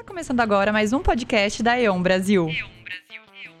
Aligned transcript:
Tá 0.00 0.04
começando 0.04 0.40
agora 0.40 0.72
mais 0.72 0.94
um 0.94 1.00
podcast 1.00 1.62
da 1.62 1.78
E.ON 1.78 2.02
Brasil. 2.02 2.48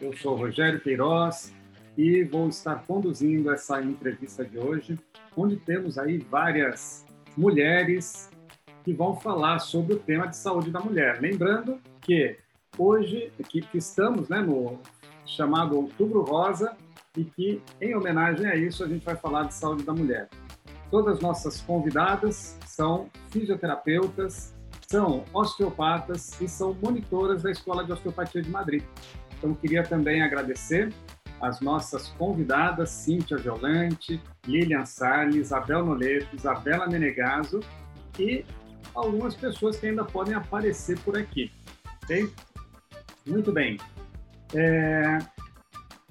Eu 0.00 0.16
sou 0.16 0.36
Rogério 0.36 0.80
Queiroz 0.80 1.54
e 1.98 2.24
vou 2.24 2.48
estar 2.48 2.76
conduzindo 2.86 3.52
essa 3.52 3.82
entrevista 3.82 4.42
de 4.42 4.58
hoje, 4.58 4.98
onde 5.36 5.56
temos 5.56 5.98
aí 5.98 6.16
várias 6.16 7.04
mulheres 7.36 8.30
que 8.82 8.94
vão 8.94 9.14
falar 9.20 9.58
sobre 9.58 9.92
o 9.92 9.98
tema 9.98 10.28
de 10.28 10.36
saúde 10.38 10.70
da 10.70 10.80
mulher. 10.80 11.20
Lembrando 11.20 11.78
que 12.00 12.38
hoje 12.78 13.30
que, 13.46 13.62
estamos 13.74 14.30
né, 14.30 14.40
no 14.40 14.80
chamado 15.26 15.76
Outubro 15.76 16.22
Rosa 16.22 16.74
e 17.18 17.22
que, 17.22 17.62
em 17.82 17.94
homenagem 17.94 18.46
a 18.46 18.56
isso, 18.56 18.82
a 18.82 18.88
gente 18.88 19.04
vai 19.04 19.14
falar 19.14 19.42
de 19.42 19.52
saúde 19.52 19.82
da 19.82 19.92
mulher. 19.92 20.26
Todas 20.90 21.16
as 21.16 21.20
nossas 21.20 21.60
convidadas 21.60 22.58
são 22.64 23.10
fisioterapeutas, 23.28 24.54
são 24.90 25.24
osteopatas 25.32 26.40
e 26.40 26.48
são 26.48 26.76
monitoras 26.82 27.44
da 27.44 27.50
Escola 27.52 27.84
de 27.84 27.92
Osteopatia 27.92 28.42
de 28.42 28.50
Madrid. 28.50 28.82
Então, 29.38 29.54
queria 29.54 29.84
também 29.84 30.20
agradecer 30.20 30.92
as 31.40 31.60
nossas 31.60 32.08
convidadas, 32.18 32.90
Cíntia 32.90 33.36
Violante, 33.36 34.20
Lilian 34.44 34.84
Salles, 34.84 35.36
Isabel 35.36 35.86
Noleto, 35.86 36.34
Isabela 36.34 36.88
Menegaso 36.88 37.60
e 38.18 38.44
algumas 38.92 39.36
pessoas 39.36 39.78
que 39.78 39.86
ainda 39.86 40.04
podem 40.04 40.34
aparecer 40.34 40.98
por 40.98 41.16
aqui. 41.16 41.52
Ok? 42.02 42.28
Muito 43.24 43.52
bem. 43.52 43.78
É... 44.52 45.18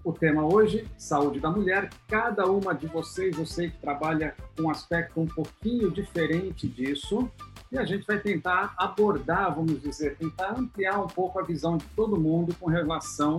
O 0.06 0.14
tema 0.14 0.46
hoje, 0.46 0.88
saúde 0.98 1.42
da 1.42 1.52
mulher. 1.52 1.90
Cada 2.08 2.46
uma 2.46 2.74
de 2.74 2.88
vocês, 2.88 3.38
eu 3.38 3.46
sei 3.46 3.72
que 3.72 3.78
trabalha 3.80 4.34
com 4.56 4.64
um 4.64 4.70
aspecto 4.70 5.20
um 5.20 5.28
pouquinho 5.28 5.92
diferente 5.92 6.66
disso, 6.66 7.30
e 7.72 7.78
a 7.78 7.86
gente 7.86 8.06
vai 8.06 8.20
tentar 8.20 8.74
abordar, 8.78 9.54
vamos 9.54 9.82
dizer, 9.82 10.18
tentar 10.18 10.58
ampliar 10.58 11.00
um 11.00 11.08
pouco 11.08 11.40
a 11.40 11.44
visão 11.44 11.78
de 11.78 11.86
todo 11.96 12.20
mundo 12.20 12.56
com 12.60 12.68
relação 12.68 13.38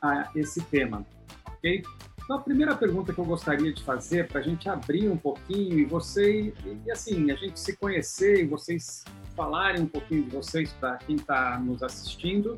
a 0.00 0.30
esse 0.34 0.60
tema, 0.62 1.04
ok? 1.46 1.82
Então, 2.24 2.38
a 2.38 2.40
primeira 2.40 2.74
pergunta 2.74 3.12
que 3.12 3.20
eu 3.20 3.24
gostaria 3.24 3.72
de 3.72 3.82
fazer, 3.84 4.26
para 4.28 4.40
a 4.40 4.42
gente 4.42 4.68
abrir 4.68 5.08
um 5.08 5.16
pouquinho 5.16 5.78
e 5.78 5.84
você, 5.84 6.52
e 6.84 6.90
assim, 6.90 7.30
a 7.30 7.36
gente 7.36 7.58
se 7.58 7.76
conhecer 7.76 8.42
e 8.42 8.46
vocês 8.46 9.04
falarem 9.36 9.82
um 9.82 9.86
pouquinho 9.86 10.24
de 10.24 10.30
vocês 10.30 10.72
para 10.72 10.96
quem 10.96 11.16
está 11.16 11.58
nos 11.58 11.82
assistindo, 11.82 12.56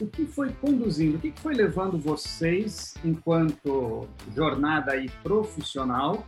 o 0.00 0.06
que 0.06 0.26
foi 0.26 0.52
conduzindo, 0.52 1.16
o 1.16 1.20
que 1.20 1.32
foi 1.40 1.54
levando 1.54 1.96
vocês, 1.96 2.94
enquanto 3.04 4.06
jornada 4.34 4.92
aí 4.92 5.08
profissional, 5.22 6.26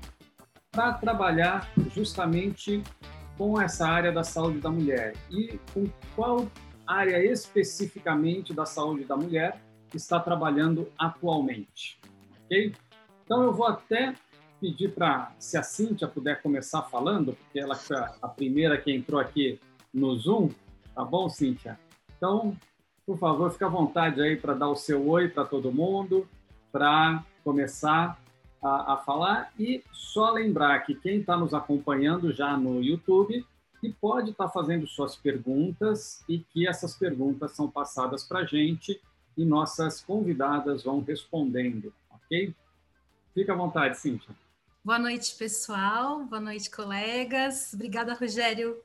para 0.70 0.94
trabalhar 0.94 1.70
justamente 1.94 2.82
com 3.36 3.60
essa 3.60 3.86
área 3.86 4.12
da 4.12 4.22
saúde 4.22 4.60
da 4.60 4.70
mulher 4.70 5.14
e 5.30 5.58
com 5.72 5.86
qual 6.14 6.46
área 6.86 7.24
especificamente 7.24 8.52
da 8.52 8.66
saúde 8.66 9.04
da 9.04 9.16
mulher 9.16 9.60
está 9.94 10.20
trabalhando 10.20 10.90
atualmente, 10.98 11.98
ok? 12.44 12.74
Então 13.24 13.42
eu 13.42 13.52
vou 13.52 13.66
até 13.66 14.14
pedir 14.60 14.94
para 14.94 15.32
se 15.38 15.56
a 15.56 15.62
Cíntia 15.62 16.08
puder 16.08 16.42
começar 16.42 16.82
falando, 16.82 17.34
porque 17.34 17.58
ela 17.58 17.74
foi 17.74 17.96
a 17.96 18.28
primeira 18.28 18.78
que 18.80 18.92
entrou 18.92 19.20
aqui 19.20 19.60
no 19.92 20.16
Zoom, 20.16 20.50
tá 20.94 21.04
bom, 21.04 21.28
Cíntia? 21.28 21.78
Então, 22.16 22.56
por 23.06 23.18
favor, 23.18 23.50
fique 23.50 23.64
à 23.64 23.68
vontade 23.68 24.20
aí 24.22 24.36
para 24.36 24.54
dar 24.54 24.68
o 24.68 24.76
seu 24.76 25.06
oi 25.08 25.28
para 25.28 25.44
todo 25.44 25.72
mundo, 25.72 26.26
para 26.72 27.22
começar 27.42 28.18
a, 28.64 28.94
a 28.94 28.96
falar. 28.96 29.52
E 29.58 29.84
só 29.92 30.30
lembrar 30.30 30.80
que 30.80 30.94
quem 30.94 31.20
está 31.20 31.36
nos 31.36 31.52
acompanhando 31.52 32.32
já 32.32 32.56
no 32.56 32.82
YouTube 32.82 33.46
que 33.80 33.92
pode 33.92 34.30
estar 34.30 34.46
tá 34.46 34.50
fazendo 34.50 34.86
suas 34.86 35.14
perguntas 35.14 36.24
e 36.26 36.38
que 36.38 36.66
essas 36.66 36.96
perguntas 36.96 37.52
são 37.52 37.70
passadas 37.70 38.24
para 38.24 38.40
a 38.40 38.46
gente 38.46 38.98
e 39.36 39.44
nossas 39.44 40.00
convidadas 40.00 40.84
vão 40.84 41.02
respondendo, 41.02 41.92
ok? 42.10 42.54
Fica 43.34 43.52
à 43.52 43.56
vontade, 43.56 43.98
Cíntia. 43.98 44.34
Boa 44.82 44.98
noite, 44.98 45.34
pessoal. 45.36 46.24
Boa 46.24 46.40
noite, 46.40 46.70
colegas. 46.70 47.74
Obrigada, 47.74 48.14
Rogério, 48.14 48.80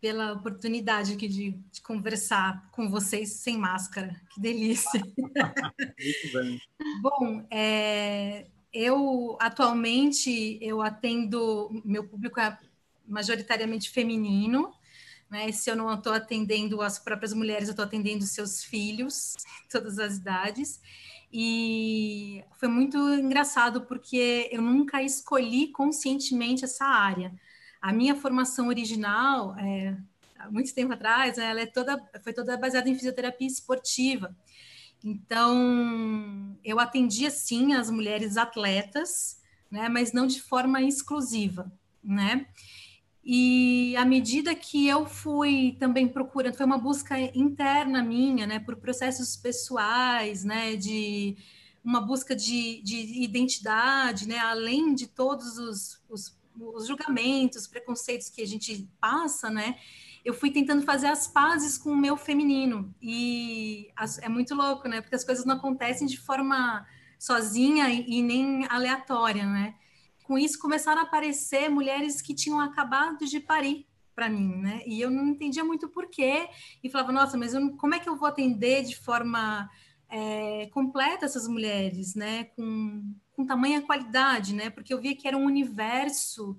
pela 0.00 0.32
oportunidade 0.32 1.12
aqui 1.12 1.28
de, 1.28 1.50
de 1.50 1.80
conversar 1.80 2.68
com 2.72 2.88
vocês 2.88 3.34
sem 3.34 3.56
máscara. 3.58 4.20
Que 4.30 4.40
delícia. 4.40 5.00
Muito 5.18 6.32
bem. 6.32 6.60
Bom, 7.00 7.46
é, 7.50 8.46
eu 8.72 9.36
atualmente 9.40 10.58
eu 10.60 10.80
atendo 10.80 11.82
meu 11.84 12.08
público 12.08 12.40
é 12.40 12.58
majoritariamente 13.06 13.90
feminino, 13.90 14.72
né? 15.30 15.50
Se 15.52 15.70
eu 15.70 15.76
não 15.76 15.92
estou 15.94 16.12
atendendo 16.12 16.80
as 16.80 16.98
próprias 16.98 17.32
mulheres, 17.32 17.68
eu 17.68 17.72
estou 17.72 17.84
atendendo 17.84 18.24
seus 18.24 18.64
filhos, 18.64 19.34
todas 19.70 19.98
as 19.98 20.16
idades. 20.16 20.80
E 21.32 22.44
foi 22.58 22.68
muito 22.68 22.98
engraçado 23.14 23.82
porque 23.82 24.48
eu 24.52 24.60
nunca 24.60 25.02
escolhi 25.02 25.68
conscientemente 25.68 26.64
essa 26.64 26.84
área. 26.84 27.32
A 27.80 27.92
minha 27.92 28.14
formação 28.14 28.68
original, 28.68 29.56
é, 29.58 29.96
há 30.38 30.50
muito 30.50 30.74
tempo 30.74 30.92
atrás, 30.92 31.38
ela 31.38 31.62
é 31.62 31.66
toda, 31.66 31.98
foi 32.22 32.34
toda 32.34 32.56
baseada 32.58 32.88
em 32.88 32.94
fisioterapia 32.94 33.46
esportiva. 33.46 34.36
Então, 35.04 36.56
eu 36.64 36.78
atendia 36.78 37.30
sim 37.30 37.74
as 37.74 37.90
mulheres 37.90 38.36
atletas, 38.36 39.40
né, 39.70 39.88
mas 39.88 40.12
não 40.12 40.26
de 40.26 40.40
forma 40.40 40.80
exclusiva, 40.82 41.72
né? 42.02 42.46
E 43.24 43.94
à 43.96 44.04
medida 44.04 44.54
que 44.54 44.88
eu 44.88 45.06
fui 45.06 45.76
também 45.78 46.08
procurando, 46.08 46.56
foi 46.56 46.66
uma 46.66 46.78
busca 46.78 47.18
interna 47.36 48.02
minha, 48.02 48.46
né, 48.46 48.58
por 48.58 48.76
processos 48.76 49.36
pessoais, 49.36 50.42
né, 50.42 50.74
de 50.76 51.36
uma 51.84 52.00
busca 52.00 52.34
de, 52.34 52.80
de 52.82 53.22
identidade, 53.22 54.26
né, 54.26 54.38
além 54.38 54.94
de 54.94 55.06
todos 55.06 55.58
os, 55.58 56.02
os, 56.08 56.36
os 56.58 56.86
julgamentos, 56.86 57.66
preconceitos 57.66 58.28
que 58.28 58.42
a 58.42 58.46
gente 58.46 58.88
passa, 59.00 59.50
né, 59.50 59.76
eu 60.24 60.32
fui 60.32 60.50
tentando 60.50 60.82
fazer 60.82 61.08
as 61.08 61.26
pazes 61.26 61.76
com 61.76 61.90
o 61.90 61.96
meu 61.96 62.16
feminino. 62.16 62.94
E 63.00 63.90
as, 63.96 64.18
é 64.18 64.28
muito 64.28 64.54
louco, 64.54 64.88
né? 64.88 65.00
Porque 65.00 65.16
as 65.16 65.24
coisas 65.24 65.44
não 65.44 65.56
acontecem 65.56 66.06
de 66.06 66.18
forma 66.18 66.86
sozinha 67.18 67.88
e, 67.88 68.18
e 68.18 68.22
nem 68.22 68.66
aleatória, 68.68 69.44
né? 69.44 69.74
Com 70.24 70.38
isso 70.38 70.58
começaram 70.58 71.00
a 71.00 71.04
aparecer 71.04 71.68
mulheres 71.68 72.22
que 72.22 72.34
tinham 72.34 72.60
acabado 72.60 73.24
de 73.26 73.40
parir 73.40 73.86
para 74.14 74.28
mim, 74.28 74.56
né? 74.56 74.82
E 74.86 75.00
eu 75.00 75.10
não 75.10 75.26
entendia 75.28 75.64
muito 75.64 75.88
porquê 75.88 76.48
e 76.82 76.88
falava, 76.88 77.12
nossa, 77.12 77.36
mas 77.36 77.52
como 77.78 77.94
é 77.94 77.98
que 77.98 78.08
eu 78.08 78.16
vou 78.16 78.28
atender 78.28 78.84
de 78.84 78.96
forma 78.96 79.68
é, 80.08 80.66
completa 80.72 81.24
essas 81.24 81.48
mulheres, 81.48 82.14
né? 82.14 82.44
Com, 82.44 83.14
com 83.32 83.46
tamanha 83.46 83.82
qualidade, 83.82 84.54
né? 84.54 84.70
Porque 84.70 84.94
eu 84.94 85.00
via 85.00 85.16
que 85.16 85.26
era 85.26 85.36
um 85.36 85.46
universo 85.46 86.56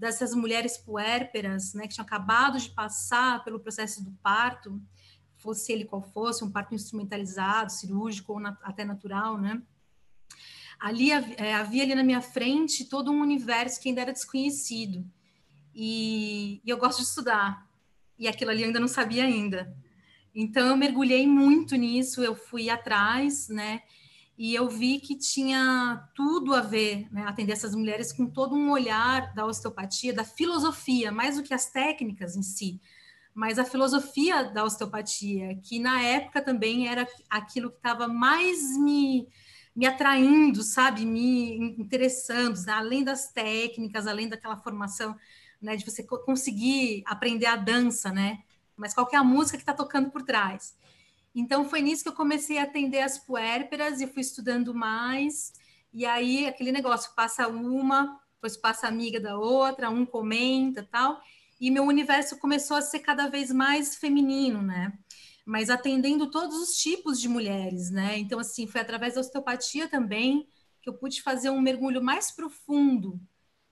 dessas 0.00 0.34
mulheres 0.34 0.78
puérperas, 0.78 1.74
né, 1.74 1.86
que 1.86 1.92
tinham 1.92 2.06
acabado 2.06 2.58
de 2.58 2.70
passar 2.70 3.44
pelo 3.44 3.60
processo 3.60 4.02
do 4.02 4.10
parto, 4.22 4.80
fosse 5.36 5.72
ele 5.72 5.84
qual 5.84 6.00
fosse, 6.00 6.42
um 6.42 6.50
parto 6.50 6.74
instrumentalizado, 6.74 7.70
cirúrgico 7.70 8.32
ou 8.32 8.46
até 8.62 8.82
natural, 8.82 9.36
né? 9.38 9.60
Ali 10.78 11.10
é, 11.10 11.52
havia 11.54 11.82
ali 11.82 11.94
na 11.94 12.02
minha 12.02 12.22
frente 12.22 12.86
todo 12.86 13.12
um 13.12 13.20
universo 13.20 13.78
que 13.78 13.90
ainda 13.90 14.00
era 14.00 14.12
desconhecido. 14.12 15.06
E, 15.74 16.62
e 16.64 16.70
eu 16.70 16.78
gosto 16.78 17.00
de 17.00 17.04
estudar. 17.04 17.68
E 18.18 18.26
aquilo 18.26 18.50
ali 18.50 18.62
eu 18.62 18.68
ainda 18.68 18.80
não 18.80 18.88
sabia 18.88 19.24
ainda. 19.24 19.76
Então 20.34 20.66
eu 20.66 20.76
mergulhei 20.78 21.26
muito 21.26 21.76
nisso, 21.76 22.22
eu 22.22 22.34
fui 22.34 22.70
atrás, 22.70 23.50
né? 23.50 23.82
E 24.42 24.54
eu 24.54 24.70
vi 24.70 24.98
que 25.00 25.14
tinha 25.14 26.02
tudo 26.14 26.54
a 26.54 26.62
ver, 26.62 27.06
né, 27.12 27.24
atender 27.26 27.52
essas 27.52 27.74
mulheres 27.74 28.10
com 28.10 28.24
todo 28.24 28.56
um 28.56 28.70
olhar 28.70 29.34
da 29.34 29.44
osteopatia, 29.44 30.14
da 30.14 30.24
filosofia, 30.24 31.12
mais 31.12 31.36
do 31.36 31.42
que 31.42 31.52
as 31.52 31.66
técnicas 31.66 32.34
em 32.34 32.42
si, 32.42 32.80
mas 33.34 33.58
a 33.58 33.66
filosofia 33.66 34.44
da 34.44 34.64
osteopatia, 34.64 35.60
que 35.62 35.78
na 35.78 36.02
época 36.02 36.40
também 36.40 36.88
era 36.88 37.06
aquilo 37.28 37.68
que 37.68 37.76
estava 37.76 38.08
mais 38.08 38.78
me, 38.78 39.28
me 39.76 39.84
atraindo, 39.84 40.62
sabe, 40.62 41.04
me 41.04 41.58
interessando, 41.78 42.58
né? 42.64 42.72
além 42.72 43.04
das 43.04 43.30
técnicas, 43.30 44.06
além 44.06 44.26
daquela 44.26 44.56
formação, 44.56 45.14
né, 45.60 45.76
de 45.76 45.84
você 45.84 46.02
conseguir 46.02 47.02
aprender 47.04 47.44
a 47.44 47.56
dança, 47.56 48.10
né, 48.10 48.38
mas 48.74 48.94
qual 48.94 49.06
é 49.12 49.16
a 49.16 49.22
música 49.22 49.58
que 49.58 49.62
está 49.62 49.74
tocando 49.74 50.10
por 50.10 50.22
trás. 50.22 50.74
Então 51.34 51.68
foi 51.68 51.80
nisso 51.80 52.02
que 52.02 52.08
eu 52.08 52.14
comecei 52.14 52.58
a 52.58 52.64
atender 52.64 53.00
as 53.00 53.18
puérperas 53.18 54.00
e 54.00 54.06
fui 54.06 54.22
estudando 54.22 54.74
mais. 54.74 55.52
E 55.92 56.04
aí 56.04 56.46
aquele 56.46 56.72
negócio 56.72 57.12
passa 57.14 57.48
uma, 57.48 58.20
depois 58.34 58.56
passa 58.56 58.88
amiga 58.88 59.20
da 59.20 59.38
outra, 59.38 59.90
um 59.90 60.04
comenta, 60.04 60.86
tal. 60.90 61.20
E 61.60 61.70
meu 61.70 61.84
universo 61.84 62.38
começou 62.38 62.76
a 62.76 62.82
ser 62.82 63.00
cada 63.00 63.28
vez 63.28 63.52
mais 63.52 63.96
feminino, 63.96 64.62
né? 64.62 64.92
Mas 65.44 65.70
atendendo 65.70 66.30
todos 66.30 66.56
os 66.56 66.76
tipos 66.76 67.20
de 67.20 67.28
mulheres, 67.28 67.90
né? 67.90 68.18
Então 68.18 68.38
assim, 68.38 68.66
foi 68.66 68.80
através 68.80 69.14
da 69.14 69.20
osteopatia 69.20 69.88
também 69.88 70.48
que 70.82 70.88
eu 70.88 70.94
pude 70.94 71.22
fazer 71.22 71.50
um 71.50 71.60
mergulho 71.60 72.02
mais 72.02 72.30
profundo 72.30 73.20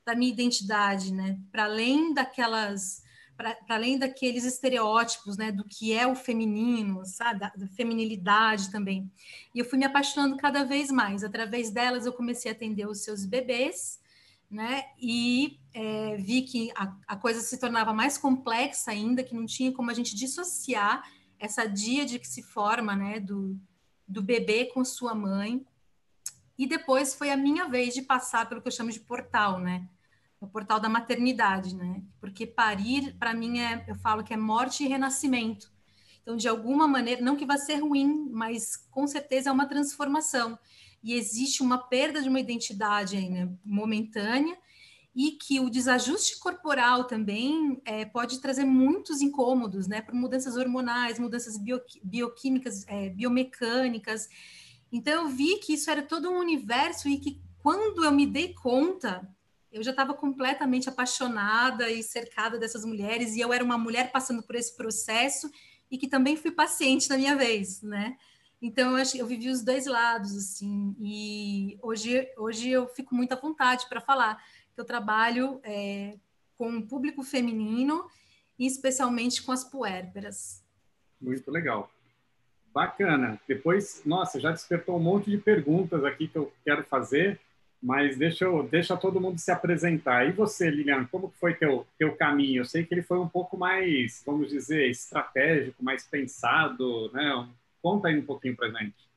da 0.05 0.15
minha 0.15 0.31
identidade, 0.31 1.13
né? 1.13 1.39
Para 1.51 1.65
além 1.65 2.13
daquelas 2.13 3.03
para 3.39 3.57
além 3.69 3.97
daqueles 3.97 4.45
estereótipos, 4.45 5.37
né, 5.37 5.53
do 5.53 5.63
que 5.63 5.93
é 5.93 6.05
o 6.09 6.17
feminino, 6.17 7.07
sabe, 7.07 7.39
da, 7.39 7.53
da, 7.57 7.69
feminilidade 7.69 8.69
também. 8.69 9.09
E 9.55 9.61
eu 9.61 9.65
fui 9.65 9.79
me 9.79 9.85
apaixonando 9.85 10.37
cada 10.37 10.65
vez 10.65 10.91
mais. 10.91 11.23
Através 11.23 11.71
delas, 11.71 12.05
eu 12.05 12.13
comecei 12.13 12.51
a 12.51 12.55
atender 12.55 12.89
os 12.89 13.05
seus 13.05 13.25
bebês, 13.25 14.01
né, 14.51 14.87
e 15.01 15.61
é, 15.73 16.17
vi 16.17 16.43
que 16.43 16.73
a, 16.75 16.97
a, 17.07 17.17
coisa 17.17 17.41
se 17.41 17.61
tornava 17.61 17.93
mais 17.95 18.19
complexa 18.19 18.91
ainda, 18.91 19.23
que 19.23 19.37
não 19.37 19.47
tinha 19.47 19.71
como 19.71 19.89
a 19.89 19.95
gente 19.95 20.17
dissociar 20.17 21.09
essa 21.39 21.65
díade 21.65 22.19
que 22.19 22.27
se 22.27 22.43
forma, 22.43 22.97
né, 22.97 23.21
do, 23.21 23.57
do 24.07 24.21
bebê 24.21 24.65
com 24.65 24.85
sua 24.85 25.15
mãe. 25.15 25.65
E 26.59 26.67
depois 26.67 27.15
foi 27.15 27.31
a 27.31 27.37
minha 27.37 27.69
vez 27.69 27.95
de 27.95 28.03
passar 28.03 28.49
pelo 28.49 28.61
que 28.61 28.67
eu 28.67 28.73
chamo 28.73 28.91
de 28.91 28.99
portal, 28.99 29.61
né, 29.61 29.89
o 30.41 30.47
portal 30.47 30.79
da 30.79 30.89
maternidade, 30.89 31.75
né? 31.75 32.03
Porque 32.21 32.47
parir, 32.47 33.17
para 33.19 33.35
mim, 33.35 33.59
é, 33.59 33.85
eu 33.89 33.95
falo 33.97 34.23
que 34.23 34.33
é 34.33 34.37
morte 34.37 34.85
e 34.85 34.89
renascimento. 34.89 35.71
Então, 36.23 36.37
de 36.37 36.47
alguma 36.47 36.87
maneira, 36.87 37.23
não 37.23 37.37
que 37.37 37.47
vá 37.47 37.57
ser 37.57 37.77
ruim, 37.77 38.29
mas 38.31 38.77
com 38.91 39.07
certeza 39.07 39.51
é 39.51 39.53
uma 39.53 39.67
transformação. 39.67 40.59
E 41.03 41.15
existe 41.15 41.63
uma 41.63 41.79
perda 41.79 42.21
de 42.21 42.29
uma 42.29 42.41
identidade 42.41 43.17
aí, 43.17 43.29
né, 43.31 43.51
momentânea, 43.65 44.57
e 45.15 45.33
que 45.33 45.59
o 45.59 45.71
desajuste 45.71 46.39
corporal 46.39 47.05
também 47.05 47.81
é, 47.85 48.05
pode 48.05 48.41
trazer 48.41 48.65
muitos 48.65 49.21
incômodos, 49.21 49.89
né, 49.89 50.01
por 50.03 50.15
mudanças 50.15 50.57
hormonais, 50.57 51.19
mudanças 51.19 51.59
bio, 51.59 51.81
bioquímicas, 52.05 52.87
é, 52.87 53.09
biomecânicas. 53.09 54.29
Então, 54.93 55.25
eu 55.25 55.29
vi 55.29 55.57
que 55.59 55.75
isso 55.75 55.91
era 55.91 56.03
todo 56.03 56.31
um 56.31 56.39
universo 56.39 57.09
e 57.09 57.19
que 57.19 57.41
quando 57.63 58.05
eu 58.05 58.13
me 58.13 58.27
dei 58.27 58.55
conta 58.55 59.27
eu 59.71 59.83
já 59.83 59.91
estava 59.91 60.15
completamente 60.15 60.89
apaixonada 60.89 61.91
e 61.91 62.03
cercada 62.03 62.59
dessas 62.59 62.85
mulheres, 62.85 63.35
e 63.35 63.41
eu 63.41 63.53
era 63.53 63.63
uma 63.63 63.79
mulher 63.79 64.11
passando 64.11 64.43
por 64.43 64.55
esse 64.55 64.77
processo 64.77 65.51
e 65.91 65.99
que 65.99 66.09
também 66.09 66.37
fui 66.37 66.51
paciente 66.51 67.09
na 67.09 67.17
minha 67.17 67.37
vez, 67.37 67.83
né? 67.83 68.17
Então, 68.61 68.93
eu, 68.93 68.97
acho, 68.97 69.17
eu 69.17 69.27
vivi 69.27 69.49
os 69.51 69.63
dois 69.63 69.87
lados, 69.87 70.37
assim, 70.37 70.97
e 70.99 71.79
hoje, 71.81 72.29
hoje 72.37 72.71
eu 72.71 72.89
fico 72.89 73.15
muito 73.15 73.33
à 73.33 73.37
vontade 73.37 73.87
para 73.89 74.01
falar 74.01 74.43
que 74.75 74.81
eu 74.81 74.85
trabalho 74.85 75.61
é, 75.63 76.17
com 76.57 76.77
o 76.77 76.87
público 76.87 77.23
feminino 77.23 78.05
e 78.59 78.67
especialmente 78.67 79.43
com 79.43 79.53
as 79.53 79.63
puérperas. 79.63 80.65
Muito 81.21 81.51
legal. 81.51 81.91
Bacana. 82.73 83.41
Depois, 83.47 84.03
nossa, 84.05 84.41
já 84.41 84.51
despertou 84.51 84.97
um 84.97 85.03
monte 85.03 85.31
de 85.31 85.39
perguntas 85.39 86.05
aqui 86.05 86.27
que 86.27 86.37
eu 86.37 86.53
quero 86.65 86.85
fazer 86.85 87.41
mas 87.83 88.17
deixa, 88.17 88.45
eu, 88.45 88.63
deixa 88.63 88.97
todo 88.97 89.21
mundo 89.21 89.39
se 89.39 89.51
apresentar. 89.51 90.27
E 90.27 90.33
você, 90.33 90.69
Lilian, 90.69 91.05
como 91.07 91.33
foi 91.41 91.55
teu, 91.55 91.87
teu 91.97 92.17
caminho? 92.17 92.61
Eu 92.61 92.65
sei 92.65 92.85
que 92.85 92.93
ele 92.93 93.03
foi 93.03 93.19
um 93.19 93.29
pouco 93.29 93.57
mais, 93.57 94.23
vamos 94.27 94.49
dizer, 94.49 94.89
estratégico, 94.91 95.83
mais 95.83 96.05
pensado, 96.05 97.11
né? 97.13 97.49
Conta 97.81 98.09
aí 98.09 98.19
um 98.19 98.27
pouquinho 98.27 98.57
para 98.57 98.71
gente. 98.71 99.09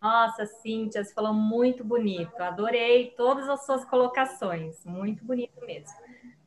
Nossa, 0.00 0.46
Cíntia, 0.46 1.02
você 1.02 1.12
falou 1.12 1.32
muito 1.32 1.82
bonito. 1.82 2.38
Adorei 2.40 3.12
todas 3.16 3.48
as 3.48 3.64
suas 3.64 3.84
colocações. 3.84 4.84
Muito 4.84 5.24
bonito 5.24 5.58
mesmo. 5.64 5.96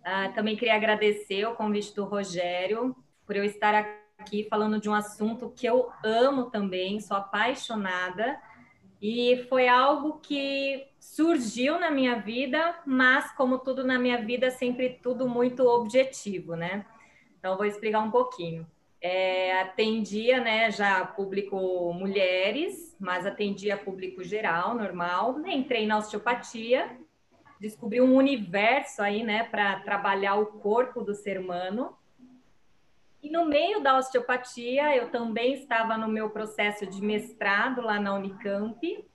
Ah, 0.04 0.30
também 0.30 0.56
queria 0.56 0.76
agradecer 0.76 1.46
o 1.46 1.56
convite 1.56 1.94
do 1.94 2.06
Rogério 2.06 2.96
por 3.26 3.36
eu 3.36 3.44
estar 3.44 3.76
aqui 4.18 4.48
falando 4.50 4.80
de 4.80 4.88
um 4.88 4.94
assunto 4.94 5.50
que 5.50 5.66
eu 5.66 5.92
amo 6.04 6.50
também, 6.50 7.02
sou 7.02 7.18
apaixonada. 7.18 8.40
E 9.02 9.46
foi 9.50 9.68
algo 9.68 10.20
que 10.20 10.88
surgiu 11.00 11.80
na 11.80 11.92
minha 11.92 12.16
vida, 12.16 12.80
mas 12.86 13.32
como 13.34 13.60
tudo 13.60 13.84
na 13.86 14.00
minha 14.00 14.18
vida, 14.18 14.50
sempre 14.50 15.00
tudo 15.02 15.28
muito 15.28 15.64
objetivo, 15.68 16.56
né? 16.56 16.86
Então 17.40 17.56
vou 17.56 17.66
explicar 17.66 18.00
um 18.00 18.12
pouquinho. 18.12 18.66
É, 19.00 19.62
atendia, 19.62 20.40
né, 20.40 20.72
já 20.72 21.06
público 21.06 21.94
mulheres, 21.94 22.96
mas 23.00 23.28
atendia 23.28 23.78
público 23.78 24.24
geral, 24.24 24.74
normal. 24.74 25.40
Entrei 25.46 25.86
na 25.86 26.00
osteopatia, 26.00 26.98
descobri 27.60 28.02
um 28.02 28.16
universo 28.16 29.04
aí, 29.04 29.24
né, 29.24 29.44
para 29.44 29.80
trabalhar 29.82 30.36
o 30.36 30.48
corpo 30.48 31.04
do 31.04 31.14
ser 31.14 31.40
humano. 31.40 31.96
E 33.22 33.30
no 33.30 33.46
meio 33.46 33.82
da 33.82 33.98
osteopatia, 33.98 34.96
eu 34.96 35.10
também 35.10 35.54
estava 35.54 35.98
no 35.98 36.08
meu 36.08 36.30
processo 36.30 36.86
de 36.86 37.02
mestrado 37.02 37.82
lá 37.82 38.00
na 38.00 38.14
Unicamp 38.14 39.06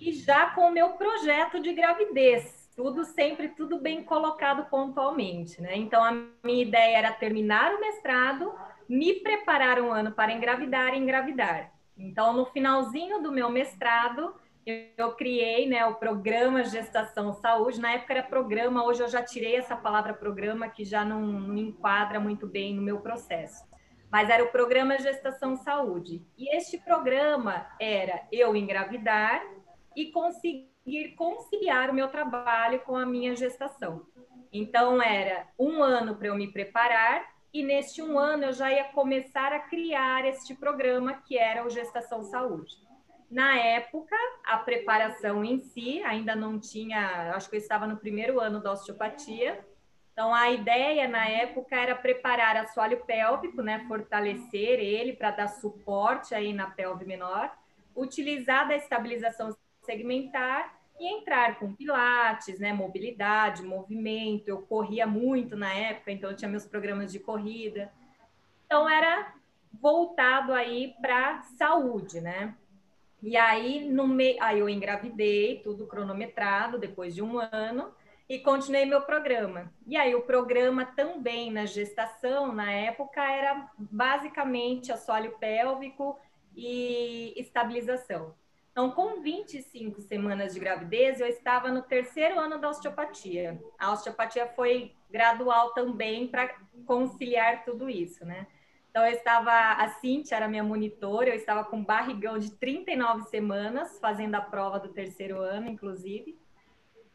e 0.00 0.12
já 0.12 0.50
com 0.50 0.62
o 0.62 0.70
meu 0.70 0.90
projeto 0.90 1.60
de 1.60 1.72
gravidez, 1.72 2.70
tudo 2.76 3.04
sempre 3.04 3.48
tudo 3.48 3.80
bem 3.80 4.04
colocado 4.04 4.68
pontualmente, 4.70 5.60
né? 5.60 5.76
Então 5.76 6.02
a 6.02 6.12
minha 6.44 6.62
ideia 6.62 6.98
era 6.98 7.12
terminar 7.12 7.74
o 7.74 7.80
mestrado, 7.80 8.54
me 8.88 9.14
preparar 9.14 9.80
um 9.80 9.92
ano 9.92 10.12
para 10.12 10.32
engravidar 10.32 10.94
e 10.94 10.98
engravidar. 10.98 11.72
Então 11.96 12.32
no 12.32 12.46
finalzinho 12.46 13.20
do 13.20 13.32
meu 13.32 13.50
mestrado, 13.50 14.34
eu 14.96 15.14
criei 15.14 15.68
né, 15.68 15.86
o 15.86 15.94
programa 15.94 16.64
Gestação 16.64 17.32
Saúde. 17.32 17.80
Na 17.80 17.92
época 17.92 18.12
era 18.12 18.22
programa, 18.22 18.84
hoje 18.84 19.02
eu 19.02 19.08
já 19.08 19.22
tirei 19.22 19.56
essa 19.56 19.76
palavra 19.76 20.12
programa, 20.12 20.68
que 20.68 20.84
já 20.84 21.04
não, 21.04 21.20
não 21.22 21.56
enquadra 21.56 22.20
muito 22.20 22.46
bem 22.46 22.74
no 22.74 22.82
meu 22.82 23.00
processo. 23.00 23.64
Mas 24.10 24.30
era 24.30 24.44
o 24.44 24.52
programa 24.52 24.98
Gestação 24.98 25.56
Saúde. 25.56 26.26
E 26.36 26.54
este 26.56 26.78
programa 26.78 27.66
era 27.80 28.26
eu 28.32 28.54
engravidar 28.54 29.42
e 29.96 30.06
conseguir 30.12 31.14
conciliar 31.16 31.90
o 31.90 31.94
meu 31.94 32.08
trabalho 32.08 32.80
com 32.80 32.96
a 32.96 33.04
minha 33.04 33.34
gestação. 33.36 34.06
Então, 34.52 35.02
era 35.02 35.46
um 35.58 35.82
ano 35.82 36.16
para 36.16 36.28
eu 36.28 36.34
me 36.34 36.50
preparar, 36.50 37.26
e 37.52 37.62
neste 37.62 38.02
um 38.02 38.18
ano 38.18 38.44
eu 38.44 38.52
já 38.52 38.72
ia 38.72 38.84
começar 38.84 39.52
a 39.52 39.60
criar 39.60 40.24
este 40.26 40.54
programa 40.54 41.14
que 41.14 41.36
era 41.38 41.66
o 41.66 41.70
Gestação 41.70 42.22
Saúde. 42.22 42.87
Na 43.30 43.58
época, 43.58 44.16
a 44.44 44.56
preparação 44.56 45.44
em 45.44 45.58
si 45.58 46.02
ainda 46.02 46.34
não 46.34 46.58
tinha, 46.58 47.32
acho 47.34 47.50
que 47.50 47.56
eu 47.56 47.60
estava 47.60 47.86
no 47.86 47.98
primeiro 47.98 48.40
ano 48.40 48.62
da 48.62 48.72
osteopatia. 48.72 49.64
Então, 50.12 50.34
a 50.34 50.50
ideia 50.50 51.06
na 51.06 51.28
época 51.28 51.76
era 51.76 51.94
preparar 51.94 52.56
assoalho 52.56 53.04
pélvico, 53.04 53.62
né, 53.62 53.84
fortalecer 53.86 54.80
ele 54.80 55.12
para 55.12 55.30
dar 55.30 55.48
suporte 55.48 56.34
aí 56.34 56.52
na 56.52 56.70
pelve 56.70 57.04
menor, 57.04 57.52
utilizar 57.94 58.66
da 58.66 58.74
estabilização 58.74 59.56
segmentar 59.84 60.76
e 60.98 61.06
entrar 61.06 61.58
com 61.58 61.72
pilates, 61.72 62.58
né, 62.58 62.72
mobilidade, 62.72 63.62
movimento. 63.62 64.48
Eu 64.48 64.62
corria 64.62 65.06
muito 65.06 65.56
na 65.56 65.72
época, 65.72 66.10
então 66.10 66.30
eu 66.30 66.36
tinha 66.36 66.50
meus 66.50 66.66
programas 66.66 67.12
de 67.12 67.20
corrida. 67.20 67.92
Então 68.66 68.88
era 68.88 69.32
voltado 69.72 70.52
aí 70.52 70.94
para 71.00 71.42
saúde, 71.56 72.20
né? 72.20 72.54
E 73.22 73.36
aí, 73.36 73.88
no 73.88 74.06
meio, 74.06 74.36
aí 74.40 74.60
eu 74.60 74.68
engravidei, 74.68 75.60
tudo 75.62 75.86
cronometrado, 75.86 76.78
depois 76.78 77.14
de 77.14 77.22
um 77.22 77.38
ano, 77.38 77.92
e 78.28 78.38
continuei 78.38 78.84
meu 78.84 79.02
programa. 79.02 79.72
E 79.86 79.96
aí, 79.96 80.14
o 80.14 80.22
programa 80.22 80.84
também 80.84 81.50
na 81.50 81.66
gestação, 81.66 82.52
na 82.52 82.70
época, 82.70 83.22
era 83.22 83.70
basicamente 83.76 84.92
assoalho 84.92 85.36
pélvico 85.38 86.18
e 86.54 87.34
estabilização. 87.36 88.34
Então, 88.70 88.92
com 88.92 89.20
25 89.20 90.00
semanas 90.02 90.54
de 90.54 90.60
gravidez, 90.60 91.20
eu 91.20 91.26
estava 91.26 91.68
no 91.68 91.82
terceiro 91.82 92.38
ano 92.38 92.58
da 92.58 92.68
osteopatia. 92.68 93.60
A 93.76 93.90
osteopatia 93.92 94.46
foi 94.54 94.92
gradual 95.10 95.72
também 95.72 96.28
para 96.28 96.54
conciliar 96.86 97.64
tudo 97.64 97.90
isso, 97.90 98.24
né? 98.24 98.46
Então, 98.90 99.06
eu 99.06 99.12
estava, 99.12 99.52
a 99.52 99.88
Cintia 100.00 100.36
era 100.36 100.48
minha 100.48 100.64
monitora, 100.64 101.28
eu 101.28 101.34
estava 101.34 101.64
com 101.64 101.84
barrigão 101.84 102.38
de 102.38 102.50
39 102.52 103.24
semanas, 103.24 103.98
fazendo 104.00 104.34
a 104.34 104.40
prova 104.40 104.80
do 104.80 104.88
terceiro 104.88 105.40
ano, 105.40 105.68
inclusive. 105.68 106.38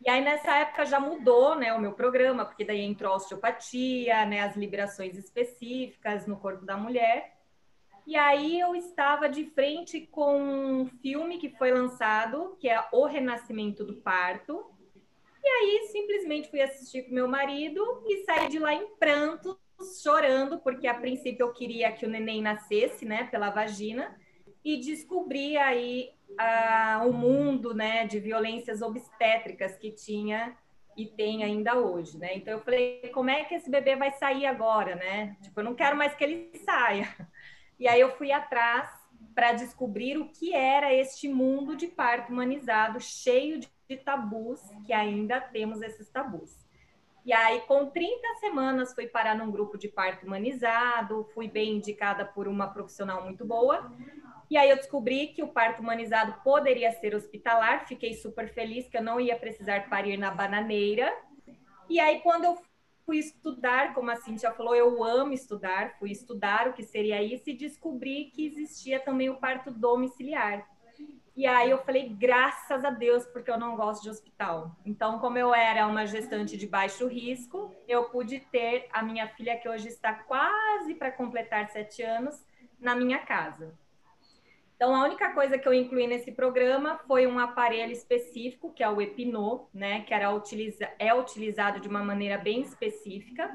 E 0.06 0.10
aí, 0.10 0.24
nessa 0.24 0.56
época, 0.58 0.86
já 0.86 1.00
mudou 1.00 1.56
né, 1.56 1.74
o 1.74 1.80
meu 1.80 1.94
programa, 1.94 2.46
porque 2.46 2.66
daí 2.66 2.82
entrou 2.82 3.14
a 3.14 3.16
osteopatia, 3.16 4.26
né, 4.26 4.42
as 4.42 4.56
liberações 4.56 5.18
específicas 5.18 6.28
no 6.28 6.38
corpo 6.38 6.66
da 6.66 6.78
mulher. 6.78 7.38
E 8.06 8.16
aí, 8.16 8.60
eu 8.60 8.76
estava 8.76 9.30
de 9.30 9.46
frente 9.46 10.02
com 10.02 10.42
um 10.42 10.86
filme 11.02 11.38
que 11.38 11.50
foi 11.50 11.72
lançado, 11.72 12.56
que 12.60 12.70
é 12.70 12.86
O 12.92 13.06
Renascimento 13.06 13.84
do 13.84 13.96
Parto. 13.96 14.72
E 15.42 15.48
aí, 15.48 15.88
simplesmente 15.92 16.50
fui 16.50 16.62
assistir 16.62 17.04
com 17.04 17.16
meu 17.16 17.28
marido 17.28 18.04
e 18.06 18.26
saí 18.26 18.50
de 18.50 18.60
lá 18.60 18.74
em 18.74 18.96
prantos 18.96 19.63
chorando, 20.02 20.60
porque 20.60 20.88
a 20.88 20.94
princípio 20.94 21.46
eu 21.46 21.54
queria 21.54 21.92
que 21.92 22.06
o 22.06 22.10
neném 22.10 22.42
nascesse, 22.42 23.06
né, 23.06 23.26
pela 23.26 23.50
vagina, 23.50 24.16
e 24.64 24.78
descobri 24.78 25.58
aí 25.58 26.12
o 27.06 27.12
mundo, 27.12 27.74
né, 27.74 28.08
de 28.08 28.20
violências 28.20 28.82
obstétricas 28.82 29.76
que 29.78 29.92
tinha 29.92 30.58
e 30.96 31.06
tem 31.06 31.44
ainda 31.44 31.76
hoje, 31.76 32.18
né? 32.18 32.36
Então 32.36 32.54
eu 32.54 32.60
falei, 32.62 33.10
como 33.14 33.30
é 33.30 33.44
que 33.46 33.56
esse 33.56 33.70
bebê 33.70 33.96
vai 33.96 34.12
sair 34.12 34.46
agora, 34.46 34.96
né? 34.96 35.36
Tipo, 35.42 35.60
eu 35.60 35.64
não 35.64 35.76
quero 35.76 35.98
mais 35.98 36.16
que 36.16 36.24
ele 36.24 36.52
saia. 36.64 37.08
E 37.80 37.88
aí 37.88 38.00
eu 38.00 38.16
fui 38.16 38.32
atrás 38.32 38.90
para 39.34 39.54
descobrir 39.54 40.18
o 40.18 40.30
que 40.30 40.54
era 40.54 40.94
este 40.94 41.28
mundo 41.28 41.76
de 41.76 41.88
parto 41.88 42.32
humanizado, 42.32 43.00
cheio 43.00 43.60
de 43.60 43.98
tabus, 43.98 44.62
que 44.86 44.94
ainda 44.94 45.42
temos 45.42 45.82
esses 45.82 46.10
tabus. 46.10 46.63
E 47.26 47.32
aí, 47.32 47.62
com 47.62 47.90
30 47.90 48.20
semanas, 48.40 48.94
fui 48.94 49.08
parar 49.08 49.36
num 49.36 49.50
grupo 49.50 49.78
de 49.78 49.88
parto 49.88 50.26
humanizado, 50.26 51.24
fui 51.34 51.48
bem 51.48 51.78
indicada 51.78 52.26
por 52.26 52.48
uma 52.48 52.68
profissional 52.68 53.24
muito 53.24 53.46
boa. 53.46 53.90
E 54.50 54.58
aí 54.58 54.70
eu 54.70 54.76
descobri 54.76 55.28
que 55.28 55.42
o 55.42 55.48
parto 55.48 55.82
humanizado 55.82 56.36
poderia 56.44 56.92
ser 56.92 57.16
hospitalar, 57.16 57.88
fiquei 57.88 58.14
super 58.14 58.54
feliz 58.54 58.90
que 58.90 58.98
eu 58.98 59.02
não 59.02 59.20
ia 59.20 59.38
precisar 59.38 59.90
parir 59.90 60.18
na 60.18 60.32
bananeira. 60.32 61.16
E 61.90 62.00
aí, 62.00 62.20
quando 62.20 62.44
eu 62.44 62.58
fui 63.06 63.20
estudar, 63.20 63.94
como 63.94 64.12
a 64.12 64.16
Cintia 64.18 64.52
falou, 64.52 64.76
eu 64.76 65.04
amo 65.04 65.34
estudar, 65.34 65.98
fui 66.00 66.12
estudar 66.12 66.68
o 66.68 66.74
que 66.74 66.84
seria 66.84 67.24
isso 67.24 67.50
e 67.50 67.58
descobri 67.58 68.32
que 68.34 68.46
existia 68.46 69.00
também 69.00 69.30
o 69.30 69.38
parto 69.38 69.72
domiciliar. 69.72 70.68
E 71.36 71.48
aí 71.48 71.72
eu 71.72 71.80
falei, 71.80 72.10
graças 72.10 72.86
a 72.86 72.92
Deus, 72.92 73.26
porque 73.26 73.50
eu 73.50 73.58
não 73.58 73.76
gosto 73.76 74.04
de 74.04 74.10
hospital. 74.10 74.76
Então, 74.86 75.18
como 75.18 75.38
eu 75.38 75.54
era 75.54 75.88
uma 75.88 76.06
gestante 76.06 76.56
de 76.56 76.68
baixo 76.68 77.08
risco, 77.08 77.74
eu 77.88 78.04
pude 78.06 78.40
ter 78.40 78.88
a 78.92 79.02
minha 79.02 79.28
filha, 79.28 79.58
que 79.58 79.68
hoje 79.68 79.88
está 79.88 80.14
quase 80.14 80.94
para 80.94 81.12
completar 81.12 81.68
sete 81.70 82.04
anos, 82.04 82.46
na 82.80 82.96
minha 82.96 83.18
casa. 83.20 83.74
Então, 84.76 84.96
a 84.96 85.06
única 85.06 85.34
coisa 85.34 85.58
que 85.58 85.68
eu 85.68 85.74
incluí 85.74 86.06
nesse 86.06 86.32
programa 86.32 87.00
foi 87.08 87.26
um 87.26 87.40
aparelho 87.40 87.92
específico, 87.92 88.72
que 88.72 88.84
é 88.84 88.90
o 88.90 89.02
Epinô, 89.02 89.68
né, 89.74 90.02
que 90.02 90.14
era 90.14 90.30
utiliza 90.32 90.88
é 91.00 91.14
utilizado 91.16 91.80
de 91.80 91.88
uma 91.88 92.04
maneira 92.04 92.38
bem 92.38 92.62
específica. 92.62 93.50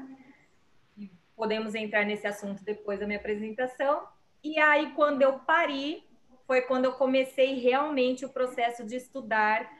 Podemos 1.35 1.75
entrar 1.75 2.03
nesse 2.03 2.27
assunto 2.27 2.63
depois 2.63 2.99
da 2.99 3.05
minha 3.05 3.19
apresentação. 3.19 4.05
E 4.43 4.59
aí, 4.59 4.91
quando 4.93 5.21
eu 5.21 5.39
pari, 5.39 6.03
foi 6.49 6.63
quando 6.63 6.85
eu 6.85 6.93
comecei 6.93 7.59
realmente 7.59 8.25
o 8.25 8.29
processo 8.29 8.83
de 8.83 8.95
estudar 8.95 9.71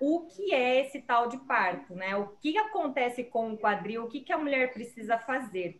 o 0.00 0.22
que 0.22 0.54
é 0.54 0.80
esse 0.80 1.02
tal 1.02 1.28
de 1.28 1.36
parto, 1.36 1.94
né? 1.94 2.16
O 2.16 2.28
que 2.40 2.56
acontece 2.56 3.24
com 3.24 3.52
o 3.52 3.58
quadril, 3.58 4.04
o 4.04 4.08
que, 4.08 4.22
que 4.22 4.32
a 4.32 4.38
mulher 4.38 4.72
precisa 4.72 5.18
fazer. 5.18 5.78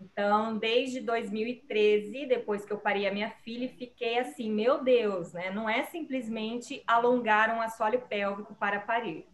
Então, 0.00 0.56
desde 0.56 1.00
2013, 1.00 2.26
depois 2.26 2.64
que 2.64 2.72
eu 2.72 2.78
parei 2.78 3.08
a 3.08 3.12
minha 3.12 3.30
filha, 3.44 3.68
fiquei 3.76 4.20
assim, 4.20 4.52
meu 4.52 4.84
Deus, 4.84 5.32
né? 5.32 5.50
Não 5.50 5.68
é 5.68 5.82
simplesmente 5.86 6.84
alongar 6.86 7.52
um 7.52 7.60
assoalho 7.60 8.02
pélvico 8.02 8.54
para 8.54 8.78
parir. 8.78 9.26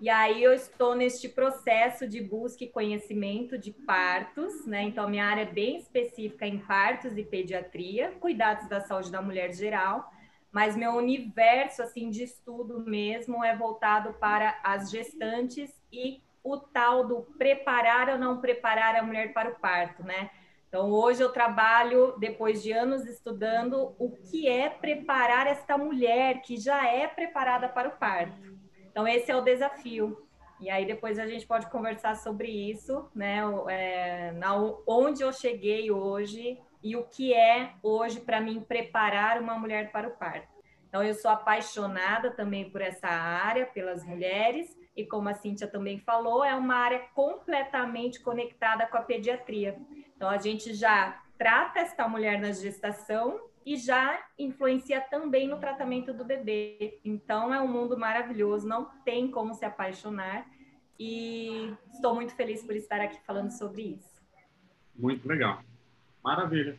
E 0.00 0.08
aí 0.08 0.42
eu 0.42 0.54
estou 0.54 0.94
neste 0.94 1.28
processo 1.28 2.08
de 2.08 2.22
busca 2.22 2.64
e 2.64 2.68
conhecimento 2.68 3.58
de 3.58 3.70
partos, 3.70 4.64
né? 4.64 4.82
Então 4.84 5.06
minha 5.06 5.26
área 5.26 5.42
é 5.42 5.52
bem 5.52 5.76
específica 5.76 6.46
em 6.46 6.58
partos 6.58 7.18
e 7.18 7.22
pediatria, 7.22 8.12
cuidados 8.12 8.66
da 8.66 8.80
saúde 8.80 9.12
da 9.12 9.20
mulher 9.20 9.52
geral, 9.52 10.10
mas 10.50 10.74
meu 10.74 10.92
universo 10.92 11.82
assim 11.82 12.08
de 12.08 12.22
estudo 12.22 12.80
mesmo 12.80 13.44
é 13.44 13.54
voltado 13.54 14.14
para 14.14 14.58
as 14.64 14.90
gestantes 14.90 15.70
e 15.92 16.22
o 16.42 16.56
tal 16.56 17.06
do 17.06 17.20
preparar 17.36 18.08
ou 18.08 18.18
não 18.18 18.40
preparar 18.40 18.96
a 18.96 19.02
mulher 19.02 19.34
para 19.34 19.50
o 19.50 19.60
parto, 19.60 20.02
né? 20.02 20.30
Então 20.66 20.90
hoje 20.90 21.22
eu 21.22 21.30
trabalho 21.30 22.14
depois 22.18 22.62
de 22.62 22.72
anos 22.72 23.04
estudando 23.04 23.94
o 23.98 24.10
que 24.10 24.48
é 24.48 24.70
preparar 24.70 25.46
esta 25.46 25.76
mulher 25.76 26.40
que 26.40 26.56
já 26.56 26.86
é 26.86 27.06
preparada 27.06 27.68
para 27.68 27.90
o 27.90 27.98
parto. 27.98 28.59
Então, 28.90 29.06
esse 29.06 29.30
é 29.30 29.36
o 29.36 29.42
desafio. 29.42 30.26
E 30.60 30.68
aí 30.68 30.84
depois 30.84 31.18
a 31.18 31.26
gente 31.26 31.46
pode 31.46 31.70
conversar 31.70 32.16
sobre 32.16 32.48
isso, 32.48 33.08
né? 33.14 33.40
É, 33.68 34.32
na, 34.32 34.54
onde 34.86 35.22
eu 35.22 35.32
cheguei 35.32 35.90
hoje 35.90 36.58
e 36.82 36.96
o 36.96 37.04
que 37.04 37.32
é 37.32 37.72
hoje 37.82 38.20
para 38.20 38.40
mim 38.40 38.60
preparar 38.60 39.40
uma 39.40 39.58
mulher 39.58 39.90
para 39.90 40.08
o 40.08 40.12
parto. 40.12 40.48
Então, 40.88 41.04
eu 41.04 41.14
sou 41.14 41.30
apaixonada 41.30 42.32
também 42.32 42.68
por 42.68 42.82
essa 42.82 43.06
área, 43.06 43.64
pelas 43.64 44.04
mulheres, 44.04 44.76
e 44.96 45.06
como 45.06 45.28
a 45.28 45.34
Cíntia 45.34 45.68
também 45.68 46.00
falou, 46.00 46.44
é 46.44 46.52
uma 46.54 46.74
área 46.74 46.98
completamente 47.14 48.18
conectada 48.20 48.86
com 48.88 48.96
a 48.96 49.02
pediatria. 49.02 49.78
Então, 50.16 50.28
a 50.28 50.36
gente 50.36 50.74
já 50.74 51.22
trata 51.38 51.78
esta 51.78 52.08
mulher 52.08 52.40
na 52.40 52.50
gestação 52.50 53.40
e 53.64 53.76
já 53.76 54.22
influencia 54.38 55.00
também 55.00 55.48
no 55.48 55.58
tratamento 55.58 56.12
do 56.12 56.24
bebê. 56.24 57.00
Então 57.04 57.52
é 57.52 57.60
um 57.60 57.68
mundo 57.68 57.98
maravilhoso, 57.98 58.66
não 58.66 58.86
tem 59.04 59.30
como 59.30 59.54
se 59.54 59.64
apaixonar 59.64 60.46
e 60.98 61.74
estou 61.92 62.14
muito 62.14 62.34
feliz 62.34 62.62
por 62.62 62.74
estar 62.74 63.00
aqui 63.00 63.18
falando 63.26 63.50
sobre 63.50 63.82
isso. 63.82 64.20
Muito 64.94 65.26
legal. 65.28 65.62
Maravilha. 66.22 66.78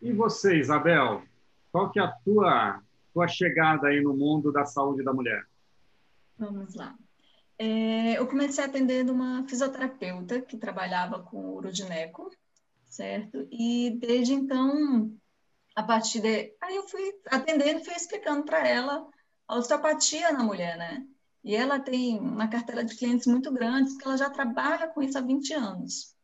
E 0.00 0.12
você, 0.12 0.58
Isabel, 0.58 1.22
qual 1.70 1.90
que 1.90 1.98
é 1.98 2.02
a 2.02 2.12
tua 2.24 2.82
tua 3.12 3.26
chegada 3.26 3.88
aí 3.88 4.00
no 4.00 4.16
mundo 4.16 4.52
da 4.52 4.64
saúde 4.64 5.02
da 5.02 5.12
mulher? 5.12 5.44
Vamos 6.38 6.74
lá. 6.74 6.96
É, 7.58 8.18
eu 8.18 8.26
comecei 8.26 8.64
atendendo 8.64 9.12
uma 9.12 9.44
fisioterapeuta 9.46 10.40
que 10.40 10.56
trabalhava 10.56 11.18
com 11.18 11.54
urogineco, 11.54 12.30
certo? 12.86 13.46
E 13.50 13.98
desde 14.00 14.32
então 14.32 15.12
a 15.74 15.82
partir 15.82 16.20
de. 16.20 16.54
Aí 16.60 16.76
eu 16.76 16.88
fui 16.88 17.12
atendendo 17.26 17.84
fui 17.84 17.94
explicando 17.94 18.44
para 18.44 18.66
ela 18.66 19.06
a 19.46 19.56
osteopatia 19.56 20.32
na 20.32 20.42
mulher, 20.42 20.76
né? 20.76 21.06
E 21.42 21.56
ela 21.56 21.80
tem 21.80 22.18
uma 22.18 22.48
carteira 22.48 22.84
de 22.84 22.94
clientes 22.96 23.26
muito 23.26 23.50
grande, 23.50 23.90
porque 23.90 24.06
ela 24.06 24.16
já 24.16 24.28
trabalha 24.28 24.88
com 24.88 25.02
isso 25.02 25.16
há 25.16 25.20
20 25.20 25.54
anos. 25.54 26.14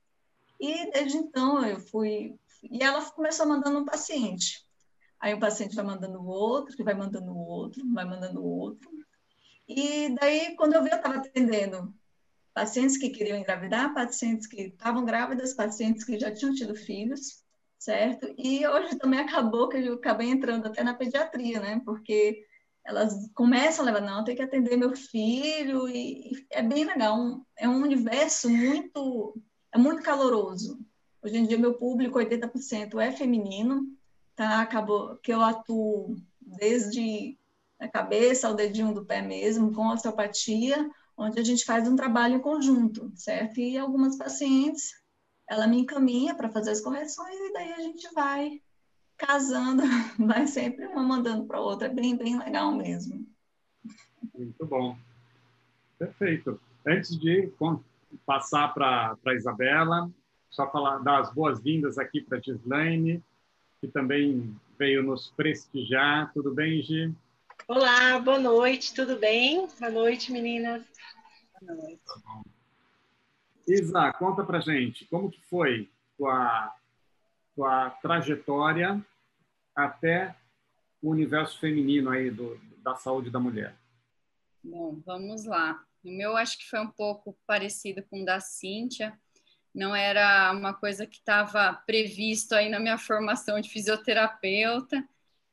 E 0.60 0.90
desde 0.90 1.18
então 1.18 1.64
eu 1.64 1.80
fui. 1.80 2.34
E 2.62 2.82
ela 2.82 3.02
começou 3.10 3.46
mandando 3.46 3.78
um 3.78 3.84
paciente. 3.84 4.64
Aí 5.18 5.32
o 5.32 5.40
paciente 5.40 5.74
vai 5.74 5.84
mandando 5.84 6.20
o 6.20 6.26
outro, 6.26 6.76
que 6.76 6.84
vai 6.84 6.94
mandando 6.94 7.32
o 7.32 7.46
outro, 7.46 7.82
vai 7.92 8.04
mandando 8.04 8.40
o 8.40 8.44
outro. 8.44 8.90
E 9.66 10.14
daí, 10.20 10.54
quando 10.56 10.74
eu 10.74 10.82
vi, 10.82 10.90
eu 10.90 10.96
estava 10.96 11.16
atendendo 11.16 11.94
pacientes 12.52 12.96
que 12.96 13.10
queriam 13.10 13.38
engravidar, 13.38 13.94
pacientes 13.94 14.46
que 14.46 14.62
estavam 14.62 15.04
grávidas, 15.04 15.54
pacientes 15.54 16.04
que 16.04 16.18
já 16.18 16.32
tinham 16.32 16.54
tido 16.54 16.74
filhos 16.74 17.44
certo? 17.78 18.32
E 18.36 18.66
hoje 18.66 18.96
também 18.98 19.20
acabou 19.20 19.68
que 19.68 19.76
eu 19.76 19.94
acabei 19.94 20.28
entrando 20.28 20.66
até 20.66 20.82
na 20.82 20.94
pediatria, 20.94 21.60
né? 21.60 21.80
Porque 21.84 22.44
elas 22.84 23.28
começam 23.34 23.84
a 23.84 23.86
levar, 23.86 24.00
não, 24.00 24.24
tem 24.24 24.36
que 24.36 24.42
atender 24.42 24.76
meu 24.76 24.94
filho, 24.96 25.88
e, 25.88 26.30
e 26.30 26.46
é 26.50 26.62
bem 26.62 26.84
legal, 26.84 27.18
um, 27.18 27.44
é 27.56 27.68
um 27.68 27.82
universo 27.82 28.48
muito, 28.48 29.36
é 29.72 29.78
muito 29.78 30.02
caloroso. 30.02 30.78
Hoje 31.22 31.36
em 31.36 31.46
dia, 31.46 31.58
meu 31.58 31.74
público, 31.74 32.18
80% 32.18 33.00
é 33.00 33.10
feminino, 33.10 33.84
tá? 34.36 34.60
Acabou 34.60 35.16
que 35.16 35.32
eu 35.32 35.42
atuo 35.42 36.16
desde 36.40 37.36
a 37.78 37.88
cabeça 37.88 38.46
ao 38.46 38.54
dedinho 38.54 38.94
do 38.94 39.04
pé 39.04 39.20
mesmo, 39.20 39.72
com 39.72 39.88
osteopatia, 39.88 40.88
onde 41.16 41.40
a 41.40 41.42
gente 41.42 41.64
faz 41.64 41.88
um 41.88 41.96
trabalho 41.96 42.36
em 42.36 42.40
conjunto, 42.40 43.10
certo? 43.16 43.58
E 43.58 43.76
algumas 43.76 44.16
pacientes 44.16 44.92
ela 45.48 45.66
me 45.66 45.80
encaminha 45.80 46.34
para 46.34 46.50
fazer 46.50 46.70
as 46.72 46.80
correções 46.80 47.36
e 47.36 47.52
daí 47.52 47.72
a 47.72 47.80
gente 47.80 48.12
vai 48.14 48.60
casando, 49.16 49.82
vai 50.18 50.46
sempre 50.46 50.86
uma 50.86 51.02
mandando 51.02 51.46
para 51.46 51.60
outra, 51.60 51.88
é 51.88 51.90
bem, 51.90 52.16
bem 52.16 52.38
legal 52.38 52.72
mesmo. 52.72 53.26
Muito 54.34 54.66
bom. 54.66 54.96
Perfeito. 55.98 56.60
Antes 56.86 57.18
de 57.18 57.50
passar 58.24 58.74
para 58.74 59.16
a 59.24 59.34
Isabela, 59.34 60.10
só 60.50 60.70
falar, 60.70 60.98
dar 60.98 61.20
as 61.20 61.32
boas-vindas 61.32 61.98
aqui 61.98 62.20
para 62.20 62.38
a 62.38 62.40
Gislaine, 62.40 63.22
que 63.80 63.88
também 63.88 64.54
veio 64.78 65.02
nos 65.02 65.30
prestigiar. 65.30 66.32
Tudo 66.32 66.54
bem, 66.54 66.82
Gi? 66.82 67.14
Olá, 67.66 68.18
boa 68.18 68.38
noite, 68.38 68.94
tudo 68.94 69.18
bem? 69.18 69.66
Boa 69.78 69.90
noite, 69.90 70.30
meninas. 70.30 70.84
Boa 71.60 71.74
noite. 71.74 72.00
Tá 72.06 72.20
bom. 72.24 72.55
Isa, 73.66 74.12
conta 74.12 74.44
pra 74.44 74.60
gente, 74.60 75.04
como 75.06 75.30
que 75.30 75.40
foi 75.46 75.90
tua, 76.16 76.74
tua 77.54 77.90
trajetória 77.90 79.04
até 79.74 80.34
o 81.02 81.10
universo 81.10 81.58
feminino 81.58 82.10
aí 82.10 82.30
do, 82.30 82.58
da 82.78 82.94
saúde 82.94 83.30
da 83.30 83.40
mulher? 83.40 83.76
Bom, 84.62 85.00
vamos 85.04 85.44
lá. 85.44 85.84
O 86.04 86.10
meu 86.10 86.36
acho 86.36 86.58
que 86.58 86.68
foi 86.68 86.80
um 86.80 86.90
pouco 86.90 87.36
parecido 87.46 88.02
com 88.04 88.22
o 88.22 88.24
da 88.24 88.40
Cíntia. 88.40 89.18
Não 89.74 89.94
era 89.94 90.52
uma 90.52 90.72
coisa 90.72 91.06
que 91.06 91.16
estava 91.16 91.74
previsto 91.86 92.54
aí 92.54 92.68
na 92.68 92.78
minha 92.78 92.96
formação 92.96 93.60
de 93.60 93.68
fisioterapeuta. 93.68 95.06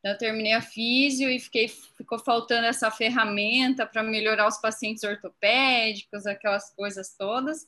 Eu 0.04 0.18
terminei 0.18 0.54
a 0.54 0.62
físio 0.62 1.30
e 1.30 1.40
fiquei, 1.40 1.68
ficou 1.68 2.20
faltando 2.20 2.66
essa 2.66 2.92
ferramenta 2.92 3.86
para 3.86 4.04
melhorar 4.04 4.48
os 4.48 4.58
pacientes 4.58 5.04
ortopédicos, 5.04 6.26
aquelas 6.26 6.74
coisas 6.74 7.16
todas. 7.18 7.68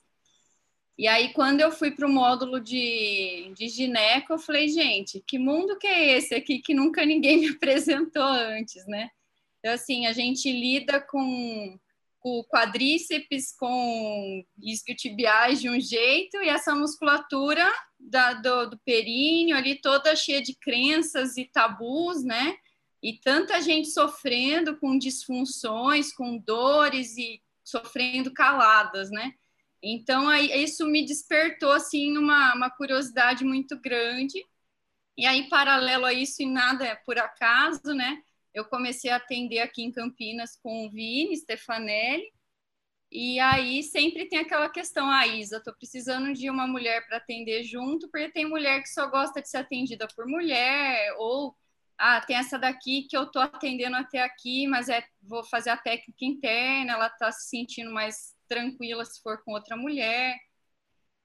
E 0.98 1.08
aí, 1.08 1.34
quando 1.34 1.60
eu 1.60 1.72
fui 1.72 1.92
para 1.92 2.08
o 2.08 2.12
módulo 2.12 2.60
de, 2.60 3.52
de 3.54 3.68
gineco, 3.68 4.32
eu 4.32 4.40
falei, 4.40 4.70
gente, 4.70 5.22
que 5.28 5.38
mundo 5.38 5.78
que 5.78 5.88
é 5.88 6.18
esse 6.18 6.34
aqui 6.34 6.60
que 6.60 6.74
nunca 6.74 7.06
ninguém 7.06 7.38
me 7.42 7.50
apresentou 7.50 8.24
antes, 8.24 8.86
né? 8.88 9.10
Então, 9.60 9.74
assim, 9.74 10.06
a 10.06 10.14
gente 10.14 10.50
lida 10.50 11.02
com, 11.02 11.78
com 12.20 12.44
quadríceps, 12.46 13.52
com 13.58 14.46
isquiotibiais 14.62 15.60
de 15.60 15.70
um 15.70 15.82
jeito, 15.82 16.38
e 16.38 16.48
essa 16.48 16.74
musculatura 16.74 17.70
da, 18.00 18.34
do, 18.34 18.70
do 18.70 18.80
períneo 18.86 19.58
ali 19.58 19.76
toda 19.76 20.16
cheia 20.16 20.42
de 20.42 20.56
crenças 20.56 21.36
e 21.36 21.46
tabus, 21.46 22.24
né? 22.24 22.56
E 23.04 23.20
tanta 23.20 23.60
gente 23.62 23.90
sofrendo 23.90 24.78
com 24.78 24.98
disfunções, 24.98 26.14
com 26.14 26.38
dores 26.38 27.18
e 27.18 27.42
sofrendo 27.64 28.32
caladas, 28.32 29.12
né? 29.12 29.34
Então, 29.88 30.28
aí, 30.28 30.52
isso 30.64 30.88
me 30.88 31.06
despertou, 31.06 31.72
assim, 31.72 32.18
uma, 32.18 32.56
uma 32.56 32.72
curiosidade 32.72 33.46
muito 33.46 33.80
grande. 33.80 34.44
E 35.18 35.26
aí, 35.28 35.48
paralelo 35.50 36.06
a 36.06 36.14
isso, 36.14 36.42
e 36.42 36.46
nada 36.48 36.86
é 36.86 36.96
por 36.96 37.20
acaso, 37.20 37.94
né? 37.94 38.24
Eu 38.54 38.66
comecei 38.66 39.12
a 39.12 39.18
atender 39.18 39.60
aqui 39.60 39.84
em 39.84 39.92
Campinas 39.92 40.58
com 40.58 40.88
o 40.88 40.92
Vini 40.92 41.38
Stefanelli, 41.38 42.34
e 43.12 43.40
aí 43.40 43.84
sempre 43.84 44.28
tem 44.28 44.40
aquela 44.40 44.70
questão, 44.70 45.10
ah, 45.10 45.28
Isa, 45.28 45.62
tô 45.64 45.74
precisando 45.76 46.34
de 46.34 46.50
uma 46.50 46.68
mulher 46.68 47.06
para 47.08 47.18
atender 47.18 47.64
junto, 47.64 48.10
porque 48.10 48.32
tem 48.32 48.46
mulher 48.46 48.82
que 48.82 48.90
só 48.90 49.08
gosta 49.08 49.42
de 49.42 49.50
ser 49.50 49.58
atendida 49.58 50.08
por 50.16 50.28
mulher, 50.28 51.14
ou 51.18 51.56
ah, 51.98 52.22
tem 52.22 52.38
essa 52.38 52.60
daqui 52.60 53.04
que 53.10 53.16
eu 53.18 53.28
tô 53.28 53.40
atendendo 53.40 53.96
até 53.98 54.22
aqui, 54.22 54.68
mas 54.68 54.90
é 54.90 55.06
vou 55.22 55.44
fazer 55.46 55.70
a 55.70 55.78
técnica 55.78 56.26
interna, 56.26 56.94
ela 56.94 57.10
tá 57.10 57.32
se 57.32 57.50
sentindo 57.50 57.92
mais 57.92 58.35
tranquila 58.48 59.06
se 59.06 59.22
for 59.22 59.44
com 59.44 59.54
outra 59.54 59.76
mulher. 59.76 60.36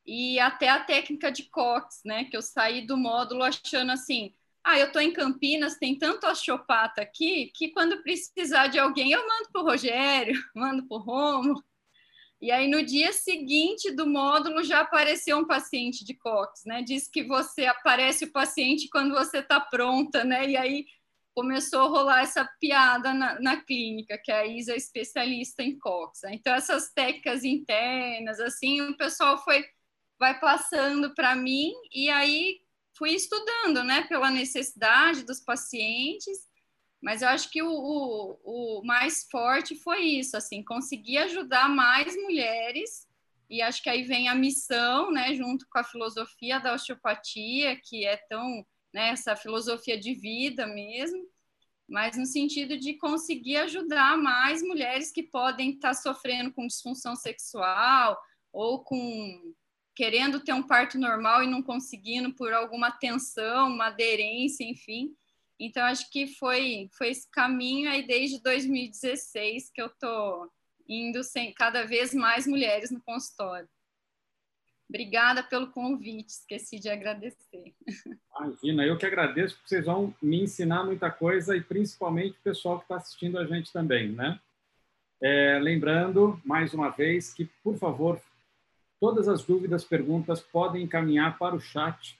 E 0.07 0.39
até 0.41 0.69
a 0.69 0.83
técnica 0.83 1.31
de 1.31 1.45
Cox, 1.45 2.01
né, 2.05 2.25
que 2.25 2.37
eu 2.37 2.43
saí 2.43 2.87
do 2.87 2.97
módulo 2.97 3.43
achando 3.43 3.93
assim, 3.93 4.35
ah, 4.65 4.79
eu 4.79 4.93
tô 4.93 5.01
em 5.01 5.13
Campinas, 5.13 5.79
tem 5.79 5.97
tanto 5.97 6.27
osteopata 6.27 7.01
aqui, 7.01 7.51
que 7.55 7.71
quando 7.71 8.03
precisar 8.03 8.67
de 8.67 8.79
alguém 8.79 9.13
eu 9.13 9.27
mando 9.27 9.49
pro 9.53 9.63
Rogério, 9.63 10.35
mando 10.55 10.87
pro 10.87 10.99
Romo. 10.99 11.63
E 12.41 12.51
aí, 12.51 12.69
no 12.69 12.83
dia 12.83 13.13
seguinte 13.13 13.91
do 13.93 14.07
módulo, 14.07 14.65
já 14.65 14.81
apareceu 14.81 15.37
um 15.37 15.47
paciente 15.47 16.05
de 16.05 16.15
COX, 16.15 16.63
né? 16.65 16.83
Diz 16.83 17.07
que 17.07 17.23
você 17.23 17.67
aparece 17.67 18.25
o 18.25 18.33
paciente 18.33 18.89
quando 18.89 19.15
você 19.15 19.39
está 19.39 19.61
pronta, 19.61 20.25
né? 20.25 20.49
E 20.49 20.57
aí 20.57 20.87
começou 21.35 21.83
a 21.83 21.89
rolar 21.89 22.23
essa 22.23 22.49
piada 22.61 23.15
na, 23.15 23.41
na, 23.41 23.61
clínica, 23.61 24.19
que 24.19 24.33
a 24.33 24.47
Isa 24.47 24.73
é 24.73 24.77
especialista 24.77 25.63
em 25.63 25.79
COX. 25.79 26.21
Né? 26.25 26.35
Então, 26.35 26.55
essas 26.55 26.93
técnicas 26.93 27.45
internas, 27.45 28.41
assim, 28.41 28.81
o 28.83 28.97
pessoal 28.97 29.39
foi 29.43 29.65
vai 30.19 30.39
passando 30.39 31.15
para 31.15 31.35
mim 31.35 31.73
e 31.91 32.11
aí 32.11 32.61
fui 32.93 33.13
estudando, 33.13 33.83
né, 33.83 34.03
pela 34.03 34.31
necessidade 34.31 35.25
dos 35.25 35.41
pacientes 35.41 36.51
mas 37.01 37.23
eu 37.23 37.29
acho 37.29 37.51
que 37.51 37.63
o, 37.63 37.71
o, 37.71 38.39
o, 38.81 38.85
mais 38.85 39.27
forte 39.31 39.75
foi 39.75 40.03
isso, 40.03 40.37
assim, 40.37 40.63
conseguir 40.63 41.19
ajudar 41.19 41.69
mais 41.69 42.15
mulheres, 42.15 43.09
e 43.49 43.63
acho 43.63 43.83
que 43.83 43.89
aí 43.89 44.03
vem 44.03 44.29
a 44.29 44.35
missão, 44.35 45.11
né, 45.11 45.35
junto 45.35 45.67
com 45.71 45.79
a 45.79 45.85
filosofia 45.85 46.61
da 46.61 46.75
osteopatia, 46.75 47.75
que 47.83 48.05
é 48.05 48.17
tão, 48.29 48.65
né, 48.93 49.11
essa 49.11 49.37
filosofia 49.37 49.99
de 49.99 50.15
vida 50.15 50.67
mesmo, 50.67 51.27
mas 51.89 52.17
no 52.17 52.27
sentido 52.27 52.79
de 52.79 52.95
conseguir 52.95 53.57
ajudar 53.57 54.17
mais 54.17 54.63
mulheres 54.63 55.11
que 55.11 55.23
podem 55.23 55.71
estar 55.71 55.95
sofrendo 55.95 56.53
com 56.53 56.67
disfunção 56.67 57.17
sexual 57.17 58.17
ou 58.53 58.83
com 58.83 59.55
querendo 59.95 60.41
ter 60.41 60.53
um 60.53 60.63
parto 60.63 60.99
normal 60.99 61.43
e 61.43 61.47
não 61.47 61.63
conseguindo 61.63 62.33
por 62.35 62.53
alguma 62.53 62.91
tensão, 62.91 63.69
uma 63.69 63.89
aderência, 63.89 64.65
enfim. 64.65 65.15
Então, 65.59 65.85
acho 65.85 66.09
que 66.11 66.27
foi, 66.27 66.89
foi 66.97 67.11
esse 67.11 67.29
caminho 67.31 67.91
aí 67.91 68.07
desde 68.07 68.41
2016 68.41 69.71
que 69.71 69.83
eu 69.83 69.89
estou 69.89 70.51
indo 70.89 71.23
sem 71.23 71.53
cada 71.53 71.85
vez 71.85 72.15
mais 72.15 72.47
mulheres 72.47 72.91
no 72.91 73.03
consultório. 73.03 73.69
Obrigada 74.91 75.43
pelo 75.43 75.69
convite, 75.69 76.31
esqueci 76.31 76.79
de 76.79 76.89
agradecer. 76.89 77.73
Imagina, 78.37 78.85
eu 78.85 78.99
que 78.99 79.07
agradeço, 79.07 79.55
porque 79.55 79.69
vocês 79.69 79.87
vão 79.87 80.13
me 80.21 80.43
ensinar 80.43 80.85
muita 80.85 81.11
coisa 81.11 81.57
e 81.57 81.63
principalmente 81.63 82.37
o 82.39 82.43
pessoal 82.43 82.79
que 82.79 82.85
está 82.85 82.97
assistindo 82.97 83.39
a 83.39 83.47
gente 83.47 83.73
também, 83.73 84.11
né? 84.11 84.39
É, 85.23 85.59
lembrando, 85.61 86.41
mais 86.45 86.75
uma 86.75 86.91
vez, 86.91 87.33
que, 87.33 87.45
por 87.63 87.79
favor, 87.79 88.21
todas 88.99 89.29
as 89.29 89.45
dúvidas, 89.45 89.85
perguntas 89.85 90.41
podem 90.41 90.83
encaminhar 90.83 91.39
para 91.39 91.55
o 91.55 91.61
chat 91.61 92.19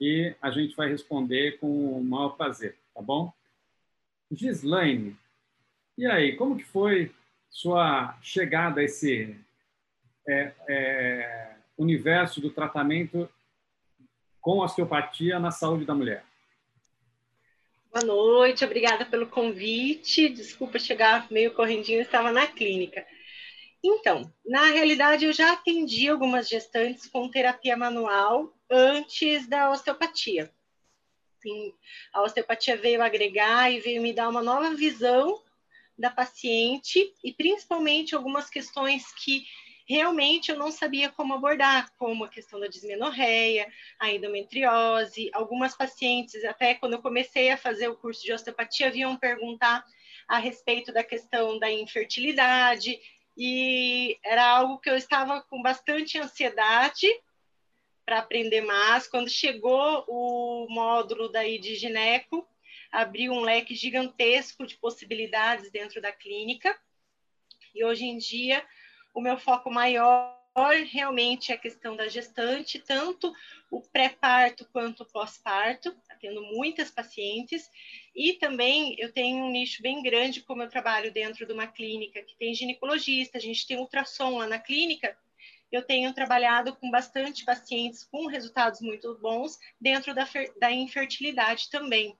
e 0.00 0.34
a 0.42 0.50
gente 0.50 0.76
vai 0.76 0.88
responder 0.88 1.58
com 1.58 1.98
o 1.98 2.04
maior 2.04 2.36
prazer 2.36 2.76
tá 3.00 3.02
bom? 3.02 3.32
Gislaine, 4.30 5.16
e 5.96 6.06
aí, 6.06 6.36
como 6.36 6.56
que 6.56 6.64
foi 6.64 7.14
sua 7.48 8.16
chegada 8.22 8.80
a 8.80 8.84
esse 8.84 9.36
é, 10.28 10.52
é, 10.68 11.49
universo 11.80 12.40
do 12.40 12.50
tratamento 12.50 13.28
com 14.40 14.58
osteopatia 14.58 15.38
na 15.38 15.50
saúde 15.50 15.84
da 15.84 15.94
mulher? 15.94 16.24
Boa 17.92 18.04
noite, 18.04 18.64
obrigada 18.64 19.04
pelo 19.04 19.26
convite. 19.26 20.28
Desculpa 20.28 20.78
chegar 20.78 21.30
meio 21.30 21.54
correndinho, 21.54 22.00
estava 22.00 22.30
na 22.30 22.46
clínica. 22.46 23.04
Então, 23.82 24.30
na 24.44 24.66
realidade, 24.66 25.24
eu 25.24 25.32
já 25.32 25.52
atendi 25.52 26.08
algumas 26.08 26.48
gestantes 26.48 27.06
com 27.06 27.30
terapia 27.30 27.76
manual 27.76 28.54
antes 28.70 29.48
da 29.48 29.70
osteopatia. 29.70 30.52
Assim, 31.38 31.72
a 32.12 32.22
osteopatia 32.22 32.76
veio 32.76 33.02
agregar 33.02 33.72
e 33.72 33.80
veio 33.80 34.02
me 34.02 34.12
dar 34.12 34.28
uma 34.28 34.42
nova 34.42 34.74
visão 34.74 35.42
da 35.98 36.10
paciente 36.10 37.12
e 37.24 37.32
principalmente 37.32 38.14
algumas 38.14 38.50
questões 38.50 39.12
que 39.14 39.44
realmente 39.90 40.52
eu 40.52 40.56
não 40.56 40.70
sabia 40.70 41.10
como 41.10 41.34
abordar, 41.34 41.92
como 41.98 42.22
a 42.22 42.28
questão 42.28 42.60
da 42.60 42.68
dismenorreia, 42.68 43.66
a 43.98 44.08
endometriose. 44.08 45.28
Algumas 45.32 45.76
pacientes, 45.76 46.44
até 46.44 46.76
quando 46.76 46.92
eu 46.92 47.02
comecei 47.02 47.50
a 47.50 47.56
fazer 47.56 47.88
o 47.88 47.96
curso 47.96 48.22
de 48.22 48.32
osteopatia, 48.32 48.88
vinham 48.88 49.16
perguntar 49.16 49.84
a 50.28 50.38
respeito 50.38 50.92
da 50.92 51.02
questão 51.02 51.58
da 51.58 51.68
infertilidade, 51.68 53.00
e 53.36 54.16
era 54.24 54.46
algo 54.46 54.78
que 54.78 54.88
eu 54.88 54.96
estava 54.96 55.40
com 55.42 55.60
bastante 55.60 56.18
ansiedade 56.18 57.08
para 58.06 58.20
aprender 58.20 58.60
mais. 58.60 59.08
Quando 59.08 59.28
chegou 59.28 60.04
o 60.06 60.68
módulo 60.70 61.28
daí 61.32 61.58
de 61.58 61.74
gineco, 61.74 62.46
abriu 62.92 63.32
um 63.32 63.40
leque 63.40 63.74
gigantesco 63.74 64.64
de 64.64 64.76
possibilidades 64.76 65.68
dentro 65.72 66.00
da 66.00 66.12
clínica. 66.12 66.78
E 67.74 67.84
hoje 67.84 68.04
em 68.04 68.18
dia, 68.18 68.64
o 69.14 69.20
meu 69.20 69.38
foco 69.38 69.70
maior 69.70 70.38
realmente 70.92 71.52
é 71.52 71.54
a 71.54 71.58
questão 71.58 71.96
da 71.96 72.08
gestante, 72.08 72.78
tanto 72.78 73.32
o 73.70 73.80
pré-parto 73.80 74.68
quanto 74.72 75.02
o 75.02 75.06
pós-parto, 75.06 75.94
tendo 76.20 76.42
muitas 76.42 76.90
pacientes, 76.90 77.70
e 78.14 78.34
também 78.34 78.94
eu 78.98 79.12
tenho 79.12 79.44
um 79.44 79.50
nicho 79.50 79.82
bem 79.82 80.02
grande, 80.02 80.42
como 80.42 80.62
eu 80.62 80.68
trabalho 80.68 81.12
dentro 81.12 81.46
de 81.46 81.52
uma 81.52 81.66
clínica 81.66 82.22
que 82.22 82.36
tem 82.36 82.52
ginecologista, 82.52 83.38
a 83.38 83.40
gente 83.40 83.66
tem 83.66 83.78
ultrassom 83.78 84.38
lá 84.38 84.46
na 84.46 84.58
clínica, 84.58 85.16
eu 85.70 85.82
tenho 85.86 86.12
trabalhado 86.12 86.74
com 86.76 86.90
bastante 86.90 87.44
pacientes 87.44 88.04
com 88.04 88.26
resultados 88.26 88.80
muito 88.80 89.16
bons 89.18 89.56
dentro 89.80 90.12
da, 90.12 90.28
da 90.58 90.72
infertilidade 90.72 91.70
também. 91.70 92.18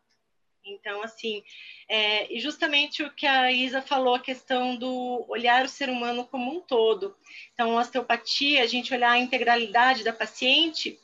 Então, 0.65 1.03
assim, 1.03 1.43
é, 1.89 2.33
e 2.33 2.39
justamente 2.41 3.03
o 3.03 3.11
que 3.11 3.27
a 3.27 3.51
Isa 3.51 3.81
falou, 3.81 4.15
a 4.15 4.21
questão 4.21 4.77
do 4.77 5.25
olhar 5.29 5.65
o 5.65 5.69
ser 5.69 5.89
humano 5.89 6.27
como 6.27 6.51
um 6.51 6.61
todo. 6.61 7.17
Então, 7.55 7.77
a 7.77 7.81
osteopatia, 7.81 8.63
a 8.63 8.67
gente 8.67 8.93
olhar 8.93 9.13
a 9.13 9.19
integralidade 9.19 10.05
da 10.05 10.13
paciente, 10.13 10.99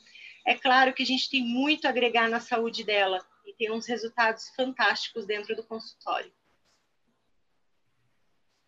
é 0.45 0.55
claro 0.55 0.93
que 0.93 1.03
a 1.03 1.05
gente 1.05 1.29
tem 1.29 1.43
muito 1.43 1.85
a 1.85 1.89
agregar 1.89 2.29
na 2.29 2.39
saúde 2.39 2.83
dela 2.83 3.25
e 3.45 3.53
tem 3.53 3.71
uns 3.71 3.87
resultados 3.87 4.49
fantásticos 4.55 5.25
dentro 5.25 5.55
do 5.55 5.63
consultório. 5.63 6.31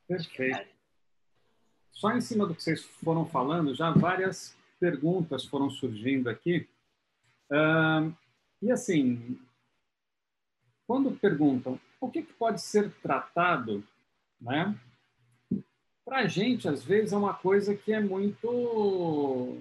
Perfeito 0.08 0.80
só 2.00 2.14
em 2.14 2.22
cima 2.22 2.48
do 2.48 2.56
que 2.56 2.64
vocês 2.64 2.82
foram 3.04 3.26
falando, 3.26 3.76
já 3.76 3.92
várias 3.92 4.56
perguntas 4.80 5.44
foram 5.44 5.70
surgindo 5.70 6.30
aqui. 6.30 6.66
Uh, 7.52 8.16
e 8.62 8.72
assim, 8.72 9.38
quando 10.90 11.12
perguntam 11.12 11.80
o 12.02 12.10
que, 12.10 12.24
que 12.24 12.34
pode 12.34 12.60
ser 12.62 12.92
tratado, 12.94 13.84
né? 14.42 14.76
Para 16.04 16.22
a 16.22 16.28
gente, 16.28 16.68
às 16.68 16.84
vezes, 16.84 17.14
é 17.14 17.16
uma 17.16 17.36
coisa 17.36 17.76
que 17.76 17.94
é 17.94 18.00
muito, 18.00 19.56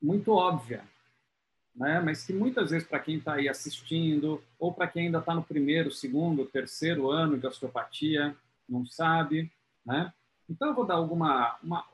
muito 0.00 0.32
óbvia, 0.32 0.82
né? 1.76 2.00
Mas 2.00 2.24
que 2.24 2.32
muitas 2.32 2.70
vezes, 2.70 2.88
para 2.88 3.00
quem 3.00 3.18
está 3.18 3.34
aí 3.34 3.50
assistindo, 3.50 4.42
ou 4.58 4.72
para 4.72 4.88
quem 4.88 5.06
ainda 5.06 5.18
está 5.18 5.34
no 5.34 5.42
primeiro, 5.42 5.90
segundo, 5.90 6.46
terceiro 6.46 7.10
ano 7.10 7.38
de 7.38 7.46
osteopatia, 7.46 8.34
não 8.66 8.86
sabe, 8.86 9.52
né? 9.84 10.10
Então, 10.48 10.68
eu 10.68 10.74
vou 10.74 10.86
dar 10.86 10.94
alguma 10.94 11.54
uma, 11.62 11.84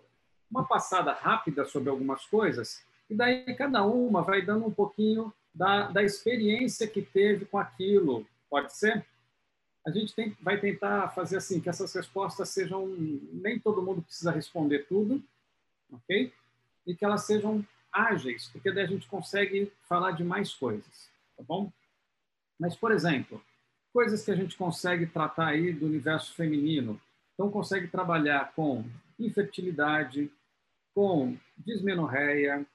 uma 0.48 0.64
passada 0.68 1.12
rápida 1.12 1.64
sobre 1.64 1.90
algumas 1.90 2.24
coisas, 2.26 2.80
e 3.10 3.14
daí 3.16 3.56
cada 3.56 3.84
uma 3.84 4.22
vai 4.22 4.40
dando 4.40 4.66
um 4.66 4.72
pouquinho 4.72 5.32
da, 5.52 5.88
da 5.88 6.04
experiência 6.04 6.86
que 6.86 7.02
teve 7.02 7.44
com 7.44 7.58
aquilo. 7.58 8.24
Pode 8.48 8.76
ser? 8.76 9.06
A 9.86 9.90
gente 9.90 10.14
tem, 10.14 10.36
vai 10.40 10.60
tentar 10.60 11.08
fazer 11.10 11.36
assim, 11.36 11.60
que 11.60 11.68
essas 11.68 11.92
respostas 11.94 12.48
sejam. 12.50 12.86
Nem 12.86 13.58
todo 13.58 13.82
mundo 13.82 14.02
precisa 14.02 14.30
responder 14.30 14.86
tudo, 14.86 15.22
ok? 15.90 16.32
E 16.86 16.94
que 16.94 17.04
elas 17.04 17.24
sejam 17.24 17.64
ágeis, 17.92 18.48
porque 18.48 18.70
daí 18.70 18.84
a 18.84 18.88
gente 18.88 19.08
consegue 19.08 19.72
falar 19.88 20.12
de 20.12 20.22
mais 20.22 20.52
coisas, 20.54 21.10
tá 21.36 21.42
bom? 21.42 21.72
Mas, 22.58 22.76
por 22.76 22.92
exemplo, 22.92 23.42
coisas 23.92 24.24
que 24.24 24.30
a 24.30 24.36
gente 24.36 24.56
consegue 24.56 25.06
tratar 25.06 25.48
aí 25.48 25.72
do 25.72 25.86
universo 25.86 26.34
feminino, 26.34 27.00
então, 27.38 27.52
consegue 27.52 27.86
trabalhar 27.86 28.52
com 28.52 28.84
infertilidade, 29.16 30.28
com 30.92 31.36
dismenorreia, 31.56 32.66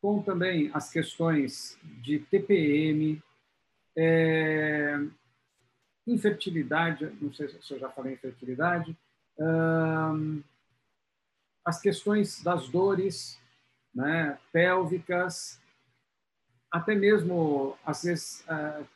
com 0.00 0.22
também 0.22 0.70
as 0.72 0.90
questões 0.90 1.78
de 2.00 2.18
TPM, 2.18 3.22
é, 4.00 4.96
infertilidade, 6.06 7.12
não 7.20 7.32
sei 7.32 7.48
se 7.48 7.74
eu 7.74 7.78
já 7.80 7.90
falei 7.90 8.14
infertilidade, 8.14 8.96
as 11.64 11.80
questões 11.80 12.42
das 12.42 12.68
dores 12.68 13.38
né, 13.94 14.38
pélvicas, 14.52 15.60
até 16.70 16.94
mesmo, 16.94 17.76
às 17.84 18.04
vezes, 18.04 18.44
uh, 18.46 18.86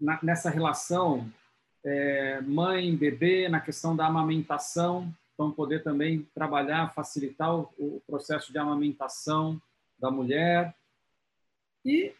na, 0.00 0.18
nessa 0.22 0.48
relação 0.48 1.30
é, 1.84 2.40
mãe-bebê, 2.40 3.48
na 3.48 3.60
questão 3.60 3.94
da 3.94 4.06
amamentação, 4.06 5.12
então 5.34 5.50
poder 5.50 5.82
também 5.82 6.28
trabalhar, 6.34 6.92
facilitar 6.94 7.54
o, 7.54 7.70
o 7.78 8.02
processo 8.06 8.52
de 8.52 8.58
amamentação 8.58 9.60
da 9.98 10.10
mulher. 10.10 10.74
E 11.84 12.14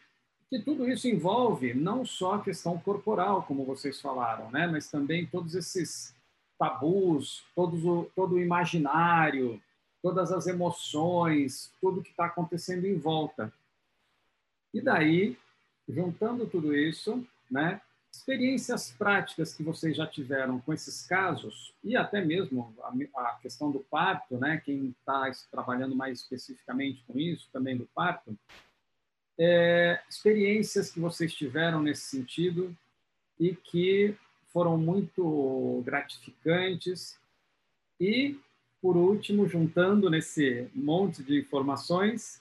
que 0.51 0.59
tudo 0.59 0.85
isso 0.85 1.07
envolve 1.07 1.73
não 1.73 2.05
só 2.05 2.33
a 2.33 2.43
questão 2.43 2.77
corporal, 2.77 3.43
como 3.43 3.63
vocês 3.63 4.01
falaram, 4.01 4.51
né, 4.51 4.67
mas 4.67 4.91
também 4.91 5.25
todos 5.25 5.55
esses 5.55 6.13
tabus, 6.59 7.45
todos 7.55 7.85
o, 7.85 8.11
todo 8.13 8.35
o 8.35 8.39
imaginário, 8.39 9.63
todas 10.03 10.29
as 10.29 10.47
emoções, 10.47 11.71
tudo 11.79 12.03
que 12.03 12.09
está 12.09 12.25
acontecendo 12.25 12.85
em 12.85 12.97
volta. 12.97 13.51
E 14.73 14.81
daí, 14.81 15.37
juntando 15.87 16.45
tudo 16.45 16.75
isso, 16.75 17.25
né, 17.49 17.79
experiências 18.11 18.91
práticas 18.91 19.53
que 19.53 19.63
vocês 19.63 19.95
já 19.95 20.05
tiveram 20.05 20.59
com 20.59 20.73
esses 20.73 21.07
casos 21.07 21.73
e 21.81 21.95
até 21.95 22.19
mesmo 22.19 22.75
a, 23.15 23.21
a 23.21 23.35
questão 23.41 23.71
do 23.71 23.79
parto, 23.79 24.37
né, 24.37 24.61
quem 24.65 24.89
está 24.99 25.31
trabalhando 25.49 25.95
mais 25.95 26.19
especificamente 26.19 27.01
com 27.07 27.17
isso, 27.17 27.47
também 27.53 27.77
do 27.77 27.87
parto, 27.95 28.37
é, 29.43 29.99
experiências 30.07 30.91
que 30.91 30.99
vocês 30.99 31.33
tiveram 31.33 31.81
nesse 31.81 32.03
sentido 32.03 32.77
e 33.39 33.55
que 33.55 34.15
foram 34.49 34.77
muito 34.77 35.81
gratificantes. 35.83 37.19
E, 37.99 38.39
por 38.79 38.95
último, 38.95 39.47
juntando 39.47 40.11
nesse 40.11 40.69
monte 40.75 41.23
de 41.23 41.39
informações, 41.39 42.39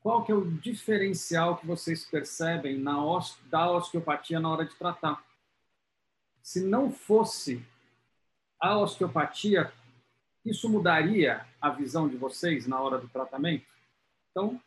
qual 0.00 0.24
que 0.24 0.32
é 0.32 0.34
o 0.34 0.50
diferencial 0.50 1.56
que 1.56 1.66
vocês 1.68 2.04
percebem 2.04 2.76
na 2.76 2.96
da 3.48 3.70
osteopatia 3.70 4.40
na 4.40 4.50
hora 4.50 4.64
de 4.64 4.74
tratar? 4.74 5.24
Se 6.42 6.64
não 6.64 6.90
fosse 6.90 7.64
a 8.58 8.76
osteopatia, 8.76 9.72
isso 10.44 10.68
mudaria 10.68 11.46
a 11.60 11.70
visão 11.70 12.08
de 12.08 12.16
vocês 12.16 12.66
na 12.66 12.80
hora 12.80 12.98
do 12.98 13.08
tratamento? 13.08 13.66
Então, 14.32 14.60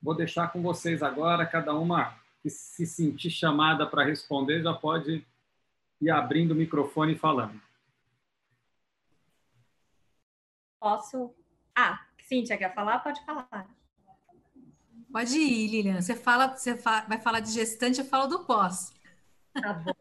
Vou 0.00 0.14
deixar 0.14 0.52
com 0.52 0.62
vocês 0.62 1.02
agora, 1.02 1.46
cada 1.46 1.74
uma 1.74 2.16
que 2.42 2.48
se 2.48 2.86
sentir 2.86 3.30
chamada 3.30 3.86
para 3.86 4.04
responder 4.04 4.62
já 4.62 4.72
pode 4.72 5.26
ir 6.00 6.10
abrindo 6.10 6.52
o 6.52 6.54
microfone 6.54 7.14
e 7.14 7.18
falando. 7.18 7.60
Posso? 10.80 11.34
Ah, 11.74 12.06
Cíntia 12.20 12.56
quer 12.56 12.72
falar? 12.74 13.00
Pode 13.00 13.24
falar. 13.24 13.68
Pode 15.10 15.38
ir, 15.38 15.68
Lilian. 15.68 16.00
Você 16.00 16.14
fala, 16.14 16.56
você 16.56 16.74
vai 16.74 17.18
falar 17.20 17.40
de 17.40 17.50
gestante, 17.50 18.00
eu 18.00 18.04
falo 18.04 18.26
do 18.26 18.44
pós. 18.44 18.92
Tá 19.54 19.72
bom. 19.72 19.92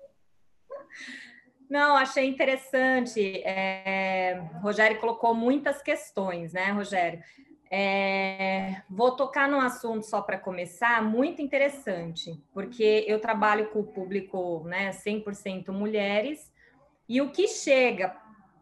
Não, 1.70 1.98
achei 1.98 2.28
interessante. 2.28 3.42
É, 3.44 4.40
Rogério 4.62 5.00
colocou 5.00 5.34
muitas 5.34 5.82
questões, 5.82 6.54
né, 6.54 6.72
Rogério? 6.72 7.22
É, 7.69 8.82
vou 8.89 9.15
tocar 9.15 9.49
num 9.49 9.60
assunto 9.60 10.03
só 10.03 10.21
para 10.21 10.38
começar, 10.38 11.01
muito 11.03 11.41
interessante, 11.41 12.41
porque 12.53 13.03
eu 13.08 13.19
trabalho 13.19 13.69
com 13.69 13.80
o 13.80 13.88
público 13.88 14.63
né, 14.65 14.91
100% 14.91 15.69
mulheres, 15.71 16.51
e 17.10 17.21
o 17.21 17.30
que 17.32 17.47
chega 17.47 18.15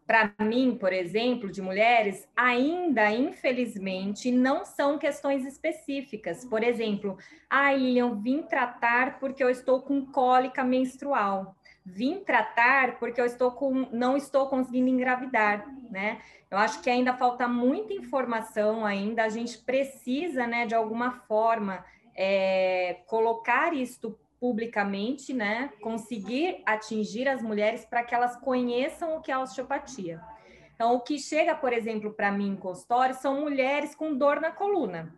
para 0.05 0.31
mim, 0.39 0.77
por 0.79 0.93
exemplo, 0.93 1.51
de 1.51 1.61
mulheres, 1.61 2.27
ainda, 2.35 3.11
infelizmente, 3.11 4.31
não 4.31 4.63
são 4.63 4.99
questões 4.99 5.45
específicas. 5.45 6.45
Por 6.45 6.63
exemplo, 6.63 7.17
ah, 7.49 7.73
Lilian, 7.73 8.21
vim 8.21 8.43
tratar 8.43 9.19
porque 9.19 9.43
eu 9.43 9.49
estou 9.49 9.81
com 9.81 10.05
cólica 10.05 10.63
menstrual 10.63 11.55
vim 11.85 12.19
tratar 12.23 12.97
porque 12.97 13.21
eu 13.21 13.25
estou 13.25 13.51
com, 13.51 13.87
não 13.91 14.17
estou 14.17 14.47
conseguindo 14.47 14.89
engravidar, 14.89 15.67
né? 15.91 16.19
Eu 16.49 16.57
acho 16.57 16.81
que 16.81 16.89
ainda 16.89 17.13
falta 17.13 17.47
muita 17.47 17.93
informação 17.93 18.85
ainda, 18.85 19.23
a 19.23 19.29
gente 19.29 19.57
precisa, 19.59 20.47
né, 20.47 20.65
de 20.65 20.73
alguma 20.73 21.11
forma, 21.11 21.85
é, 22.15 23.01
colocar 23.07 23.73
isto 23.73 24.17
publicamente, 24.39 25.33
né, 25.33 25.71
conseguir 25.81 26.61
atingir 26.65 27.27
as 27.27 27.41
mulheres 27.41 27.85
para 27.85 28.03
que 28.03 28.13
elas 28.13 28.35
conheçam 28.37 29.17
o 29.17 29.21
que 29.21 29.31
é 29.31 29.33
a 29.33 29.41
osteopatia. 29.41 30.21
Então, 30.73 30.93
o 30.93 30.99
que 30.99 31.17
chega, 31.17 31.55
por 31.55 31.71
exemplo, 31.71 32.13
para 32.13 32.31
mim 32.31 32.49
em 32.49 32.55
consultório 32.55 33.15
são 33.15 33.41
mulheres 33.41 33.95
com 33.95 34.13
dor 34.13 34.41
na 34.41 34.51
coluna. 34.51 35.13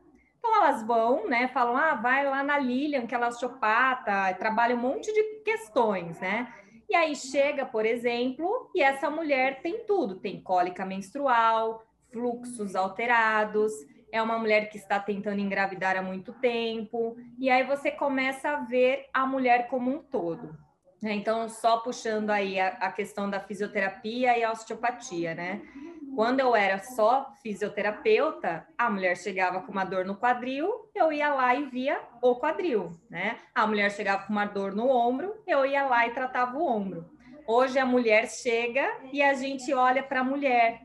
Então, 0.48 0.64
elas 0.64 0.82
vão, 0.82 1.28
né, 1.28 1.50
falam, 1.50 1.76
ah, 1.76 1.94
vai 1.96 2.26
lá 2.26 2.42
na 2.42 2.58
Lilian, 2.58 3.06
que 3.06 3.14
ela 3.14 3.26
é 3.26 3.30
osteopata, 3.30 4.34
trabalha 4.36 4.76
um 4.76 4.80
monte 4.80 5.14
de 5.14 5.42
questões, 5.44 6.22
né? 6.22 6.48
E 6.90 6.96
aí 6.96 7.18
chega, 7.18 7.66
por 7.66 7.86
exemplo, 7.86 8.72
e 8.74 8.82
essa 8.82 9.10
mulher 9.10 9.62
tem 9.62 9.84
tudo: 9.86 10.16
tem 10.16 10.42
cólica 10.42 10.86
menstrual, 10.86 11.84
fluxos 12.14 12.78
alterados, 12.78 13.74
é 14.10 14.22
uma 14.22 14.40
mulher 14.40 14.70
que 14.70 14.78
está 14.78 14.98
tentando 15.02 15.42
engravidar 15.42 15.98
há 15.98 16.02
muito 16.02 16.32
tempo, 16.32 17.18
e 17.38 17.50
aí 17.50 17.64
você 17.64 17.92
começa 17.92 18.52
a 18.52 18.62
ver 18.62 19.06
a 19.14 19.26
mulher 19.26 19.68
como 19.68 19.92
um 19.92 20.00
todo. 20.00 20.58
Né? 21.02 21.14
Então, 21.14 21.50
só 21.50 21.78
puxando 21.82 22.30
aí 22.30 22.58
a, 22.58 22.90
questão 22.94 23.30
da 23.30 23.42
fisioterapia 23.42 24.38
e 24.38 24.46
a 24.46 24.52
osteopatia, 24.52 25.36
né? 25.36 25.62
Quando 26.16 26.40
eu 26.40 26.56
era 26.56 26.80
só 26.80 27.32
fisioterapeuta, 27.44 28.68
a 28.78 28.90
mulher 28.90 29.16
chegava 29.16 29.62
com 29.62 29.72
uma 29.72 29.84
dor 29.84 30.06
no 30.06 30.16
quadril, 30.16 30.90
eu 30.96 31.12
ia 31.12 31.34
lá 31.34 31.54
e 31.56 31.66
via 31.66 32.02
o 32.22 32.36
quadril, 32.36 32.92
né? 33.10 33.40
A 33.54 33.68
mulher 33.68 33.92
chegava 33.92 34.26
com 34.26 34.34
uma 34.34 34.46
dor 34.46 34.74
no 34.74 34.90
ombro, 34.90 35.42
eu 35.46 35.66
ia 35.66 35.86
lá 35.86 36.08
e 36.08 36.14
tratava 36.14 36.58
o 36.58 36.66
ombro. 36.66 37.06
Hoje 37.48 37.78
a 37.80 37.86
mulher 37.86 38.28
chega 38.30 38.98
e 39.14 39.22
a 39.22 39.34
gente 39.34 39.74
olha 39.74 40.02
para 40.02 40.22
a 40.22 40.24
mulher. 40.24 40.82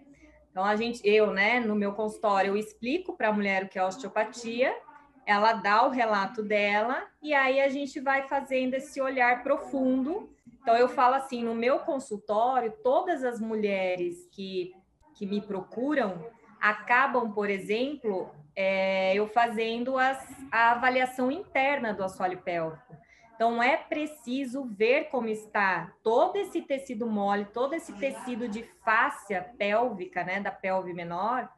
Então 0.51 0.65
a 0.65 0.77
gente, 0.77 1.01
eu, 1.03 1.33
né, 1.33 1.59
no 1.59 1.75
meu 1.75 1.93
consultório, 1.93 2.51
eu 2.51 2.57
explico 2.57 3.17
para 3.17 3.29
a 3.29 3.33
mulher 3.33 3.65
o 3.65 3.69
que 3.69 3.79
é 3.79 3.85
osteopatia, 3.85 4.77
ela 5.25 5.55
dá 5.55 5.87
o 5.87 5.91
relato 5.91 6.43
dela 6.43 7.07
e 7.23 7.33
aí 7.33 7.61
a 7.61 7.69
gente 7.69 7.99
vai 8.01 8.29
fazendo 8.29 8.75
esse 8.75 9.01
olhar 9.01 9.43
profundo. 9.43 10.31
Então 10.61 10.77
eu 10.77 10.89
falo 10.89 11.15
assim, 11.15 11.43
no 11.43 11.55
meu 11.55 11.79
consultório, 11.81 12.73
todas 12.83 13.25
as 13.25 13.41
mulheres 13.41 14.29
que 14.31 14.73
que 15.15 15.27
me 15.27 15.41
procuram 15.41 16.25
acabam, 16.61 17.33
por 17.33 17.51
exemplo, 17.51 18.31
é, 18.55 19.15
eu 19.15 19.27
fazendo 19.27 19.99
as, 19.99 20.19
a 20.51 20.73
avaliação 20.73 21.31
interna 21.31 21.93
do 21.93 22.05
assoalho 22.05 22.41
pélvico. 22.43 22.97
Então, 23.35 23.61
é 23.61 23.77
preciso 23.77 24.65
ver 24.65 25.05
como 25.05 25.29
está 25.29 25.93
todo 26.05 26.37
esse 26.37 26.63
tecido 26.63 27.09
mole, 27.09 27.45
todo 27.47 27.75
esse 27.75 27.93
tecido 27.95 28.47
de 28.47 28.63
fáscia 28.85 29.43
pélvica, 29.59 30.23
né, 30.23 30.39
da 30.39 30.53
pelve 30.53 30.93
menor, 30.93 31.49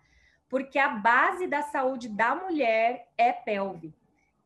porque 0.49 0.79
a 0.79 0.89
base 0.89 1.47
da 1.47 1.63
saúde 1.63 2.09
da 2.09 2.35
mulher 2.35 3.09
é 3.19 3.33
pelve. 3.33 3.95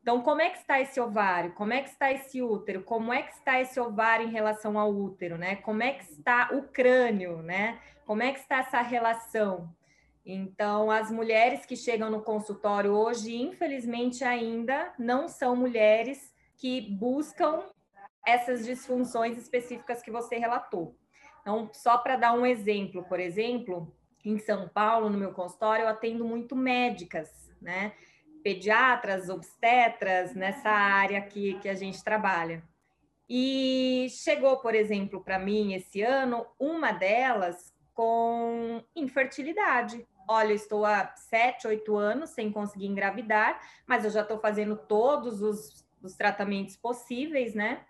Então, 0.01 0.21
como 0.21 0.41
é 0.41 0.49
que 0.49 0.57
está 0.57 0.81
esse 0.81 0.99
ovário? 0.99 1.53
Como 1.53 1.71
é 1.71 1.81
que 1.81 1.89
está 1.89 2.11
esse 2.11 2.41
útero? 2.41 2.81
Como 2.83 3.13
é 3.13 3.21
que 3.21 3.31
está 3.31 3.61
esse 3.61 3.79
ovário 3.79 4.27
em 4.27 4.31
relação 4.31 4.77
ao 4.77 4.91
útero, 4.91 5.37
né? 5.37 5.57
Como 5.57 5.83
é 5.83 5.91
que 5.91 6.03
está 6.03 6.49
o 6.51 6.63
crânio, 6.63 7.41
né? 7.41 7.79
Como 8.09 8.23
é 8.23 8.31
que 8.31 8.39
está 8.39 8.57
essa 8.57 8.81
relação? 8.81 9.71
Então, 10.25 10.89
as 10.89 11.11
mulheres 11.11 11.63
que 11.63 11.75
chegam 11.75 12.09
no 12.09 12.23
consultório 12.23 12.91
hoje, 12.91 13.39
infelizmente, 13.39 14.23
ainda 14.23 14.91
não 14.97 15.27
são 15.27 15.55
mulheres 15.55 16.33
que 16.57 16.81
buscam 16.81 17.61
essas 18.25 18.65
disfunções 18.65 19.37
específicas 19.37 20.01
que 20.01 20.09
você 20.09 20.39
relatou. 20.39 20.97
Então, 21.41 21.69
só 21.71 21.99
para 21.99 22.15
dar 22.15 22.33
um 22.33 22.47
exemplo, 22.47 23.03
por 23.03 23.19
exemplo, 23.19 23.95
em 24.25 24.39
São 24.39 24.67
Paulo, 24.67 25.11
no 25.11 25.17
meu 25.19 25.31
consultório, 25.31 25.83
eu 25.83 25.89
atendo 25.89 26.25
muito 26.25 26.55
médicas, 26.55 27.29
né? 27.61 27.93
Pediatras, 28.43 29.29
obstetras, 29.29 30.33
nessa 30.33 30.71
área 30.71 31.21
que, 31.21 31.59
que 31.59 31.69
a 31.69 31.75
gente 31.75 32.03
trabalha. 32.03 32.63
E 33.29 34.07
chegou, 34.09 34.57
por 34.57 34.73
exemplo, 34.73 35.23
para 35.23 35.37
mim 35.37 35.75
esse 35.75 36.01
ano, 36.01 36.47
uma 36.59 36.91
delas 36.91 37.71
com 37.99 38.81
infertilidade. 38.95 40.07
Olha, 40.25 40.51
eu 40.51 40.55
estou 40.55 40.85
há 40.85 41.13
sete, 41.17 41.67
oito 41.67 41.97
anos 41.97 42.29
sem 42.29 42.49
conseguir 42.49 42.85
engravidar, 42.85 43.59
mas 43.85 44.05
eu 44.05 44.09
já 44.09 44.21
estou 44.21 44.39
fazendo 44.39 44.77
todos 44.77 45.41
os, 45.41 45.85
os 46.01 46.15
tratamentos 46.15 46.77
possíveis, 46.77 47.53
né? 47.53 47.81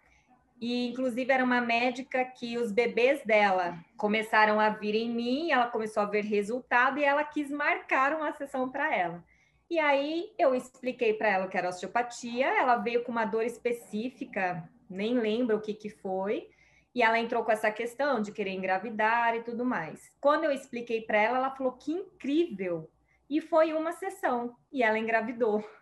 e 0.60 0.90
inclusive 0.90 1.32
era 1.32 1.44
uma 1.44 1.62
médica 1.62 2.26
que 2.26 2.58
os 2.58 2.72
bebês 2.72 3.24
dela 3.24 3.78
começaram 3.96 4.60
a 4.60 4.70
vir 4.70 4.96
em 4.96 5.14
mim, 5.14 5.52
ela 5.52 5.68
começou 5.68 6.02
a 6.02 6.08
ver 6.08 6.24
resultado 6.24 6.98
e 6.98 7.04
ela 7.04 7.24
quis 7.24 7.52
marcar 7.52 8.16
uma 8.16 8.34
sessão 8.34 8.68
para 8.68 8.94
ela. 8.94 9.24
E 9.70 9.78
aí 9.78 10.34
eu 10.40 10.56
expliquei 10.56 11.14
para 11.14 11.30
ela 11.30 11.48
que 11.48 11.56
era 11.56 11.70
osteopatia, 11.70 12.48
ela 12.48 12.78
veio 12.78 13.04
com 13.04 13.12
uma 13.12 13.26
dor 13.26 13.44
específica, 13.44 14.68
nem 14.90 15.14
lembro 15.20 15.58
o 15.58 15.62
que 15.62 15.76
que 15.76 15.92
foi, 15.92 16.50
e 16.94 17.04
ela 17.04 17.20
entrou 17.20 17.44
com 17.44 17.52
essa 17.52 17.72
questão 17.72 18.22
de 18.22 18.32
querer 18.32 18.52
engravidar 18.52 19.36
e 19.36 19.44
tudo 19.44 19.64
mais. 19.64 20.12
Quando 20.20 20.44
eu 20.44 20.52
expliquei 20.52 21.02
para 21.02 21.20
ela, 21.20 21.38
ela 21.38 21.52
falou 21.52 21.74
que 21.74 21.92
incrível. 21.92 22.90
E 23.30 23.40
foi 23.40 23.74
uma 23.74 23.92
sessão 23.92 24.56
e 24.72 24.84
ela 24.84 24.98
engravidou. 24.98 25.64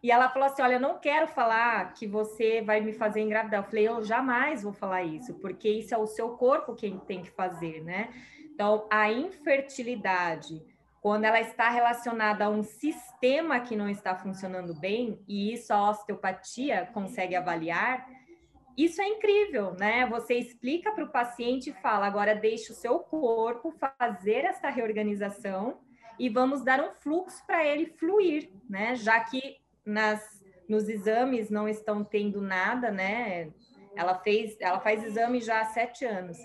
E 0.00 0.12
ela 0.12 0.28
falou 0.28 0.46
assim: 0.46 0.62
Olha, 0.62 0.74
eu 0.74 0.80
não 0.80 1.00
quero 1.00 1.26
falar 1.26 1.92
que 1.92 2.06
você 2.06 2.62
vai 2.62 2.80
me 2.80 2.92
fazer 2.92 3.20
engravidar. 3.20 3.58
Eu 3.58 3.64
falei: 3.64 3.88
Eu 3.88 4.00
jamais 4.04 4.62
vou 4.62 4.72
falar 4.72 5.02
isso, 5.02 5.34
porque 5.40 5.68
isso 5.68 5.92
é 5.92 5.98
o 5.98 6.06
seu 6.06 6.36
corpo 6.36 6.76
quem 6.76 7.00
tem 7.00 7.20
que 7.20 7.30
fazer, 7.32 7.82
né? 7.82 8.08
Então, 8.54 8.86
a 8.88 9.10
infertilidade, 9.10 10.64
quando 11.00 11.24
ela 11.24 11.40
está 11.40 11.68
relacionada 11.68 12.44
a 12.44 12.48
um 12.48 12.62
sistema 12.62 13.58
que 13.58 13.74
não 13.74 13.88
está 13.88 14.14
funcionando 14.14 14.72
bem, 14.72 15.20
e 15.26 15.52
isso 15.52 15.72
a 15.72 15.90
osteopatia 15.90 16.88
consegue 16.92 17.34
avaliar, 17.34 18.06
isso 18.78 19.02
é 19.02 19.08
incrível, 19.08 19.74
né? 19.74 20.06
Você 20.06 20.34
explica 20.34 20.92
para 20.92 21.02
o 21.02 21.10
paciente 21.10 21.70
e 21.70 21.82
fala: 21.82 22.06
agora 22.06 22.32
deixe 22.32 22.70
o 22.70 22.74
seu 22.74 23.00
corpo 23.00 23.72
fazer 23.72 24.44
essa 24.44 24.70
reorganização 24.70 25.80
e 26.16 26.28
vamos 26.28 26.62
dar 26.62 26.80
um 26.80 26.92
fluxo 26.94 27.44
para 27.44 27.66
ele 27.66 27.86
fluir, 27.86 28.48
né? 28.70 28.94
Já 28.94 29.18
que 29.18 29.56
nas, 29.84 30.22
nos 30.68 30.88
exames 30.88 31.50
não 31.50 31.68
estão 31.68 32.04
tendo 32.04 32.40
nada, 32.40 32.88
né? 32.88 33.50
Ela 33.96 34.14
fez, 34.14 34.56
ela 34.60 34.78
faz 34.78 35.02
exame 35.02 35.40
já 35.40 35.60
há 35.60 35.64
sete 35.64 36.04
anos. 36.04 36.38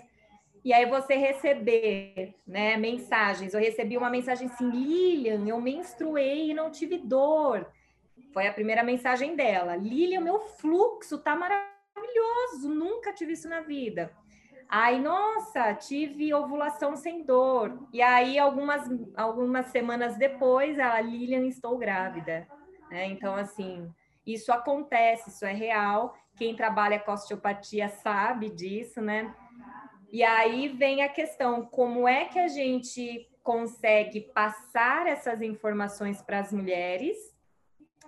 E 0.64 0.72
aí 0.72 0.86
você 0.86 1.14
receber, 1.14 2.34
né, 2.44 2.76
mensagens. 2.76 3.54
Eu 3.54 3.60
recebi 3.60 3.96
uma 3.96 4.10
mensagem 4.10 4.48
assim, 4.48 4.68
Lilian, 4.70 5.46
eu 5.46 5.60
menstruei 5.60 6.50
e 6.50 6.54
não 6.54 6.70
tive 6.70 6.98
dor. 6.98 7.70
Foi 8.32 8.48
a 8.48 8.52
primeira 8.52 8.82
mensagem 8.82 9.36
dela. 9.36 9.76
Lilian, 9.76 10.22
meu 10.22 10.40
fluxo 10.40 11.18
tá 11.18 11.36
maravilhoso 11.36 11.73
maravilhoso, 12.14 12.68
nunca 12.68 13.12
tive 13.12 13.32
isso 13.32 13.48
na 13.48 13.60
vida. 13.60 14.12
Aí, 14.68 14.98
nossa, 15.00 15.74
tive 15.74 16.32
ovulação 16.32 16.96
sem 16.96 17.22
dor. 17.22 17.86
E 17.92 18.00
aí, 18.00 18.38
algumas, 18.38 18.88
algumas 19.16 19.66
semanas 19.66 20.16
depois, 20.16 20.78
a 20.78 21.00
Lilian, 21.00 21.46
estou 21.46 21.76
grávida. 21.76 22.48
Né? 22.90 23.06
Então, 23.06 23.34
assim, 23.34 23.92
isso 24.26 24.52
acontece, 24.52 25.30
isso 25.30 25.44
é 25.44 25.52
real. 25.52 26.16
Quem 26.36 26.56
trabalha 26.56 26.98
com 26.98 27.12
osteopatia 27.12 27.88
sabe 27.88 28.50
disso, 28.50 29.00
né? 29.00 29.34
E 30.10 30.22
aí 30.22 30.68
vem 30.68 31.02
a 31.02 31.08
questão: 31.08 31.64
como 31.64 32.08
é 32.08 32.24
que 32.24 32.38
a 32.38 32.48
gente 32.48 33.28
consegue 33.42 34.20
passar 34.20 35.06
essas 35.06 35.42
informações 35.42 36.22
para 36.22 36.40
as 36.40 36.52
mulheres 36.52 37.16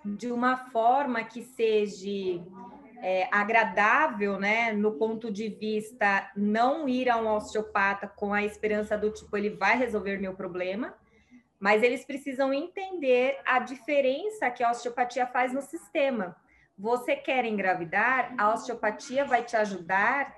de 0.05 0.31
uma 0.31 0.57
forma 0.71 1.23
que 1.25 1.43
seja 1.43 2.43
é, 3.03 3.29
agradável, 3.31 4.39
né, 4.39 4.73
no 4.73 4.93
ponto 4.93 5.31
de 5.31 5.49
vista 5.49 6.31
não 6.37 6.89
ir 6.89 7.09
a 7.09 7.17
um 7.17 7.29
osteopata 7.29 8.07
com 8.09 8.33
a 8.33 8.45
esperança 8.45 8.97
do 8.97 9.11
tipo 9.11 9.37
ele 9.37 9.51
vai 9.51 9.77
resolver 9.77 10.19
meu 10.19 10.35
problema, 10.35 10.95
mas 11.59 11.83
eles 11.83 12.05
precisam 12.05 12.53
entender 12.53 13.39
a 13.45 13.59
diferença 13.59 14.51
que 14.51 14.63
a 14.63 14.71
osteopatia 14.71 15.27
faz 15.27 15.53
no 15.53 15.63
sistema. 15.63 16.37
Você 16.79 17.17
quer 17.17 17.45
engravidar, 17.45 18.35
a 18.37 18.53
osteopatia 18.53 19.25
vai 19.25 19.43
te 19.43 19.57
ajudar 19.57 20.35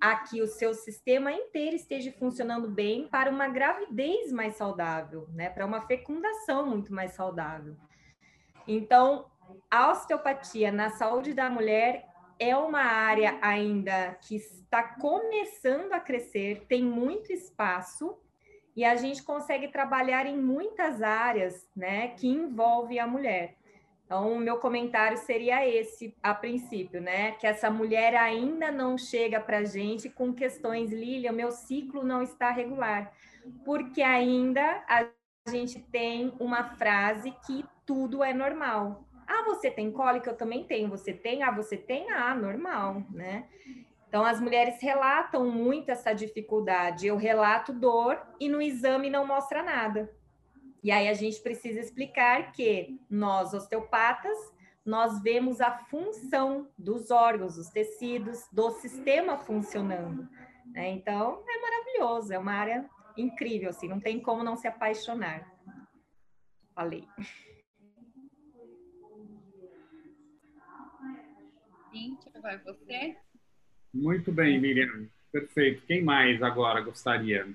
a 0.00 0.16
que 0.16 0.42
o 0.42 0.48
seu 0.48 0.74
sistema 0.74 1.30
inteiro 1.30 1.76
esteja 1.76 2.10
funcionando 2.18 2.68
bem 2.68 3.06
para 3.06 3.30
uma 3.30 3.46
gravidez 3.46 4.32
mais 4.32 4.56
saudável, 4.56 5.28
né? 5.32 5.48
Para 5.48 5.64
uma 5.64 5.86
fecundação 5.86 6.66
muito 6.66 6.92
mais 6.92 7.12
saudável. 7.12 7.76
Então, 8.66 9.26
a 9.70 9.90
osteopatia 9.90 10.70
na 10.70 10.90
saúde 10.90 11.34
da 11.34 11.48
mulher 11.50 12.06
é 12.38 12.56
uma 12.56 12.82
área 12.82 13.38
ainda 13.40 14.18
que 14.22 14.36
está 14.36 14.82
começando 14.82 15.92
a 15.92 16.00
crescer, 16.00 16.64
tem 16.68 16.82
muito 16.82 17.32
espaço 17.32 18.16
e 18.74 18.84
a 18.84 18.96
gente 18.96 19.22
consegue 19.22 19.68
trabalhar 19.68 20.26
em 20.26 20.36
muitas 20.36 21.02
áreas, 21.02 21.68
né, 21.76 22.08
que 22.08 22.26
envolve 22.26 22.98
a 22.98 23.06
mulher. 23.06 23.56
Então, 24.12 24.32
o 24.32 24.38
meu 24.38 24.58
comentário 24.58 25.16
seria 25.16 25.66
esse 25.66 26.14
a 26.22 26.34
princípio, 26.34 27.00
né? 27.00 27.32
Que 27.32 27.46
essa 27.46 27.70
mulher 27.70 28.14
ainda 28.14 28.70
não 28.70 28.98
chega 28.98 29.40
para 29.40 29.58
a 29.58 29.64
gente 29.64 30.10
com 30.10 30.34
questões, 30.34 30.92
Lilian, 30.92 31.32
meu 31.32 31.50
ciclo 31.50 32.04
não 32.04 32.20
está 32.20 32.50
regular, 32.50 33.10
porque 33.64 34.02
ainda 34.02 34.84
a 34.86 35.08
gente 35.50 35.80
tem 35.80 36.30
uma 36.38 36.62
frase 36.76 37.34
que 37.46 37.64
tudo 37.86 38.22
é 38.22 38.34
normal. 38.34 39.02
Ah, 39.32 39.44
você 39.46 39.70
tem 39.70 39.90
cólica? 39.90 40.30
Eu 40.30 40.36
também 40.36 40.64
tenho. 40.64 40.90
Você 40.90 41.12
tem? 41.14 41.42
Ah, 41.42 41.50
você 41.50 41.74
tem? 41.74 42.10
Ah, 42.10 42.34
normal, 42.34 43.02
né? 43.10 43.48
Então, 44.06 44.26
as 44.26 44.38
mulheres 44.38 44.78
relatam 44.82 45.50
muito 45.50 45.90
essa 45.90 46.12
dificuldade. 46.12 47.06
Eu 47.06 47.16
relato 47.16 47.72
dor 47.72 48.20
e 48.38 48.46
no 48.46 48.60
exame 48.60 49.08
não 49.08 49.26
mostra 49.26 49.62
nada. 49.62 50.14
E 50.84 50.90
aí 50.90 51.08
a 51.08 51.14
gente 51.14 51.40
precisa 51.40 51.80
explicar 51.80 52.52
que 52.52 53.00
nós, 53.08 53.54
osteopatas, 53.54 54.36
nós 54.84 55.22
vemos 55.22 55.62
a 55.62 55.70
função 55.70 56.68
dos 56.76 57.10
órgãos, 57.10 57.56
dos 57.56 57.70
tecidos, 57.70 58.46
do 58.52 58.70
sistema 58.72 59.38
funcionando. 59.38 60.28
Né? 60.66 60.90
Então, 60.90 61.42
é 61.48 61.60
maravilhoso, 61.60 62.34
é 62.34 62.38
uma 62.38 62.52
área 62.52 62.90
incrível, 63.16 63.70
assim, 63.70 63.88
não 63.88 64.00
tem 64.00 64.20
como 64.20 64.44
não 64.44 64.56
se 64.56 64.68
apaixonar. 64.68 65.50
Falei. 66.74 67.06
Cíntia, 71.92 72.32
vai 72.40 72.58
você? 72.58 73.16
Muito 73.92 74.32
bem, 74.32 74.58
Miriam. 74.58 75.08
Perfeito. 75.30 75.86
Quem 75.86 76.02
mais 76.02 76.42
agora 76.42 76.80
gostaria? 76.80 77.54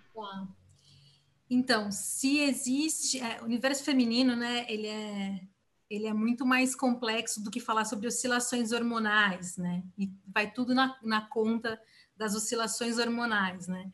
Então, 1.49 1.91
se 1.91 2.39
existe 2.39 3.19
é, 3.19 3.41
o 3.41 3.45
universo 3.45 3.83
feminino, 3.83 4.35
né? 4.35 4.65
Ele 4.69 4.87
é 4.87 5.41
ele 5.89 6.05
é 6.05 6.13
muito 6.13 6.45
mais 6.45 6.75
complexo 6.75 7.41
do 7.41 7.49
que 7.49 7.61
falar 7.61 7.85
sobre 7.85 8.07
oscilações 8.07 8.73
hormonais, 8.73 9.55
né? 9.55 9.83
E 9.97 10.11
vai 10.27 10.51
tudo 10.51 10.75
na, 10.75 10.97
na 11.01 11.21
conta 11.21 11.79
das 12.15 12.35
oscilações 12.35 12.97
hormonais, 12.97 13.67
né? 13.69 13.89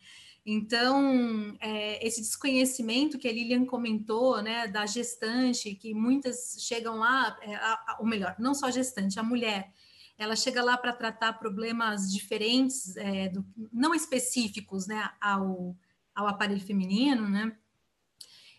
Então, 0.45 1.55
é, 1.61 2.05
esse 2.05 2.19
desconhecimento 2.19 3.17
que 3.17 3.27
a 3.27 3.31
Lilian 3.31 3.65
comentou, 3.65 4.41
né, 4.41 4.67
da 4.67 4.85
gestante, 4.85 5.73
que 5.75 5.93
muitas 5.93 6.57
chegam 6.59 6.97
lá, 6.97 7.37
é, 7.41 7.55
a, 7.55 7.73
a, 7.73 7.97
ou 7.99 8.05
melhor, 8.05 8.35
não 8.37 8.53
só 8.53 8.65
a 8.65 8.71
gestante, 8.71 9.19
a 9.19 9.23
mulher, 9.23 9.71
ela 10.17 10.35
chega 10.35 10.63
lá 10.63 10.77
para 10.77 10.93
tratar 10.93 11.33
problemas 11.33 12.11
diferentes, 12.11 12.95
é, 12.97 13.29
do, 13.29 13.45
não 13.71 13.93
específicos 13.93 14.87
né, 14.87 15.09
ao, 15.19 15.75
ao 16.13 16.27
aparelho 16.27 16.61
feminino, 16.61 17.29
né? 17.29 17.55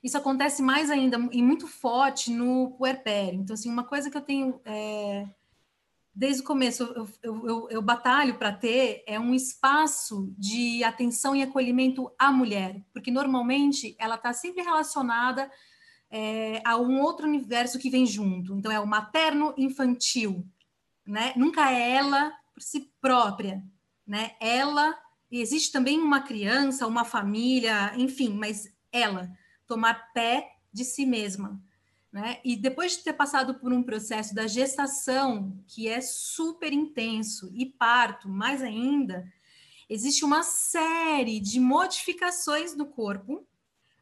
Isso 0.03 0.19
acontece 0.19 0.63
mais 0.63 0.91
ainda 0.91 1.17
e 1.33 1.43
muito 1.43 1.67
forte 1.67 2.31
no 2.31 2.73
puerpério. 2.73 3.41
Então, 3.41 3.55
assim, 3.55 3.71
uma 3.71 3.85
coisa 3.85 4.11
que 4.11 4.17
eu 4.17 4.21
tenho 4.21 4.61
é, 4.63 5.27
desde 6.15 6.43
o 6.43 6.45
começo 6.45 6.83
eu, 6.83 7.09
eu, 7.23 7.49
eu, 7.49 7.69
eu 7.71 7.83
batalho 7.83 8.39
para 8.39 8.53
ter 8.53 9.03
é 9.07 9.19
um 9.19 9.35
espaço 9.35 10.33
de 10.39 10.85
atenção 10.85 11.35
e 11.35 11.43
acolhimento 11.43 12.11
à 12.19 12.31
mulher, 12.31 12.85
porque 12.93 13.11
normalmente 13.11 13.97
ela 13.99 14.15
está 14.15 14.33
sempre 14.33 14.63
relacionada 14.63 15.51
é, 16.11 16.63
a 16.65 16.77
um 16.77 17.01
outro 17.01 17.27
universo 17.27 17.79
que 17.79 17.91
vem 17.91 18.07
junto. 18.07 18.57
Então, 18.57 18.71
é 18.71 18.79
o 18.79 18.87
materno 18.87 19.53
infantil, 19.57 20.47
né? 21.07 21.33
Nunca 21.37 21.71
é 21.71 21.93
ela 21.93 22.33
por 22.53 22.63
si 22.63 22.91
própria, 23.01 23.63
né? 24.07 24.33
Ela 24.41 24.99
existe 25.31 25.73
também 25.73 26.01
uma 26.01 26.23
criança, 26.23 26.87
uma 26.87 27.05
família, 27.05 27.93
enfim, 27.97 28.35
mas 28.35 28.73
ela 28.93 29.31
tomar 29.67 30.13
pé 30.13 30.57
de 30.73 30.85
si 30.85 31.05
mesma, 31.05 31.61
né? 32.13 32.41
E 32.45 32.57
depois 32.57 32.97
de 32.97 33.05
ter 33.05 33.13
passado 33.13 33.55
por 33.55 33.73
um 33.73 33.83
processo 33.83 34.35
da 34.35 34.47
gestação 34.47 35.59
que 35.67 35.89
é 35.89 36.01
super 36.01 36.73
intenso 36.73 37.51
e 37.55 37.67
parto, 37.67 38.29
mais 38.29 38.63
ainda, 38.63 39.27
existe 39.89 40.25
uma 40.25 40.43
série 40.43 41.41
de 41.41 41.59
modificações 41.59 42.77
no 42.77 42.87
corpo, 42.87 43.47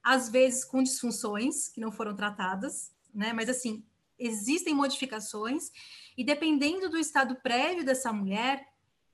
às 0.03 0.29
vezes 0.29 0.65
com 0.65 0.83
disfunções 0.83 1.69
que 1.69 1.81
não 1.81 1.93
foram 1.93 2.15
tratadas, 2.15 2.93
né? 3.15 3.33
Mas 3.33 3.49
assim, 3.49 3.85
existem 4.19 4.75
modificações 4.75 5.71
e 6.17 6.25
dependendo 6.25 6.89
do 6.89 6.99
estado 6.99 7.37
prévio 7.37 7.85
dessa 7.85 8.13
mulher, 8.13 8.67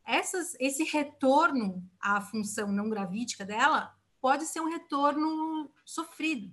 essas, 0.04 0.56
esse 0.58 0.84
retorno 0.84 1.86
à 2.00 2.20
função 2.20 2.72
não 2.72 2.88
gravídica 2.88 3.44
dela 3.44 3.94
pode 4.20 4.46
ser 4.46 4.60
um 4.60 4.68
retorno 4.68 5.70
sofrido, 5.84 6.52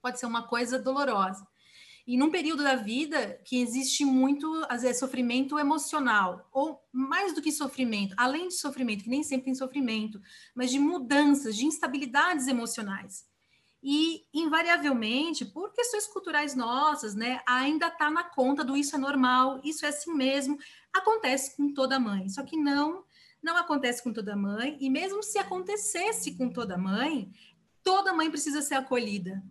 pode 0.00 0.18
ser 0.18 0.26
uma 0.26 0.46
coisa 0.46 0.78
dolorosa. 0.78 1.46
E 2.06 2.16
num 2.16 2.30
período 2.30 2.64
da 2.64 2.74
vida 2.74 3.40
que 3.44 3.60
existe 3.60 4.04
muito, 4.04 4.66
às 4.68 4.82
vezes, 4.82 4.98
sofrimento 4.98 5.58
emocional, 5.58 6.48
ou 6.52 6.82
mais 6.90 7.32
do 7.32 7.40
que 7.40 7.52
sofrimento, 7.52 8.14
além 8.16 8.48
de 8.48 8.54
sofrimento, 8.54 9.04
que 9.04 9.10
nem 9.10 9.22
sempre 9.22 9.46
tem 9.46 9.54
sofrimento, 9.54 10.20
mas 10.54 10.70
de 10.70 10.80
mudanças, 10.80 11.54
de 11.56 11.64
instabilidades 11.64 12.48
emocionais. 12.48 13.24
E, 13.82 14.24
invariavelmente, 14.32 15.44
por 15.44 15.72
questões 15.72 16.06
culturais 16.06 16.54
nossas, 16.54 17.14
né, 17.14 17.40
ainda 17.46 17.88
está 17.88 18.10
na 18.10 18.22
conta 18.22 18.64
do 18.64 18.76
isso 18.76 18.94
é 18.94 18.98
normal, 18.98 19.60
isso 19.64 19.84
é 19.84 19.88
assim 19.88 20.14
mesmo, 20.14 20.56
acontece 20.92 21.56
com 21.56 21.74
toda 21.74 21.98
mãe. 21.98 22.28
Só 22.28 22.44
que 22.44 22.56
não, 22.56 23.04
não 23.42 23.56
acontece 23.56 24.02
com 24.02 24.12
toda 24.12 24.36
mãe, 24.36 24.76
e 24.80 24.88
mesmo 24.88 25.22
se 25.22 25.38
acontecesse 25.38 26.36
com 26.36 26.48
toda 26.48 26.78
mãe, 26.78 27.32
toda 27.82 28.12
mãe 28.12 28.30
precisa 28.30 28.62
ser 28.62 28.76
acolhida, 28.76 29.42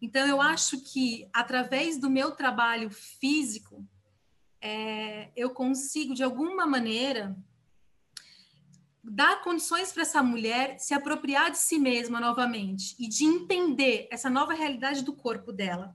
então, 0.00 0.26
eu 0.26 0.40
acho 0.40 0.80
que 0.80 1.28
através 1.32 1.98
do 1.98 2.08
meu 2.08 2.30
trabalho 2.30 2.90
físico, 2.90 3.86
é, 4.60 5.30
eu 5.36 5.50
consigo, 5.50 6.14
de 6.14 6.22
alguma 6.22 6.66
maneira, 6.66 7.36
dar 9.02 9.42
condições 9.42 9.92
para 9.92 10.02
essa 10.02 10.22
mulher 10.22 10.78
se 10.78 10.94
apropriar 10.94 11.50
de 11.50 11.58
si 11.58 11.78
mesma 11.78 12.20
novamente 12.20 12.94
e 12.98 13.08
de 13.08 13.24
entender 13.24 14.08
essa 14.10 14.28
nova 14.28 14.52
realidade 14.52 15.02
do 15.02 15.14
corpo 15.14 15.52
dela. 15.52 15.94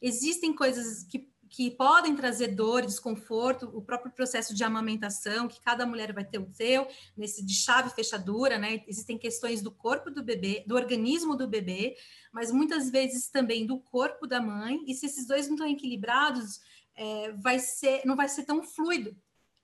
Existem 0.00 0.52
coisas 0.52 1.04
que 1.04 1.32
que 1.52 1.70
podem 1.70 2.16
trazer 2.16 2.48
dor, 2.48 2.80
desconforto, 2.80 3.70
o 3.74 3.82
próprio 3.82 4.10
processo 4.10 4.54
de 4.54 4.64
amamentação, 4.64 5.46
que 5.46 5.60
cada 5.60 5.84
mulher 5.84 6.10
vai 6.10 6.24
ter 6.24 6.38
o 6.38 6.48
seu, 6.50 6.88
nesse 7.14 7.44
de 7.44 7.52
chave 7.52 7.90
fechadura, 7.90 8.56
né? 8.56 8.82
Existem 8.88 9.18
questões 9.18 9.60
do 9.60 9.70
corpo 9.70 10.10
do 10.10 10.22
bebê, 10.24 10.64
do 10.66 10.74
organismo 10.74 11.36
do 11.36 11.46
bebê, 11.46 11.94
mas 12.32 12.50
muitas 12.50 12.88
vezes 12.88 13.28
também 13.28 13.66
do 13.66 13.78
corpo 13.78 14.26
da 14.26 14.40
mãe, 14.40 14.82
e 14.86 14.94
se 14.94 15.04
esses 15.04 15.26
dois 15.26 15.46
não 15.46 15.56
estão 15.56 15.68
equilibrados, 15.68 16.58
é, 16.96 17.32
vai 17.32 17.58
ser, 17.58 18.00
não 18.06 18.16
vai 18.16 18.30
ser 18.30 18.44
tão 18.44 18.62
fluido, 18.62 19.14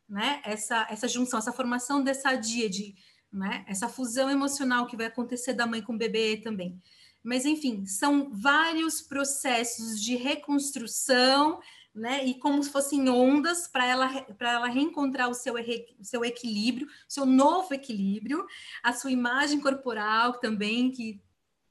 né? 0.08 0.40
Essa, 0.44 0.86
essa 0.88 1.06
junção, 1.06 1.38
essa 1.38 1.52
formação 1.52 2.02
dessa 2.02 2.34
díade, 2.34 2.94
né? 3.32 3.64
Essa 3.68 3.88
fusão 3.88 4.30
emocional 4.30 4.86
que 4.86 4.96
vai 4.96 5.06
acontecer 5.06 5.52
da 5.52 5.66
mãe 5.66 5.82
com 5.82 5.94
o 5.94 5.98
bebê 5.98 6.38
também. 6.38 6.80
Mas, 7.22 7.44
enfim, 7.44 7.84
são 7.84 8.30
vários 8.32 9.02
processos 9.02 10.00
de 10.00 10.16
reconstrução, 10.16 11.60
né? 11.94 12.24
E 12.24 12.34
como 12.34 12.62
se 12.62 12.70
fossem 12.70 13.08
ondas 13.08 13.66
para 13.66 13.86
ela, 13.86 14.22
para 14.38 14.52
ela 14.52 14.68
reencontrar 14.68 15.28
o 15.28 15.34
seu, 15.34 15.54
seu 16.00 16.24
equilíbrio, 16.24 16.88
seu 17.06 17.26
novo 17.26 17.74
equilíbrio, 17.74 18.46
a 18.82 18.92
sua 18.92 19.10
imagem 19.10 19.60
corporal 19.60 20.34
também, 20.34 20.90
que 20.90 21.20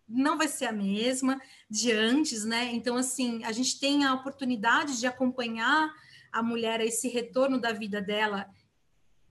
não 0.08 0.38
vai 0.38 0.48
ser 0.48 0.66
a 0.66 0.72
mesma 0.72 1.42
de 1.70 1.92
antes, 1.92 2.46
né? 2.46 2.72
Então, 2.74 2.96
assim, 2.96 3.44
a 3.44 3.52
gente 3.52 3.80
tem 3.80 4.06
a 4.06 4.14
oportunidade 4.14 5.00
de 5.00 5.08
acompanhar 5.08 5.94
a 6.38 6.44
mulher 6.44 6.80
a 6.80 6.86
esse 6.86 7.08
retorno 7.08 7.60
da 7.60 7.72
vida 7.72 8.02
dela, 8.02 8.48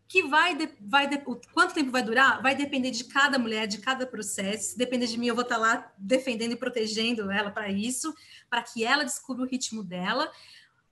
que 0.09 0.23
vai, 0.23 0.57
vai 0.81 1.09
quanto 1.53 1.75
tempo 1.75 1.91
vai 1.91 2.03
durar? 2.03 2.41
Vai 2.43 2.55
depender 2.55 2.91
de 2.91 3.05
cada 3.05 3.39
mulher, 3.39 3.67
de 3.67 3.79
cada 3.79 4.07
processo. 4.07 4.79
Depender 4.79 5.07
de 5.07 5.19
mim, 5.19 5.27
eu 5.27 5.35
vou 5.35 5.43
estar 5.43 5.57
lá 5.57 5.93
defendendo 5.99 6.53
e 6.53 6.57
protegendo 6.57 7.31
ela 7.31 7.51
para 7.51 7.69
isso, 7.71 8.15
para 8.49 8.63
que 8.63 8.85
ela 8.85 9.05
descubra 9.05 9.45
o 9.45 9.49
ritmo 9.49 9.83
dela 9.83 10.31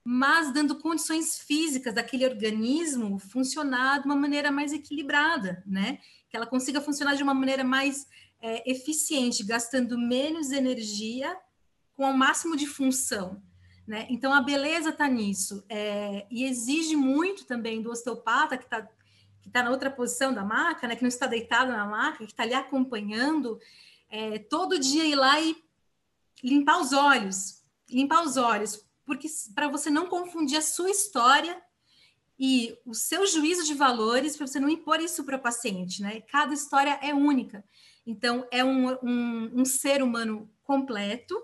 mas 0.07 0.53
dando 0.53 0.79
condições 0.79 1.39
físicas 1.39 1.95
daquele 1.95 2.27
organismo 2.27 3.19
funcionar 3.19 4.01
de 4.01 4.05
uma 4.05 4.15
maneira 4.15 4.53
mais 4.53 4.71
equilibrada, 4.71 5.63
né? 5.67 5.99
Que 6.29 6.37
ela 6.37 6.47
consiga 6.47 6.79
funcionar 6.79 7.15
de 7.15 7.23
uma 7.23 7.33
maneira 7.33 7.65
mais 7.65 8.07
é, 8.39 8.71
eficiente, 8.71 9.43
gastando 9.43 9.97
menos 9.97 10.53
energia 10.53 11.35
com 11.97 12.05
o 12.05 12.17
máximo 12.17 12.55
de 12.55 12.67
função, 12.67 13.43
né? 13.87 14.07
Então 14.09 14.33
a 14.33 14.41
beleza 14.41 14.91
está 14.91 15.07
nisso 15.09 15.65
é, 15.69 16.27
e 16.31 16.45
exige 16.45 16.97
muito 16.97 17.45
também 17.45 17.83
do 17.83 17.91
osteopata 17.91 18.57
que 18.57 18.65
está 18.65 18.89
que 19.43 19.51
tá 19.51 19.63
na 19.63 19.71
outra 19.71 19.91
posição 19.91 20.33
da 20.33 20.43
maca, 20.43 20.89
né? 20.89 20.97
Que 20.97 21.03
não 21.03 21.09
está 21.09 21.27
deitado 21.27 21.71
na 21.71 21.85
maca, 21.85 22.25
que 22.25 22.33
está 22.33 22.45
ali 22.45 22.55
acompanhando, 22.55 23.61
é, 24.09 24.39
todo 24.39 24.79
dia 24.79 25.05
ir 25.05 25.15
lá 25.15 25.39
e 25.39 25.55
limpar 26.43 26.81
os 26.81 26.95
olhos, 26.95 27.63
limpar 27.91 28.23
os 28.23 28.39
olhos, 28.39 28.87
porque 29.05 29.29
para 29.55 29.69
você 29.69 29.91
não 29.91 30.07
confundir 30.07 30.57
a 30.57 30.63
sua 30.63 30.91
história 30.91 31.61
e 32.39 32.77
o 32.87 32.95
seu 32.95 33.27
juízo 33.27 33.65
de 33.65 33.75
valores, 33.75 34.35
para 34.35 34.47
você 34.47 34.59
não 34.59 34.69
impor 34.69 34.99
isso 34.99 35.23
para 35.25 35.37
o 35.37 35.43
paciente, 35.43 36.01
né? 36.01 36.23
Cada 36.23 36.55
história 36.55 36.99
é 37.03 37.13
única. 37.13 37.63
Então, 38.07 38.47
é 38.51 38.65
um, 38.65 38.93
um, 39.03 39.61
um 39.61 39.65
ser 39.65 40.03
humano 40.03 40.51
completo 40.63 41.41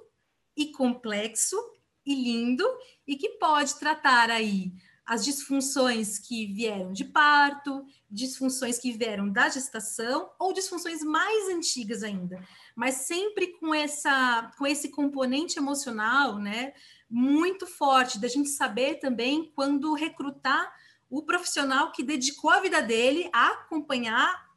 e 0.57 0.73
complexo 0.73 1.57
e 2.05 2.15
lindo 2.15 2.65
e 3.07 3.17
que 3.17 3.31
pode 3.39 3.79
tratar 3.79 4.31
aí 4.31 4.73
as 5.11 5.25
disfunções 5.25 6.21
que 6.21 6.47
vieram 6.47 6.93
de 6.93 7.05
parto, 7.05 7.85
disfunções 8.09 8.79
que 8.79 8.93
vieram 8.93 9.29
da 9.29 9.49
gestação 9.49 10.31
ou 10.39 10.53
disfunções 10.53 11.03
mais 11.03 11.49
antigas 11.49 12.05
ainda, 12.05 12.41
mas 12.77 12.95
sempre 12.95 13.49
com 13.59 13.75
essa 13.75 14.53
com 14.57 14.67
esse 14.67 14.89
componente 14.91 15.59
emocional, 15.59 16.39
né, 16.39 16.73
muito 17.11 17.67
forte 17.67 18.21
da 18.21 18.29
gente 18.29 18.51
saber 18.51 19.01
também 19.01 19.51
quando 19.53 19.95
recrutar 19.95 20.73
o 21.11 21.25
profissional 21.25 21.91
que 21.91 22.05
dedicou 22.05 22.51
a 22.51 22.61
vida 22.61 22.81
dele 22.81 23.29
a 23.33 23.49
acompanhar 23.49 24.49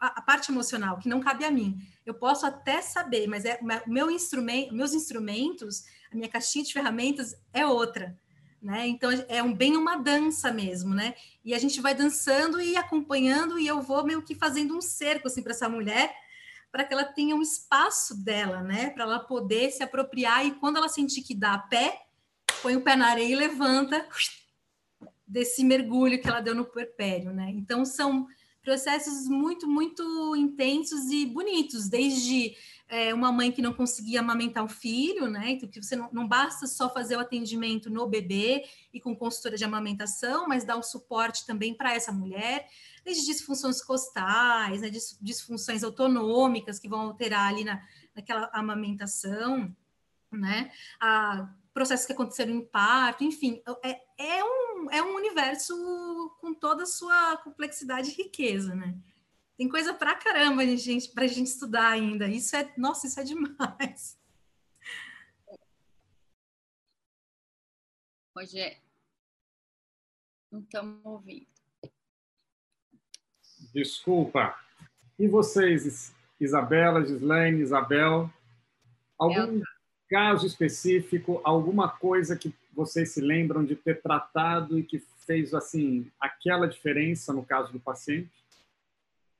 a, 0.00 0.22
parte 0.22 0.50
emocional, 0.50 0.98
que 0.98 1.08
não 1.08 1.20
cabe 1.20 1.44
a 1.44 1.50
mim. 1.50 1.78
Eu 2.04 2.14
posso 2.14 2.46
até 2.46 2.80
saber, 2.80 3.26
mas 3.26 3.44
é 3.44 3.60
meu 3.86 4.10
instrumento, 4.10 4.74
meus 4.74 4.94
instrumentos, 4.94 5.84
a 6.10 6.16
minha 6.16 6.28
caixinha 6.28 6.64
de 6.64 6.72
ferramentas 6.72 7.36
é 7.52 7.66
outra. 7.66 8.18
Né? 8.60 8.88
Então 8.88 9.10
é 9.28 9.42
um, 9.42 9.54
bem 9.54 9.76
uma 9.76 9.96
dança 9.96 10.50
mesmo, 10.50 10.92
né? 10.92 11.14
E 11.44 11.54
a 11.54 11.58
gente 11.60 11.80
vai 11.80 11.94
dançando 11.94 12.60
e 12.60 12.76
acompanhando 12.76 13.56
e 13.56 13.66
eu 13.66 13.80
vou 13.80 14.04
meio 14.04 14.20
que 14.20 14.34
fazendo 14.34 14.76
um 14.76 14.80
cerco 14.80 15.28
assim 15.28 15.42
para 15.42 15.52
essa 15.52 15.68
mulher 15.68 16.12
para 16.70 16.84
que 16.84 16.92
ela 16.92 17.04
tenha 17.04 17.34
um 17.34 17.42
espaço 17.42 18.14
dela, 18.22 18.62
né? 18.62 18.90
Para 18.90 19.04
ela 19.04 19.20
poder 19.20 19.70
se 19.70 19.82
apropriar 19.82 20.44
e 20.44 20.52
quando 20.52 20.76
ela 20.76 20.88
sentir 20.88 21.22
que 21.22 21.34
dá 21.34 21.56
pé, 21.56 22.02
põe 22.62 22.76
o 22.76 22.82
pé 22.82 22.96
na 22.96 23.08
areia 23.08 23.32
e 23.32 23.36
levanta 23.36 24.06
desse 25.26 25.64
mergulho 25.64 26.20
que 26.20 26.28
ela 26.28 26.40
deu 26.40 26.54
no 26.54 26.64
puerpério, 26.64 27.32
né? 27.32 27.50
Então 27.50 27.84
são 27.84 28.26
processos 28.62 29.28
muito, 29.28 29.66
muito 29.66 30.36
intensos 30.36 31.10
e 31.10 31.24
bonitos, 31.24 31.88
desde 31.88 32.54
é, 32.88 33.12
uma 33.12 33.30
mãe 33.30 33.52
que 33.52 33.60
não 33.60 33.72
conseguia 33.74 34.20
amamentar 34.20 34.64
o 34.64 34.68
filho, 34.68 35.28
né? 35.28 35.50
Então, 35.50 35.68
que 35.68 35.82
você 35.82 35.94
não, 35.94 36.08
não 36.12 36.26
basta 36.26 36.66
só 36.66 36.92
fazer 36.92 37.16
o 37.16 37.20
atendimento 37.20 37.90
no 37.90 38.06
bebê 38.06 38.64
e 38.92 39.00
com 39.00 39.14
consultora 39.14 39.56
de 39.56 39.64
amamentação, 39.64 40.48
mas 40.48 40.64
dar 40.64 40.76
o 40.76 40.82
suporte 40.82 41.46
também 41.46 41.74
para 41.74 41.94
essa 41.94 42.10
mulher 42.10 42.66
desde 43.04 43.24
disfunções 43.24 43.82
costais, 43.82 44.82
né, 44.82 44.90
disfunções 45.20 45.82
autonômicas 45.82 46.78
que 46.78 46.88
vão 46.88 47.00
alterar 47.00 47.48
ali 47.48 47.64
na, 47.64 47.82
naquela 48.14 48.50
amamentação, 48.52 49.74
né, 50.30 50.70
a 51.00 51.48
processos 51.72 52.06
que 52.06 52.12
aconteceram 52.12 52.52
em 52.52 52.60
parto, 52.64 53.22
enfim, 53.22 53.62
é, 53.84 54.00
é, 54.18 54.44
um, 54.44 54.90
é 54.90 55.00
um 55.00 55.14
universo 55.14 55.74
com 56.40 56.52
toda 56.52 56.82
a 56.82 56.86
sua 56.86 57.36
complexidade 57.36 58.10
e 58.10 58.14
riqueza, 58.14 58.74
né? 58.74 58.96
Tem 59.58 59.68
coisa 59.68 59.92
pra 59.92 60.14
caramba, 60.14 60.64
gente, 60.76 61.08
pra 61.08 61.26
gente 61.26 61.48
estudar 61.48 61.90
ainda. 61.90 62.28
Isso 62.28 62.54
é, 62.54 62.72
nossa, 62.78 63.08
isso 63.08 63.18
é 63.18 63.24
demais. 63.24 64.16
Rogério, 68.36 68.78
não 70.52 70.60
estamos 70.60 71.04
ouvindo. 71.04 71.48
Desculpa. 73.74 74.56
E 75.18 75.26
vocês, 75.26 76.14
Isabela, 76.38 77.04
Gislaine, 77.04 77.60
Isabel? 77.60 78.32
Algum 79.18 79.60
caso 80.08 80.46
específico, 80.46 81.40
alguma 81.42 81.88
coisa 81.88 82.38
que 82.38 82.54
vocês 82.72 83.10
se 83.10 83.20
lembram 83.20 83.64
de 83.64 83.74
ter 83.74 84.00
tratado 84.00 84.78
e 84.78 84.84
que 84.84 85.00
fez 85.26 85.52
assim 85.52 86.08
aquela 86.20 86.68
diferença 86.68 87.32
no 87.32 87.44
caso 87.44 87.72
do 87.72 87.80
paciente? 87.80 88.30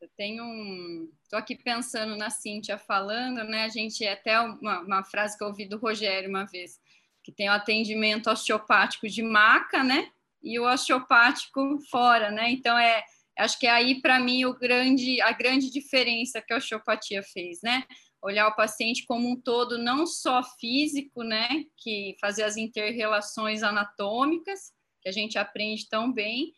Eu 0.00 0.08
um. 0.40 1.11
Estou 1.22 1.38
aqui 1.38 1.56
pensando 1.56 2.16
na 2.16 2.30
Cíntia 2.30 2.78
falando, 2.78 3.42
né? 3.42 3.64
A 3.64 3.68
gente 3.68 4.06
até 4.06 4.38
uma, 4.40 4.80
uma 4.80 5.04
frase 5.04 5.37
que 5.37 5.42
eu 5.42 5.48
ouvi 5.48 5.66
do 5.66 5.77
Rogério 5.77 6.29
uma 6.29 6.44
vez, 6.44 6.81
que 7.23 7.33
tem 7.33 7.48
o 7.48 7.52
atendimento 7.52 8.31
osteopático 8.31 9.08
de 9.08 9.23
maca, 9.23 9.83
né? 9.83 10.08
E 10.40 10.58
o 10.58 10.64
osteopático 10.64 11.81
fora, 11.90 12.31
né? 12.31 12.50
Então 12.50 12.79
é 12.79 13.02
acho 13.37 13.58
que 13.58 13.66
é 13.66 13.70
aí 13.70 14.00
para 14.00 14.20
mim 14.20 14.44
o 14.44 14.56
grande 14.56 15.20
a 15.20 15.33
grande 15.33 15.70
diferença 15.70 16.40
que 16.40 16.52
a 16.52 16.58
osteopatia 16.58 17.23
fez, 17.23 17.60
né? 17.62 17.83
Olhar 18.23 18.46
o 18.46 18.54
paciente 18.54 19.04
como 19.04 19.29
um 19.29 19.40
todo, 19.40 19.79
não 19.79 20.06
só 20.06 20.44
físico, 20.60 21.25
né? 21.25 21.64
Que 21.77 22.16
fazer 22.20 22.44
as 22.44 22.56
interrelações 22.56 23.64
anatômicas, 23.64 24.73
que 25.02 25.08
a 25.08 25.12
gente 25.12 25.38
aprende 25.38 25.88
tão 25.88 26.12
bem, 26.12 26.52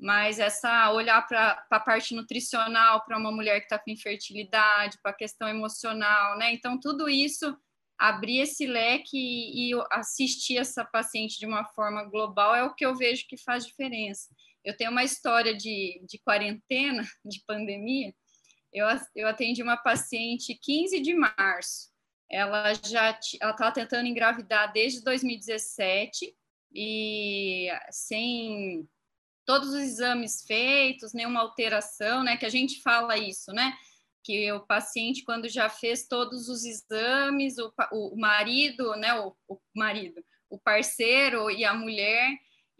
mas 0.00 0.38
essa 0.38 0.90
olhar 0.92 1.26
para 1.26 1.62
a 1.70 1.80
parte 1.80 2.14
nutricional, 2.14 3.04
para 3.04 3.18
uma 3.18 3.30
mulher 3.30 3.60
que 3.60 3.66
está 3.66 3.78
com 3.78 3.90
infertilidade, 3.90 4.98
para 5.02 5.10
a 5.10 5.16
questão 5.16 5.46
emocional, 5.46 6.38
né? 6.38 6.54
Então, 6.54 6.80
tudo 6.80 7.06
isso 7.06 7.54
abrir 7.98 8.38
esse 8.38 8.66
leque 8.66 9.18
e, 9.18 9.72
e 9.72 9.84
assistir 9.92 10.56
essa 10.56 10.82
paciente 10.86 11.38
de 11.38 11.44
uma 11.44 11.66
forma 11.66 12.02
global 12.04 12.54
é 12.54 12.64
o 12.64 12.74
que 12.74 12.84
eu 12.84 12.96
vejo 12.96 13.26
que 13.28 13.36
faz 13.36 13.66
diferença. 13.66 14.34
Eu 14.64 14.74
tenho 14.74 14.90
uma 14.90 15.04
história 15.04 15.54
de, 15.54 16.02
de 16.08 16.18
quarentena, 16.18 17.02
de 17.22 17.44
pandemia. 17.46 18.14
Eu, 18.72 18.86
eu 19.14 19.28
atendi 19.28 19.62
uma 19.62 19.76
paciente 19.76 20.58
15 20.62 20.98
de 21.00 21.12
março. 21.12 21.90
Ela 22.30 22.72
já 22.72 23.10
estava 23.20 23.72
tentando 23.72 24.06
engravidar 24.06 24.72
desde 24.72 25.02
2017 25.04 26.34
e 26.72 27.68
sem 27.90 28.88
todos 29.50 29.70
os 29.70 29.80
exames 29.80 30.44
feitos, 30.46 31.12
nenhuma 31.12 31.40
alteração, 31.40 32.22
né? 32.22 32.36
Que 32.36 32.46
a 32.46 32.48
gente 32.48 32.80
fala 32.82 33.18
isso, 33.18 33.52
né? 33.52 33.76
Que 34.22 34.52
o 34.52 34.60
paciente, 34.60 35.24
quando 35.24 35.48
já 35.48 35.68
fez 35.68 36.06
todos 36.06 36.48
os 36.48 36.64
exames, 36.64 37.56
o, 37.58 37.72
o 37.90 38.16
marido, 38.16 38.94
né? 38.94 39.12
O, 39.18 39.34
o 39.48 39.58
marido, 39.74 40.24
o 40.48 40.56
parceiro 40.56 41.50
e 41.50 41.64
a 41.64 41.74
mulher, 41.74 42.30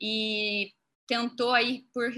e 0.01 0.73
tentou 1.09 1.51
aí 1.51 1.87
por 1.93 2.13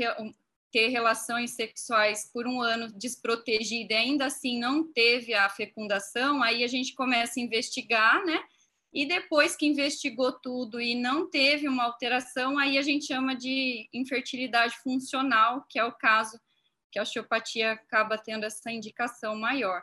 ter 0.71 0.89
relações 0.89 1.53
sexuais 1.53 2.31
por 2.31 2.47
um 2.47 2.61
ano 2.61 2.93
desprotegida 2.93 3.95
e 3.95 3.97
ainda 3.97 4.27
assim 4.27 4.59
não 4.59 4.93
teve 4.93 5.33
a 5.33 5.49
fecundação, 5.49 6.43
aí 6.43 6.63
a 6.63 6.69
gente 6.69 6.95
começa 6.95 7.41
a 7.41 7.43
investigar, 7.43 8.23
né? 8.27 8.39
E 8.93 9.07
depois 9.07 9.57
que 9.57 9.67
investigou 9.67 10.33
tudo 10.33 10.81
e 10.81 10.95
não 10.95 11.29
teve 11.29 11.67
uma 11.67 11.85
alteração, 11.85 12.59
aí 12.59 12.77
a 12.77 12.83
gente 12.83 13.07
chama 13.07 13.35
de 13.35 13.89
infertilidade 13.93 14.77
funcional, 14.79 15.65
que 15.69 15.79
é 15.79 15.85
o 15.85 15.93
caso 15.93 16.39
que 16.91 16.99
a 16.99 17.03
osteopatia 17.03 17.73
acaba 17.73 18.19
tendo 18.19 18.45
essa 18.45 18.71
indicação 18.71 19.35
maior. 19.35 19.83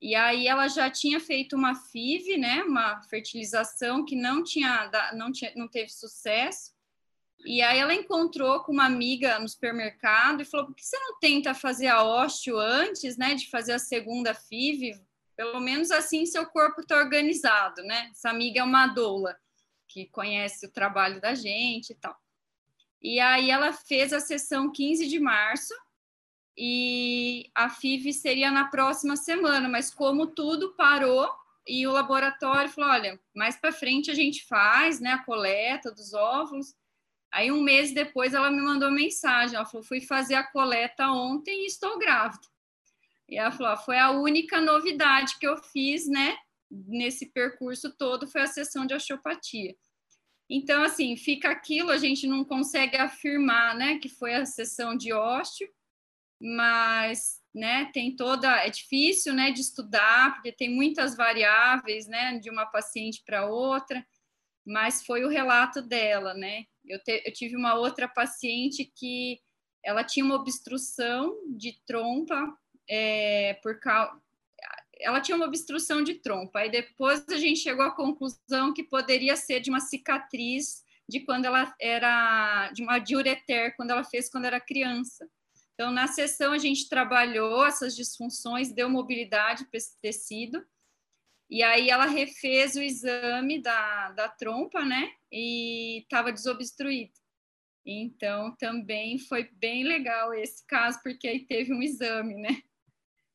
E 0.00 0.14
aí 0.14 0.46
ela 0.46 0.68
já 0.68 0.90
tinha 0.90 1.18
feito 1.18 1.56
uma 1.56 1.74
FIV, 1.74 2.36
né, 2.36 2.62
uma 2.64 3.02
fertilização 3.04 4.04
que 4.04 4.14
não 4.14 4.44
tinha, 4.44 4.90
não 5.14 5.32
tinha, 5.32 5.50
não 5.56 5.66
teve 5.66 5.88
sucesso. 5.88 6.74
E 7.46 7.62
aí 7.62 7.78
ela 7.78 7.94
encontrou 7.94 8.60
com 8.60 8.72
uma 8.72 8.84
amiga 8.84 9.38
no 9.38 9.48
supermercado 9.48 10.42
e 10.42 10.44
falou: 10.44 10.66
por 10.66 10.74
que 10.74 10.84
você 10.84 10.98
não 10.98 11.18
tenta 11.18 11.54
fazer 11.54 11.86
a 11.86 12.02
osteo 12.02 12.58
antes, 12.58 13.16
né, 13.16 13.34
de 13.34 13.48
fazer 13.48 13.72
a 13.72 13.78
segunda 13.78 14.34
FIV? 14.34 15.00
Pelo 15.36 15.60
menos 15.60 15.90
assim 15.90 16.26
seu 16.26 16.46
corpo 16.46 16.80
está 16.80 16.96
organizado, 16.96 17.82
né? 17.82 18.08
Essa 18.10 18.30
amiga 18.30 18.60
é 18.60 18.64
uma 18.64 18.86
doula 18.86 19.36
que 19.88 20.06
conhece 20.06 20.66
o 20.66 20.72
trabalho 20.72 21.20
da 21.20 21.34
gente 21.34 21.90
e 21.90 21.94
tal. 21.94 22.16
E 23.00 23.20
aí 23.20 23.50
ela 23.50 23.72
fez 23.72 24.12
a 24.12 24.20
sessão 24.20 24.72
15 24.72 25.06
de 25.06 25.20
março 25.20 25.74
e 26.56 27.50
a 27.54 27.68
FIV 27.68 28.12
seria 28.12 28.50
na 28.50 28.66
próxima 28.66 29.16
semana, 29.16 29.68
mas 29.68 29.92
como 29.92 30.28
tudo 30.28 30.74
parou 30.74 31.28
e 31.66 31.86
o 31.86 31.92
laboratório 31.92 32.70
falou, 32.70 32.90
olha, 32.90 33.20
mais 33.34 33.56
para 33.56 33.72
frente 33.72 34.10
a 34.10 34.14
gente 34.14 34.44
faz, 34.44 35.00
né, 35.00 35.12
a 35.12 35.24
coleta 35.24 35.90
dos 35.90 36.14
óvulos. 36.14 36.74
Aí 37.32 37.50
um 37.50 37.60
mês 37.60 37.92
depois 37.92 38.32
ela 38.32 38.50
me 38.50 38.62
mandou 38.62 38.90
mensagem, 38.90 39.56
ela 39.56 39.66
falou, 39.66 39.84
fui 39.84 40.00
fazer 40.00 40.34
a 40.34 40.44
coleta 40.44 41.10
ontem 41.10 41.64
e 41.64 41.66
estou 41.66 41.98
grávida. 41.98 42.46
E 43.28 43.36
ela 43.36 43.50
falou: 43.50 43.76
foi 43.78 43.98
a 43.98 44.10
única 44.10 44.60
novidade 44.60 45.38
que 45.38 45.46
eu 45.46 45.56
fiz, 45.56 46.06
né, 46.06 46.36
nesse 46.70 47.26
percurso 47.26 47.96
todo 47.96 48.26
foi 48.26 48.42
a 48.42 48.46
sessão 48.46 48.86
de 48.86 48.94
osteopatia. 48.94 49.74
Então, 50.48 50.82
assim, 50.82 51.16
fica 51.16 51.50
aquilo, 51.50 51.90
a 51.90 51.96
gente 51.96 52.26
não 52.26 52.44
consegue 52.44 52.96
afirmar, 52.96 53.74
né, 53.76 53.98
que 53.98 54.08
foi 54.08 54.34
a 54.34 54.44
sessão 54.44 54.94
de 54.96 55.12
ósteo, 55.12 55.68
mas, 56.40 57.40
né, 57.54 57.90
tem 57.92 58.14
toda, 58.14 58.48
é 58.58 58.68
difícil, 58.68 59.32
né, 59.32 59.50
de 59.50 59.62
estudar, 59.62 60.34
porque 60.34 60.52
tem 60.52 60.68
muitas 60.68 61.16
variáveis, 61.16 62.06
né, 62.06 62.38
de 62.38 62.50
uma 62.50 62.66
paciente 62.66 63.22
para 63.24 63.46
outra, 63.46 64.06
mas 64.66 65.04
foi 65.04 65.24
o 65.24 65.28
relato 65.28 65.80
dela, 65.80 66.34
né. 66.34 66.66
Eu, 66.84 67.02
te, 67.02 67.22
eu 67.24 67.32
tive 67.32 67.56
uma 67.56 67.74
outra 67.74 68.06
paciente 68.06 68.84
que 68.84 69.40
ela 69.82 70.04
tinha 70.04 70.24
uma 70.24 70.34
obstrução 70.34 71.34
de 71.56 71.80
trompa 71.86 72.54
é, 72.88 73.54
por 73.62 73.78
causa. 73.80 74.20
Ela 75.00 75.20
tinha 75.20 75.36
uma 75.36 75.46
obstrução 75.46 76.02
de 76.02 76.14
trompa, 76.14 76.60
aí 76.60 76.70
depois 76.70 77.24
a 77.28 77.36
gente 77.36 77.60
chegou 77.60 77.84
à 77.84 77.90
conclusão 77.90 78.72
que 78.72 78.82
poderia 78.82 79.36
ser 79.36 79.60
de 79.60 79.68
uma 79.68 79.80
cicatriz 79.80 80.84
de 81.08 81.20
quando 81.20 81.44
ela 81.44 81.74
era, 81.80 82.70
de 82.72 82.82
uma 82.82 82.98
diureter, 82.98 83.74
quando 83.76 83.90
ela 83.90 84.04
fez 84.04 84.30
quando 84.30 84.46
era 84.46 84.60
criança. 84.60 85.28
Então, 85.74 85.90
na 85.90 86.06
sessão, 86.06 86.52
a 86.52 86.58
gente 86.58 86.88
trabalhou 86.88 87.66
essas 87.66 87.96
disfunções, 87.96 88.72
deu 88.72 88.88
mobilidade 88.88 89.64
para 89.66 89.76
esse 89.76 90.00
tecido, 90.00 90.64
e 91.50 91.62
aí 91.62 91.90
ela 91.90 92.06
refez 92.06 92.74
o 92.76 92.82
exame 92.82 93.60
da, 93.60 94.12
da 94.12 94.28
trompa, 94.28 94.84
né? 94.84 95.12
E 95.30 95.98
estava 95.98 96.32
desobstruído. 96.32 97.12
Então, 97.84 98.56
também 98.56 99.18
foi 99.18 99.50
bem 99.52 99.84
legal 99.84 100.32
esse 100.32 100.64
caso, 100.66 101.00
porque 101.02 101.28
aí 101.28 101.44
teve 101.44 101.74
um 101.74 101.82
exame, 101.82 102.34
né? 102.36 102.62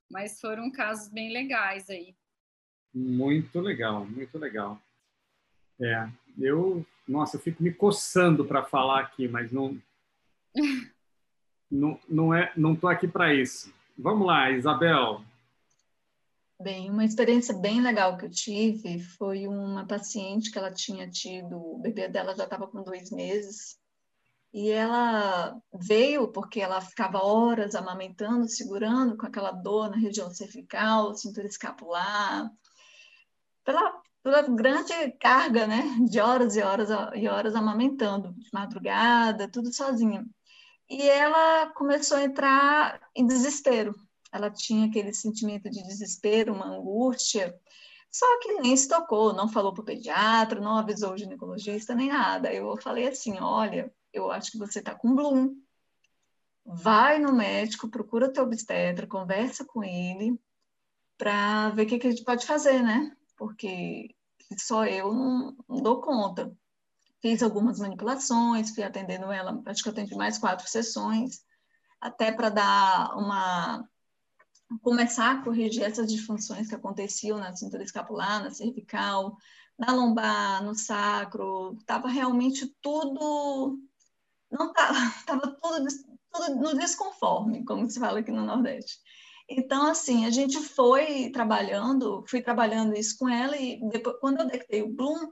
Mas 0.09 0.39
foram 0.39 0.71
casos 0.71 1.09
bem 1.09 1.31
legais 1.31 1.89
aí. 1.89 2.15
Muito 2.93 3.59
legal, 3.59 4.05
muito 4.05 4.37
legal. 4.37 4.81
É, 5.79 6.09
eu, 6.37 6.85
nossa, 7.07 7.37
eu 7.37 7.41
fico 7.41 7.61
me 7.61 7.73
coçando 7.73 8.43
para 8.45 8.63
falar 8.63 9.01
aqui, 9.01 9.27
mas 9.27 9.51
não, 9.51 9.79
não, 11.71 11.99
não 12.09 12.33
é, 12.33 12.51
não 12.57 12.75
tô 12.75 12.87
aqui 12.87 13.07
para 13.07 13.33
isso. 13.33 13.73
Vamos 13.97 14.25
lá, 14.25 14.49
Isabel. 14.51 15.23
Bem, 16.61 16.89
uma 16.89 17.05
experiência 17.05 17.53
bem 17.53 17.81
legal 17.81 18.17
que 18.17 18.25
eu 18.25 18.29
tive 18.29 18.99
foi 18.99 19.47
uma 19.47 19.85
paciente 19.85 20.51
que 20.51 20.57
ela 20.57 20.73
tinha 20.73 21.09
tido, 21.09 21.55
o 21.55 21.79
bebê 21.79 22.09
dela 22.09 22.35
já 22.35 22.43
estava 22.43 22.67
com 22.67 22.83
dois 22.83 23.11
meses, 23.11 23.79
e 24.53 24.69
ela 24.71 25.55
veio 25.73 26.27
porque 26.29 26.59
ela 26.59 26.81
ficava 26.81 27.23
horas 27.23 27.75
amamentando, 27.75 28.47
segurando 28.47 29.15
com 29.15 29.25
aquela 29.27 29.51
dor 29.51 29.89
na 29.89 29.97
região 29.97 30.29
cervical, 30.31 31.15
cintura 31.15 31.47
escapular, 31.47 32.49
pela, 33.63 34.01
pela 34.23 34.41
grande 34.41 34.93
carga, 35.19 35.67
né, 35.67 35.83
de 36.09 36.19
horas 36.19 36.55
e 36.55 36.61
horas 36.61 36.89
e 37.15 37.27
horas 37.27 37.55
amamentando, 37.55 38.33
de 38.33 38.49
madrugada, 38.51 39.49
tudo 39.51 39.71
sozinha. 39.73 40.25
E 40.89 41.07
ela 41.07 41.67
começou 41.73 42.17
a 42.17 42.23
entrar 42.23 42.99
em 43.15 43.27
desespero. 43.27 43.93
Ela 44.31 44.49
tinha 44.49 44.87
aquele 44.87 45.13
sentimento 45.13 45.69
de 45.69 45.83
desespero, 45.83 46.53
uma 46.53 46.67
angústia, 46.67 47.55
só 48.11 48.25
que 48.39 48.53
nem 48.55 48.75
se 48.75 48.87
tocou, 48.87 49.33
não 49.33 49.47
falou 49.47 49.73
para 49.73 49.81
o 49.81 49.85
pediatra, 49.85 50.59
não 50.59 50.77
avisou 50.77 51.13
o 51.13 51.17
ginecologista, 51.17 51.93
nem 51.93 52.09
nada. 52.09 52.51
Eu 52.51 52.75
falei 52.81 53.07
assim: 53.07 53.37
olha, 53.39 53.93
eu 54.13 54.31
acho 54.31 54.51
que 54.51 54.57
você 54.57 54.79
está 54.79 54.95
com 54.95 55.15
Bloom. 55.15 55.55
Vai 56.65 57.19
no 57.19 57.33
médico, 57.33 57.89
procura 57.89 58.27
o 58.27 58.31
teu 58.31 58.43
obstetra, 58.43 59.07
conversa 59.07 59.65
com 59.65 59.83
ele 59.83 60.39
para 61.17 61.69
ver 61.71 61.83
o 61.83 61.87
que, 61.87 61.99
que 61.99 62.07
a 62.07 62.11
gente 62.11 62.23
pode 62.23 62.45
fazer, 62.45 62.81
né? 62.81 63.15
Porque 63.35 64.15
só 64.57 64.85
eu 64.85 65.13
não, 65.13 65.57
não 65.67 65.81
dou 65.81 66.01
conta. 66.01 66.51
Fiz 67.21 67.43
algumas 67.43 67.79
manipulações, 67.79 68.73
fui 68.73 68.83
atendendo 68.83 69.31
ela, 69.31 69.61
acho 69.65 69.83
que 69.83 69.89
eu 69.89 69.93
atendi 69.93 70.15
mais 70.15 70.37
quatro 70.37 70.67
sessões, 70.69 71.43
até 71.99 72.31
para 72.31 72.49
dar 72.49 73.17
uma 73.17 73.87
começar 74.81 75.31
a 75.31 75.43
corrigir 75.43 75.83
essas 75.83 76.07
disfunções 76.07 76.67
que 76.67 76.75
aconteciam 76.75 77.39
na 77.39 77.55
cintura 77.55 77.83
escapular, 77.83 78.43
na 78.43 78.51
cervical, 78.51 79.35
na 79.77 79.91
lombar, 79.93 80.63
no 80.63 80.75
sacro, 80.75 81.75
estava 81.79 82.07
realmente 82.07 82.67
tudo 82.81 83.79
não 84.51 84.67
estava 84.67 84.93
tava 85.25 85.57
tudo, 85.61 85.87
tudo 86.31 86.55
no 86.55 86.77
desconforme, 86.77 87.63
como 87.65 87.89
se 87.89 87.99
fala 87.99 88.19
aqui 88.19 88.31
no 88.31 88.45
Nordeste. 88.45 88.97
Então, 89.49 89.87
assim, 89.87 90.25
a 90.25 90.29
gente 90.29 90.59
foi 90.59 91.31
trabalhando, 91.31 92.23
fui 92.27 92.41
trabalhando 92.41 92.95
isso 92.95 93.17
com 93.17 93.27
ela 93.27 93.57
e 93.57 93.79
depois, 93.89 94.17
quando 94.19 94.39
eu 94.39 94.45
detectei 94.45 94.83
o 94.83 94.93
Bloom, 94.93 95.31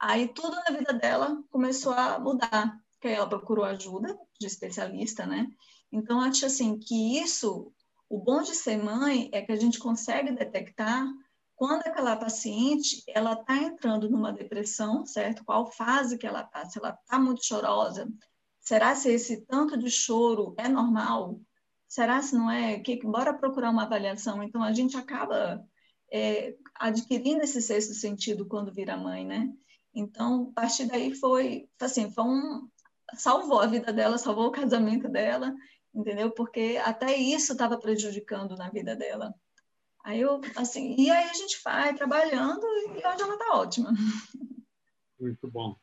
aí 0.00 0.28
tudo 0.28 0.56
na 0.56 0.76
vida 0.76 0.94
dela 0.94 1.42
começou 1.50 1.92
a 1.92 2.18
mudar, 2.18 2.80
porque 2.92 3.08
ela 3.08 3.28
procurou 3.28 3.66
ajuda 3.66 4.18
de 4.40 4.46
especialista, 4.46 5.26
né? 5.26 5.46
Então, 5.92 6.20
acho 6.20 6.46
assim 6.46 6.78
que 6.78 7.18
isso, 7.18 7.70
o 8.08 8.18
bom 8.18 8.40
de 8.40 8.54
ser 8.54 8.82
mãe 8.82 9.28
é 9.32 9.42
que 9.42 9.52
a 9.52 9.56
gente 9.56 9.78
consegue 9.78 10.32
detectar 10.32 11.06
quando 11.54 11.80
aquela 11.80 12.16
paciente 12.16 13.02
ela 13.08 13.32
está 13.32 13.56
entrando 13.56 14.08
numa 14.08 14.32
depressão, 14.32 15.04
certo? 15.04 15.44
Qual 15.44 15.66
fase 15.66 16.16
que 16.16 16.26
ela 16.26 16.42
está? 16.42 16.64
Se 16.64 16.78
ela 16.78 16.90
está 16.90 17.18
muito 17.18 17.44
chorosa, 17.44 18.08
Será 18.68 18.94
se 18.94 19.10
esse 19.10 19.46
tanto 19.46 19.78
de 19.78 19.90
choro 19.90 20.54
é 20.58 20.68
normal? 20.68 21.40
Será 21.88 22.20
se 22.20 22.34
não 22.34 22.50
é? 22.50 22.78
Que, 22.80 23.00
bora 23.00 23.32
procurar 23.32 23.70
uma 23.70 23.84
avaliação. 23.84 24.42
Então, 24.42 24.62
a 24.62 24.74
gente 24.74 24.94
acaba 24.94 25.66
é, 26.12 26.54
adquirindo 26.74 27.40
esse 27.40 27.62
sexto 27.62 27.94
sentido 27.94 28.46
quando 28.46 28.70
vira 28.70 28.94
mãe, 28.94 29.24
né? 29.24 29.50
Então, 29.94 30.52
a 30.54 30.60
partir 30.60 30.84
daí 30.84 31.14
foi, 31.14 31.66
assim, 31.80 32.12
foi 32.12 32.24
um, 32.24 32.68
salvou 33.14 33.58
a 33.58 33.66
vida 33.66 33.90
dela, 33.90 34.18
salvou 34.18 34.48
o 34.48 34.52
casamento 34.52 35.08
dela, 35.08 35.54
entendeu? 35.94 36.30
Porque 36.30 36.78
até 36.84 37.16
isso 37.16 37.52
estava 37.52 37.78
prejudicando 37.78 38.54
na 38.54 38.68
vida 38.68 38.94
dela. 38.94 39.34
Aí 40.04 40.20
eu, 40.20 40.42
assim, 40.56 40.94
e 40.98 41.10
aí 41.10 41.24
a 41.26 41.32
gente 41.32 41.58
vai 41.64 41.94
trabalhando 41.94 42.66
e 42.66 42.98
hoje 42.98 43.22
ela 43.22 43.32
está 43.32 43.56
ótima. 43.56 43.94
Muito 45.18 45.50
bom. 45.50 45.74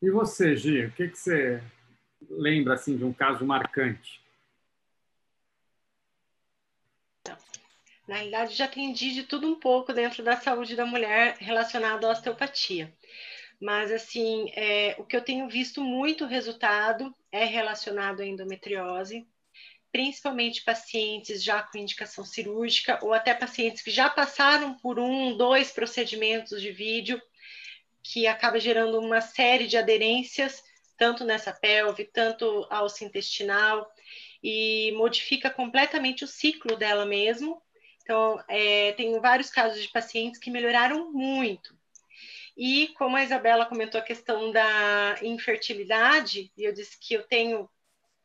E 0.00 0.10
você, 0.10 0.56
Gi, 0.56 0.86
o 0.86 0.92
que, 0.92 1.08
que 1.08 1.18
você 1.18 1.62
lembra 2.30 2.74
assim 2.74 2.96
de 2.96 3.04
um 3.04 3.12
caso 3.12 3.44
marcante? 3.44 4.20
Na 8.06 8.14
realidade, 8.14 8.54
já 8.54 8.64
atendi 8.64 9.12
de 9.12 9.24
tudo 9.24 9.46
um 9.46 9.58
pouco 9.58 9.92
dentro 9.92 10.22
da 10.22 10.36
saúde 10.36 10.74
da 10.74 10.86
mulher 10.86 11.36
relacionado 11.40 12.06
à 12.06 12.10
osteopatia. 12.10 12.90
Mas, 13.60 13.92
assim, 13.92 14.50
é, 14.54 14.94
o 14.98 15.04
que 15.04 15.16
eu 15.16 15.20
tenho 15.20 15.48
visto 15.48 15.82
muito 15.82 16.24
resultado 16.24 17.14
é 17.30 17.44
relacionado 17.44 18.20
à 18.20 18.26
endometriose, 18.26 19.26
principalmente 19.92 20.64
pacientes 20.64 21.42
já 21.42 21.62
com 21.62 21.76
indicação 21.76 22.24
cirúrgica 22.24 22.98
ou 23.02 23.12
até 23.12 23.34
pacientes 23.34 23.82
que 23.82 23.90
já 23.90 24.08
passaram 24.08 24.74
por 24.78 24.98
um, 24.98 25.36
dois 25.36 25.72
procedimentos 25.72 26.62
de 26.62 26.70
vídeo, 26.70 27.20
que 28.10 28.26
acaba 28.26 28.58
gerando 28.58 28.98
uma 28.98 29.20
série 29.20 29.66
de 29.66 29.76
aderências, 29.76 30.64
tanto 30.96 31.24
nessa 31.24 31.52
pelve, 31.52 32.06
tanto 32.06 32.66
ao 32.70 32.86
intestinal, 33.02 33.86
e 34.42 34.92
modifica 34.96 35.50
completamente 35.50 36.24
o 36.24 36.26
ciclo 36.26 36.74
dela 36.74 37.04
mesmo. 37.04 37.60
Então, 38.02 38.42
é, 38.48 38.96
vários 39.20 39.50
casos 39.50 39.82
de 39.82 39.88
pacientes 39.88 40.40
que 40.40 40.50
melhoraram 40.50 41.12
muito. 41.12 41.76
E 42.56 42.88
como 42.96 43.14
a 43.14 43.22
Isabela 43.22 43.66
comentou 43.66 44.00
a 44.00 44.04
questão 44.04 44.50
da 44.50 45.18
infertilidade, 45.22 46.50
e 46.56 46.64
eu 46.64 46.72
disse 46.72 46.98
que 46.98 47.12
eu 47.12 47.24
tenho 47.24 47.68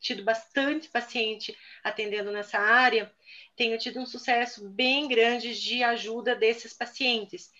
tido 0.00 0.24
bastante 0.24 0.88
paciente 0.88 1.54
atendendo 1.82 2.32
nessa 2.32 2.58
área, 2.58 3.12
tenho 3.54 3.78
tido 3.78 4.00
um 4.00 4.06
sucesso 4.06 4.66
bem 4.70 5.06
grande 5.08 5.54
de 5.60 5.84
ajuda 5.84 6.34
desses 6.34 6.72
pacientes. 6.72 7.52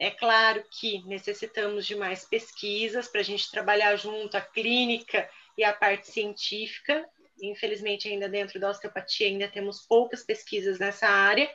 É 0.00 0.10
claro 0.10 0.64
que 0.70 1.04
necessitamos 1.04 1.86
de 1.86 1.94
mais 1.94 2.24
pesquisas 2.24 3.06
para 3.06 3.20
a 3.20 3.24
gente 3.24 3.50
trabalhar 3.50 3.94
junto 3.96 4.34
a 4.34 4.40
clínica 4.40 5.28
e 5.58 5.62
a 5.62 5.74
parte 5.74 6.10
científica. 6.10 7.06
Infelizmente, 7.42 8.08
ainda 8.08 8.26
dentro 8.26 8.58
da 8.58 8.70
osteopatia, 8.70 9.26
ainda 9.26 9.46
temos 9.46 9.86
poucas 9.86 10.24
pesquisas 10.24 10.78
nessa 10.78 11.06
área. 11.06 11.54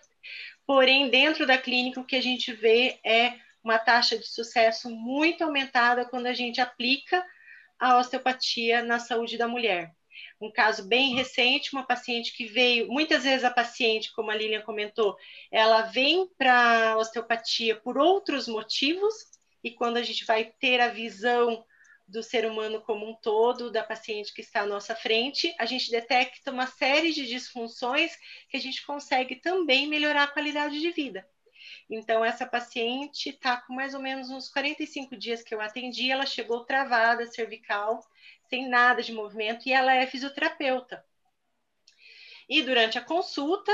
Porém, 0.64 1.10
dentro 1.10 1.48
da 1.48 1.58
clínica, 1.58 2.00
o 2.00 2.06
que 2.06 2.16
a 2.16 2.22
gente 2.22 2.54
vê 2.54 3.00
é 3.04 3.34
uma 3.64 3.80
taxa 3.80 4.16
de 4.16 4.28
sucesso 4.28 4.92
muito 4.92 5.44
aumentada 5.44 6.06
quando 6.06 6.28
a 6.28 6.34
gente 6.34 6.62
aplica 6.62 7.26
a 7.80 7.98
osteopatia 7.98 8.84
na 8.84 9.00
saúde 9.00 9.40
da 9.40 9.48
mulher 9.48 9.95
um 10.40 10.52
caso 10.52 10.88
bem 10.88 11.16
recente, 11.16 11.74
uma 11.74 11.86
paciente 11.86 12.34
que 12.34 12.46
veio, 12.46 12.88
muitas 12.88 13.24
vezes 13.24 13.44
a 13.44 13.52
paciente, 13.52 14.14
como 14.14 14.32
a 14.32 14.36
Lilian 14.36 14.62
comentou, 14.62 15.18
ela 15.52 15.84
vem 15.84 16.28
para 16.38 16.98
osteopatia 16.98 17.76
por 17.76 17.98
outros 17.98 18.48
motivos, 18.48 19.14
e 19.64 19.72
quando 19.72 19.98
a 19.98 20.04
gente 20.04 20.26
vai 20.26 20.46
ter 20.46 20.80
a 20.80 20.90
visão 20.90 21.66
do 22.08 22.22
ser 22.22 22.46
humano 22.46 22.82
como 22.82 23.10
um 23.10 23.16
todo, 23.16 23.72
da 23.72 23.84
paciente 23.84 24.34
que 24.34 24.42
está 24.42 24.62
à 24.62 24.66
nossa 24.66 24.96
frente, 24.96 25.54
a 25.60 25.66
gente 25.66 25.90
detecta 25.90 26.52
uma 26.52 26.68
série 26.68 27.12
de 27.12 27.26
disfunções 27.26 28.16
que 28.50 28.58
a 28.58 28.60
gente 28.60 28.86
consegue 28.86 29.38
também 29.38 29.88
melhorar 29.88 30.24
a 30.24 30.28
qualidade 30.28 30.80
de 30.80 30.92
vida. 30.92 31.28
Então, 31.90 32.24
essa 32.24 32.46
paciente 32.46 33.30
está 33.30 33.58
com 33.58 33.74
mais 33.74 33.94
ou 33.94 34.02
menos 34.02 34.30
uns 34.30 34.50
45 34.50 35.16
dias 35.16 35.44
que 35.44 35.54
eu 35.54 35.62
atendi, 35.62 36.12
ela 36.12 36.26
chegou 36.26 36.64
travada, 36.64 37.26
cervical, 37.28 38.04
sem 38.50 38.68
nada 38.68 39.02
de 39.02 39.14
movimento, 39.14 39.68
e 39.68 39.74
ela 39.74 39.94
é 39.94 40.06
fisioterapeuta. 40.08 41.04
E 42.48 42.62
durante 42.62 42.98
a 42.98 43.02
consulta, 43.02 43.72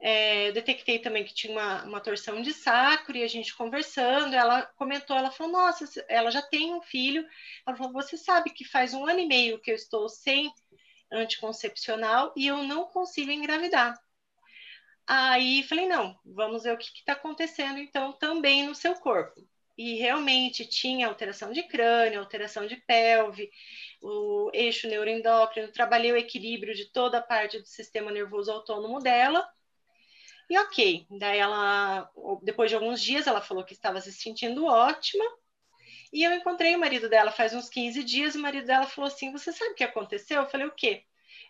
é, 0.00 0.48
eu 0.48 0.52
detectei 0.52 0.98
também 0.98 1.24
que 1.24 1.34
tinha 1.34 1.52
uma, 1.52 1.84
uma, 1.84 2.00
torção 2.00 2.42
de 2.42 2.52
sacro, 2.52 3.16
e 3.16 3.22
a 3.22 3.28
gente 3.28 3.54
conversando, 3.56 4.34
ela 4.34 4.62
comentou, 4.76 5.16
ela 5.16 5.30
falou, 5.30 5.52
nossa, 5.52 6.04
ela 6.08 6.30
já 6.30 6.42
tem 6.42 6.74
um 6.74 6.82
filho, 6.82 7.26
ela 7.66 7.76
falou, 7.76 7.92
você 7.92 8.16
sabe 8.16 8.50
que 8.50 8.64
faz 8.64 8.92
um 8.94 9.06
ano 9.06 9.20
e 9.20 9.26
meio 9.26 9.60
que 9.60 9.70
eu 9.70 9.74
estou 9.74 10.08
sem 10.08 10.52
anticoncepcional 11.10 12.32
e 12.36 12.46
eu 12.46 12.62
não 12.62 12.84
consigo 12.84 13.30
engravidar. 13.30 13.98
Aí 15.06 15.62
falei, 15.64 15.86
não, 15.86 16.18
vamos 16.24 16.64
ver 16.64 16.74
o 16.74 16.78
que 16.78 16.86
está 16.86 17.12
acontecendo 17.12 17.78
então 17.78 18.12
também 18.12 18.66
no 18.66 18.74
seu 18.74 18.94
corpo. 18.94 19.46
E 19.76 19.94
realmente 19.96 20.64
tinha 20.64 21.08
alteração 21.08 21.52
de 21.52 21.62
crânio, 21.64 22.20
alteração 22.20 22.66
de 22.66 22.76
pelve, 22.76 23.50
o 24.00 24.50
eixo 24.54 24.88
neuroendócrino, 24.88 25.72
trabalhei 25.72 26.12
o 26.12 26.16
equilíbrio 26.16 26.74
de 26.74 26.86
toda 26.92 27.18
a 27.18 27.22
parte 27.22 27.58
do 27.58 27.66
sistema 27.66 28.12
nervoso 28.12 28.52
autônomo 28.52 29.00
dela. 29.00 29.48
E 30.48 30.58
ok, 30.58 31.06
daí 31.18 31.38
ela, 31.38 32.08
depois 32.42 32.70
de 32.70 32.76
alguns 32.76 33.00
dias, 33.02 33.26
ela 33.26 33.40
falou 33.40 33.64
que 33.64 33.72
estava 33.72 34.00
se 34.00 34.12
sentindo 34.12 34.66
ótima. 34.66 35.24
E 36.12 36.22
eu 36.22 36.32
encontrei 36.32 36.76
o 36.76 36.78
marido 36.78 37.08
dela 37.08 37.32
faz 37.32 37.54
uns 37.54 37.68
15 37.68 38.04
dias, 38.04 38.34
o 38.34 38.40
marido 38.40 38.66
dela 38.66 38.86
falou 38.86 39.08
assim: 39.08 39.32
Você 39.32 39.52
sabe 39.52 39.72
o 39.72 39.74
que 39.74 39.82
aconteceu? 39.82 40.42
Eu 40.42 40.48
falei: 40.48 40.66
O 40.66 40.74
quê? 40.74 41.04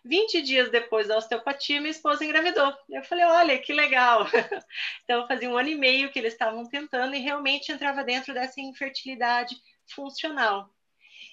20 0.05 0.43
dias 0.43 0.69
depois 0.69 1.07
da 1.07 1.17
osteopatia, 1.17 1.81
minha 1.81 1.89
esposa 1.89 2.23
engravidou. 2.23 2.71
Eu 2.87 3.03
falei: 3.03 3.25
Olha, 3.25 3.57
que 3.57 3.73
legal. 3.73 4.25
então, 5.03 5.27
fazia 5.27 5.49
um 5.49 5.57
ano 5.57 5.69
e 5.69 5.75
meio 5.75 6.11
que 6.11 6.19
eles 6.19 6.33
estavam 6.33 6.63
tentando 6.69 7.15
e 7.15 7.19
realmente 7.19 7.71
entrava 7.71 8.03
dentro 8.03 8.33
dessa 8.33 8.61
infertilidade 8.61 9.55
funcional. 9.87 10.69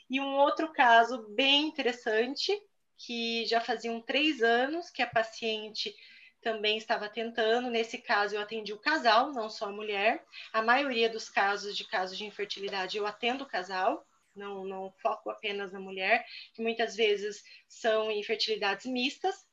E 0.09 0.20
um 0.20 0.35
outro 0.37 0.73
caso 0.73 1.27
bem 1.35 1.66
interessante, 1.66 2.53
que 2.97 3.45
já 3.47 3.61
faziam 3.61 4.01
três 4.01 4.43
anos 4.43 4.91
que 4.91 5.03
a 5.03 5.07
paciente 5.07 5.95
também 6.41 6.79
estava 6.79 7.09
tentando. 7.09 7.70
Nesse 7.70 7.99
caso, 7.99 8.35
eu 8.35 8.41
atendi 8.41 8.73
o 8.73 8.79
casal, 8.79 9.33
não 9.33 9.51
só 9.51 9.66
a 9.66 9.73
mulher. 9.73 10.25
A 10.53 10.62
maioria 10.62 11.11
dos 11.11 11.29
casos 11.29 11.77
de 11.77 11.85
casos 11.87 12.16
de 12.16 12.25
infertilidade 12.25 12.97
eu 12.97 13.07
atendo 13.07 13.45
o 13.45 13.49
casal, 13.49 14.07
não, 14.35 14.64
não 14.64 14.93
foco 15.03 15.30
apenas 15.30 15.72
na 15.72 15.80
mulher, 15.80 16.24
que 16.55 16.62
muitas 16.62 16.97
vezes 16.97 17.43
são 17.68 18.11
infertilidades 18.11 18.87
mistas. 18.87 19.47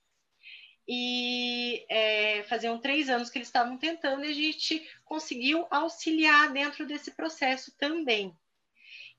E 0.87 1.85
é, 1.87 2.43
faziam 2.43 2.79
três 2.79 3.09
anos 3.09 3.29
que 3.29 3.37
eles 3.37 3.47
estavam 3.47 3.77
tentando 3.77 4.25
e 4.25 4.31
a 4.31 4.33
gente 4.33 4.89
conseguiu 5.05 5.67
auxiliar 5.69 6.51
dentro 6.51 6.87
desse 6.87 7.11
processo 7.11 7.71
também. 7.77 8.35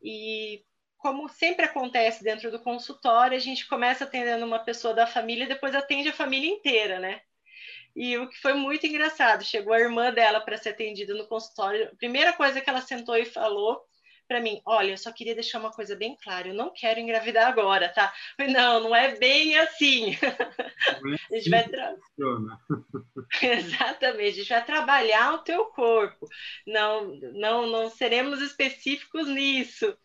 E 0.02 0.64
como 0.98 1.28
sempre 1.28 1.64
acontece 1.64 2.24
dentro 2.24 2.50
do 2.50 2.60
consultório, 2.60 3.36
a 3.36 3.40
gente 3.40 3.68
começa 3.68 4.04
atendendo 4.04 4.44
uma 4.44 4.58
pessoa 4.58 4.92
da 4.92 5.06
família 5.06 5.44
e 5.44 5.48
depois 5.48 5.74
atende 5.74 6.08
a 6.08 6.12
família 6.12 6.50
inteira, 6.50 6.98
né? 6.98 7.22
E 7.94 8.16
o 8.18 8.28
que 8.28 8.36
foi 8.38 8.54
muito 8.54 8.86
engraçado, 8.86 9.44
chegou 9.44 9.72
a 9.72 9.80
irmã 9.80 10.12
dela 10.12 10.40
para 10.40 10.56
ser 10.56 10.70
atendida 10.70 11.14
no 11.14 11.26
consultório. 11.26 11.88
A 11.88 11.96
primeira 11.96 12.32
coisa 12.32 12.60
que 12.60 12.68
ela 12.68 12.80
sentou 12.80 13.16
e 13.16 13.24
falou 13.24 13.84
para 14.30 14.40
mim, 14.40 14.62
olha, 14.64 14.92
eu 14.92 14.96
só 14.96 15.10
queria 15.10 15.34
deixar 15.34 15.58
uma 15.58 15.72
coisa 15.72 15.96
bem 15.96 16.16
clara, 16.22 16.46
eu 16.46 16.54
não 16.54 16.72
quero 16.72 17.00
engravidar 17.00 17.48
agora, 17.48 17.88
tá? 17.88 18.14
Não, 18.38 18.78
não 18.78 18.94
é 18.94 19.16
bem 19.16 19.58
assim. 19.58 20.14
É 20.14 21.34
a 21.34 21.38
gente 21.38 21.50
vai 21.50 21.68
tra... 21.68 21.96
Exatamente, 23.42 24.28
a 24.28 24.32
gente 24.32 24.48
vai 24.48 24.64
trabalhar 24.64 25.34
o 25.34 25.38
teu 25.38 25.64
corpo. 25.66 26.28
Não, 26.64 27.16
não, 27.34 27.66
não 27.66 27.90
seremos 27.90 28.40
específicos 28.40 29.26
nisso 29.26 29.98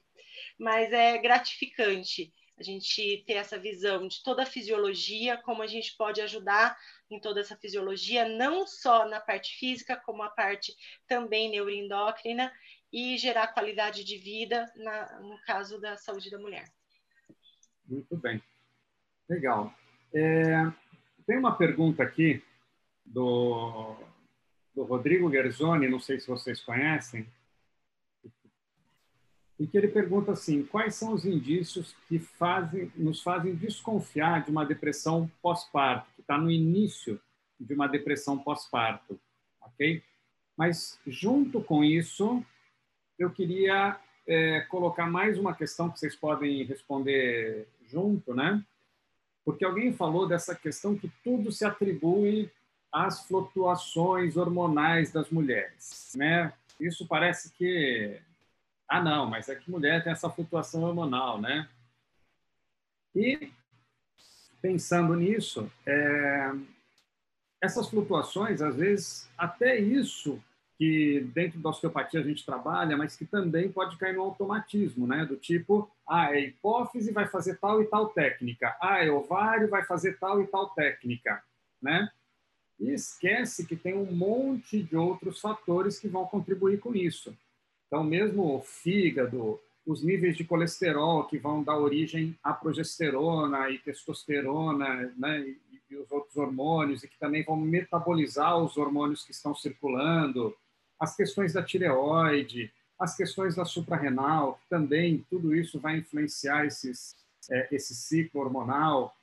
mas 0.57 0.91
é 0.93 1.17
gratificante 1.17 2.33
a 2.57 2.63
gente 2.63 3.23
ter 3.27 3.33
essa 3.33 3.59
visão 3.59 4.07
de 4.07 4.23
toda 4.23 4.43
a 4.43 4.45
fisiologia, 4.45 5.37
como 5.37 5.61
a 5.61 5.67
gente 5.67 5.95
pode 5.97 6.21
ajudar 6.21 6.77
em 7.11 7.19
toda 7.19 7.41
essa 7.41 7.57
fisiologia, 7.57 8.27
não 8.27 8.65
só 8.65 9.07
na 9.07 9.19
parte 9.19 9.57
física, 9.57 10.01
como 10.05 10.23
a 10.23 10.29
parte 10.29 10.73
também 11.05 11.49
neuroendócrina, 11.49 12.51
e 12.95 13.17
gerar 13.17 13.47
qualidade 13.47 14.05
de 14.05 14.17
vida 14.17 14.71
na, 14.77 15.19
no 15.19 15.37
caso 15.41 15.81
da 15.81 15.97
saúde 15.97 16.31
da 16.31 16.39
mulher. 16.39 16.63
Muito 17.85 18.15
bem. 18.15 18.41
Legal. 19.29 19.73
É, 20.13 20.71
tem 21.27 21.37
uma 21.37 21.57
pergunta 21.57 22.01
aqui 22.01 22.41
do, 23.05 23.97
do 24.73 24.83
Rodrigo 24.83 25.29
Gerzoni, 25.29 25.89
não 25.89 25.99
sei 25.99 26.21
se 26.21 26.27
vocês 26.29 26.61
conhecem, 26.61 27.27
e 29.59 29.67
que 29.67 29.77
ele 29.77 29.89
pergunta 29.89 30.31
assim: 30.31 30.65
quais 30.65 30.95
são 30.95 31.13
os 31.13 31.25
indícios 31.25 31.93
que 32.07 32.17
fazem, 32.17 32.89
nos 32.95 33.21
fazem 33.21 33.53
desconfiar 33.55 34.45
de 34.45 34.51
uma 34.51 34.65
depressão 34.65 35.29
pós-parto, 35.41 36.09
que 36.15 36.21
está 36.21 36.37
no 36.37 36.49
início 36.49 37.19
de 37.59 37.73
uma 37.73 37.87
depressão 37.87 38.37
pós-parto, 38.37 39.19
ok? 39.59 40.01
Mas 40.55 40.97
junto 41.05 41.61
com 41.61 41.83
isso, 41.83 42.41
eu 43.17 43.29
queria 43.29 43.99
é, 44.27 44.61
colocar 44.61 45.05
mais 45.05 45.37
uma 45.37 45.53
questão 45.53 45.89
que 45.89 45.99
vocês 45.99 46.15
podem 46.15 46.63
responder 46.63 47.67
junto, 47.87 48.33
né? 48.33 48.63
Porque 49.43 49.63
alguém 49.63 49.93
falou 49.93 50.27
dessa 50.27 50.55
questão 50.55 50.97
que 50.97 51.11
tudo 51.23 51.51
se 51.51 51.63
atribui 51.63 52.51
às 52.91 53.27
flutuações 53.27 54.37
hormonais 54.37 55.11
das 55.11 55.29
mulheres, 55.29 56.13
né? 56.15 56.53
Isso 56.79 57.07
parece 57.07 57.51
que 57.53 58.19
ah, 58.87 59.01
não, 59.01 59.27
mas 59.27 59.49
é 59.49 59.55
que 59.55 59.69
mulher 59.69 60.03
tem 60.03 60.11
essa 60.11 60.29
flutuação 60.29 60.83
hormonal, 60.83 61.41
né? 61.41 61.67
E 63.15 63.51
pensando 64.61 65.15
nisso, 65.15 65.71
é, 65.85 66.51
essas 67.61 67.89
flutuações, 67.89 68.61
às 68.61 68.75
vezes, 68.75 69.29
até 69.37 69.79
isso 69.79 70.41
que 70.77 71.21
dentro 71.33 71.59
da 71.59 71.69
osteopatia 71.69 72.19
a 72.19 72.23
gente 72.23 72.45
trabalha, 72.45 72.97
mas 72.97 73.15
que 73.15 73.25
também 73.25 73.71
pode 73.71 73.97
cair 73.97 74.15
no 74.15 74.23
automatismo, 74.23 75.07
né? 75.07 75.25
Do 75.25 75.37
tipo, 75.37 75.89
ah, 76.07 76.35
é 76.35 76.41
hipófise 76.41 77.11
vai 77.11 77.27
fazer 77.27 77.57
tal 77.57 77.81
e 77.81 77.85
tal 77.85 78.09
técnica, 78.09 78.75
ah, 78.81 79.03
é 79.03 79.09
ovário 79.09 79.69
vai 79.69 79.85
fazer 79.85 80.17
tal 80.19 80.41
e 80.41 80.47
tal 80.47 80.69
técnica, 80.69 81.41
né? 81.81 82.09
E 82.79 82.91
esquece 82.91 83.65
que 83.65 83.75
tem 83.75 83.93
um 83.93 84.11
monte 84.11 84.83
de 84.83 84.97
outros 84.97 85.39
fatores 85.39 85.97
que 85.97 86.09
vão 86.09 86.25
contribuir 86.25 86.79
com 86.79 86.93
isso. 86.93 87.35
Então, 87.87 88.03
mesmo 88.03 88.57
o 88.57 88.61
fígado, 88.61 89.59
os 89.85 90.03
níveis 90.03 90.35
de 90.35 90.43
colesterol 90.43 91.23
que 91.23 91.37
vão 91.37 91.63
dar 91.63 91.77
origem 91.77 92.37
à 92.43 92.53
progesterona 92.53 93.69
e 93.69 93.79
testosterona, 93.79 95.13
né? 95.17 95.39
E, 95.39 95.65
os 95.95 96.11
outros 96.11 96.35
hormônios, 96.35 97.03
e 97.03 97.07
que 97.07 97.17
também 97.17 97.43
vão 97.43 97.55
metabolizar 97.55 98.57
os 98.57 98.75
hormônios 98.75 99.23
que 99.23 99.31
estão 99.31 99.55
circulando, 99.55 100.53
as 100.99 101.15
questões 101.15 101.53
da 101.53 101.63
tireoide, 101.63 102.71
as 102.97 103.15
questões 103.15 103.55
da 103.55 103.65
suprarrenal, 103.65 104.59
também 104.69 105.25
tudo 105.29 105.55
isso 105.55 105.79
vai 105.79 105.97
influenciar 105.97 106.65
esses, 106.65 107.15
é, 107.49 107.67
esse 107.71 107.93
ciclo 107.93 108.41
hormonal. 108.41 109.15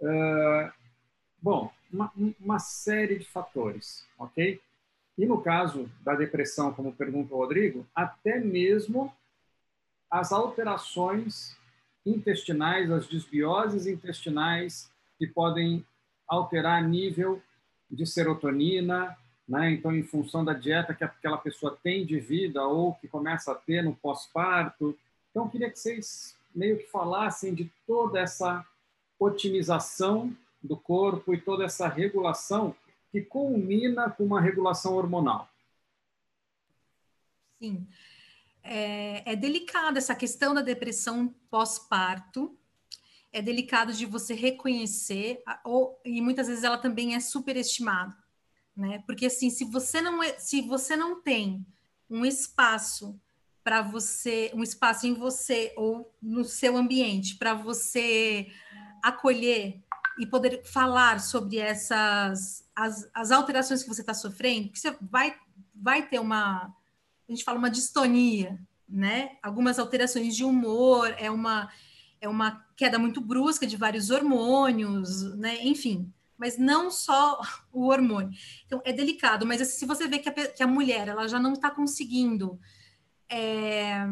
Uh, 0.00 0.72
bom, 1.42 1.72
uma, 1.92 2.12
uma, 2.40 2.58
série 2.58 3.18
de 3.18 3.24
fatores, 3.24 4.06
ok? 4.16 4.60
E 5.16 5.26
no 5.26 5.40
caso 5.40 5.90
da 6.02 6.14
depressão, 6.14 6.72
como 6.72 6.92
pergunta 6.92 7.34
o 7.34 7.38
Rodrigo, 7.38 7.84
até 7.94 8.38
mesmo 8.38 9.12
as 10.08 10.32
alterações 10.32 11.56
intestinais, 12.06 12.90
as 12.90 13.08
desbioses 13.08 13.86
intestinais 13.86 14.90
que 15.18 15.26
podem 15.26 15.84
alterar 16.28 16.86
nível 16.86 17.42
de 17.90 18.06
serotonina, 18.06 19.16
né? 19.48 19.70
Então, 19.70 19.94
em 19.94 20.02
função 20.02 20.44
da 20.44 20.52
dieta 20.52 20.94
que 20.94 21.02
aquela 21.02 21.38
pessoa 21.38 21.78
tem 21.82 22.04
de 22.04 22.20
vida 22.20 22.62
ou 22.64 22.94
que 22.94 23.08
começa 23.08 23.52
a 23.52 23.54
ter 23.54 23.82
no 23.82 23.96
pós-parto. 23.96 24.96
Então, 25.30 25.44
eu 25.44 25.50
queria 25.50 25.70
que 25.70 25.78
vocês 25.78 26.36
meio 26.54 26.76
que 26.78 26.86
falassem 26.90 27.54
de 27.54 27.72
toda 27.86 28.20
essa 28.20 28.66
otimização 29.18 30.36
do 30.62 30.76
corpo 30.76 31.32
e 31.32 31.40
toda 31.40 31.64
essa 31.64 31.88
regulação 31.88 32.74
que 33.10 33.22
culmina 33.22 34.10
com 34.10 34.24
uma 34.24 34.40
regulação 34.40 34.94
hormonal. 34.94 35.48
Sim. 37.58 37.86
É, 38.62 39.32
é 39.32 39.36
delicada 39.36 39.98
essa 39.98 40.14
questão 40.14 40.52
da 40.52 40.60
depressão 40.60 41.34
pós-parto. 41.50 42.54
É 43.32 43.40
delicado 43.40 43.92
de 43.92 44.04
você 44.04 44.34
reconhecer, 44.34 45.42
ou, 45.64 46.00
e 46.04 46.20
muitas 46.20 46.48
vezes 46.48 46.64
ela 46.64 46.78
também 46.78 47.14
é 47.14 47.20
superestimada 47.20 48.16
né? 48.78 49.02
Porque 49.04 49.26
assim, 49.26 49.50
se 49.50 49.64
você 49.64 50.00
não 50.00 50.22
é, 50.22 50.38
se 50.38 50.62
você 50.62 50.96
não 50.96 51.20
tem 51.20 51.66
um 52.08 52.24
espaço 52.24 53.20
para 53.64 53.82
você, 53.82 54.52
um 54.54 54.62
espaço 54.62 55.04
em 55.04 55.14
você 55.14 55.74
ou 55.76 56.14
no 56.22 56.44
seu 56.44 56.76
ambiente 56.76 57.34
para 57.34 57.52
você 57.54 58.46
acolher 59.02 59.82
e 60.18 60.24
poder 60.24 60.64
falar 60.64 61.20
sobre 61.20 61.58
essas 61.58 62.64
as, 62.74 63.10
as 63.12 63.32
alterações 63.32 63.82
que 63.82 63.88
você 63.88 64.00
está 64.00 64.14
sofrendo, 64.14 64.70
que 64.70 64.78
você 64.78 64.96
vai 65.02 65.34
vai 65.74 66.08
ter 66.08 66.20
uma 66.20 66.72
a 67.28 67.32
gente 67.32 67.44
fala 67.44 67.58
uma 67.58 67.70
distonia, 67.70 68.58
né? 68.88 69.36
Algumas 69.42 69.78
alterações 69.78 70.36
de 70.36 70.44
humor, 70.44 71.12
é 71.18 71.28
uma 71.28 71.68
é 72.20 72.28
uma 72.28 72.64
queda 72.76 72.98
muito 72.98 73.20
brusca 73.20 73.66
de 73.66 73.76
vários 73.76 74.10
hormônios, 74.10 75.36
né? 75.36 75.58
Enfim, 75.62 76.12
mas 76.38 76.56
não 76.56 76.90
só 76.90 77.40
o 77.72 77.86
hormônio. 77.86 78.30
Então, 78.64 78.80
é 78.84 78.92
delicado, 78.92 79.44
mas 79.44 79.60
assim, 79.60 79.78
se 79.78 79.86
você 79.86 80.06
vê 80.06 80.18
que 80.18 80.28
a, 80.28 80.32
que 80.32 80.62
a 80.62 80.66
mulher 80.66 81.08
ela 81.08 81.26
já 81.26 81.38
não 81.38 81.52
está 81.52 81.70
conseguindo 81.70 82.58
é, 83.28 84.06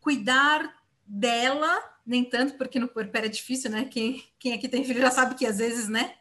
cuidar 0.00 0.76
dela, 1.04 1.82
nem 2.06 2.24
tanto, 2.24 2.54
porque 2.58 2.78
no 2.78 2.88
corpo 2.88 3.16
era 3.16 3.28
difícil, 3.28 3.70
né? 3.70 3.86
Quem, 3.86 4.22
quem 4.38 4.52
aqui 4.52 4.68
tem 4.68 4.84
filho 4.84 5.00
já 5.00 5.10
sabe 5.10 5.34
que 5.34 5.46
às 5.46 5.58
vezes, 5.58 5.88
né? 5.88 6.14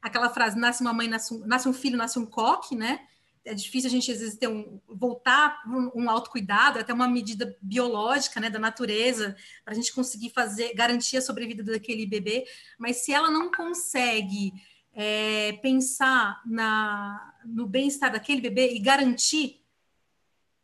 Aquela 0.00 0.30
frase, 0.30 0.56
nasce 0.56 0.80
uma 0.80 0.92
mãe, 0.92 1.08
nasce 1.08 1.34
um, 1.34 1.44
nasce 1.44 1.68
um 1.68 1.72
filho, 1.72 1.98
nasce 1.98 2.18
um 2.18 2.26
coque, 2.26 2.76
né? 2.76 3.00
É 3.48 3.54
difícil 3.54 3.88
a 3.88 3.90
gente 3.90 4.12
às 4.12 4.18
vezes 4.18 4.36
ter 4.36 4.48
um 4.48 4.80
voltar 4.86 5.62
um, 5.66 6.02
um 6.02 6.10
autocuidado, 6.10 6.78
até 6.78 6.92
uma 6.92 7.08
medida 7.08 7.56
biológica, 7.62 8.38
né, 8.40 8.50
da 8.50 8.58
natureza, 8.58 9.34
para 9.64 9.72
a 9.72 9.76
gente 9.76 9.92
conseguir 9.92 10.30
fazer 10.30 10.74
garantir 10.74 11.16
a 11.16 11.22
sobrevida 11.22 11.62
daquele 11.62 12.06
bebê. 12.06 12.44
Mas 12.78 12.98
se 12.98 13.12
ela 13.12 13.30
não 13.30 13.50
consegue 13.50 14.52
é, 14.92 15.52
pensar 15.62 16.42
na, 16.44 17.34
no 17.46 17.66
bem-estar 17.66 18.12
daquele 18.12 18.40
bebê 18.40 18.74
e 18.74 18.78
garantir 18.78 19.62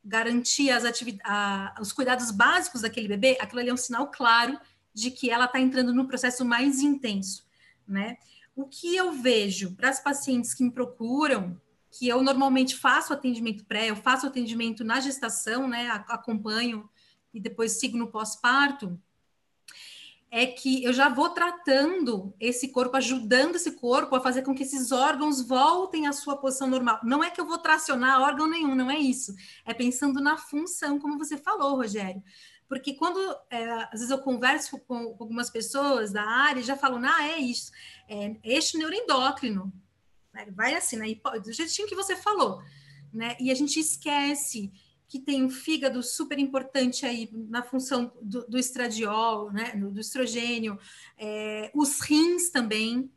garantir 0.07 0.71
as 0.71 0.85
atividades, 0.85 1.81
os 1.81 1.91
cuidados 1.91 2.31
básicos 2.31 2.83
daquele 2.83 3.09
bebê, 3.09 3.39
aquilo 3.41 3.61
ali 3.61 3.71
é 3.71 3.73
um 3.73 3.77
sinal 3.79 4.11
claro 4.11 4.61
de 4.93 5.11
que 5.11 5.31
ela 5.31 5.47
está 5.47 5.59
entrando 5.59 5.95
no 5.95 6.07
processo 6.07 6.45
mais 6.45 6.81
intenso, 6.81 7.47
né? 7.89 8.19
O 8.55 8.67
que 8.67 8.95
eu 8.95 9.13
vejo 9.13 9.75
para 9.75 9.89
as 9.89 9.99
pacientes 9.99 10.53
que 10.53 10.63
me 10.63 10.71
procuram 10.71 11.59
que 11.97 12.09
eu 12.09 12.23
normalmente 12.23 12.75
faço 12.77 13.13
atendimento 13.13 13.65
pré, 13.65 13.89
eu 13.91 13.97
faço 13.97 14.27
atendimento 14.27 14.83
na 14.83 14.99
gestação, 14.99 15.69
né? 15.69 15.89
Acompanho 16.09 16.89
e 17.33 17.39
depois 17.39 17.73
sigo 17.73 17.97
no 17.97 18.09
pós-parto, 18.09 19.01
é 20.31 20.47
que 20.47 20.83
eu 20.83 20.93
já 20.93 21.09
vou 21.09 21.31
tratando 21.31 22.35
esse 22.41 22.69
corpo, 22.69 22.97
ajudando 22.97 23.55
esse 23.55 23.71
corpo 23.73 24.17
a 24.17 24.21
fazer 24.21 24.43
com 24.43 24.53
que 24.53 24.65
esses 24.65 24.91
órgãos 24.91 25.41
voltem 25.41 26.09
à 26.09 26.13
sua 26.13 26.37
posição 26.37 26.67
normal. 26.67 26.99
Não 27.05 27.23
é 27.23 27.31
que 27.31 27.41
eu 27.41 27.47
vou 27.47 27.59
tracionar 27.59 28.21
órgão 28.21 28.49
nenhum, 28.49 28.75
não 28.75 28.91
é 28.91 28.99
isso. 28.99 29.33
É 29.65 29.73
pensando 29.73 30.21
na 30.21 30.37
função, 30.37 30.99
como 30.99 31.17
você 31.17 31.37
falou, 31.37 31.77
Rogério. 31.77 32.21
Porque 32.69 32.95
quando, 32.95 33.21
é, 33.49 33.65
às 33.85 34.01
vezes, 34.01 34.11
eu 34.11 34.19
converso 34.19 34.81
com, 34.81 35.17
algumas 35.21 35.51
pessoas 35.51 36.11
da 36.11 36.25
área, 36.25 36.63
já 36.63 36.77
falam, 36.77 37.01
ah, 37.05 37.29
é 37.29 37.39
isso, 37.39 37.71
é 38.09 38.35
eixo 38.43 38.77
neuroendócrino. 38.77 39.73
Né? 40.35 40.47
Vai 40.51 40.75
assim, 40.75 40.97
né? 40.97 41.07
do 41.43 41.53
jeitinho 41.53 41.89
que 41.89 41.95
você 41.95 42.17
falou. 42.17 42.61
Né? 43.13 43.37
E 43.41 43.51
a 43.51 43.55
gente 43.55 43.79
esquece 43.79 44.73
que 45.07 45.21
tem 45.21 45.45
um 45.45 45.51
fígado 45.51 46.03
super 46.03 46.39
importante 46.39 47.07
aí 47.07 47.31
na 47.33 47.63
função 47.63 48.13
do, 48.21 48.45
do 48.47 48.59
estradiol, 48.59 49.53
né? 49.53 49.73
do 49.77 50.01
estrogênio, 50.01 50.79
é, 51.17 51.71
os 51.75 52.01
rins 52.01 52.51
também 52.51 53.11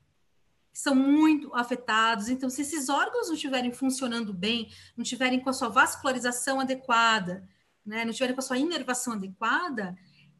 são 0.71 0.93
muito 0.93 1.53
afetados. 1.55 2.29
Então, 2.29 2.51
se 2.51 2.61
esses 2.61 2.87
órgãos 2.87 3.27
não 3.27 3.33
estiverem 3.33 3.71
funcionando 3.71 4.31
bem, 4.31 4.69
não 4.95 5.01
estiverem 5.01 5.39
com 5.39 5.49
a 5.49 5.53
sua 5.53 5.69
vascularização 5.69 6.59
adequada, 6.59 7.49
né? 7.83 8.03
não 8.03 8.11
estiverem 8.11 8.35
com 8.35 8.41
a 8.41 8.45
sua 8.45 8.59
inervação 8.59 9.13
adequada, 9.13 9.97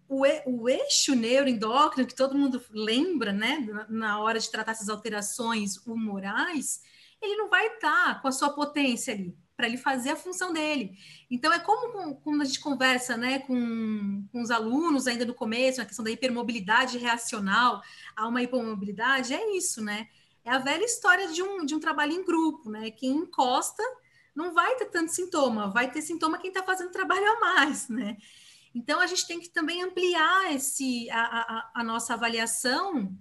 o, 0.08 0.24
o 0.46 0.70
eixo 0.70 1.16
neuroendócrino, 1.16 2.08
que 2.08 2.16
todo 2.16 2.38
mundo 2.38 2.62
lembra, 2.70 3.32
né, 3.34 3.86
na 3.90 4.20
hora 4.20 4.40
de 4.40 4.50
tratar 4.50 4.72
essas 4.72 4.90
alterações 4.90 5.78
humorais, 5.86 6.82
ele 7.22 7.36
não 7.36 7.50
vai 7.50 7.68
estar 7.68 8.22
com 8.22 8.28
a 8.28 8.32
sua 8.32 8.52
potência 8.52 9.14
ali, 9.14 9.36
para 9.56 9.68
ele 9.68 9.78
fazer 9.78 10.12
a 10.12 10.16
função 10.16 10.54
dele. 10.54 10.98
Então, 11.30 11.52
é 11.52 11.60
como 11.60 12.16
quando 12.22 12.42
a 12.42 12.46
gente 12.46 12.60
conversa 12.60 13.18
né, 13.18 13.40
com, 13.40 14.28
com 14.32 14.42
os 14.42 14.52
alunos 14.52 15.08
ainda 15.08 15.26
no 15.26 15.34
começo, 15.34 15.82
a 15.82 15.86
questão 15.86 16.06
da 16.06 16.12
hipermobilidade 16.12 16.98
reacional 16.98 17.82
a 18.16 18.28
uma 18.28 18.44
hipomobilidade, 18.44 19.34
é 19.34 19.58
isso, 19.58 19.84
né? 19.84 20.08
É 20.46 20.52
a 20.52 20.60
velha 20.60 20.86
história 20.86 21.28
de 21.28 21.44
um, 21.44 21.66
de 21.66 21.76
um 21.76 21.80
trabalho 21.80 22.14
em 22.14 22.24
grupo, 22.24 22.70
né? 22.70 22.92
Quem 22.92 23.10
encosta 23.12 23.84
não 24.34 24.54
vai 24.54 24.76
ter 24.76 24.86
tanto 24.86 25.12
sintoma, 25.12 25.70
vai 25.72 25.92
ter 25.92 26.02
sintoma 26.02 26.38
quem 26.38 26.50
está 26.50 26.64
fazendo 26.64 26.92
trabalho 26.92 27.26
a 27.26 27.40
mais, 27.40 27.90
né? 27.90 28.16
Então, 28.78 29.00
a 29.00 29.08
gente 29.08 29.26
tem 29.26 29.40
que 29.40 29.50
também 29.50 29.82
ampliar 29.82 30.54
esse, 30.54 31.10
a, 31.10 31.20
a, 31.20 31.72
a 31.82 31.84
nossa 31.84 32.14
avaliação. 32.14 33.12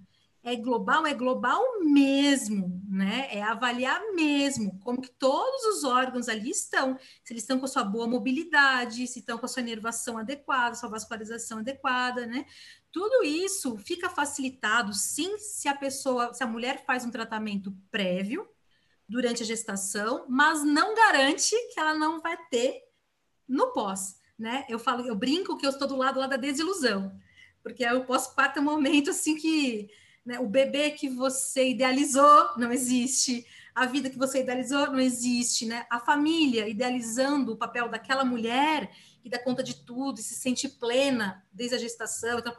É 0.43 0.55
global, 0.55 1.05
é 1.07 1.15
global 1.15 1.61
mesmo, 1.81 2.79
né? 2.87 3.27
É 3.31 3.41
avaliar 3.41 3.99
mesmo 4.13 4.79
como 4.79 5.01
que 5.01 5.09
todos 5.09 5.63
os 5.63 5.83
órgãos 5.83 6.29
ali 6.29 6.51
estão, 6.51 6.95
se 7.23 7.33
eles 7.33 7.41
estão 7.41 7.57
com 7.57 7.65
a 7.65 7.67
sua 7.67 7.83
boa 7.83 8.07
mobilidade, 8.07 9.07
se 9.07 9.19
estão 9.19 9.39
com 9.39 9.45
a 9.47 9.49
sua 9.49 9.63
inervação 9.63 10.19
adequada, 10.19 10.75
sua 10.75 10.89
vascularização 10.89 11.57
adequada, 11.57 12.27
né? 12.27 12.45
Tudo 12.91 13.25
isso 13.25 13.77
fica 13.79 14.09
facilitado, 14.09 14.93
sim, 14.93 15.39
se 15.39 15.67
a 15.67 15.75
pessoa, 15.75 16.33
se 16.35 16.43
a 16.43 16.47
mulher 16.47 16.85
faz 16.85 17.03
um 17.03 17.11
tratamento 17.11 17.75
prévio 17.89 18.47
durante 19.09 19.41
a 19.41 19.45
gestação, 19.45 20.27
mas 20.29 20.63
não 20.63 20.93
garante 20.93 21.55
que 21.73 21.79
ela 21.79 21.95
não 21.95 22.21
vai 22.21 22.37
ter 22.49 22.83
no 23.47 23.73
pós 23.73 24.17
né? 24.37 24.65
Eu 24.69 24.79
falo, 24.79 25.05
eu 25.05 25.15
brinco 25.15 25.57
que 25.57 25.65
eu 25.65 25.71
estou 25.71 25.87
do 25.87 25.95
lado 25.95 26.19
lá 26.19 26.27
da 26.27 26.37
desilusão, 26.37 27.11
porque 27.63 27.83
eu 27.83 28.05
posso 28.05 28.35
partir 28.35 28.59
um 28.59 28.63
momento 28.63 29.09
assim 29.09 29.35
que 29.35 29.89
né, 30.25 30.39
o 30.39 30.47
bebê 30.47 30.91
que 30.91 31.09
você 31.09 31.69
idealizou 31.69 32.57
não 32.57 32.71
existe, 32.71 33.45
a 33.73 33.85
vida 33.85 34.09
que 34.09 34.17
você 34.17 34.41
idealizou 34.41 34.87
não 34.87 34.99
existe, 34.99 35.65
né? 35.65 35.85
A 35.89 35.99
família 35.99 36.67
idealizando 36.67 37.53
o 37.53 37.57
papel 37.57 37.87
daquela 37.87 38.25
mulher 38.25 38.91
que 39.21 39.29
dá 39.29 39.37
conta 39.37 39.61
de 39.61 39.75
tudo 39.85 40.19
e 40.19 40.23
se 40.23 40.33
sente 40.33 40.67
plena 40.67 41.45
desde 41.53 41.75
a 41.75 41.79
gestação, 41.79 42.39
então, 42.39 42.53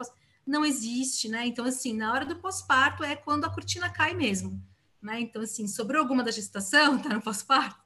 não 0.45 0.65
existe, 0.65 1.27
né? 1.27 1.45
Então, 1.45 1.65
assim, 1.65 1.93
na 1.93 2.11
hora 2.13 2.25
do 2.25 2.37
pós-parto 2.37 3.03
é 3.03 3.15
quando 3.15 3.45
a 3.45 3.53
cortina 3.53 3.89
cai 3.89 4.13
mesmo. 4.13 4.63
né? 5.01 5.19
Então, 5.19 5.41
assim, 5.41 5.67
sobrou 5.67 6.01
alguma 6.01 6.23
da 6.23 6.31
gestação, 6.31 6.97
tá 7.03 7.09
no 7.09 7.21
pós-parto, 7.21 7.79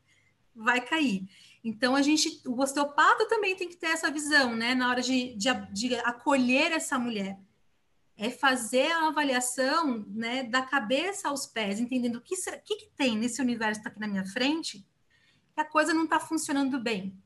vai 0.56 0.80
cair. 0.80 1.28
Então, 1.64 1.96
a 1.96 2.02
gente, 2.02 2.42
o 2.46 2.60
osteopata 2.60 3.28
também 3.28 3.56
tem 3.56 3.70
que 3.70 3.78
ter 3.78 3.88
essa 3.88 4.12
visão, 4.12 4.54
né? 4.56 4.76
Na 4.76 4.90
hora 4.90 5.02
de, 5.02 5.34
de, 5.36 5.50
de 5.72 5.96
acolher 5.96 6.72
essa 6.74 7.00
mulher. 7.00 7.40
É 8.18 8.30
fazer 8.30 8.92
a 8.92 9.08
avaliação, 9.08 10.06
né, 10.10 10.44
da 10.44 10.62
cabeça 10.62 11.30
aos 11.30 11.48
pés, 11.48 11.80
entendendo 11.80 12.18
o 12.18 12.22
que, 12.22 12.36
será, 12.36 12.58
que, 12.58 12.76
que 12.76 12.92
tem 12.96 13.18
nesse 13.18 13.42
universo 13.42 13.82
que 13.82 13.88
está 13.88 13.90
aqui 13.90 14.00
na 14.00 14.08
minha 14.08 14.26
frente, 14.26 14.86
que 15.54 15.60
a 15.60 15.66
coisa 15.66 15.96
não 15.96 16.04
está 16.04 16.20
funcionando 16.20 16.80
bem, 16.80 17.18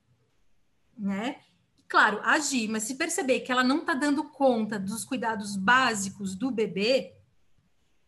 né? 0.98 1.42
Claro, 1.90 2.22
agir, 2.24 2.70
mas 2.70 2.84
se 2.84 2.96
perceber 2.96 3.42
que 3.42 3.52
ela 3.52 3.64
não 3.64 3.80
está 3.80 3.94
dando 3.94 4.30
conta 4.30 4.80
dos 4.80 5.04
cuidados 5.04 5.58
básicos 5.58 6.36
do 6.36 6.52
bebê, 6.52 7.14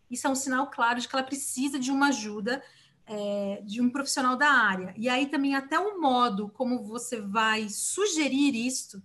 isso 0.09 0.25
é 0.25 0.29
um 0.29 0.35
sinal 0.35 0.69
claro 0.69 0.99
de 0.99 1.07
que 1.07 1.15
ela 1.15 1.23
precisa 1.23 1.77
de 1.77 1.91
uma 1.91 2.07
ajuda 2.07 2.63
é, 3.09 3.63
de 3.65 3.81
um 3.81 3.89
profissional 3.89 4.37
da 4.37 4.47
área. 4.47 4.93
E 4.95 5.09
aí 5.09 5.25
também 5.25 5.55
até 5.55 5.79
o 5.79 5.99
modo 5.99 6.47
como 6.49 6.83
você 6.83 7.19
vai 7.19 7.67
sugerir 7.67 8.55
isto 8.55 9.01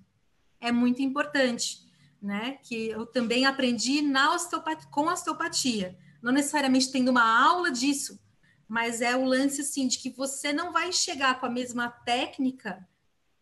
é 0.60 0.70
muito 0.70 1.00
importante, 1.00 1.78
né? 2.20 2.58
Que 2.62 2.88
eu 2.90 3.06
também 3.06 3.46
aprendi 3.46 4.02
na 4.02 4.34
osteopatia, 4.34 4.88
com 4.90 5.06
osteopatia, 5.06 5.98
não 6.22 6.32
necessariamente 6.32 6.92
tendo 6.92 7.10
uma 7.10 7.24
aula 7.24 7.70
disso, 7.70 8.20
mas 8.68 9.00
é 9.00 9.16
o 9.16 9.24
lance 9.24 9.62
assim 9.62 9.88
de 9.88 9.98
que 9.98 10.10
você 10.10 10.52
não 10.52 10.70
vai 10.70 10.92
chegar 10.92 11.40
com 11.40 11.46
a 11.46 11.50
mesma 11.50 11.88
técnica 11.88 12.86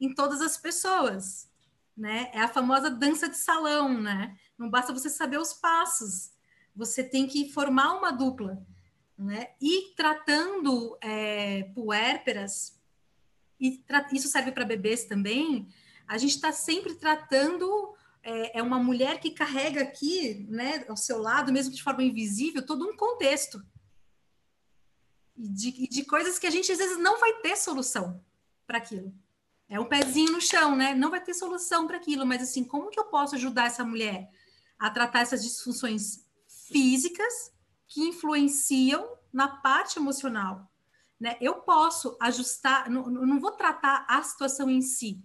em 0.01 0.15
todas 0.15 0.41
as 0.41 0.57
pessoas, 0.57 1.51
né? 1.97 2.31
É 2.33 2.41
a 2.41 2.49
famosa 2.49 2.89
dança 2.89 3.29
de 3.29 3.37
salão, 3.37 4.01
né? 4.01 4.37
Não 4.57 4.71
basta 4.71 4.93
você 4.93 5.11
saber 5.11 5.39
os 5.39 5.53
passos, 5.53 6.31
você 6.75 7.03
tem 7.03 7.27
que 7.27 7.53
formar 7.53 7.95
uma 7.95 8.13
dupla, 8.13 8.65
né? 9.23 9.51
E 9.61 9.95
tratando 9.97 10.97
é, 11.01 11.65
puérperas, 11.75 12.81
e 13.59 13.79
tra 13.79 14.07
isso 14.13 14.29
serve 14.29 14.53
para 14.53 14.65
bebês 14.65 15.05
também, 15.05 15.69
a 16.07 16.19
gente 16.19 16.35
está 16.35 16.53
sempre 16.53 16.95
tratando 16.95 17.95
é, 18.23 18.59
é, 18.59 18.63
uma 18.63 18.79
mulher 18.79 19.21
que 19.21 19.31
carrega 19.31 19.83
aqui, 19.83 20.47
né, 20.49 20.85
ao 20.89 20.97
seu 20.97 21.19
lado, 21.19 21.53
mesmo 21.53 21.73
de 21.73 21.83
forma 21.83 22.03
invisível, 22.03 22.65
todo 22.65 22.89
um 22.89 22.97
contexto. 22.97 23.63
E 25.37 25.49
de, 25.49 25.89
de 25.89 26.05
coisas 26.05 26.39
que 26.39 26.47
a 26.47 26.51
gente 26.51 26.71
às 26.71 26.79
vezes 26.79 26.99
não 26.99 27.19
vai 27.19 27.35
ter 27.41 27.57
solução 27.57 28.23
para 28.67 28.79
aquilo. 28.79 29.15
É 29.69 29.81
um 29.81 29.87
pezinho 29.87 30.33
no 30.33 30.41
chão, 30.41 30.77
né? 30.77 30.95
Não 30.95 31.11
vai 31.11 31.23
ter 31.23 31.33
solução 31.33 31.87
para 31.87 31.97
aquilo, 31.97 32.27
mas 32.27 32.43
assim, 32.43 32.63
como 32.63 32.91
que 32.91 33.01
eu 33.01 33.07
posso 33.07 33.35
ajudar 33.37 33.67
essa 33.67 33.85
mulher 33.85 34.31
a 34.79 34.91
tratar 34.91 35.21
essas 35.21 35.43
disfunções 35.43 36.27
físicas 36.69 37.52
que 37.93 38.01
influenciam 38.01 39.07
na 39.33 39.49
parte 39.49 39.99
emocional? 39.99 40.71
Né? 41.21 41.37
Eu 41.41 41.57
posso 41.57 42.17
ajustar, 42.21 42.91
não, 42.91 43.05
não 43.05 43.39
vou 43.39 43.53
tratar 43.53 44.07
a 44.09 44.23
situação 44.23 44.71
em 44.71 44.81
si, 44.81 45.25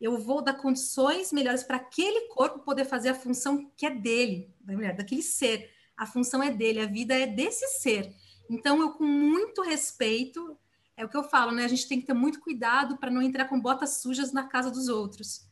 eu 0.00 0.16
vou 0.18 0.42
dar 0.42 0.54
condições 0.54 1.32
melhores 1.32 1.62
para 1.62 1.76
aquele 1.76 2.28
corpo 2.28 2.60
poder 2.60 2.84
fazer 2.84 3.10
a 3.10 3.14
função 3.14 3.70
que 3.76 3.84
é 3.84 3.90
dele, 3.90 4.54
da 4.60 4.72
mulher, 4.72 4.96
daquele 4.96 5.22
ser. 5.22 5.70
A 5.96 6.06
função 6.06 6.40
é 6.40 6.50
dele, 6.50 6.80
a 6.80 6.86
vida 6.86 7.14
é 7.14 7.26
desse 7.26 7.66
ser. 7.80 8.14
Então, 8.48 8.80
eu, 8.80 8.92
com 8.92 9.04
muito 9.04 9.60
respeito, 9.60 10.56
é 10.96 11.04
o 11.04 11.08
que 11.08 11.16
eu 11.16 11.24
falo, 11.24 11.50
né? 11.50 11.64
A 11.64 11.68
gente 11.68 11.88
tem 11.88 12.00
que 12.00 12.06
ter 12.06 12.14
muito 12.14 12.40
cuidado 12.40 12.96
para 12.96 13.10
não 13.10 13.20
entrar 13.20 13.46
com 13.46 13.60
botas 13.60 14.00
sujas 14.00 14.32
na 14.32 14.46
casa 14.46 14.70
dos 14.70 14.88
outros. 14.88 15.48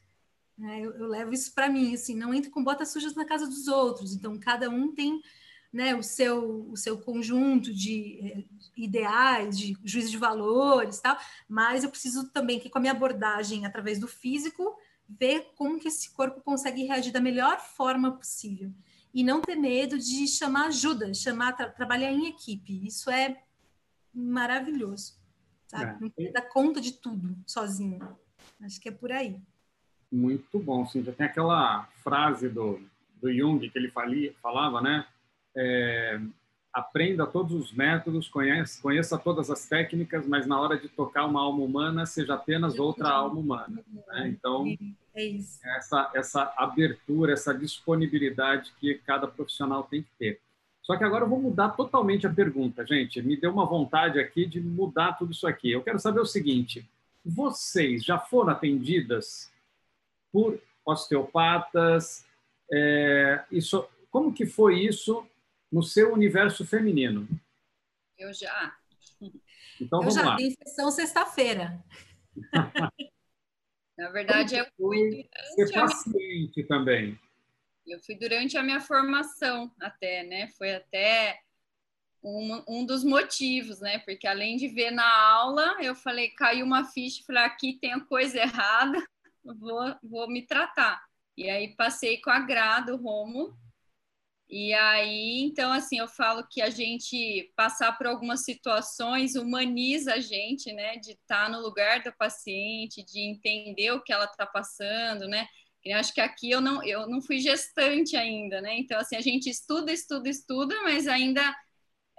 É, 0.62 0.80
eu, 0.80 0.92
eu, 0.92 1.06
levo 1.08 1.34
isso 1.34 1.52
para 1.52 1.68
mim, 1.68 1.92
assim, 1.94 2.16
não 2.16 2.32
entre 2.32 2.50
com 2.50 2.62
botas 2.62 2.88
sujas 2.90 3.14
na 3.14 3.24
casa 3.24 3.46
dos 3.46 3.66
outros. 3.66 4.14
Então, 4.14 4.38
cada 4.38 4.70
um 4.70 4.94
tem 4.94 5.20
né, 5.76 5.94
o, 5.94 6.02
seu, 6.02 6.70
o 6.70 6.76
seu 6.76 6.98
conjunto 6.98 7.72
de 7.72 8.18
eh, 8.22 8.44
ideais, 8.76 9.58
de 9.58 9.76
juízo 9.84 10.10
de 10.10 10.16
valores, 10.16 11.00
tal. 11.00 11.16
Mas 11.48 11.84
eu 11.84 11.90
preciso 11.90 12.30
também 12.30 12.58
que 12.58 12.70
com 12.70 12.78
a 12.78 12.80
minha 12.80 12.92
abordagem 12.92 13.64
através 13.64 14.00
do 14.00 14.08
físico 14.08 14.76
ver 15.08 15.52
como 15.54 15.78
que 15.78 15.88
esse 15.88 16.12
corpo 16.12 16.40
consegue 16.40 16.84
reagir 16.84 17.12
da 17.12 17.20
melhor 17.20 17.60
forma 17.60 18.10
possível 18.16 18.72
e 19.14 19.22
não 19.22 19.40
ter 19.40 19.56
medo 19.56 19.98
de 19.98 20.26
chamar 20.26 20.66
ajuda, 20.66 21.14
chamar 21.14 21.52
tra 21.52 21.70
trabalhar 21.70 22.10
em 22.10 22.26
equipe. 22.26 22.84
Isso 22.84 23.08
é 23.10 23.40
maravilhoso 24.12 25.16
sabe? 25.66 25.96
É. 25.96 26.00
Não 26.00 26.10
tem 26.10 26.32
dar 26.32 26.42
conta 26.42 26.80
de 26.80 26.92
tudo 26.92 27.36
sozinho. 27.46 28.16
Acho 28.62 28.80
que 28.80 28.88
é 28.88 28.92
por 28.92 29.12
aí. 29.12 29.38
Muito 30.10 30.58
bom. 30.58 30.86
Já 30.86 31.12
tem 31.12 31.26
aquela 31.26 31.84
frase 32.02 32.48
do, 32.48 32.80
do 33.20 33.32
Jung 33.32 33.68
que 33.68 33.78
ele 33.78 33.90
falia, 33.90 34.34
falava, 34.40 34.80
né? 34.80 35.06
É, 35.56 36.20
aprenda 36.76 37.26
todos 37.26 37.54
os 37.54 37.72
métodos, 37.72 38.28
conheça, 38.28 38.82
conheça 38.82 39.16
todas 39.16 39.50
as 39.50 39.66
técnicas, 39.66 40.26
mas 40.26 40.46
na 40.46 40.60
hora 40.60 40.78
de 40.78 40.88
tocar 40.90 41.24
uma 41.24 41.40
alma 41.40 41.64
humana, 41.64 42.04
seja 42.04 42.34
apenas 42.34 42.78
outra 42.78 43.08
alma 43.08 43.40
humana. 43.40 43.82
Né? 44.08 44.28
Então, 44.28 44.66
é 45.14 45.38
essa, 45.78 46.10
essa 46.14 46.54
abertura, 46.54 47.32
essa 47.32 47.54
disponibilidade 47.54 48.74
que 48.78 48.96
cada 49.06 49.26
profissional 49.26 49.84
tem 49.84 50.02
que 50.02 50.10
ter. 50.18 50.40
Só 50.82 50.98
que 50.98 51.02
agora 51.02 51.24
eu 51.24 51.28
vou 51.30 51.40
mudar 51.40 51.70
totalmente 51.70 52.26
a 52.26 52.32
pergunta, 52.32 52.86
gente. 52.86 53.22
Me 53.22 53.36
deu 53.36 53.50
uma 53.50 53.64
vontade 53.64 54.20
aqui 54.20 54.44
de 54.44 54.60
mudar 54.60 55.14
tudo 55.14 55.32
isso 55.32 55.46
aqui. 55.46 55.72
Eu 55.72 55.82
quero 55.82 55.98
saber 55.98 56.20
o 56.20 56.26
seguinte: 56.26 56.86
vocês 57.24 58.04
já 58.04 58.18
foram 58.18 58.50
atendidas 58.50 59.50
por 60.30 60.60
osteopatas? 60.84 62.26
É, 62.70 63.42
isso, 63.50 63.88
como 64.10 64.32
que 64.32 64.44
foi 64.44 64.80
isso 64.80 65.26
no 65.76 65.82
seu 65.82 66.10
universo 66.10 66.64
feminino? 66.64 67.28
Eu 68.16 68.32
já. 68.32 68.74
Então 69.78 69.98
eu 69.98 70.08
vamos 70.08 70.14
já 70.14 70.24
lá. 70.24 70.38
Sessão 70.38 70.90
sexta-feira. 70.90 71.84
Na 73.98 74.08
verdade, 74.08 74.56
eu 74.56 74.66
fui 74.74 75.28
ser 75.54 75.70
paciente 75.74 76.62
também. 76.64 77.20
Eu 77.86 78.00
fui 78.00 78.14
durante 78.14 78.56
a 78.56 78.62
minha 78.62 78.80
formação 78.80 79.70
até, 79.78 80.22
né? 80.22 80.48
Foi 80.56 80.74
até 80.74 81.40
um, 82.24 82.64
um 82.66 82.86
dos 82.86 83.04
motivos, 83.04 83.78
né? 83.78 83.98
Porque 83.98 84.26
além 84.26 84.56
de 84.56 84.68
ver 84.68 84.90
na 84.90 85.06
aula, 85.06 85.76
eu 85.82 85.94
falei, 85.94 86.30
caiu 86.30 86.64
uma 86.64 86.86
ficha, 86.86 87.22
falei, 87.26 87.42
aqui 87.42 87.78
tem 87.78 87.92
a 87.92 88.00
coisa 88.00 88.38
errada, 88.38 89.06
vou, 89.44 89.94
vou 90.02 90.26
me 90.26 90.40
tratar. 90.40 91.04
E 91.36 91.50
aí 91.50 91.76
passei 91.76 92.18
com 92.22 92.30
a 92.30 92.40
Grado, 92.40 92.96
Romo, 92.96 93.54
e 94.48 94.72
aí, 94.74 95.42
então, 95.42 95.72
assim, 95.72 95.98
eu 95.98 96.06
falo 96.06 96.46
que 96.48 96.62
a 96.62 96.70
gente 96.70 97.52
passar 97.56 97.98
por 97.98 98.06
algumas 98.06 98.44
situações 98.44 99.34
humaniza 99.34 100.14
a 100.14 100.20
gente, 100.20 100.72
né? 100.72 100.96
De 100.98 101.12
estar 101.12 101.50
no 101.50 101.60
lugar 101.60 102.02
da 102.02 102.12
paciente, 102.12 103.04
de 103.04 103.20
entender 103.20 103.90
o 103.90 104.02
que 104.02 104.12
ela 104.12 104.24
está 104.26 104.46
passando, 104.46 105.26
né? 105.28 105.48
Eu 105.84 105.98
acho 105.98 106.12
que 106.14 106.20
aqui 106.20 106.50
eu 106.50 106.60
não, 106.60 106.82
eu 106.84 107.08
não 107.08 107.20
fui 107.20 107.38
gestante 107.40 108.16
ainda, 108.16 108.60
né? 108.60 108.76
Então, 108.78 108.98
assim, 109.00 109.16
a 109.16 109.20
gente 109.20 109.50
estuda, 109.50 109.92
estuda, 109.92 110.28
estuda, 110.28 110.80
mas 110.82 111.08
ainda 111.08 111.42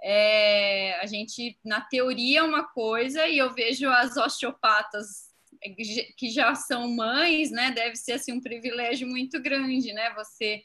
é, 0.02 1.00
a 1.00 1.06
gente, 1.06 1.58
na 1.64 1.80
teoria, 1.80 2.40
é 2.40 2.42
uma 2.42 2.64
coisa, 2.68 3.26
e 3.26 3.38
eu 3.38 3.52
vejo 3.54 3.88
as 3.88 4.16
osteopatas 4.16 5.28
que 6.16 6.30
já 6.30 6.54
são 6.54 6.88
mães, 6.94 7.50
né? 7.50 7.70
Deve 7.72 7.96
ser, 7.96 8.12
assim, 8.12 8.32
um 8.32 8.40
privilégio 8.40 9.08
muito 9.08 9.40
grande, 9.40 9.92
né? 9.92 10.12
Você 10.14 10.62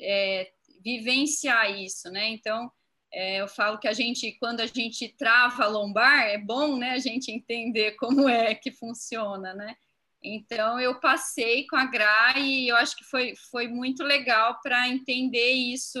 é, 0.00 0.50
vivenciar 0.82 1.70
isso, 1.78 2.10
né? 2.10 2.28
Então, 2.28 2.70
é, 3.12 3.40
eu 3.40 3.48
falo 3.48 3.78
que 3.78 3.88
a 3.88 3.92
gente, 3.92 4.32
quando 4.32 4.60
a 4.60 4.66
gente 4.66 5.08
trava 5.08 5.64
a 5.64 5.68
lombar, 5.68 6.26
é 6.26 6.38
bom, 6.38 6.76
né? 6.76 6.92
A 6.92 6.98
gente 6.98 7.30
entender 7.30 7.92
como 7.92 8.28
é 8.28 8.54
que 8.54 8.70
funciona, 8.70 9.54
né? 9.54 9.76
Então 10.22 10.80
eu 10.80 10.98
passei 10.98 11.66
com 11.66 11.76
a 11.76 11.84
Gra 11.86 12.38
e 12.38 12.68
eu 12.68 12.76
acho 12.76 12.96
que 12.96 13.04
foi, 13.04 13.34
foi 13.50 13.68
muito 13.68 14.02
legal 14.02 14.60
para 14.60 14.88
entender 14.88 15.52
isso 15.52 16.00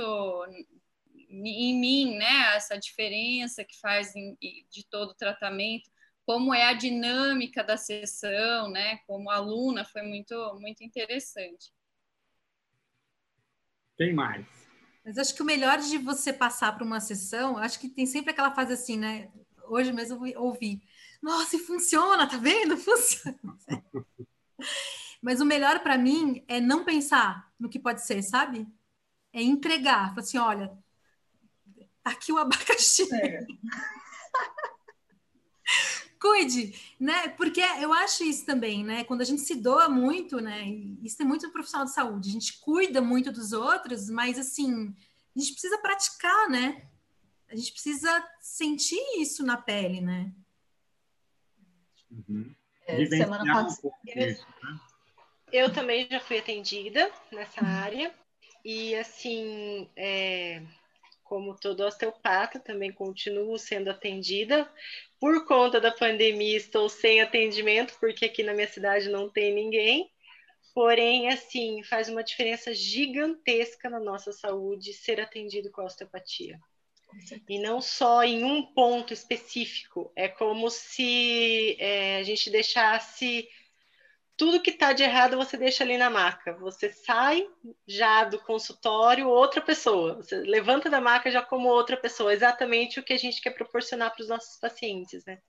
em 1.30 1.78
mim, 1.78 2.16
né? 2.16 2.56
Essa 2.56 2.76
diferença 2.76 3.64
que 3.64 3.78
faz 3.78 4.14
em, 4.16 4.36
de 4.40 4.84
todo 4.90 5.10
o 5.10 5.16
tratamento, 5.16 5.88
como 6.24 6.52
é 6.52 6.64
a 6.64 6.72
dinâmica 6.72 7.62
da 7.62 7.76
sessão, 7.76 8.68
né? 8.70 8.98
Como 9.06 9.30
aluna 9.30 9.84
foi 9.84 10.02
muito 10.02 10.34
muito 10.60 10.82
interessante. 10.82 11.72
Quem 13.96 14.12
mais? 14.12 14.65
Mas 15.06 15.18
acho 15.18 15.36
que 15.36 15.42
o 15.42 15.46
melhor 15.46 15.78
de 15.78 15.98
você 15.98 16.32
passar 16.32 16.72
para 16.72 16.84
uma 16.84 16.98
sessão, 16.98 17.56
acho 17.56 17.78
que 17.78 17.88
tem 17.88 18.04
sempre 18.04 18.32
aquela 18.32 18.52
fase 18.52 18.72
assim, 18.72 18.98
né? 18.98 19.30
Hoje 19.68 19.92
mesmo 19.92 20.26
eu 20.26 20.42
ouvi 20.42 20.82
nossa, 21.22 21.56
e 21.56 21.60
funciona, 21.60 22.28
tá 22.28 22.36
vendo? 22.36 22.76
Funciona. 22.76 23.38
Mas 25.22 25.40
o 25.40 25.44
melhor 25.44 25.80
para 25.80 25.98
mim 25.98 26.44
é 26.46 26.60
não 26.60 26.84
pensar 26.84 27.50
no 27.58 27.68
que 27.68 27.78
pode 27.78 28.06
ser, 28.06 28.22
sabe? 28.22 28.66
É 29.32 29.42
entregar. 29.42 30.10
Falar 30.10 30.20
assim, 30.20 30.38
olha, 30.38 30.78
tá 32.02 32.10
aqui 32.10 32.32
o 32.32 32.38
abacaxi. 32.38 33.08
É. 33.12 33.46
Cuide, 36.20 36.74
né? 36.98 37.28
Porque 37.28 37.60
eu 37.80 37.92
acho 37.92 38.24
isso 38.24 38.44
também, 38.46 38.82
né? 38.82 39.04
Quando 39.04 39.20
a 39.20 39.24
gente 39.24 39.42
se 39.42 39.54
doa 39.54 39.88
muito, 39.88 40.40
né? 40.40 40.66
Isso 41.02 41.18
tem 41.18 41.26
muito 41.26 41.50
profissional 41.50 41.86
de 41.86 41.92
saúde. 41.92 42.30
A 42.30 42.32
gente 42.32 42.58
cuida 42.60 43.00
muito 43.00 43.30
dos 43.30 43.52
outros, 43.52 44.08
mas 44.08 44.38
assim, 44.38 44.94
a 45.34 45.38
gente 45.38 45.52
precisa 45.52 45.78
praticar, 45.78 46.48
né? 46.48 46.88
a 47.48 47.54
gente 47.54 47.72
precisa 47.72 48.28
sentir 48.40 49.00
isso 49.18 49.44
na 49.44 49.56
pele, 49.56 50.00
né? 50.00 50.32
Uhum. 52.10 52.54
É, 52.86 53.06
semana 53.06 53.44
passada. 53.44 53.88
Um 53.88 54.20
né? 54.20 54.36
eu 55.52 55.72
também 55.72 56.08
já 56.10 56.20
fui 56.20 56.38
atendida 56.38 57.10
nessa 57.32 57.64
área 57.64 58.12
e 58.64 58.94
assim, 58.96 59.88
é, 59.96 60.62
como 61.28 61.58
todo 61.58 61.84
osteopata, 61.84 62.58
também 62.58 62.92
continuo 62.92 63.58
sendo 63.58 63.90
atendida. 63.90 64.70
Por 65.20 65.44
conta 65.46 65.80
da 65.80 65.90
pandemia, 65.90 66.56
estou 66.56 66.88
sem 66.88 67.20
atendimento, 67.20 67.96
porque 68.00 68.26
aqui 68.26 68.42
na 68.42 68.54
minha 68.54 68.68
cidade 68.68 69.08
não 69.08 69.28
tem 69.28 69.54
ninguém. 69.54 70.10
Porém, 70.74 71.28
assim, 71.30 71.82
faz 71.82 72.08
uma 72.08 72.22
diferença 72.22 72.74
gigantesca 72.74 73.88
na 73.88 73.98
nossa 73.98 74.30
saúde 74.32 74.92
ser 74.92 75.20
atendido 75.20 75.70
com 75.70 75.84
osteopatia. 75.84 76.60
E 77.48 77.58
não 77.58 77.80
só 77.80 78.22
em 78.22 78.44
um 78.44 78.62
ponto 78.62 79.12
específico. 79.12 80.12
É 80.14 80.28
como 80.28 80.70
se 80.70 81.76
é, 81.80 82.18
a 82.18 82.22
gente 82.22 82.50
deixasse 82.50 83.48
tudo 84.36 84.60
que 84.60 84.70
está 84.70 84.92
de 84.92 85.02
errado 85.02 85.36
você 85.36 85.56
deixa 85.56 85.82
ali 85.82 85.96
na 85.96 86.10
maca. 86.10 86.52
Você 86.58 86.92
sai 86.92 87.48
já 87.86 88.24
do 88.24 88.38
consultório 88.38 89.28
outra 89.28 89.60
pessoa. 89.60 90.16
Você 90.16 90.36
levanta 90.36 90.90
da 90.90 91.00
maca 91.00 91.30
já 91.30 91.42
como 91.42 91.68
outra 91.68 91.96
pessoa. 91.96 92.34
Exatamente 92.34 93.00
o 93.00 93.02
que 93.02 93.14
a 93.14 93.18
gente 93.18 93.40
quer 93.40 93.52
proporcionar 93.52 94.12
para 94.12 94.22
os 94.22 94.28
nossos 94.28 94.58
pacientes, 94.58 95.24
né? 95.24 95.40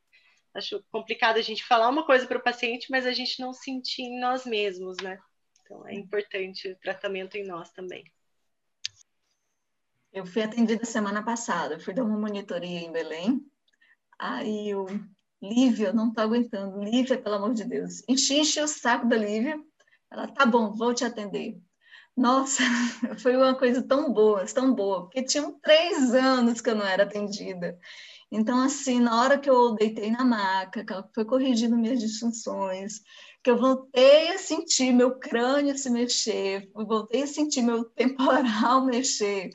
Acho 0.53 0.83
complicado 0.89 1.37
a 1.37 1.41
gente 1.41 1.63
falar 1.63 1.89
uma 1.89 2.05
coisa 2.05 2.25
para 2.25 2.37
o 2.37 2.43
paciente, 2.43 2.89
mas 2.89 3.05
a 3.05 3.11
gente 3.11 3.39
não 3.41 3.53
sentir 3.53 4.03
em 4.03 4.19
nós 4.19 4.45
mesmos, 4.45 4.97
né? 5.03 5.19
Então 5.61 5.85
é 5.87 5.93
importante 5.93 6.69
o 6.69 6.79
tratamento 6.79 7.35
em 7.35 7.45
nós 7.45 7.69
também. 7.71 8.03
Eu 10.13 10.25
fui 10.25 10.41
atendida 10.41 10.85
semana 10.85 11.23
passada, 11.23 11.79
fui 11.79 11.93
dar 11.93 12.03
uma 12.03 12.17
monitoria 12.17 12.79
em 12.79 12.91
Belém. 12.91 13.45
Aí 14.17 14.73
o 14.73 14.87
Lívia, 15.41 15.93
não 15.93 16.09
estou 16.09 16.23
aguentando. 16.23 16.83
Lívia, 16.83 17.21
pelo 17.21 17.35
amor 17.35 17.53
de 17.53 17.63
Deus. 17.63 18.03
Enche 18.07 18.61
o 18.61 18.67
saco 18.67 19.07
da 19.07 19.15
Lívia. 19.15 19.59
Ela, 20.11 20.27
tá 20.27 20.45
bom, 20.45 20.71
vou 20.71 20.93
te 20.93 21.03
atender. 21.03 21.57
Nossa, 22.15 22.63
foi 23.21 23.37
uma 23.37 23.53
coisa 23.53 23.81
tão 23.81 24.11
boa, 24.11 24.43
tão 24.47 24.73
boa, 24.73 25.03
porque 25.03 25.21
tinham 25.23 25.59
três 25.59 26.15
anos 26.15 26.61
que 26.61 26.69
eu 26.69 26.75
não 26.75 26.85
era 26.85 27.03
atendida. 27.03 27.77
Então, 28.31 28.59
assim, 28.59 28.99
na 28.99 29.21
hora 29.21 29.37
que 29.37 29.49
eu 29.49 29.75
deitei 29.75 30.09
na 30.11 30.25
maca, 30.25 30.83
que 30.83 30.93
foi 31.13 31.23
corrigindo 31.23 31.77
minhas 31.77 31.99
disfunções, 31.99 33.01
que 33.43 33.51
eu 33.51 33.57
voltei 33.57 34.29
a 34.29 34.37
sentir 34.37 34.91
meu 34.91 35.17
crânio 35.17 35.77
se 35.77 35.89
mexer, 35.89 36.69
voltei 36.73 37.23
a 37.23 37.27
sentir 37.27 37.61
meu 37.61 37.85
temporal 37.85 38.83
mexer, 38.85 39.49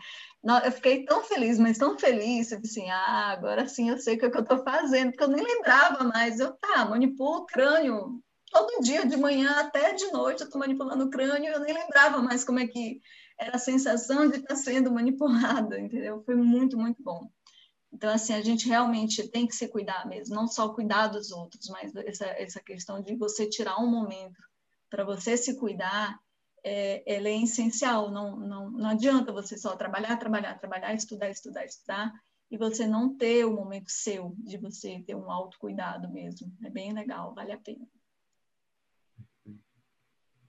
eu 0.64 0.72
fiquei 0.72 1.04
tão 1.04 1.22
feliz, 1.22 1.58
mas 1.58 1.78
tão 1.78 1.96
feliz, 1.96 2.50
eu 2.50 2.58
assim, 2.58 2.90
ah, 2.90 3.28
agora 3.28 3.68
sim 3.68 3.90
eu 3.90 3.98
sei 3.98 4.16
o 4.16 4.18
que, 4.18 4.26
é 4.26 4.30
que 4.30 4.36
eu 4.36 4.42
estou 4.42 4.62
fazendo, 4.64 5.10
porque 5.10 5.24
eu 5.24 5.28
nem 5.28 5.44
lembrava 5.44 6.02
mais. 6.04 6.40
Eu, 6.40 6.52
tá, 6.54 6.84
manipulo 6.84 7.38
o 7.38 7.46
crânio 7.46 8.20
todo 8.50 8.82
dia, 8.82 9.06
de 9.06 9.16
manhã 9.16 9.50
até 9.60 9.94
de 9.94 10.10
noite, 10.10 10.40
eu 10.40 10.46
estou 10.46 10.60
manipulando 10.60 11.04
o 11.04 11.10
crânio, 11.10 11.52
eu 11.52 11.60
nem 11.60 11.72
lembrava 11.72 12.20
mais 12.20 12.44
como 12.44 12.58
é 12.58 12.66
que 12.66 13.00
era 13.38 13.56
a 13.56 13.58
sensação 13.58 14.28
de 14.28 14.38
estar 14.38 14.56
sendo 14.56 14.90
manipulada, 14.92 15.78
entendeu? 15.78 16.22
Foi 16.24 16.34
muito, 16.34 16.76
muito 16.76 17.02
bom. 17.02 17.30
Então, 17.92 18.10
assim, 18.10 18.34
a 18.34 18.42
gente 18.42 18.68
realmente 18.68 19.28
tem 19.28 19.46
que 19.46 19.54
se 19.54 19.68
cuidar 19.68 20.06
mesmo, 20.08 20.34
não 20.34 20.48
só 20.48 20.70
cuidar 20.70 21.08
dos 21.08 21.30
outros, 21.30 21.68
mas 21.68 21.94
essa, 21.94 22.26
essa 22.26 22.60
questão 22.60 23.02
de 23.02 23.14
você 23.16 23.48
tirar 23.48 23.78
um 23.78 23.86
momento 23.86 24.40
para 24.88 25.04
você 25.04 25.36
se 25.36 25.56
cuidar 25.56 26.18
é, 26.64 27.02
ela 27.06 27.28
é 27.28 27.36
essencial. 27.42 28.10
Não, 28.10 28.36
não, 28.36 28.70
não 28.70 28.90
adianta 28.90 29.32
você 29.32 29.56
só 29.56 29.76
trabalhar, 29.76 30.16
trabalhar, 30.16 30.58
trabalhar, 30.58 30.94
estudar, 30.94 31.30
estudar, 31.30 31.64
estudar, 31.64 32.12
e 32.50 32.56
você 32.56 32.86
não 32.86 33.16
ter 33.16 33.44
o 33.44 33.54
momento 33.54 33.90
seu 33.90 34.34
de 34.38 34.58
você 34.58 35.02
ter 35.06 35.14
um 35.14 35.30
autocuidado 35.30 36.10
mesmo. 36.10 36.52
É 36.64 36.70
bem 36.70 36.92
legal, 36.92 37.34
vale 37.34 37.52
a 37.52 37.58
pena. 37.58 37.86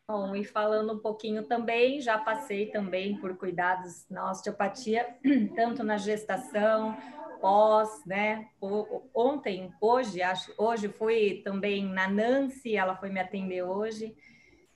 Bom, 0.06 0.36
e 0.36 0.44
falando 0.44 0.94
um 0.94 1.00
pouquinho 1.00 1.48
também, 1.48 2.02
já 2.02 2.18
passei 2.18 2.70
também 2.70 3.18
por 3.22 3.38
cuidados 3.38 4.06
na 4.10 4.30
osteopatia, 4.30 5.18
tanto 5.56 5.82
na 5.82 5.98
gestação, 5.98 6.96
pós, 7.40 8.06
né? 8.06 8.50
Ontem, 9.14 9.74
hoje, 9.82 10.22
acho, 10.22 10.54
hoje 10.58 10.90
fui 10.90 11.42
também 11.44 11.86
na 11.86 12.10
Nancy, 12.10 12.76
ela 12.76 12.98
foi 12.98 13.10
me 13.10 13.20
atender 13.22 13.64
hoje. 13.64 14.14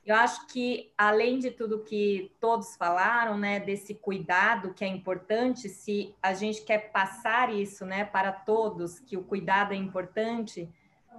Eu 0.07 0.15
acho 0.15 0.47
que, 0.47 0.93
além 0.97 1.37
de 1.37 1.51
tudo 1.51 1.83
que 1.83 2.31
todos 2.39 2.77
falaram, 2.77 3.37
né, 3.37 3.59
desse 3.59 3.93
cuidado 3.93 4.73
que 4.73 4.85
é 4.85 4.87
importante, 4.87 5.67
se 5.67 6.15
a 6.23 6.33
gente 6.33 6.61
quer 6.61 6.93
passar 6.93 7.53
isso, 7.53 7.85
né, 7.85 8.05
para 8.05 8.31
todos, 8.31 9.01
que 9.01 9.17
o 9.17 9.23
cuidado 9.23 9.73
é 9.73 9.75
importante, 9.75 10.69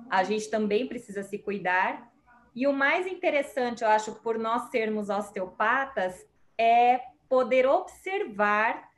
a 0.08 0.24
gente 0.24 0.48
também 0.48 0.86
precisa 0.86 1.22
se 1.22 1.36
cuidar. 1.36 2.10
E 2.54 2.66
o 2.66 2.72
mais 2.72 3.06
interessante, 3.06 3.84
eu 3.84 3.90
acho, 3.90 4.14
por 4.22 4.38
nós 4.38 4.70
sermos 4.70 5.10
osteopatas, 5.10 6.26
é 6.56 7.02
poder 7.28 7.66
observar 7.66 8.88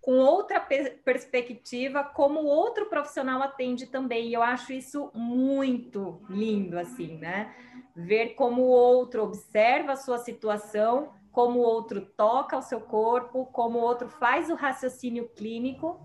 com 0.00 0.18
outra 0.18 0.60
perspectiva 1.04 2.04
como 2.04 2.44
outro 2.44 2.86
profissional 2.86 3.42
atende 3.42 3.86
também. 3.86 4.28
E 4.28 4.34
eu 4.34 4.42
acho 4.42 4.72
isso 4.72 5.10
muito 5.12 6.22
lindo, 6.28 6.78
assim, 6.78 7.16
né? 7.18 7.52
Ver 7.94 8.34
como 8.34 8.62
o 8.62 8.70
outro 8.70 9.22
observa 9.22 9.92
a 9.92 9.96
sua 9.96 10.18
situação, 10.18 11.12
como 11.30 11.60
o 11.60 11.62
outro 11.62 12.00
toca 12.16 12.58
o 12.58 12.62
seu 12.62 12.80
corpo, 12.80 13.46
como 13.46 13.78
o 13.78 13.82
outro 13.82 14.08
faz 14.08 14.50
o 14.50 14.54
raciocínio 14.54 15.28
clínico. 15.30 16.00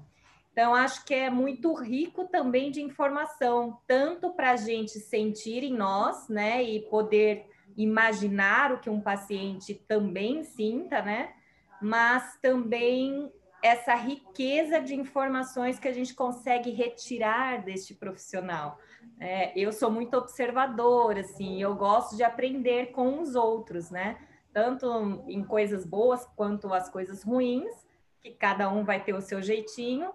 Então, 0.52 0.74
acho 0.74 1.06
que 1.06 1.14
é 1.14 1.30
muito 1.30 1.74
rico 1.74 2.26
também 2.26 2.72
de 2.72 2.82
informação, 2.82 3.80
tanto 3.86 4.32
para 4.34 4.52
a 4.52 4.56
gente 4.56 5.00
sentir 5.00 5.64
em 5.64 5.74
nós, 5.74 6.28
né, 6.30 6.64
e 6.64 6.82
poder 6.90 7.46
imaginar 7.76 8.72
o 8.72 8.80
que 8.80 8.90
um 8.90 9.00
paciente 9.00 9.76
também 9.76 10.44
sinta, 10.44 11.02
né, 11.02 11.34
mas 11.80 12.40
também 12.42 13.32
essa 13.62 13.94
riqueza 13.94 14.80
de 14.80 14.96
informações 14.96 15.78
que 15.80 15.88
a 15.88 15.94
gente 15.94 16.16
consegue 16.16 16.72
retirar 16.72 17.64
deste 17.64 17.94
profissional. 17.94 18.80
É, 19.20 19.58
eu 19.58 19.72
sou 19.72 19.92
muito 19.92 20.16
observadora, 20.16 21.22
assim, 21.22 21.62
eu 21.62 21.76
gosto 21.76 22.16
de 22.16 22.24
aprender 22.24 22.92
com 22.92 23.20
os 23.20 23.36
outros, 23.36 23.90
né? 23.90 24.18
Tanto 24.54 25.24
em 25.28 25.44
coisas 25.44 25.86
boas 25.86 26.26
quanto 26.36 26.74
as 26.74 26.90
coisas 26.90 27.24
ruins, 27.24 27.74
que 28.22 28.32
cada 28.32 28.70
um 28.70 28.84
vai 28.84 29.04
ter 29.04 29.14
o 29.14 29.22
seu 29.22 29.42
jeitinho. 29.42 30.12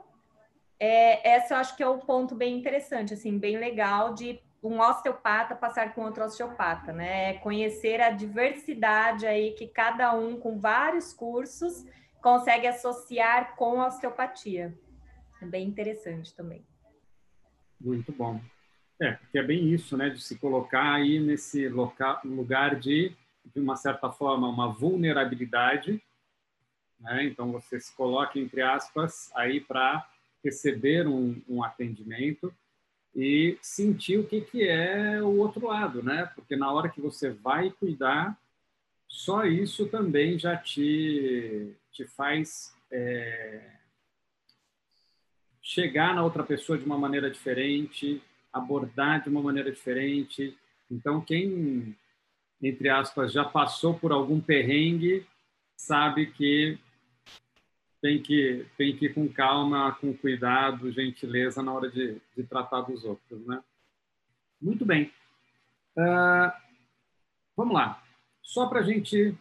É, 0.79 1.35
essa 1.35 1.55
eu 1.55 1.59
acho 1.59 1.77
que 1.77 1.83
é 1.83 1.89
um 1.89 2.01
ponto 2.01 2.35
bem 2.35 2.57
interessante, 2.59 3.15
assim, 3.15 3.39
bem 3.39 3.57
legal 3.57 4.15
de 4.15 4.41
um 4.63 4.81
osteopata 4.81 5.57
passar 5.57 5.93
com 5.95 6.03
outro 6.03 6.25
osteopata, 6.25 6.93
né? 6.93 7.31
É 7.31 7.39
conhecer 7.39 8.01
a 8.01 8.11
diversidade 8.11 9.27
aí 9.27 9.53
que 9.53 9.67
cada 9.67 10.15
um 10.15 10.39
com 10.39 10.59
vários 10.59 11.13
cursos 11.13 11.85
consegue 12.21 12.69
associar 12.69 13.57
com 13.57 13.81
a 13.81 13.89
osteopatia. 13.89 14.79
É 15.41 15.47
bem 15.47 15.67
interessante 15.67 16.33
também. 16.35 16.65
Muito 17.81 18.13
bom. 18.13 18.41
É, 19.01 19.13
porque 19.13 19.39
é 19.39 19.43
bem 19.43 19.73
isso, 19.73 19.97
né, 19.97 20.11
de 20.11 20.21
se 20.21 20.39
colocar 20.39 20.95
aí 20.95 21.19
nesse 21.19 21.69
lugar 21.69 22.79
de, 22.79 23.13
de 23.53 23.61
uma 23.61 23.77
certa 23.77 24.11
forma, 24.11 24.49
uma 24.49 24.69
vulnerabilidade, 24.69 26.01
né? 27.03 27.25
Então 27.25 27.51
você 27.51 27.81
se 27.81 27.95
coloca 27.95 28.39
entre 28.39 28.63
aspas 28.63 29.31
aí 29.35 29.61
para 29.61 30.09
receber 30.43 31.07
um, 31.07 31.41
um, 31.49 31.63
atendimento 31.63 32.55
e 33.15 33.59
sentir 33.61 34.19
o 34.19 34.27
que 34.27 34.41
que 34.41 34.67
é 34.67 35.21
o 35.21 35.37
outro 35.39 35.67
lado, 35.67 36.03
né? 36.03 36.31
Porque 36.35 36.57
na 36.57 36.73
hora 36.73 36.89
que 36.89 37.01
você 37.01 37.31
vai 37.31 37.71
cuidar, 37.71 38.39
só 39.09 39.45
isso 39.45 39.89
também 39.89 40.39
já 40.39 40.57
te 40.57 41.75
te 41.91 42.07
faz 42.07 42.75
é, 42.91 43.73
chegar 45.61 46.15
na 46.15 46.25
outra 46.25 46.43
pessoa 46.43 46.79
de 46.79 46.87
uma 46.87 46.97
maneira 46.97 47.31
diferente, 47.31 48.23
abordar 48.53 49.23
de 49.23 49.29
uma 49.29 49.43
maneira 49.43 49.71
diferente. 49.71 50.57
Então, 50.91 51.21
quem, 51.21 51.97
entre 52.61 52.89
aspas, 52.89 53.33
já 53.33 53.45
passou 53.45 53.95
por 53.99 54.13
algum 54.13 54.41
perrengue, 54.41 55.27
sabe 55.77 56.27
que 56.27 56.79
tem 58.01 58.21
que, 58.21 58.67
tem 58.77 58.97
que 58.97 59.07
ir 59.07 59.15
com 59.15 59.29
calma, 59.29 59.97
com 60.01 60.13
cuidado, 60.13 60.91
gentileza 60.91 61.63
na 61.63 61.73
hora 61.73 61.89
de, 61.89 62.21
de 62.37 62.43
tratar 62.43 62.83
dos 62.83 63.05
outros, 63.05 63.47
né? 63.47 63.63
Muito 64.61 64.85
bem. 64.85 65.13
Uh, 65.97 66.53
vamos 67.57 67.75
lá. 67.75 68.03
Só 68.43 68.67
para 68.67 68.81
a 68.81 68.83
gente 68.83 69.35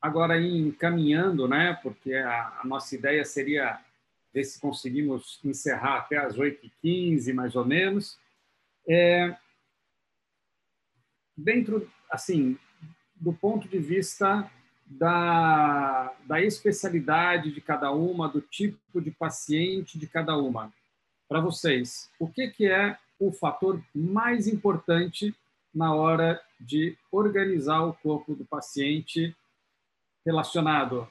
agora 0.00 0.38
ir 0.38 0.58
encaminhando, 0.58 1.46
né? 1.46 1.78
Porque 1.82 2.14
a, 2.14 2.60
a 2.60 2.62
nossa 2.64 2.94
ideia 2.94 3.24
seria 3.24 3.80
ver 4.32 4.44
se 4.44 4.60
conseguimos 4.60 5.40
encerrar 5.44 5.98
até 5.98 6.18
as 6.18 6.36
8h15, 6.36 7.32
mais 7.32 7.56
ou 7.56 7.64
menos. 7.64 8.18
É, 8.92 9.36
dentro, 11.36 11.88
assim, 12.10 12.58
do 13.14 13.32
ponto 13.32 13.68
de 13.68 13.78
vista 13.78 14.50
da, 14.84 16.12
da 16.26 16.42
especialidade 16.42 17.52
de 17.52 17.60
cada 17.60 17.92
uma, 17.92 18.28
do 18.28 18.40
tipo 18.40 19.00
de 19.00 19.12
paciente 19.12 19.96
de 19.96 20.08
cada 20.08 20.36
uma. 20.36 20.72
Para 21.28 21.38
vocês, 21.40 22.10
o 22.18 22.28
que, 22.28 22.48
que 22.48 22.66
é 22.66 22.98
o 23.20 23.30
fator 23.30 23.80
mais 23.94 24.48
importante 24.48 25.32
na 25.72 25.94
hora 25.94 26.42
de 26.58 26.98
organizar 27.12 27.82
o 27.82 27.94
corpo 27.94 28.34
do 28.34 28.44
paciente 28.44 29.36
relacionado 30.26 31.06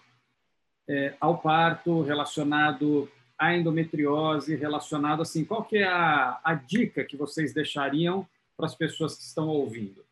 é, 0.85 1.15
ao 1.21 1.37
parto, 1.37 2.01
relacionado 2.01 3.09
à 3.39 3.55
endometriose, 3.55 4.55
relacionado 4.55 5.21
assim, 5.21 5.45
qual 5.45 5.63
que 5.63 5.77
é 5.77 5.87
a, 5.87 6.39
a 6.43 6.53
dica 6.53 7.05
que 7.05 7.15
vocês 7.15 7.53
deixariam 7.53 8.27
para 8.57 8.65
as 8.65 8.75
pessoas 8.75 9.15
que 9.15 9.23
estão 9.23 9.47
ouvindo? 9.47 10.05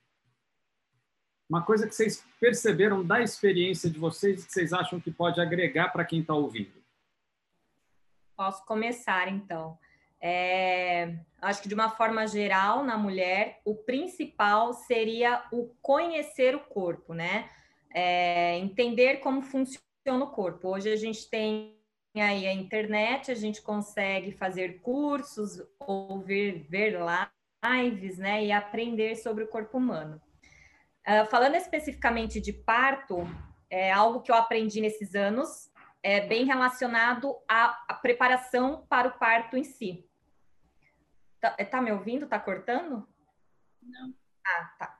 Uma 1.50 1.62
coisa 1.62 1.88
que 1.88 1.94
vocês 1.94 2.26
perceberam 2.40 3.06
da 3.06 3.22
experiência 3.22 3.90
de 3.90 4.00
vocês 4.00 4.46
que 4.46 4.52
vocês 4.52 4.74
acham 4.74 5.00
que 5.00 5.12
pode 5.12 5.40
agregar 5.40 5.90
para 5.90 6.06
quem 6.06 6.22
está 6.22 6.34
ouvindo? 6.34 6.72
Posso 8.36 8.66
começar, 8.66 9.28
então. 9.30 9.78
É, 10.20 11.16
acho 11.42 11.62
que 11.62 11.70
de 11.70 11.74
uma 11.76 11.90
forma 11.90 12.28
geral, 12.28 12.84
na 12.84 12.98
mulher, 12.98 13.62
o 13.64 13.76
principal 13.76 14.74
seria 14.74 15.44
o 15.52 15.70
conhecer 15.82 16.56
o 16.56 16.60
corpo, 16.60 17.14
né? 17.14 17.50
É, 17.94 18.58
entender 18.58 19.18
como 19.18 19.42
funciona 19.42 19.82
o 20.24 20.32
corpo. 20.32 20.70
Hoje 20.70 20.92
a 20.92 20.96
gente 20.96 21.30
tem 21.30 21.77
aí 22.22 22.48
a 22.48 22.54
internet, 22.54 23.32
a 23.32 23.36
gente 23.36 23.62
consegue 23.62 24.32
fazer 24.32 24.82
cursos, 24.82 25.62
ouvir, 25.80 26.66
ver 26.70 26.98
lives, 27.64 28.18
né? 28.18 28.46
E 28.46 28.52
aprender 28.52 29.16
sobre 29.16 29.44
o 29.44 29.48
corpo 29.48 29.78
humano. 29.78 30.22
Uh, 31.08 31.26
falando 31.30 31.56
especificamente 31.56 32.42
de 32.42 32.52
parto, 32.52 33.26
é 33.70 33.92
algo 33.92 34.22
que 34.22 34.32
eu 34.32 34.36
aprendi 34.36 34.82
nesses 34.82 35.16
anos, 35.16 35.72
é 36.04 36.22
bem 36.22 36.46
relacionado 36.46 37.36
à, 37.48 37.86
à 37.88 37.94
preparação 37.94 38.86
para 38.88 39.08
o 39.08 39.18
parto 39.18 39.58
em 39.58 39.64
si. 39.64 40.06
Tá, 41.40 41.56
é, 41.58 41.66
tá 41.66 41.82
me 41.82 41.92
ouvindo? 41.92 42.28
Tá 42.28 42.40
cortando? 42.40 43.08
Não. 43.82 44.14
Ah, 44.46 44.74
tá. 44.78 45.00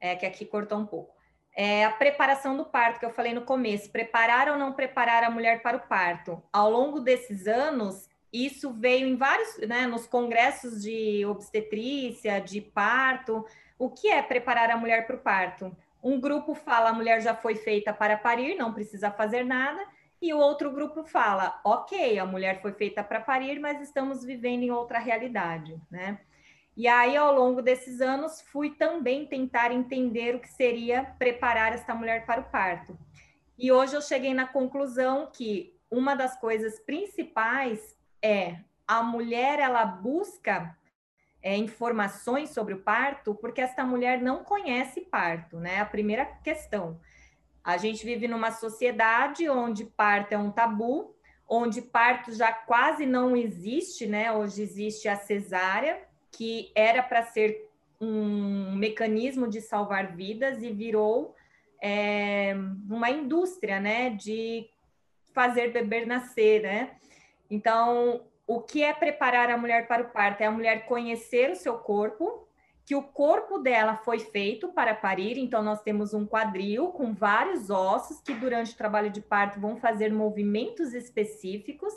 É 0.00 0.16
que 0.16 0.26
aqui 0.26 0.44
cortou 0.44 0.78
um 0.78 0.86
pouco. 0.86 1.17
É 1.60 1.84
a 1.84 1.90
preparação 1.90 2.56
do 2.56 2.64
parto 2.64 3.00
que 3.00 3.04
eu 3.04 3.10
falei 3.10 3.34
no 3.34 3.42
começo, 3.42 3.90
preparar 3.90 4.48
ou 4.48 4.56
não 4.56 4.72
preparar 4.72 5.24
a 5.24 5.30
mulher 5.30 5.60
para 5.60 5.76
o 5.76 5.80
parto. 5.80 6.40
Ao 6.52 6.70
longo 6.70 7.00
desses 7.00 7.48
anos, 7.48 8.08
isso 8.32 8.72
veio 8.72 9.08
em 9.08 9.16
vários, 9.16 9.58
né, 9.66 9.84
nos 9.84 10.06
congressos 10.06 10.80
de 10.80 11.26
obstetrícia, 11.26 12.40
de 12.40 12.60
parto, 12.60 13.44
o 13.76 13.90
que 13.90 14.06
é 14.06 14.22
preparar 14.22 14.70
a 14.70 14.76
mulher 14.76 15.04
para 15.04 15.16
o 15.16 15.18
parto? 15.18 15.76
Um 16.00 16.20
grupo 16.20 16.54
fala 16.54 16.90
a 16.90 16.92
mulher 16.92 17.20
já 17.20 17.34
foi 17.34 17.56
feita 17.56 17.92
para 17.92 18.16
parir, 18.16 18.54
não 18.54 18.72
precisa 18.72 19.10
fazer 19.10 19.44
nada, 19.44 19.84
e 20.22 20.32
o 20.32 20.38
outro 20.38 20.70
grupo 20.70 21.02
fala, 21.02 21.60
ok, 21.64 22.20
a 22.20 22.24
mulher 22.24 22.62
foi 22.62 22.72
feita 22.72 23.02
para 23.02 23.18
parir, 23.18 23.58
mas 23.58 23.80
estamos 23.80 24.24
vivendo 24.24 24.62
em 24.62 24.70
outra 24.70 25.00
realidade, 25.00 25.76
né? 25.90 26.20
E 26.78 26.86
aí, 26.86 27.16
ao 27.16 27.34
longo 27.34 27.60
desses 27.60 28.00
anos, 28.00 28.40
fui 28.40 28.70
também 28.70 29.26
tentar 29.26 29.72
entender 29.72 30.36
o 30.36 30.40
que 30.40 30.48
seria 30.48 31.02
preparar 31.18 31.72
esta 31.72 31.92
mulher 31.92 32.24
para 32.24 32.40
o 32.40 32.44
parto. 32.44 32.96
E 33.58 33.72
hoje 33.72 33.96
eu 33.96 34.00
cheguei 34.00 34.32
na 34.32 34.46
conclusão 34.46 35.28
que 35.32 35.76
uma 35.90 36.14
das 36.14 36.38
coisas 36.38 36.78
principais 36.78 37.98
é 38.22 38.60
a 38.86 39.02
mulher 39.02 39.58
ela 39.58 39.84
busca 39.84 40.78
é, 41.42 41.56
informações 41.56 42.50
sobre 42.50 42.74
o 42.74 42.80
parto, 42.80 43.34
porque 43.34 43.60
esta 43.60 43.84
mulher 43.84 44.22
não 44.22 44.44
conhece 44.44 45.00
parto, 45.00 45.58
né? 45.58 45.80
A 45.80 45.84
primeira 45.84 46.24
questão. 46.24 47.00
A 47.64 47.76
gente 47.76 48.06
vive 48.06 48.28
numa 48.28 48.52
sociedade 48.52 49.50
onde 49.50 49.84
parto 49.84 50.32
é 50.32 50.38
um 50.38 50.52
tabu, 50.52 51.12
onde 51.48 51.82
parto 51.82 52.32
já 52.32 52.52
quase 52.52 53.04
não 53.04 53.36
existe, 53.36 54.06
né? 54.06 54.30
Hoje 54.30 54.62
existe 54.62 55.08
a 55.08 55.16
cesárea, 55.16 56.06
que 56.30 56.70
era 56.74 57.02
para 57.02 57.22
ser 57.22 57.68
um 58.00 58.76
mecanismo 58.76 59.48
de 59.48 59.60
salvar 59.60 60.14
vidas 60.14 60.62
e 60.62 60.70
virou 60.70 61.34
é, 61.82 62.54
uma 62.88 63.10
indústria, 63.10 63.80
né? 63.80 64.10
De 64.10 64.68
fazer 65.32 65.72
beber 65.72 66.06
nascer, 66.06 66.62
né? 66.62 66.96
Então, 67.50 68.22
o 68.46 68.60
que 68.60 68.82
é 68.82 68.92
preparar 68.92 69.50
a 69.50 69.56
mulher 69.56 69.86
para 69.86 70.02
o 70.02 70.10
parto? 70.10 70.40
É 70.40 70.46
a 70.46 70.50
mulher 70.50 70.86
conhecer 70.86 71.50
o 71.50 71.56
seu 71.56 71.78
corpo, 71.78 72.46
que 72.84 72.94
o 72.94 73.02
corpo 73.02 73.58
dela 73.58 73.96
foi 73.96 74.18
feito 74.18 74.68
para 74.68 74.94
parir, 74.94 75.36
então 75.36 75.62
nós 75.62 75.82
temos 75.82 76.14
um 76.14 76.24
quadril 76.24 76.88
com 76.88 77.12
vários 77.12 77.68
ossos 77.68 78.20
que 78.22 78.32
durante 78.32 78.72
o 78.72 78.76
trabalho 78.76 79.10
de 79.10 79.20
parto 79.20 79.60
vão 79.60 79.76
fazer 79.76 80.10
movimentos 80.10 80.94
específicos 80.94 81.92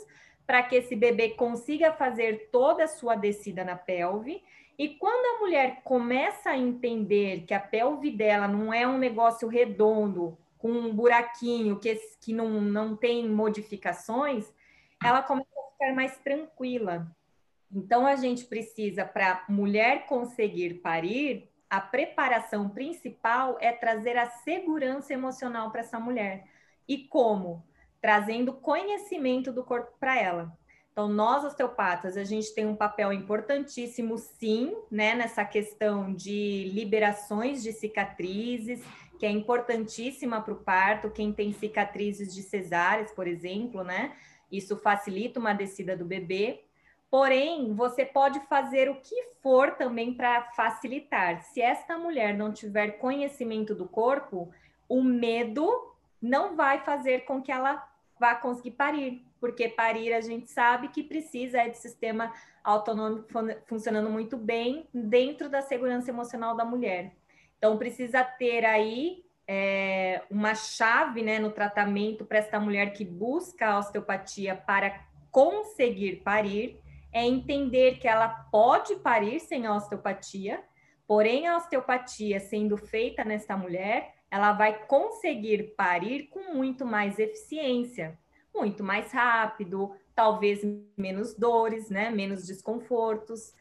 para 0.46 0.62
que 0.62 0.76
esse 0.76 0.96
bebê 0.96 1.30
consiga 1.30 1.92
fazer 1.92 2.48
toda 2.50 2.84
a 2.84 2.88
sua 2.88 3.14
descida 3.14 3.64
na 3.64 3.76
pelve. 3.76 4.42
E 4.78 4.90
quando 4.90 5.36
a 5.36 5.40
mulher 5.40 5.82
começa 5.84 6.50
a 6.50 6.58
entender 6.58 7.44
que 7.46 7.54
a 7.54 7.60
pelve 7.60 8.10
dela 8.10 8.48
não 8.48 8.72
é 8.72 8.86
um 8.86 8.98
negócio 8.98 9.48
redondo, 9.48 10.36
com 10.58 10.70
um 10.70 10.94
buraquinho 10.94 11.78
que, 11.78 11.94
que 12.20 12.32
não, 12.32 12.60
não 12.60 12.96
tem 12.96 13.28
modificações, 13.28 14.52
ela 15.02 15.22
começa 15.22 15.48
ficar 15.82 15.94
mais 15.94 16.16
tranquila. 16.18 17.10
Então, 17.70 18.06
a 18.06 18.14
gente 18.16 18.44
precisa, 18.44 19.04
para 19.04 19.44
mulher 19.48 20.06
conseguir 20.06 20.74
parir, 20.74 21.50
a 21.68 21.80
preparação 21.80 22.68
principal 22.68 23.56
é 23.60 23.72
trazer 23.72 24.16
a 24.16 24.30
segurança 24.30 25.12
emocional 25.12 25.70
para 25.70 25.80
essa 25.80 25.98
mulher. 25.98 26.46
E 26.86 26.98
como? 26.98 27.64
Trazendo 28.02 28.52
conhecimento 28.52 29.50
do 29.50 29.64
corpo 29.64 29.92
para 29.98 30.20
ela. 30.20 30.52
Então, 30.92 31.08
nós 31.08 31.42
osteopatas, 31.42 32.18
a 32.18 32.24
gente 32.24 32.54
tem 32.54 32.66
um 32.66 32.76
papel 32.76 33.14
importantíssimo, 33.14 34.18
sim, 34.18 34.76
né, 34.90 35.14
nessa 35.14 35.42
questão 35.42 36.12
de 36.12 36.70
liberações 36.74 37.62
de 37.62 37.72
cicatrizes, 37.72 38.84
que 39.18 39.24
é 39.24 39.30
importantíssima 39.30 40.42
para 40.42 40.52
o 40.52 40.58
parto. 40.58 41.10
Quem 41.10 41.32
tem 41.32 41.50
cicatrizes 41.54 42.34
de 42.34 42.42
cesáreas, 42.42 43.10
por 43.10 43.26
exemplo, 43.26 43.82
né, 43.82 44.14
isso 44.50 44.76
facilita 44.76 45.40
uma 45.40 45.54
descida 45.54 45.96
do 45.96 46.04
bebê. 46.04 46.64
Porém, 47.10 47.72
você 47.74 48.04
pode 48.04 48.40
fazer 48.40 48.90
o 48.90 49.00
que 49.00 49.28
for 49.42 49.72
também 49.76 50.12
para 50.12 50.50
facilitar. 50.52 51.42
Se 51.42 51.62
esta 51.62 51.96
mulher 51.96 52.36
não 52.36 52.52
tiver 52.52 52.98
conhecimento 52.98 53.74
do 53.74 53.88
corpo, 53.88 54.50
o 54.88 55.02
medo 55.02 55.94
não 56.20 56.54
vai 56.54 56.80
fazer 56.80 57.24
com 57.24 57.40
que 57.40 57.50
ela 57.50 57.91
vá 58.22 58.36
conseguir 58.36 58.70
parir, 58.70 59.20
porque 59.40 59.68
parir 59.68 60.14
a 60.14 60.20
gente 60.20 60.48
sabe 60.48 60.86
que 60.88 61.02
precisa 61.02 61.58
é 61.58 61.68
de 61.68 61.76
sistema 61.76 62.32
autonômico 62.62 63.28
funcionando 63.66 64.08
muito 64.08 64.36
bem 64.36 64.86
dentro 64.94 65.48
da 65.48 65.60
segurança 65.60 66.08
emocional 66.08 66.56
da 66.56 66.64
mulher. 66.64 67.16
Então 67.58 67.76
precisa 67.76 68.22
ter 68.22 68.64
aí 68.64 69.24
é, 69.44 70.22
uma 70.30 70.54
chave 70.54 71.20
né, 71.20 71.40
no 71.40 71.50
tratamento 71.50 72.24
para 72.24 72.38
esta 72.38 72.60
mulher 72.60 72.92
que 72.92 73.04
busca 73.04 73.66
a 73.66 73.78
osteopatia 73.80 74.54
para 74.54 75.04
conseguir 75.28 76.22
parir, 76.22 76.78
é 77.12 77.26
entender 77.26 77.98
que 77.98 78.06
ela 78.06 78.28
pode 78.28 78.94
parir 78.96 79.40
sem 79.40 79.66
a 79.66 79.74
osteopatia, 79.74 80.62
porém 81.08 81.48
a 81.48 81.56
osteopatia 81.56 82.38
sendo 82.38 82.76
feita 82.76 83.24
nesta 83.24 83.56
mulher, 83.56 84.14
ela 84.32 84.54
vai 84.54 84.86
conseguir 84.86 85.74
parir 85.76 86.28
com 86.28 86.54
muito 86.54 86.86
mais 86.86 87.18
eficiência, 87.18 88.18
muito 88.54 88.82
mais 88.82 89.12
rápido, 89.12 89.94
talvez 90.14 90.62
menos 90.96 91.34
dores, 91.34 91.90
né, 91.90 92.08
menos 92.08 92.46
desconfortos. 92.46 93.54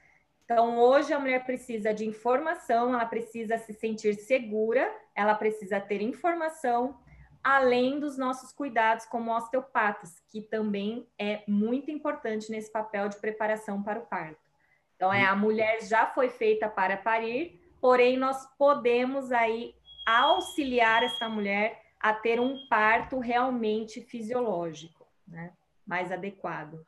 Então, 0.45 0.80
hoje 0.80 1.11
a 1.11 1.19
mulher 1.19 1.43
precisa 1.43 1.93
de 1.93 2.05
informação, 2.05 2.93
ela 2.93 3.05
precisa 3.05 3.57
se 3.57 3.74
sentir 3.74 4.15
segura, 4.15 4.89
ela 5.13 5.36
precisa 5.36 5.78
ter 5.78 6.01
informação, 6.01 6.97
além 7.43 7.99
dos 7.99 8.17
nossos 8.17 8.53
cuidados 8.53 9.05
como 9.05 9.36
osteopatas, 9.36 10.22
que 10.30 10.41
também 10.41 11.05
é 11.19 11.43
muito 11.49 11.91
importante 11.91 12.49
nesse 12.49 12.72
papel 12.72 13.09
de 13.09 13.17
preparação 13.17 13.84
para 13.84 13.99
o 13.99 14.05
parto. 14.05 14.39
Então, 14.95 15.11
é 15.11 15.26
a 15.26 15.36
mulher 15.36 15.82
já 15.82 16.07
foi 16.07 16.30
feita 16.30 16.69
para 16.69 16.95
parir, 16.95 17.59
porém 17.82 18.15
nós 18.15 18.45
podemos 18.57 19.34
aí 19.34 19.76
auxiliar 20.20 21.03
essa 21.03 21.30
mulher 21.30 21.82
a 21.99 22.14
ter 22.14 22.39
um 22.39 22.66
parto 22.68 23.20
realmente 23.20 24.01
fisiológico, 24.01 25.05
né? 25.28 25.53
Mais 25.86 26.12
adequado. 26.12 26.84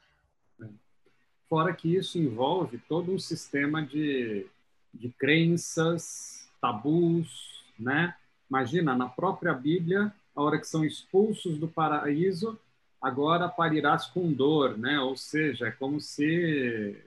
Fora 1.47 1.73
que 1.73 1.95
isso 1.95 2.17
envolve 2.17 2.79
todo 2.89 3.11
um 3.11 3.19
sistema 3.19 3.85
de, 3.85 4.47
de 4.93 5.09
crenças, 5.09 6.49
tabus, 6.59 7.63
né? 7.77 8.15
Imagina, 8.49 8.95
na 8.95 9.07
própria 9.07 9.53
Bíblia, 9.53 10.13
a 10.35 10.41
hora 10.41 10.59
que 10.59 10.67
são 10.67 10.83
expulsos 10.83 11.57
do 11.59 11.67
paraíso, 11.67 12.59
agora 13.01 13.49
parirás 13.49 14.07
com 14.07 14.31
dor, 14.31 14.77
né? 14.77 14.99
Ou 14.99 15.15
seja, 15.15 15.67
é 15.67 15.71
como 15.71 15.99
se 15.99 16.97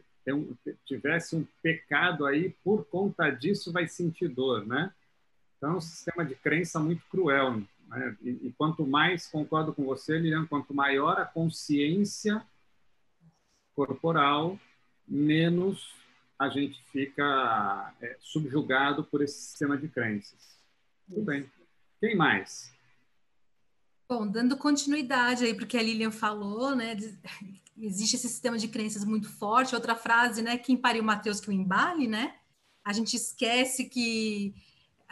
tivesse 0.84 1.36
um 1.36 1.46
pecado 1.62 2.26
aí, 2.26 2.50
por 2.62 2.84
conta 2.86 3.30
disso 3.30 3.72
vai 3.72 3.86
sentir 3.88 4.28
dor, 4.28 4.66
né? 4.66 4.92
Então, 5.57 5.72
é 5.72 5.76
um 5.76 5.80
sistema 5.80 6.24
de 6.24 6.34
crença 6.34 6.78
muito 6.78 7.02
cruel 7.11 7.62
Né? 7.88 8.16
E, 8.22 8.30
e, 8.48 8.54
quanto 8.57 8.86
mais, 8.86 9.26
concordo 9.26 9.72
com 9.72 9.84
você, 9.84 10.18
Lilian, 10.18 10.46
quanto 10.46 10.74
maior 10.74 11.18
a 11.18 11.24
consciência 11.24 12.44
corporal, 13.74 14.59
menos 15.07 15.94
a 16.38 16.48
gente 16.48 16.82
fica 16.90 17.94
é, 18.00 18.16
subjugado 18.20 19.04
por 19.04 19.22
esse 19.22 19.38
sistema 19.38 19.76
de 19.76 19.88
crenças. 19.88 20.59
Tudo 21.09 21.22
bem. 21.22 21.50
Quem 22.00 22.14
mais? 22.14 22.74
Bom, 24.09 24.26
dando 24.26 24.57
continuidade 24.57 25.44
aí 25.44 25.54
porque 25.54 25.76
a 25.76 25.82
Lilian 25.82 26.11
falou, 26.11 26.74
né? 26.76 26.96
Existe 27.78 28.16
esse 28.16 28.28
sistema 28.28 28.59
de 28.59 28.68
crenças 28.68 29.04
muito 29.04 29.28
forte. 29.28 29.74
Outra 29.74 29.94
frase, 29.94 30.42
né? 30.42 30.57
Quem 30.57 30.76
pariu 30.76 31.02
Mateus 31.02 31.40
que 31.40 31.48
o 31.48 31.52
embale, 31.52 32.07
né? 32.07 32.36
A 32.84 32.92
gente 32.92 33.14
esquece 33.14 33.86
que 33.86 34.54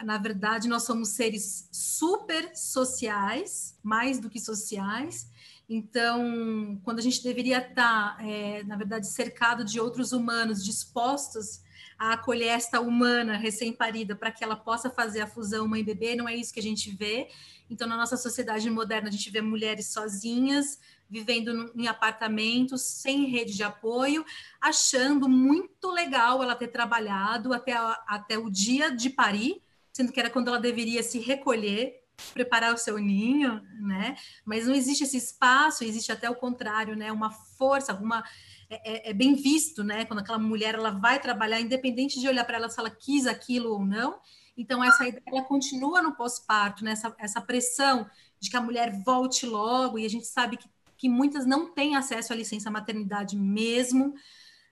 na 0.03 0.17
verdade, 0.17 0.67
nós 0.67 0.83
somos 0.83 1.09
seres 1.09 1.69
super 1.71 2.55
sociais, 2.55 3.77
mais 3.83 4.19
do 4.19 4.29
que 4.29 4.39
sociais. 4.39 5.29
Então, 5.69 6.79
quando 6.83 6.99
a 6.99 7.01
gente 7.01 7.23
deveria 7.23 7.57
estar, 7.59 8.17
é, 8.23 8.63
na 8.63 8.75
verdade, 8.75 9.07
cercado 9.07 9.63
de 9.63 9.79
outros 9.79 10.11
humanos 10.11 10.63
dispostos 10.63 11.63
a 11.97 12.13
acolher 12.13 12.47
esta 12.47 12.81
humana 12.81 13.37
recém-parida 13.37 14.15
para 14.15 14.31
que 14.31 14.43
ela 14.43 14.55
possa 14.55 14.89
fazer 14.89 15.21
a 15.21 15.27
fusão 15.27 15.67
mãe-bebê, 15.67 16.15
não 16.15 16.27
é 16.27 16.35
isso 16.35 16.53
que 16.53 16.59
a 16.59 16.63
gente 16.63 16.91
vê. 16.91 17.29
Então, 17.69 17.87
na 17.87 17.95
nossa 17.95 18.17
sociedade 18.17 18.69
moderna, 18.69 19.07
a 19.07 19.11
gente 19.11 19.29
vê 19.29 19.41
mulheres 19.41 19.87
sozinhas, 19.87 20.79
vivendo 21.09 21.71
em 21.75 21.87
apartamentos, 21.87 22.81
sem 22.81 23.25
rede 23.25 23.55
de 23.55 23.63
apoio, 23.63 24.25
achando 24.59 25.29
muito 25.29 25.89
legal 25.89 26.43
ela 26.43 26.55
ter 26.55 26.67
trabalhado 26.67 27.53
até, 27.53 27.73
até 28.07 28.37
o 28.37 28.49
dia 28.49 28.91
de 28.91 29.09
parir, 29.09 29.61
sendo 29.95 30.11
que 30.11 30.19
era 30.19 30.29
quando 30.29 30.49
ela 30.49 30.59
deveria 30.59 31.01
se 31.01 31.19
recolher, 31.19 32.03
preparar 32.33 32.73
o 32.73 32.77
seu 32.77 32.97
ninho, 32.97 33.61
né? 33.79 34.17
Mas 34.43 34.67
não 34.67 34.75
existe 34.75 35.05
esse 35.05 35.15
espaço, 35.15 35.85
existe 35.85 36.11
até 36.11 36.29
o 36.29 36.35
contrário, 36.35 36.97
né? 36.97 37.13
Uma 37.13 37.31
força, 37.31 37.93
uma 37.93 38.21
é, 38.69 39.07
é, 39.07 39.11
é 39.11 39.13
bem 39.13 39.35
visto, 39.35 39.85
né? 39.85 40.03
Quando 40.03 40.19
aquela 40.19 40.37
mulher 40.37 40.75
ela 40.75 40.91
vai 40.91 41.17
trabalhar, 41.21 41.61
independente 41.61 42.19
de 42.19 42.27
olhar 42.27 42.43
para 42.43 42.57
ela 42.57 42.67
se 42.67 42.77
ela 42.77 42.89
quis 42.89 43.25
aquilo 43.25 43.71
ou 43.71 43.85
não. 43.85 44.19
Então 44.57 44.83
essa 44.83 45.07
ideia 45.07 45.23
ela 45.25 45.43
continua 45.43 46.01
no 46.01 46.13
pós-parto, 46.13 46.83
né? 46.83 46.91
Essa, 46.91 47.15
essa 47.17 47.39
pressão 47.39 48.05
de 48.37 48.49
que 48.49 48.57
a 48.57 48.61
mulher 48.61 49.01
volte 49.01 49.45
logo 49.45 49.97
e 49.97 50.05
a 50.05 50.09
gente 50.09 50.27
sabe 50.27 50.57
que, 50.57 50.67
que 50.97 51.07
muitas 51.07 51.45
não 51.45 51.73
têm 51.73 51.95
acesso 51.95 52.33
à 52.33 52.35
licença 52.35 52.69
maternidade 52.69 53.37
mesmo, 53.37 54.13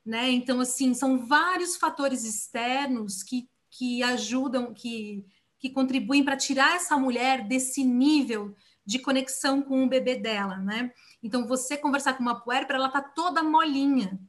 né? 0.05 0.29
Então 0.31 0.59
assim 0.59 0.93
são 0.93 1.25
vários 1.25 1.77
fatores 1.77 2.25
externos 2.25 3.23
que 3.23 3.47
que 3.77 4.03
ajudam, 4.03 4.73
que, 4.73 5.25
que 5.59 5.69
contribuem 5.69 6.23
para 6.23 6.37
tirar 6.37 6.75
essa 6.75 6.97
mulher 6.97 7.47
desse 7.47 7.83
nível 7.83 8.55
de 8.85 8.99
conexão 8.99 9.61
com 9.61 9.83
o 9.83 9.89
bebê 9.89 10.15
dela, 10.15 10.57
né? 10.57 10.91
Então, 11.21 11.47
você 11.47 11.77
conversar 11.77 12.13
com 12.13 12.21
uma 12.21 12.41
puérpera, 12.41 12.77
ela 12.77 12.89
tá 12.89 13.01
toda 13.01 13.41
molinha 13.41 14.19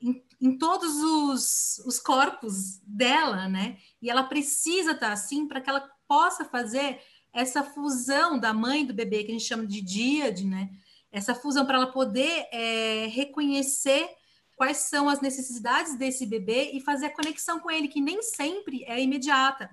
em, 0.00 0.22
em 0.40 0.58
todos 0.58 0.94
os, 1.02 1.78
os, 1.86 1.98
corpos 1.98 2.78
dela, 2.86 3.48
né? 3.48 3.78
E 4.00 4.10
ela 4.10 4.24
precisa 4.24 4.92
estar 4.92 5.08
tá 5.08 5.12
assim 5.12 5.48
para 5.48 5.60
que 5.60 5.70
ela 5.70 5.88
possa 6.06 6.44
fazer 6.44 7.00
essa 7.32 7.64
fusão 7.64 8.38
da 8.38 8.52
mãe 8.52 8.82
e 8.82 8.86
do 8.86 8.94
bebê, 8.94 9.24
que 9.24 9.30
a 9.30 9.34
gente 9.34 9.46
chama 9.46 9.66
de 9.66 9.80
díade, 9.80 10.44
né? 10.44 10.70
Essa 11.10 11.34
fusão 11.34 11.64
para 11.64 11.76
ela 11.78 11.90
poder 11.90 12.46
é, 12.52 13.06
reconhecer 13.06 14.08
quais 14.56 14.78
são 14.78 15.08
as 15.08 15.20
necessidades 15.20 15.96
desse 15.96 16.26
bebê 16.26 16.70
e 16.72 16.80
fazer 16.80 17.06
a 17.06 17.14
conexão 17.14 17.60
com 17.60 17.70
ele, 17.70 17.88
que 17.88 18.00
nem 18.00 18.22
sempre 18.22 18.84
é 18.84 19.00
imediata. 19.00 19.70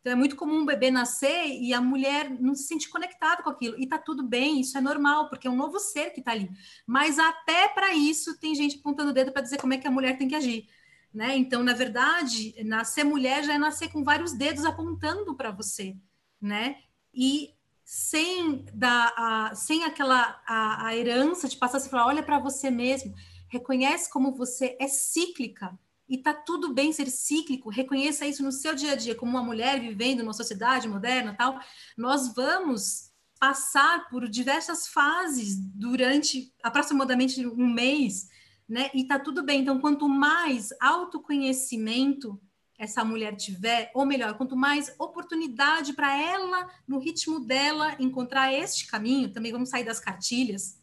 Então, 0.00 0.12
é 0.12 0.16
muito 0.16 0.36
comum 0.36 0.60
um 0.60 0.66
bebê 0.66 0.90
nascer 0.90 1.46
e 1.46 1.74
a 1.74 1.80
mulher 1.80 2.30
não 2.30 2.54
se 2.54 2.64
sente 2.64 2.88
conectada 2.88 3.42
com 3.42 3.50
aquilo. 3.50 3.78
E 3.78 3.86
tá 3.86 3.98
tudo 3.98 4.22
bem, 4.22 4.60
isso 4.60 4.78
é 4.78 4.80
normal, 4.80 5.28
porque 5.28 5.48
é 5.48 5.50
um 5.50 5.56
novo 5.56 5.78
ser 5.78 6.10
que 6.10 6.22
tá 6.22 6.32
ali. 6.32 6.48
Mas 6.86 7.18
até 7.18 7.68
para 7.68 7.94
isso, 7.94 8.38
tem 8.38 8.54
gente 8.54 8.78
apontando 8.78 9.10
o 9.10 9.12
dedo 9.12 9.32
para 9.32 9.42
dizer 9.42 9.58
como 9.58 9.74
é 9.74 9.78
que 9.78 9.88
a 9.88 9.90
mulher 9.90 10.16
tem 10.16 10.28
que 10.28 10.34
agir. 10.34 10.68
Né? 11.12 11.36
Então, 11.36 11.64
na 11.64 11.72
verdade, 11.72 12.54
nascer 12.64 13.04
mulher 13.04 13.42
já 13.44 13.54
é 13.54 13.58
nascer 13.58 13.90
com 13.90 14.04
vários 14.04 14.32
dedos 14.32 14.64
apontando 14.64 15.34
para 15.34 15.50
você. 15.50 15.96
Né? 16.40 16.76
E 17.12 17.50
sem, 17.84 18.64
da, 18.72 19.12
a, 19.16 19.54
sem 19.54 19.82
aquela 19.84 20.40
a, 20.46 20.86
a 20.86 20.96
herança 20.96 21.48
de 21.48 21.56
passar 21.56 21.78
a 21.78 21.80
falar, 21.80 22.06
olha 22.06 22.22
para 22.22 22.38
você 22.38 22.70
mesmo 22.70 23.14
reconhece 23.48 24.10
como 24.10 24.32
você 24.32 24.76
é 24.78 24.86
cíclica 24.86 25.78
e 26.08 26.16
tá 26.16 26.32
tudo 26.32 26.72
bem 26.72 26.92
ser 26.92 27.08
cíclico, 27.10 27.68
reconheça 27.68 28.26
isso 28.26 28.42
no 28.42 28.50
seu 28.50 28.74
dia 28.74 28.92
a 28.92 28.96
dia, 28.96 29.14
como 29.14 29.32
uma 29.32 29.42
mulher 29.42 29.78
vivendo 29.80 30.20
numa 30.20 30.32
sociedade 30.32 30.88
moderna, 30.88 31.34
tal. 31.36 31.60
Nós 31.96 32.34
vamos 32.34 33.10
passar 33.38 34.08
por 34.08 34.28
diversas 34.28 34.88
fases 34.88 35.56
durante 35.56 36.52
aproximadamente 36.62 37.46
um 37.46 37.72
mês, 37.72 38.28
né? 38.68 38.90
E 38.94 39.04
tá 39.04 39.18
tudo 39.18 39.44
bem. 39.44 39.60
Então, 39.60 39.80
quanto 39.80 40.08
mais 40.08 40.70
autoconhecimento 40.80 42.40
essa 42.78 43.04
mulher 43.04 43.34
tiver, 43.34 43.90
ou 43.92 44.06
melhor, 44.06 44.36
quanto 44.36 44.56
mais 44.56 44.94
oportunidade 44.98 45.92
para 45.92 46.16
ela, 46.16 46.68
no 46.86 46.98
ritmo 46.98 47.40
dela, 47.40 47.96
encontrar 47.98 48.52
este 48.52 48.86
caminho, 48.86 49.32
também 49.32 49.50
vamos 49.50 49.68
sair 49.68 49.84
das 49.84 49.98
cartilhas, 49.98 50.77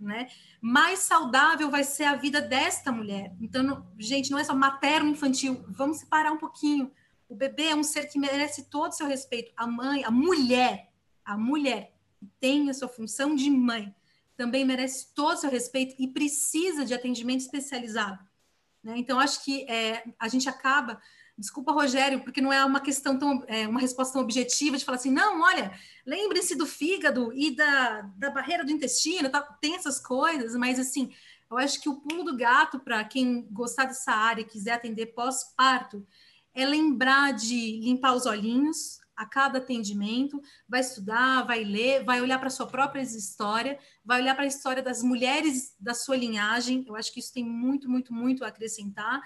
né? 0.00 0.28
mais 0.60 1.00
saudável 1.00 1.70
vai 1.70 1.84
ser 1.84 2.04
a 2.04 2.14
vida 2.14 2.40
desta 2.40 2.92
mulher. 2.92 3.34
Então, 3.40 3.62
não, 3.62 3.86
gente, 3.98 4.30
não 4.30 4.38
é 4.38 4.44
só 4.44 4.54
materno 4.54 5.10
infantil, 5.10 5.64
vamos 5.68 5.98
separar 5.98 6.32
um 6.32 6.38
pouquinho. 6.38 6.90
O 7.28 7.34
bebê 7.34 7.64
é 7.64 7.74
um 7.74 7.82
ser 7.82 8.06
que 8.06 8.18
merece 8.18 8.70
todo 8.70 8.90
o 8.90 8.94
seu 8.94 9.06
respeito. 9.06 9.52
A 9.56 9.66
mãe, 9.66 10.04
a 10.04 10.10
mulher, 10.10 10.90
a 11.24 11.36
mulher 11.36 11.94
que 12.16 12.26
tem 12.40 12.70
a 12.70 12.74
sua 12.74 12.88
função 12.88 13.34
de 13.34 13.50
mãe, 13.50 13.94
também 14.36 14.64
merece 14.64 15.12
todo 15.14 15.34
o 15.34 15.36
seu 15.36 15.50
respeito 15.50 15.94
e 15.98 16.08
precisa 16.08 16.84
de 16.84 16.94
atendimento 16.94 17.40
especializado. 17.40 18.18
Né? 18.82 18.94
Então, 18.96 19.18
acho 19.18 19.44
que 19.44 19.68
é, 19.68 20.04
a 20.18 20.28
gente 20.28 20.48
acaba 20.48 21.00
Desculpa, 21.38 21.70
Rogério, 21.70 22.20
porque 22.24 22.40
não 22.40 22.52
é 22.52 22.64
uma 22.64 22.80
questão 22.80 23.16
tão, 23.16 23.44
é, 23.46 23.68
uma 23.68 23.78
resposta 23.78 24.14
tão 24.14 24.22
objetiva 24.22 24.76
de 24.76 24.84
falar 24.84 24.96
assim, 24.96 25.12
não, 25.12 25.40
olha, 25.40 25.72
lembre-se 26.04 26.56
do 26.56 26.66
fígado 26.66 27.32
e 27.32 27.54
da, 27.54 28.00
da 28.16 28.28
barreira 28.28 28.64
do 28.64 28.72
intestino, 28.72 29.30
tá? 29.30 29.40
tem 29.60 29.76
essas 29.76 30.00
coisas, 30.00 30.56
mas 30.56 30.80
assim, 30.80 31.14
eu 31.48 31.56
acho 31.56 31.80
que 31.80 31.88
o 31.88 32.00
pulo 32.00 32.24
do 32.24 32.36
gato 32.36 32.80
para 32.80 33.04
quem 33.04 33.46
gostar 33.52 33.84
dessa 33.84 34.10
área 34.10 34.42
e 34.42 34.46
quiser 34.46 34.72
atender 34.72 35.14
pós-parto 35.14 36.04
é 36.52 36.66
lembrar 36.66 37.32
de 37.32 37.78
limpar 37.84 38.16
os 38.16 38.26
olhinhos 38.26 38.98
a 39.16 39.24
cada 39.24 39.58
atendimento, 39.58 40.42
vai 40.68 40.80
estudar, 40.80 41.42
vai 41.42 41.62
ler, 41.62 42.04
vai 42.04 42.20
olhar 42.20 42.40
para 42.40 42.50
sua 42.50 42.66
própria 42.66 43.00
história, 43.00 43.78
vai 44.04 44.20
olhar 44.20 44.34
para 44.34 44.44
a 44.44 44.48
história 44.48 44.82
das 44.82 45.04
mulheres 45.04 45.76
da 45.78 45.94
sua 45.94 46.16
linhagem. 46.16 46.84
Eu 46.86 46.96
acho 46.96 47.12
que 47.12 47.20
isso 47.20 47.32
tem 47.32 47.44
muito, 47.44 47.88
muito, 47.88 48.12
muito 48.12 48.44
a 48.44 48.48
acrescentar, 48.48 49.20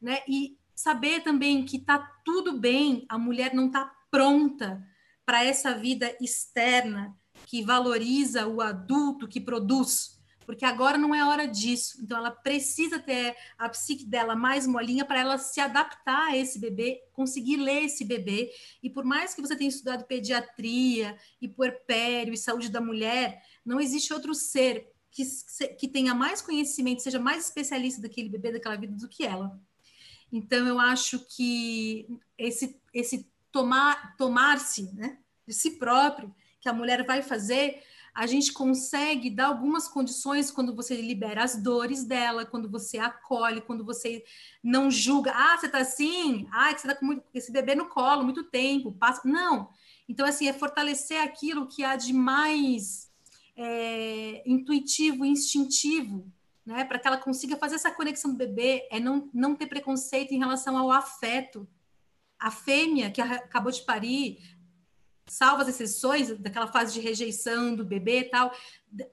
né? 0.00 0.20
E 0.26 0.56
saber 0.78 1.24
também 1.24 1.64
que 1.64 1.76
tá 1.76 1.98
tudo 2.24 2.56
bem, 2.56 3.04
a 3.08 3.18
mulher 3.18 3.52
não 3.52 3.68
tá 3.68 3.92
pronta 4.12 4.80
para 5.26 5.44
essa 5.44 5.74
vida 5.74 6.16
externa 6.20 7.18
que 7.46 7.64
valoriza 7.64 8.46
o 8.46 8.60
adulto 8.60 9.26
que 9.26 9.40
produz, 9.40 10.20
porque 10.46 10.64
agora 10.64 10.96
não 10.96 11.12
é 11.12 11.24
hora 11.24 11.48
disso. 11.48 11.98
Então 12.00 12.16
ela 12.16 12.30
precisa 12.30 13.00
ter 13.00 13.34
a 13.58 13.68
psique 13.68 14.04
dela 14.04 14.36
mais 14.36 14.68
molinha 14.68 15.04
para 15.04 15.18
ela 15.18 15.36
se 15.36 15.60
adaptar 15.60 16.28
a 16.28 16.36
esse 16.36 16.60
bebê, 16.60 17.02
conseguir 17.12 17.56
ler 17.56 17.86
esse 17.86 18.04
bebê. 18.04 18.48
E 18.80 18.88
por 18.88 19.04
mais 19.04 19.34
que 19.34 19.42
você 19.42 19.56
tenha 19.56 19.70
estudado 19.70 20.06
pediatria 20.06 21.18
e 21.42 21.48
puerpério 21.48 22.32
e 22.32 22.38
saúde 22.38 22.68
da 22.68 22.80
mulher, 22.80 23.42
não 23.64 23.80
existe 23.80 24.12
outro 24.12 24.32
ser 24.32 24.92
que, 25.10 25.24
que 25.76 25.88
tenha 25.88 26.14
mais 26.14 26.40
conhecimento, 26.40 27.02
seja 27.02 27.18
mais 27.18 27.46
especialista 27.46 28.00
daquele 28.00 28.28
bebê, 28.28 28.52
daquela 28.52 28.76
vida 28.76 28.94
do 28.94 29.08
que 29.08 29.24
ela. 29.24 29.60
Então, 30.32 30.66
eu 30.66 30.78
acho 30.78 31.20
que 31.20 32.06
esse, 32.36 32.80
esse 32.92 33.30
tomar, 33.50 34.16
tomar-se 34.16 34.92
né, 34.94 35.18
de 35.46 35.54
si 35.54 35.72
próprio, 35.72 36.34
que 36.60 36.68
a 36.68 36.72
mulher 36.72 37.04
vai 37.06 37.22
fazer, 37.22 37.82
a 38.14 38.26
gente 38.26 38.52
consegue 38.52 39.30
dar 39.30 39.46
algumas 39.46 39.86
condições 39.86 40.50
quando 40.50 40.74
você 40.74 41.00
libera 41.00 41.44
as 41.44 41.56
dores 41.56 42.04
dela, 42.04 42.44
quando 42.44 42.68
você 42.68 42.98
acolhe, 42.98 43.60
quando 43.60 43.84
você 43.84 44.24
não 44.62 44.90
julga. 44.90 45.32
Ah, 45.34 45.56
você 45.56 45.68
tá 45.68 45.78
assim? 45.78 46.48
Ah, 46.50 46.76
você 46.76 46.88
tá 46.88 46.94
com 46.94 47.22
esse 47.32 47.52
bebê 47.52 47.74
no 47.74 47.86
colo 47.88 48.24
muito 48.24 48.44
tempo. 48.44 48.92
Passa. 48.92 49.22
Não. 49.24 49.70
Então, 50.08 50.26
assim, 50.26 50.48
é 50.48 50.52
fortalecer 50.52 51.22
aquilo 51.22 51.68
que 51.68 51.84
há 51.84 51.94
de 51.94 52.12
mais 52.12 53.08
é, 53.56 54.42
intuitivo, 54.44 55.24
instintivo 55.24 56.30
né, 56.68 56.84
para 56.84 56.98
que 56.98 57.08
ela 57.08 57.16
consiga 57.16 57.56
fazer 57.56 57.76
essa 57.76 57.90
conexão 57.90 58.30
do 58.30 58.36
bebê, 58.36 58.86
é 58.90 59.00
não, 59.00 59.30
não 59.32 59.56
ter 59.56 59.66
preconceito 59.66 60.32
em 60.32 60.38
relação 60.38 60.76
ao 60.76 60.92
afeto. 60.92 61.66
A 62.38 62.50
fêmea 62.50 63.10
que 63.10 63.22
acabou 63.22 63.72
de 63.72 63.80
parir, 63.80 64.38
salvo 65.26 65.62
as 65.62 65.68
exceções 65.68 66.28
daquela 66.38 66.66
fase 66.66 66.92
de 66.92 67.00
rejeição 67.00 67.74
do 67.74 67.86
bebê 67.86 68.20
e 68.20 68.24
tal, 68.24 68.54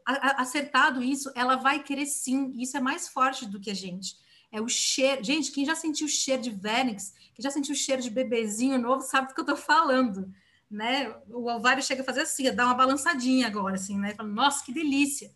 acertado 0.05 1.01
isso, 1.01 1.31
ela 1.33 1.55
vai 1.55 1.81
querer 1.81 2.05
sim, 2.07 2.51
isso 2.57 2.75
é 2.75 2.81
mais 2.81 3.07
forte 3.07 3.45
do 3.45 3.57
que 3.57 3.71
a 3.71 3.73
gente. 3.73 4.17
É 4.51 4.59
o 4.59 4.67
cheiro. 4.67 5.23
Gente, 5.23 5.49
quem 5.49 5.65
já 5.65 5.75
sentiu 5.75 6.07
o 6.07 6.09
cheiro 6.09 6.41
de 6.41 6.49
Vernix, 6.49 7.13
quem 7.33 7.41
já 7.41 7.49
sentiu 7.49 7.73
o 7.73 7.77
cheiro 7.77 8.01
de 8.01 8.09
bebezinho 8.09 8.77
novo, 8.77 9.01
sabe 9.01 9.29
do 9.29 9.33
que 9.33 9.39
eu 9.39 9.43
estou 9.43 9.55
falando. 9.57 10.29
né? 10.69 11.15
O 11.29 11.49
ovário 11.49 11.81
chega 11.81 12.01
a 12.01 12.05
fazer 12.05 12.21
assim, 12.23 12.53
dar 12.53 12.65
uma 12.65 12.75
balançadinha 12.75 13.47
agora, 13.47 13.75
assim, 13.75 13.97
né? 13.97 14.13
Fala, 14.13 14.27
Nossa, 14.27 14.65
que 14.65 14.73
delícia! 14.73 15.31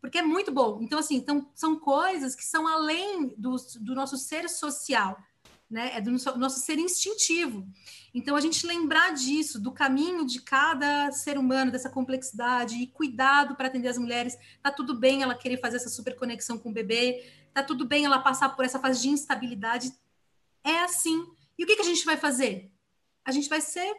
Porque 0.00 0.18
é 0.18 0.22
muito 0.22 0.52
bom. 0.52 0.78
Então, 0.80 0.98
assim, 0.98 1.16
então, 1.16 1.50
são 1.54 1.78
coisas 1.78 2.34
que 2.34 2.44
são 2.44 2.66
além 2.66 3.34
do, 3.36 3.56
do 3.80 3.94
nosso 3.94 4.16
ser 4.16 4.48
social, 4.48 5.18
né? 5.68 5.96
É 5.96 6.00
do 6.00 6.10
nosso, 6.10 6.60
ser 6.60 6.78
instintivo. 6.78 7.66
Então, 8.14 8.36
a 8.36 8.40
gente 8.40 8.66
lembrar 8.66 9.12
disso, 9.12 9.60
do 9.60 9.72
caminho 9.72 10.24
de 10.24 10.40
cada 10.40 11.10
ser 11.10 11.36
humano, 11.36 11.72
dessa 11.72 11.90
complexidade, 11.90 12.76
e 12.76 12.86
cuidado 12.86 13.56
para 13.56 13.66
atender 13.68 13.88
as 13.88 13.98
mulheres. 13.98 14.36
Tá 14.62 14.70
tudo 14.70 14.94
bem 14.94 15.22
ela 15.22 15.34
querer 15.34 15.58
fazer 15.58 15.76
essa 15.76 15.90
super 15.90 16.16
conexão 16.16 16.58
com 16.58 16.70
o 16.70 16.72
bebê, 16.72 17.30
tá 17.52 17.62
tudo 17.62 17.84
bem 17.84 18.04
ela 18.04 18.20
passar 18.20 18.50
por 18.50 18.64
essa 18.64 18.78
fase 18.78 19.02
de 19.02 19.08
instabilidade. 19.08 19.92
É 20.64 20.80
assim. 20.80 21.26
E 21.58 21.64
o 21.64 21.66
que, 21.66 21.76
que 21.76 21.82
a 21.82 21.84
gente 21.84 22.04
vai 22.04 22.16
fazer? 22.16 22.72
A 23.24 23.32
gente 23.32 23.48
vai 23.48 23.60
ser 23.60 23.94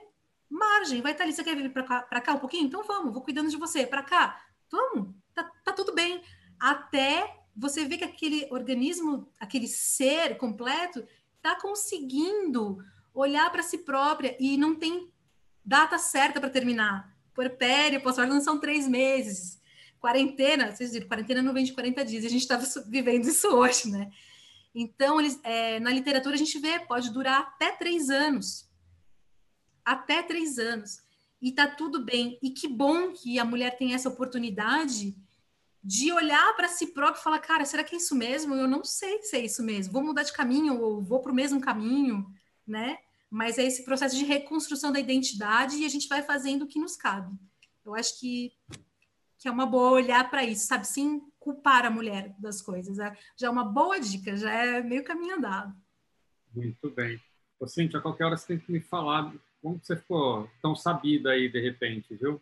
margem, 0.49 1.01
vai 1.01 1.11
estar 1.11 1.23
ali. 1.23 1.33
Você 1.33 1.43
quer 1.43 1.55
vir 1.55 1.71
para 1.71 1.83
cá, 1.83 2.21
cá 2.21 2.33
um 2.33 2.39
pouquinho? 2.39 2.65
Então 2.65 2.83
vamos, 2.83 3.13
vou 3.13 3.21
cuidando 3.21 3.49
de 3.49 3.57
você. 3.57 3.85
Para 3.85 4.01
cá, 4.01 4.41
vamos, 4.71 5.13
tá, 5.33 5.43
tá 5.63 5.73
tudo 5.73 5.93
bem. 5.93 6.21
Até 6.59 7.39
você 7.55 7.85
ver 7.85 7.97
que 7.97 8.03
aquele 8.03 8.47
organismo, 8.51 9.31
aquele 9.39 9.67
ser 9.67 10.37
completo, 10.37 11.05
está 11.37 11.59
conseguindo 11.59 12.77
olhar 13.13 13.49
para 13.51 13.63
si 13.63 13.79
própria 13.79 14.35
e 14.39 14.57
não 14.57 14.75
tem 14.75 15.11
data 15.63 15.97
certa 15.97 16.39
para 16.39 16.49
terminar. 16.49 17.15
Puerpério, 17.33 18.01
pós-parto 18.01 18.41
são 18.41 18.59
três 18.59 18.87
meses. 18.87 19.59
Quarentena, 19.99 20.73
vocês 20.73 20.93
viram, 20.93 21.07
quarentena 21.07 21.41
não 21.41 21.53
vem 21.53 21.65
de 21.65 21.73
40 21.73 22.05
dias, 22.05 22.25
a 22.25 22.29
gente 22.29 22.41
está 22.41 22.57
vivendo 22.87 23.25
isso 23.25 23.47
hoje, 23.53 23.89
né? 23.89 24.11
Então, 24.73 25.19
eles, 25.19 25.39
é, 25.43 25.79
na 25.79 25.91
literatura 25.91 26.35
a 26.35 26.37
gente 26.37 26.57
vê, 26.59 26.79
pode 26.79 27.11
durar 27.11 27.39
até 27.41 27.71
três 27.71 28.09
anos. 28.09 28.69
Até 29.83 30.23
três 30.23 30.57
anos. 30.57 31.01
E 31.41 31.51
tá 31.51 31.67
tudo 31.67 32.03
bem. 32.03 32.37
E 32.41 32.49
que 32.49 32.67
bom 32.67 33.13
que 33.13 33.39
a 33.39 33.45
mulher 33.45 33.77
tem 33.77 33.93
essa 33.93 34.09
oportunidade 34.09 35.15
de 35.81 36.11
olhar 36.11 36.55
para 36.55 36.67
si 36.67 36.87
própria 36.87 37.19
e 37.19 37.23
falar, 37.23 37.39
cara, 37.39 37.63
será 37.63 37.83
que 37.83 37.95
é 37.95 37.97
isso 37.97 38.13
mesmo? 38.13 38.53
Eu 38.53 38.67
não 38.67 38.83
sei 38.83 39.21
se 39.23 39.37
é 39.37 39.45
isso 39.45 39.63
mesmo. 39.63 39.93
Vou 39.93 40.03
mudar 40.03 40.23
de 40.23 40.33
caminho 40.33 40.81
ou 40.81 41.01
vou 41.01 41.21
para 41.21 41.31
o 41.31 41.35
mesmo 41.35 41.61
caminho, 41.61 42.29
né? 42.67 42.97
Mas 43.29 43.57
é 43.57 43.63
esse 43.63 43.85
processo 43.85 44.15
de 44.15 44.25
reconstrução 44.25 44.91
da 44.91 44.99
identidade 44.99 45.77
e 45.77 45.85
a 45.85 45.89
gente 45.89 46.07
vai 46.07 46.21
fazendo 46.21 46.63
o 46.63 46.67
que 46.67 46.79
nos 46.79 46.97
cabe. 46.97 47.33
Eu 47.85 47.95
acho 47.95 48.19
que, 48.19 48.51
que 49.37 49.47
é 49.47 49.51
uma 49.51 49.65
boa 49.65 49.91
olhar 49.91 50.29
para 50.29 50.43
isso, 50.43 50.67
sabe? 50.67 50.85
Sim, 50.85 51.21
culpar 51.39 51.85
a 51.85 51.91
mulher 51.91 52.35
das 52.37 52.61
coisas. 52.61 52.99
É, 52.99 53.15
já 53.37 53.47
é 53.47 53.49
uma 53.49 53.63
boa 53.63 53.99
dica, 53.99 54.35
já 54.35 54.51
é 54.51 54.83
meio 54.83 55.03
caminho 55.03 55.37
andado. 55.37 55.73
Muito 56.53 56.89
bem. 56.89 57.19
Ô, 57.59 57.67
Cíntia, 57.67 57.99
a 57.99 58.01
qualquer 58.01 58.25
hora 58.25 58.37
você 58.37 58.47
tem 58.47 58.59
que 58.59 58.71
me 58.71 58.81
falar 58.81 59.33
como 59.61 59.79
você 59.81 59.95
ficou 59.95 60.49
tão 60.61 60.75
sabida 60.75 61.31
aí 61.31 61.49
de 61.49 61.59
repente, 61.59 62.15
viu? 62.15 62.41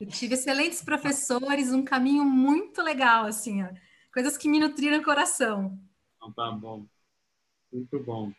Eu 0.00 0.06
tive 0.06 0.34
excelentes 0.34 0.82
professores, 0.82 1.72
um 1.72 1.84
caminho 1.84 2.24
muito 2.24 2.80
legal, 2.82 3.26
assim, 3.26 3.62
ó. 3.64 3.68
coisas 4.12 4.36
que 4.36 4.48
me 4.48 4.60
nutriram 4.60 4.98
o 4.98 5.04
coração. 5.04 5.78
Então, 6.16 6.32
tá 6.32 6.50
bom. 6.52 6.86
Muito 7.72 7.98
bom. 8.00 8.32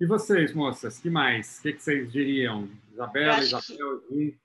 E 0.00 0.06
vocês, 0.06 0.52
moças, 0.52 0.98
que 0.98 1.08
mais? 1.08 1.58
O 1.58 1.62
que, 1.62 1.72
que 1.74 1.82
vocês 1.82 2.10
diriam? 2.10 2.68
Isabela, 2.92 3.40
Isabel, 3.40 4.00
que, 4.08 4.38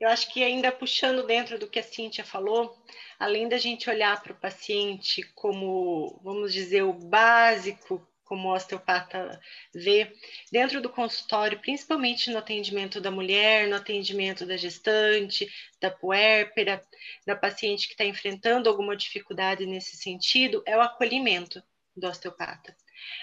Eu 0.00 0.08
acho 0.08 0.32
que 0.32 0.42
ainda 0.42 0.70
puxando 0.70 1.26
dentro 1.26 1.58
do 1.58 1.68
que 1.68 1.78
a 1.78 1.82
Cíntia 1.82 2.24
falou, 2.24 2.76
além 3.18 3.48
da 3.48 3.56
gente 3.56 3.88
olhar 3.88 4.22
para 4.22 4.32
o 4.32 4.36
paciente 4.36 5.22
como, 5.34 6.20
vamos 6.22 6.52
dizer, 6.52 6.82
o 6.82 6.92
básico 6.92 8.06
como 8.24 8.48
o 8.48 8.54
osteopata 8.54 9.40
vê, 9.72 10.12
dentro 10.50 10.80
do 10.80 10.88
consultório, 10.88 11.60
principalmente 11.60 12.30
no 12.30 12.38
atendimento 12.38 13.00
da 13.00 13.10
mulher, 13.10 13.68
no 13.68 13.76
atendimento 13.76 14.46
da 14.46 14.56
gestante, 14.56 15.48
da 15.80 15.90
puérpera, 15.90 16.82
da 17.26 17.36
paciente 17.36 17.86
que 17.86 17.94
está 17.94 18.04
enfrentando 18.04 18.68
alguma 18.68 18.96
dificuldade 18.96 19.66
nesse 19.66 19.96
sentido, 19.96 20.62
é 20.66 20.76
o 20.76 20.80
acolhimento 20.80 21.62
do 21.96 22.08
osteopata. 22.08 22.74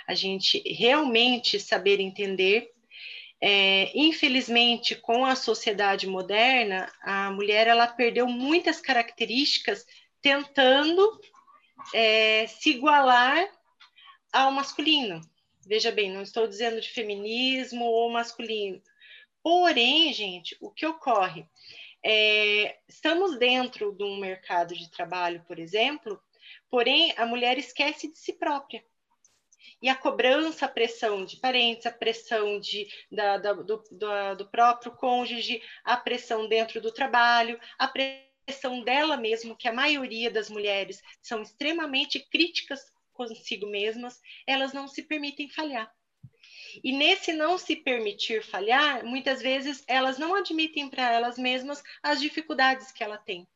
A 0.08 0.14
gente 0.14 0.60
realmente 0.66 1.60
saber 1.60 2.00
entender. 2.00 2.72
É, 3.44 3.92
infelizmente, 3.96 4.96
com 4.96 5.26
a 5.26 5.36
sociedade 5.36 6.06
moderna, 6.06 6.92
a 7.02 7.32
mulher 7.32 7.66
ela 7.66 7.88
perdeu 7.88 8.28
muitas 8.28 8.80
características 8.80 9.84
tentando 10.22 11.20
é, 11.92 12.46
se 12.46 12.70
igualar 12.70 13.50
ao 14.32 14.52
masculino. 14.52 15.22
Veja 15.66 15.92
bem, 15.92 16.12
não 16.12 16.22
estou 16.22 16.48
dizendo 16.48 16.82
de 16.82 16.90
feminismo 16.90 17.86
ou 17.86 18.10
masculino. 18.10 18.82
Porém, 19.44 20.12
gente, 20.14 20.56
o 20.60 20.72
que 20.72 20.86
ocorre? 20.86 21.46
É, 22.04 22.78
estamos 22.88 23.38
dentro 23.38 23.92
de 23.92 24.04
um 24.04 24.18
mercado 24.18 24.74
de 24.74 24.90
trabalho, 24.90 25.44
por 25.48 25.60
exemplo, 25.60 26.22
porém 26.70 27.14
a 27.18 27.26
mulher 27.26 27.58
esquece 27.58 28.12
de 28.12 28.18
si 28.18 28.34
própria. 28.34 28.84
E 29.82 29.90
a 29.90 29.96
cobrança, 29.96 30.66
a 30.66 30.70
pressão 30.70 31.26
de 31.26 31.38
parentes, 31.38 31.86
a 31.86 31.92
pressão 31.92 32.60
de, 32.60 32.88
da, 33.12 33.38
da, 33.38 33.54
do, 33.54 33.84
do, 33.92 34.36
do 34.36 34.50
próprio 34.50 34.92
cônjuge, 34.92 35.62
a 35.84 35.98
pressão 35.98 36.48
dentro 36.48 36.80
do 36.80 36.92
trabalho, 36.92 37.60
a 37.80 37.88
pressão 37.88 38.84
dela 38.84 39.18
mesmo, 39.18 39.56
que 39.56 39.68
a 39.68 39.74
maioria 39.74 40.30
das 40.30 40.50
mulheres 40.50 41.02
são 41.22 41.42
extremamente 41.42 42.20
críticas 42.20 42.92
consigo 43.14 43.68
mesmas, 43.68 44.20
elas 44.46 44.74
não 44.74 44.88
se 44.88 45.04
permitem 45.04 45.50
falhar. 45.50 45.92
E 46.84 46.92
nesse 46.92 47.34
não 47.34 47.58
se 47.58 47.76
permitir 47.76 48.44
falhar, 48.44 49.06
muitas 49.06 49.42
vezes 49.42 49.84
elas 49.88 50.18
não 50.18 50.36
admitem 50.36 50.90
para 50.90 51.12
elas 51.12 51.38
mesmas 51.38 51.84
as 52.02 52.22
dificuldades 52.22 52.92
que 52.92 53.04
ela 53.04 53.18
tem. 53.18 53.48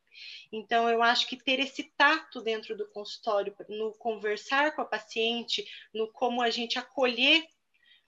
Então, 0.51 0.89
eu 0.89 1.01
acho 1.01 1.27
que 1.27 1.35
ter 1.35 1.59
esse 1.59 1.83
tato 1.97 2.41
dentro 2.41 2.75
do 2.77 2.87
consultório, 2.87 3.55
no 3.67 3.93
conversar 3.93 4.75
com 4.75 4.81
a 4.81 4.85
paciente, 4.85 5.65
no 5.93 6.07
como 6.11 6.41
a 6.41 6.49
gente 6.49 6.79
acolher 6.79 7.45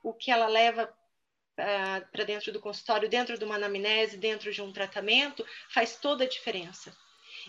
o 0.03 0.14
que 0.14 0.32
ela 0.32 0.48
leva 0.48 0.86
uh, 0.86 2.11
para 2.11 2.24
dentro 2.24 2.52
do 2.52 2.61
consultório, 2.61 3.10
dentro 3.10 3.38
de 3.38 3.44
uma 3.44 3.56
anamnese, 3.56 4.18
dentro 4.18 4.52
de 4.52 4.61
um 4.61 4.72
tratamento, 4.72 5.45
faz 5.69 5.98
toda 5.98 6.24
a 6.24 6.30
diferença. 6.30 6.95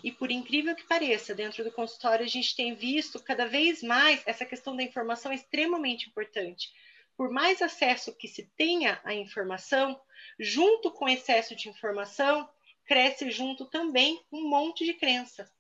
E 0.03 0.13
por 0.13 0.31
incrível 0.31 0.75
que 0.75 0.87
pareça, 0.87 1.35
dentro 1.35 1.65
do 1.65 1.73
consultório 1.73 2.25
a 2.25 2.29
gente 2.29 2.55
tem 2.55 2.75
visto 2.75 3.23
cada 3.23 3.47
vez 3.47 3.83
mais 3.83 4.23
essa 4.27 4.45
questão 4.45 4.77
da 4.77 4.83
informação 4.83 5.33
extremamente 5.33 6.09
importante. 6.09 6.73
Por 7.17 7.31
mais 7.31 7.61
acesso 7.61 8.15
que 8.15 8.29
se 8.29 8.45
tenha 8.57 9.01
à 9.03 9.13
informação, 9.13 10.01
junto 10.39 10.91
com 10.93 11.09
excesso 11.09 11.57
de 11.57 11.69
informação, 11.69 12.49
cresce 12.85 13.31
junto 13.31 13.67
também 13.67 14.23
um 14.31 14.49
monte 14.49 14.85
de 14.85 14.95
crença. 14.95 15.51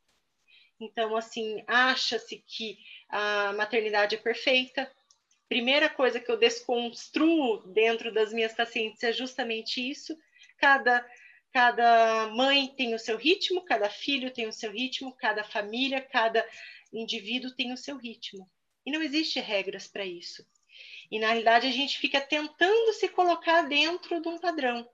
Então, 0.81 1.17
assim, 1.17 1.65
acha-se 1.67 2.43
que 2.47 2.79
a 3.09 3.53
maternidade 3.55 4.15
é 4.15 4.19
perfeita. 4.19 4.91
Primeira 5.49 5.89
coisa 5.89 6.21
que 6.21 6.31
eu 6.31 6.37
desconstruo 6.37 7.67
dentro 7.67 8.13
das 8.13 8.33
minhas 8.33 8.55
pacientes 8.55 9.03
é 9.03 9.13
justamente 9.13 9.87
isso. 9.91 10.17
Cada 10.59 11.05
Cada 11.53 12.29
mãe 12.29 12.69
tem 12.69 12.95
o 12.95 12.99
seu 12.99 13.17
ritmo, 13.17 13.65
cada 13.65 13.89
filho 13.89 14.33
tem 14.33 14.47
o 14.47 14.53
seu 14.53 14.71
ritmo, 14.71 15.15
cada 15.17 15.43
família, 15.43 16.01
cada 16.01 16.47
indivíduo 16.93 17.55
tem 17.55 17.73
o 17.73 17.77
seu 17.77 17.97
ritmo. 17.97 18.49
E 18.85 18.91
não 18.91 19.03
existe 19.03 19.41
regras 19.41 19.87
para 19.87 20.05
isso. 20.05 20.47
E 21.11 21.19
na 21.19 21.29
realidade 21.29 21.67
a 21.67 21.71
gente 21.73 21.99
fica 21.99 22.21
tentando 22.21 22.93
se 22.93 23.09
colocar 23.09 23.63
dentro 23.63 24.21
de 24.21 24.29
um 24.29 24.39
padrão. 24.39 24.89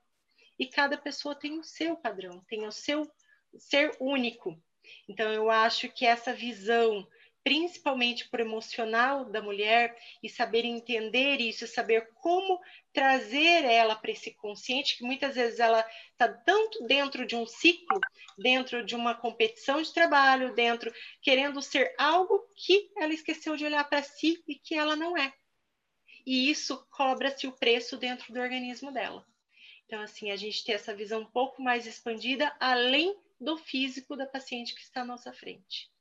E 0.58 0.66
cada 0.66 0.96
pessoa 0.96 1.34
tem 1.34 1.58
o 1.58 1.64
seu 1.64 1.96
padrão, 1.96 2.40
tem 2.48 2.66
o 2.66 2.72
seu 2.72 3.10
ser 3.58 3.96
único. 4.00 4.60
Então 5.08 5.32
eu 5.32 5.50
acho 5.50 5.88
que 5.88 6.06
essa 6.06 6.32
visão 6.32 7.06
principalmente 7.44 8.26
por 8.28 8.40
emocional 8.40 9.26
da 9.26 9.42
mulher 9.42 9.94
e 10.22 10.30
saber 10.30 10.64
entender 10.64 11.42
isso, 11.42 11.66
saber 11.66 12.08
como 12.14 12.58
trazer 12.90 13.64
ela 13.66 13.94
para 13.94 14.12
esse 14.12 14.32
consciente, 14.32 14.96
que 14.96 15.04
muitas 15.04 15.34
vezes 15.34 15.60
ela 15.60 15.86
está 16.12 16.26
tanto 16.26 16.82
dentro 16.86 17.26
de 17.26 17.36
um 17.36 17.46
ciclo, 17.46 18.00
dentro 18.38 18.82
de 18.82 18.96
uma 18.96 19.14
competição 19.14 19.82
de 19.82 19.92
trabalho, 19.92 20.54
dentro 20.54 20.90
querendo 21.20 21.60
ser 21.60 21.94
algo 21.98 22.48
que 22.56 22.90
ela 22.96 23.12
esqueceu 23.12 23.56
de 23.56 23.66
olhar 23.66 23.84
para 23.84 24.02
si 24.02 24.42
e 24.48 24.54
que 24.54 24.74
ela 24.74 24.96
não 24.96 25.14
é. 25.14 25.30
E 26.24 26.50
isso 26.50 26.86
cobra-se 26.90 27.46
o 27.46 27.52
preço 27.52 27.98
dentro 27.98 28.32
do 28.32 28.40
organismo 28.40 28.90
dela. 28.90 29.26
Então, 29.84 30.00
assim, 30.00 30.30
a 30.30 30.36
gente 30.36 30.64
tem 30.64 30.74
essa 30.74 30.94
visão 30.94 31.20
um 31.20 31.30
pouco 31.30 31.60
mais 31.60 31.86
expandida, 31.86 32.56
além 32.58 33.14
do 33.38 33.58
físico 33.58 34.16
da 34.16 34.26
paciente 34.26 34.74
que 34.74 34.80
está 34.80 35.02
à 35.02 35.04
nossa 35.04 35.30
frente. 35.30 35.92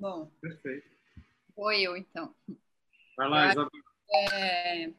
Bom. 0.00 0.30
Perfeito. 0.40 0.88
Vou 1.54 1.70
eu, 1.72 1.94
então. 1.94 2.34
Vai 3.14 3.28
lá, 3.28 3.50
Isabel. 3.50 3.70
É, 4.32 4.90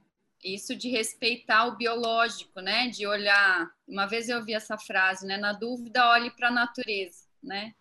isso 0.44 0.76
de 0.76 0.90
respeitar 0.90 1.66
o 1.66 1.76
biológico, 1.76 2.62
né? 2.62 2.88
De 2.88 3.08
olhar. 3.08 3.68
Uma 3.88 4.06
vez 4.06 4.30
eu 4.30 4.38
ouvi 4.38 4.54
essa 4.54 4.78
frase, 4.78 5.26
né? 5.26 5.38
Na 5.38 5.54
dúvida, 5.54 6.08
olhe 6.08 6.30
para 6.30 6.50
a 6.50 6.52
natureza, 6.52 7.26
né? 7.42 7.74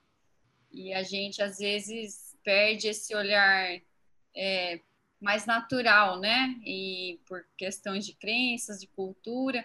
E 0.73 0.95
a 0.95 1.03
gente 1.03 1.43
às 1.43 1.59
vezes 1.59 2.35
perde 2.43 2.89
esse 2.89 3.15
olhar 3.15 3.79
é, 4.35 4.81
mais 5.21 5.45
natural, 5.45 6.19
né? 6.19 6.59
E 6.65 7.21
por 7.27 7.45
questões 7.55 8.07
de 8.07 8.15
crenças, 8.15 8.81
de 8.81 8.87
cultura. 8.87 9.63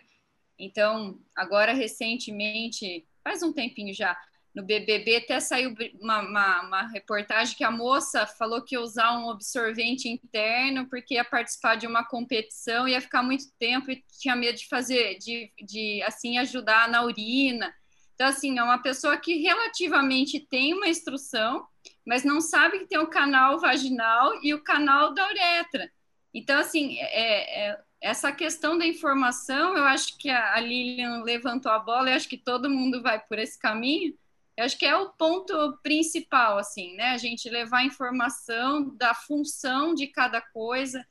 Então, 0.60 1.22
agora 1.34 1.72
recentemente, 1.72 3.08
faz 3.24 3.42
um 3.42 3.54
tempinho 3.54 3.94
já, 3.94 4.18
no 4.56 4.64
BBB 4.64 5.18
até 5.18 5.40
saiu 5.42 5.76
uma, 6.00 6.22
uma, 6.22 6.62
uma, 6.62 6.88
reportagem 6.88 7.58
que 7.58 7.64
a 7.64 7.70
moça 7.70 8.26
falou 8.26 8.64
que 8.64 8.74
ia 8.74 8.82
usar 8.82 9.12
um 9.20 9.30
absorvente 9.30 10.08
interno 10.08 10.88
porque 10.90 11.16
ia 11.16 11.26
participar 11.26 11.76
de 11.76 11.86
uma 11.86 12.06
competição, 12.06 12.88
ia 12.88 13.02
ficar 13.02 13.22
muito 13.22 13.52
tempo 13.60 13.92
e 13.92 14.02
tinha 14.18 14.34
medo 14.34 14.58
de 14.58 14.68
fazer, 14.70 15.18
de, 15.18 15.52
de 15.62 16.02
assim, 16.04 16.38
ajudar 16.38 16.88
na 16.88 17.04
urina. 17.04 17.74
Então, 18.14 18.28
assim, 18.28 18.58
é 18.58 18.64
uma 18.64 18.82
pessoa 18.82 19.18
que 19.18 19.42
relativamente 19.42 20.40
tem 20.40 20.74
uma 20.74 20.88
instrução, 20.88 21.68
mas 22.08 22.24
não 22.24 22.40
sabe 22.40 22.80
que 22.80 22.88
tem 22.88 22.98
o 22.98 23.08
canal 23.08 23.60
vaginal 23.60 24.40
e 24.42 24.54
o 24.54 24.64
canal 24.64 25.14
da 25.14 25.28
uretra. 25.28 25.92
Então, 26.34 26.58
assim, 26.58 26.98
é, 27.00 27.72
é, 27.72 27.80
essa 28.00 28.32
questão 28.32 28.78
da 28.78 28.86
informação, 28.86 29.76
eu 29.76 29.84
acho 29.84 30.18
que 30.18 30.30
a 30.30 30.58
Lilian 30.62 31.24
levantou 31.24 31.70
a 31.70 31.80
bola, 31.80 32.10
eu 32.10 32.16
acho 32.16 32.30
que 32.30 32.38
todo 32.38 32.70
mundo 32.70 33.02
vai 33.02 33.20
por 33.20 33.38
esse 33.38 33.60
caminho, 33.60 34.14
eu 34.58 34.64
acho 34.64 34.78
que 34.78 34.86
é 34.86 34.96
o 34.96 35.10
ponto 35.10 35.78
principal, 35.84 36.58
assim, 36.58 36.96
né? 36.96 37.10
A 37.10 37.18
gente 37.18 37.50
levar 37.50 37.84
informação 37.84 38.96
da 38.96 39.14
função 39.14 39.94
de 39.94 40.08
cada 40.08 40.42
coisa, 40.42 41.06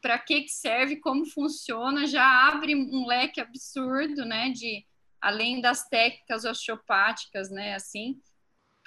para 0.00 0.18
que, 0.18 0.42
que 0.42 0.50
serve, 0.50 0.96
como 0.96 1.26
funciona, 1.26 2.06
já 2.06 2.24
abre 2.48 2.74
um 2.74 3.04
leque 3.06 3.40
absurdo, 3.40 4.24
né? 4.24 4.50
De 4.50 4.86
além 5.20 5.60
das 5.60 5.88
técnicas 5.88 6.44
osteopáticas, 6.44 7.50
né? 7.50 7.74
Assim, 7.74 8.20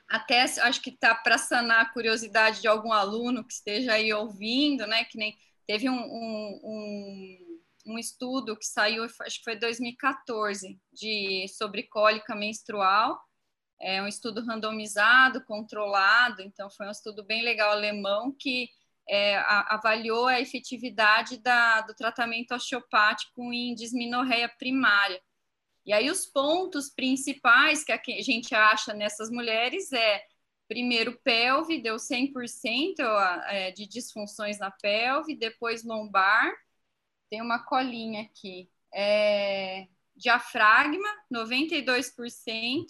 até 0.07 0.43
acho 0.43 0.81
que 0.81 0.91
tá 0.91 1.13
para 1.13 1.37
sanar 1.37 1.81
a 1.81 1.89
curiosidade 1.89 2.61
de 2.61 2.69
algum 2.69 2.93
aluno 2.93 3.45
que 3.45 3.53
esteja 3.53 3.93
aí 3.93 4.13
ouvindo, 4.13 4.87
né? 4.87 5.03
Que 5.03 5.17
nem 5.17 5.37
teve 5.67 5.89
um, 5.89 5.99
um, 5.99 6.59
um, 6.63 7.93
um 7.93 7.99
estudo 7.99 8.55
que 8.55 8.65
saiu, 8.65 9.03
acho 9.03 9.39
que 9.39 9.43
foi 9.43 9.57
2014, 9.57 10.79
de 10.93 11.45
sobre 11.49 11.83
cólica 11.83 12.33
menstrual 12.33 13.19
é 13.79 14.01
um 14.01 14.07
estudo 14.07 14.41
randomizado, 14.41 15.43
controlado, 15.45 16.41
então 16.41 16.69
foi 16.69 16.87
um 16.87 16.91
estudo 16.91 17.23
bem 17.23 17.43
legal 17.43 17.71
alemão 17.71 18.31
que 18.31 18.69
é, 19.07 19.37
a, 19.37 19.75
avaliou 19.75 20.27
a 20.27 20.39
efetividade 20.39 21.37
da, 21.37 21.81
do 21.81 21.95
tratamento 21.95 22.53
osteopático 22.53 23.51
em 23.51 23.73
disminorreia 23.73 24.47
primária. 24.47 25.21
E 25.85 25.93
aí 25.93 26.09
os 26.09 26.25
pontos 26.25 26.89
principais 26.89 27.83
que 27.83 27.91
a 27.91 27.99
gente 28.21 28.53
acha 28.53 28.93
nessas 28.93 29.31
mulheres 29.31 29.91
é, 29.91 30.23
primeiro, 30.67 31.19
pelve, 31.23 31.81
deu 31.81 31.95
100% 31.95 32.99
é, 33.47 33.71
de 33.71 33.87
disfunções 33.87 34.59
na 34.59 34.69
pelve, 34.69 35.35
depois 35.35 35.83
lombar, 35.83 36.53
tem 37.29 37.41
uma 37.41 37.65
colinha 37.65 38.21
aqui, 38.21 38.69
é, 38.93 39.87
diafragma, 40.15 41.09
92%, 41.33 42.85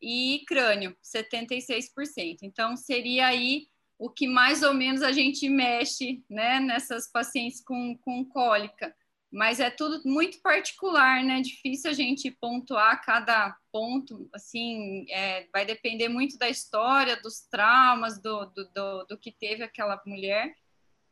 e 0.00 0.42
crânio, 0.46 0.96
76%. 1.02 2.38
Então, 2.42 2.76
seria 2.76 3.26
aí 3.26 3.66
o 3.98 4.08
que 4.08 4.28
mais 4.28 4.62
ou 4.62 4.72
menos 4.72 5.02
a 5.02 5.10
gente 5.10 5.48
mexe 5.48 6.22
né, 6.30 6.60
nessas 6.60 7.10
pacientes 7.10 7.62
com, 7.62 7.96
com 7.98 8.24
cólica. 8.24 8.94
Mas 9.30 9.60
é 9.60 9.68
tudo 9.68 10.00
muito 10.08 10.40
particular, 10.40 11.22
né? 11.22 11.42
Difícil 11.42 11.90
a 11.90 11.92
gente 11.92 12.30
pontuar 12.30 13.04
cada 13.04 13.54
ponto, 13.70 14.26
assim, 14.32 15.04
é, 15.10 15.46
vai 15.52 15.66
depender 15.66 16.08
muito 16.08 16.38
da 16.38 16.48
história, 16.48 17.20
dos 17.20 17.40
traumas, 17.40 18.18
do, 18.22 18.46
do, 18.46 18.64
do, 18.72 19.04
do 19.04 19.18
que 19.18 19.30
teve 19.30 19.62
aquela 19.62 20.00
mulher. 20.06 20.54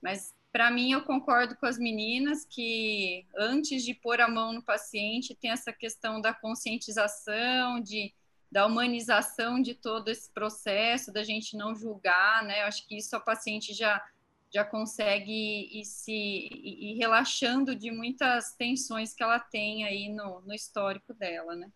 Mas 0.00 0.34
para 0.50 0.70
mim, 0.70 0.92
eu 0.92 1.02
concordo 1.02 1.54
com 1.56 1.66
as 1.66 1.76
meninas 1.76 2.46
que 2.46 3.26
antes 3.36 3.84
de 3.84 3.92
pôr 3.92 4.22
a 4.22 4.28
mão 4.28 4.54
no 4.54 4.62
paciente, 4.62 5.34
tem 5.34 5.50
essa 5.50 5.70
questão 5.70 6.18
da 6.18 6.32
conscientização, 6.32 7.78
de 7.78 8.14
da 8.56 8.64
humanização 8.64 9.60
de 9.60 9.74
todo 9.74 10.08
esse 10.08 10.32
processo, 10.32 11.12
da 11.12 11.22
gente 11.22 11.54
não 11.58 11.74
julgar, 11.74 12.42
né? 12.42 12.62
Eu 12.62 12.66
acho 12.68 12.88
que 12.88 12.96
isso 12.96 13.14
a 13.14 13.20
paciente 13.20 13.74
já 13.74 14.02
já 14.50 14.64
consegue 14.64 15.68
ir 15.78 15.84
se 15.84 16.48
ir 16.50 16.96
relaxando 16.96 17.76
de 17.76 17.90
muitas 17.90 18.54
tensões 18.54 19.12
que 19.12 19.22
ela 19.22 19.38
tem 19.38 19.84
aí 19.84 20.08
no, 20.08 20.40
no 20.40 20.54
histórico 20.54 21.12
dela, 21.12 21.54
né? 21.54 21.70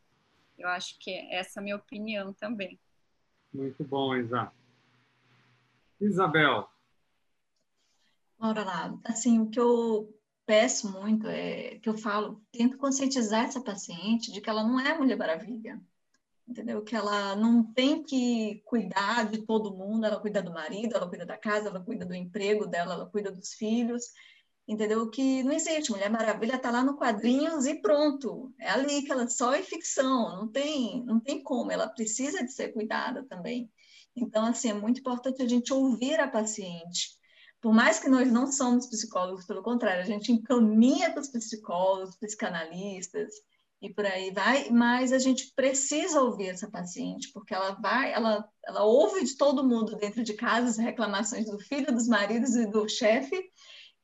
Eu 0.56 0.68
acho 0.70 0.98
que 0.98 1.10
é 1.10 1.34
essa 1.34 1.60
a 1.60 1.62
minha 1.62 1.76
opinião 1.76 2.32
também. 2.32 2.80
Muito 3.52 3.84
bom, 3.84 4.16
Isa. 4.16 4.50
Isabel. 6.00 6.66
Bora 8.38 8.64
lá. 8.64 8.98
Assim, 9.04 9.38
o 9.38 9.50
que 9.50 9.60
eu 9.60 10.18
peço 10.46 10.90
muito 10.90 11.26
é 11.26 11.78
que 11.78 11.90
eu 11.90 11.98
falo, 11.98 12.42
tento 12.50 12.78
conscientizar 12.78 13.44
essa 13.44 13.60
paciente 13.60 14.32
de 14.32 14.40
que 14.40 14.48
ela 14.48 14.64
não 14.64 14.80
é 14.80 14.96
Mulher 14.96 15.18
Maravilha 15.18 15.78
entendeu? 16.50 16.82
Que 16.82 16.96
ela 16.96 17.36
não 17.36 17.62
tem 17.62 18.02
que 18.02 18.60
cuidar 18.64 19.30
de 19.30 19.46
todo 19.46 19.74
mundo, 19.74 20.04
ela 20.04 20.20
cuida 20.20 20.42
do 20.42 20.52
marido, 20.52 20.96
ela 20.96 21.08
cuida 21.08 21.24
da 21.24 21.38
casa, 21.38 21.68
ela 21.68 21.80
cuida 21.80 22.04
do 22.04 22.14
emprego 22.14 22.66
dela, 22.66 22.94
ela 22.94 23.06
cuida 23.06 23.30
dos 23.30 23.54
filhos, 23.54 24.06
entendeu? 24.66 25.08
Que 25.08 25.44
não 25.44 25.52
existe, 25.52 25.92
Mulher 25.92 26.10
Maravilha 26.10 26.56
está 26.56 26.70
lá 26.70 26.82
no 26.82 26.96
quadrinhos 26.96 27.66
e 27.66 27.80
pronto, 27.80 28.52
é 28.58 28.68
ali 28.70 29.02
que 29.02 29.12
ela 29.12 29.28
só 29.28 29.54
é 29.54 29.62
ficção, 29.62 30.36
não 30.36 30.48
tem, 30.48 31.04
não 31.04 31.20
tem 31.20 31.40
como, 31.42 31.70
ela 31.70 31.88
precisa 31.88 32.44
de 32.44 32.52
ser 32.52 32.72
cuidada 32.72 33.24
também. 33.24 33.70
Então, 34.16 34.44
assim, 34.44 34.70
é 34.70 34.74
muito 34.74 34.98
importante 35.00 35.40
a 35.40 35.48
gente 35.48 35.72
ouvir 35.72 36.18
a 36.18 36.26
paciente. 36.28 37.10
Por 37.60 37.72
mais 37.72 38.00
que 38.00 38.08
nós 38.08 38.30
não 38.32 38.50
somos 38.50 38.86
psicólogos, 38.86 39.46
pelo 39.46 39.62
contrário, 39.62 40.02
a 40.02 40.06
gente 40.06 40.32
encaminha 40.32 41.12
para 41.12 41.20
os 41.20 41.28
psicólogos, 41.28 42.16
psicanalistas, 42.16 43.34
e 43.82 43.88
por 43.92 44.04
aí 44.04 44.30
vai, 44.30 44.68
mas 44.70 45.12
a 45.12 45.18
gente 45.18 45.52
precisa 45.54 46.20
ouvir 46.20 46.48
essa 46.48 46.70
paciente, 46.70 47.30
porque 47.32 47.54
ela 47.54 47.72
vai, 47.72 48.12
ela, 48.12 48.46
ela 48.66 48.84
ouve 48.84 49.24
de 49.24 49.36
todo 49.36 49.66
mundo 49.66 49.96
dentro 49.96 50.22
de 50.22 50.34
casa 50.34 50.68
as 50.68 50.76
reclamações 50.76 51.46
do 51.46 51.58
filho, 51.58 51.92
dos 51.92 52.06
maridos 52.06 52.54
e 52.56 52.66
do 52.66 52.86
chefe, 52.88 53.42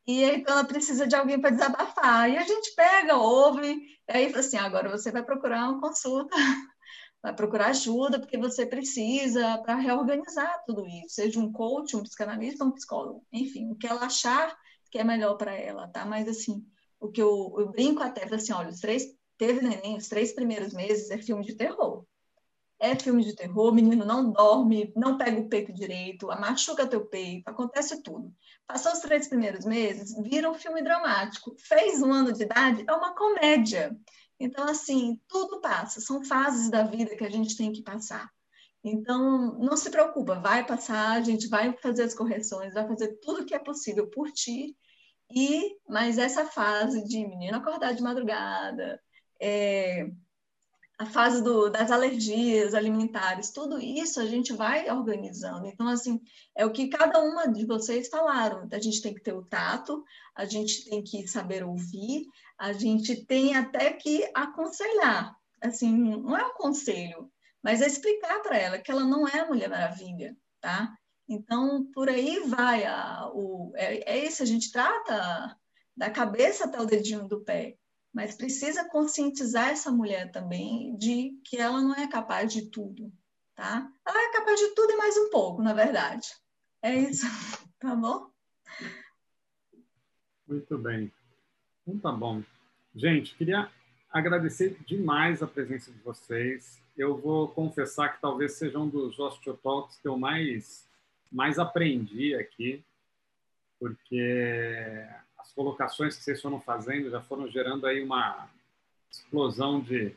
e 0.06 0.24
aí 0.24 0.44
ela 0.46 0.64
precisa 0.64 1.06
de 1.06 1.14
alguém 1.14 1.38
para 1.38 1.50
desabafar. 1.50 2.30
E 2.30 2.38
a 2.38 2.42
gente 2.42 2.74
pega, 2.74 3.16
ouve, 3.16 3.68
e 4.08 4.12
aí 4.12 4.30
fala 4.30 4.40
assim, 4.40 4.56
agora 4.56 4.88
você 4.88 5.10
vai 5.10 5.22
procurar 5.22 5.68
uma 5.68 5.80
consulta, 5.80 6.34
vai 7.22 7.34
procurar 7.34 7.66
ajuda, 7.66 8.18
porque 8.18 8.38
você 8.38 8.64
precisa 8.64 9.58
para 9.58 9.74
reorganizar 9.74 10.62
tudo 10.64 10.86
isso, 10.86 11.16
seja 11.16 11.38
um 11.38 11.52
coach, 11.52 11.96
um 11.96 12.02
psicanalista, 12.02 12.64
um 12.64 12.72
psicólogo, 12.72 13.26
enfim, 13.30 13.70
o 13.70 13.76
que 13.76 13.86
ela 13.86 14.06
achar 14.06 14.56
que 14.90 14.98
é 14.98 15.04
melhor 15.04 15.34
para 15.34 15.54
ela, 15.54 15.88
tá? 15.88 16.06
Mas 16.06 16.28
assim, 16.28 16.64
o 16.98 17.10
que 17.10 17.20
eu, 17.20 17.54
eu 17.58 17.70
brinco 17.70 18.02
até, 18.02 18.24
assim, 18.34 18.52
olha, 18.52 18.70
os 18.70 18.80
três 18.80 19.15
teve 19.38 19.60
neném, 19.60 19.96
os 19.96 20.08
três 20.08 20.32
primeiros 20.32 20.72
meses 20.72 21.10
é 21.10 21.18
filme 21.18 21.44
de 21.44 21.54
terror. 21.54 22.04
É 22.78 22.94
filme 22.94 23.24
de 23.24 23.34
terror, 23.34 23.70
o 23.70 23.74
menino 23.74 24.04
não 24.04 24.30
dorme, 24.30 24.92
não 24.94 25.16
pega 25.16 25.40
o 25.40 25.48
peito 25.48 25.72
direito, 25.72 26.26
machuca 26.26 26.86
teu 26.86 27.06
peito, 27.06 27.48
acontece 27.48 28.02
tudo. 28.02 28.30
Passou 28.66 28.92
os 28.92 28.98
três 28.98 29.28
primeiros 29.28 29.64
meses, 29.64 30.14
vira 30.22 30.50
um 30.50 30.54
filme 30.54 30.82
dramático. 30.82 31.54
Fez 31.58 32.02
um 32.02 32.12
ano 32.12 32.32
de 32.32 32.42
idade, 32.42 32.84
é 32.86 32.92
uma 32.92 33.14
comédia. 33.14 33.96
Então, 34.38 34.64
assim, 34.64 35.18
tudo 35.26 35.60
passa, 35.60 36.00
são 36.00 36.22
fases 36.22 36.70
da 36.70 36.82
vida 36.82 37.16
que 37.16 37.24
a 37.24 37.30
gente 37.30 37.56
tem 37.56 37.72
que 37.72 37.82
passar. 37.82 38.30
Então, 38.84 39.58
não 39.58 39.76
se 39.76 39.90
preocupa, 39.90 40.38
vai 40.38 40.64
passar, 40.64 41.12
a 41.12 41.20
gente 41.20 41.48
vai 41.48 41.76
fazer 41.78 42.04
as 42.04 42.14
correções, 42.14 42.74
vai 42.74 42.86
fazer 42.86 43.18
tudo 43.20 43.44
que 43.44 43.54
é 43.54 43.58
possível 43.58 44.08
por 44.08 44.30
ti. 44.30 44.76
E, 45.34 45.76
mas 45.88 46.18
essa 46.18 46.46
fase 46.46 47.02
de 47.04 47.26
menino 47.26 47.56
acordar 47.56 47.94
de 47.94 48.02
madrugada, 48.02 49.00
é, 49.40 50.10
a 50.98 51.04
fase 51.04 51.42
do, 51.42 51.68
das 51.68 51.90
alergias 51.90 52.74
alimentares, 52.74 53.50
tudo 53.50 53.78
isso 53.78 54.18
a 54.18 54.24
gente 54.24 54.52
vai 54.54 54.90
organizando. 54.90 55.66
Então, 55.66 55.88
assim, 55.88 56.20
é 56.54 56.64
o 56.64 56.72
que 56.72 56.88
cada 56.88 57.20
uma 57.22 57.46
de 57.46 57.66
vocês 57.66 58.08
falaram. 58.08 58.66
A 58.72 58.78
gente 58.78 59.02
tem 59.02 59.12
que 59.12 59.20
ter 59.20 59.34
o 59.34 59.44
tato, 59.44 60.02
a 60.34 60.46
gente 60.46 60.88
tem 60.88 61.02
que 61.02 61.28
saber 61.28 61.62
ouvir, 61.62 62.26
a 62.58 62.72
gente 62.72 63.26
tem 63.26 63.54
até 63.54 63.92
que 63.92 64.28
aconselhar. 64.34 65.36
Assim, 65.60 65.92
não 65.92 66.36
é 66.36 66.46
um 66.46 66.54
conselho, 66.54 67.30
mas 67.62 67.82
é 67.82 67.86
explicar 67.86 68.40
para 68.40 68.56
ela 68.56 68.78
que 68.78 68.90
ela 68.90 69.04
não 69.04 69.28
é 69.28 69.40
a 69.40 69.46
Mulher 69.46 69.68
Maravilha, 69.68 70.34
tá? 70.60 70.96
Então, 71.28 71.90
por 71.92 72.08
aí 72.08 72.40
vai 72.46 72.84
a, 72.84 73.28
o, 73.34 73.72
é, 73.74 74.14
é 74.14 74.24
isso, 74.24 74.42
a 74.42 74.46
gente 74.46 74.72
trata 74.72 75.58
da 75.94 76.08
cabeça 76.08 76.64
até 76.64 76.80
o 76.80 76.86
dedinho 76.86 77.26
do 77.26 77.40
pé 77.40 77.76
mas 78.16 78.34
precisa 78.34 78.88
conscientizar 78.88 79.68
essa 79.68 79.92
mulher 79.92 80.32
também 80.32 80.96
de 80.96 81.38
que 81.44 81.58
ela 81.58 81.82
não 81.82 81.94
é 81.94 82.08
capaz 82.08 82.50
de 82.50 82.70
tudo, 82.70 83.12
tá? 83.54 83.92
Ela 84.06 84.18
é 84.18 84.32
capaz 84.32 84.58
de 84.58 84.74
tudo 84.74 84.90
e 84.90 84.96
mais 84.96 85.14
um 85.18 85.28
pouco, 85.28 85.62
na 85.62 85.74
verdade. 85.74 86.26
É 86.80 86.94
isso, 86.94 87.26
tá 87.78 87.94
bom? 87.94 88.30
Muito 90.48 90.78
bem. 90.78 91.12
Então 91.82 91.98
tá 91.98 92.10
bom. 92.10 92.42
Gente, 92.94 93.34
queria 93.34 93.70
agradecer 94.10 94.78
demais 94.86 95.42
a 95.42 95.46
presença 95.46 95.92
de 95.92 95.98
vocês. 95.98 96.80
Eu 96.96 97.18
vou 97.18 97.48
confessar 97.48 98.14
que 98.14 98.22
talvez 98.22 98.52
seja 98.52 98.78
um 98.78 98.88
dos 98.88 99.18
osteotalks 99.18 99.98
que 99.98 100.08
eu 100.08 100.16
mais, 100.16 100.88
mais 101.30 101.58
aprendi 101.58 102.34
aqui. 102.34 102.82
porque 103.78 105.06
as 105.46 105.52
colocações 105.52 106.16
que 106.16 106.24
vocês 106.24 106.42
foram 106.42 106.60
fazendo 106.60 107.10
já 107.10 107.20
foram 107.20 107.48
gerando 107.48 107.86
aí 107.86 108.02
uma 108.02 108.48
explosão 109.10 109.80
de, 109.80 110.12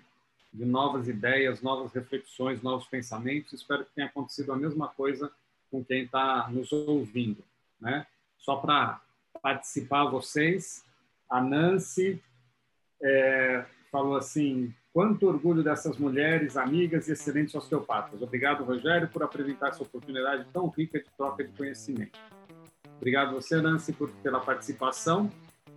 de 0.52 0.66
novas 0.66 1.08
ideias, 1.08 1.62
novas 1.62 1.94
reflexões, 1.94 2.62
novos 2.62 2.88
pensamentos. 2.88 3.54
Espero 3.54 3.86
que 3.86 3.92
tenha 3.94 4.08
acontecido 4.08 4.52
a 4.52 4.58
mesma 4.58 4.88
coisa 4.88 5.32
com 5.70 5.84
quem 5.86 6.04
está 6.04 6.50
nos 6.50 6.72
ouvindo, 6.72 7.44
né? 7.80 8.08
Só 8.40 8.56
para 8.56 9.00
participar 9.42 10.06
vocês, 10.06 10.84
a 11.30 11.40
Nancy 11.40 12.22
é, 13.02 13.66
falou 13.92 14.16
assim: 14.16 14.74
quanto 14.92 15.28
orgulho 15.28 15.62
dessas 15.62 15.98
mulheres, 15.98 16.58
amigas 16.58 17.08
e 17.08 17.12
excelentes 17.12 17.54
osteopatas. 17.54 18.22
Obrigado, 18.22 18.64
Rogério, 18.64 19.08
por 19.10 19.22
apresentar 19.22 19.70
essa 19.70 19.84
oportunidade 19.84 20.48
tão 20.52 20.68
rica 20.70 21.00
de 21.00 21.10
troca 21.16 21.44
de 21.44 21.52
conhecimento. 21.52 22.18
Obrigado 23.00 23.34
você, 23.34 23.62
Nancy, 23.62 23.94
por, 23.94 24.12
pela 24.22 24.40
participação 24.40 25.32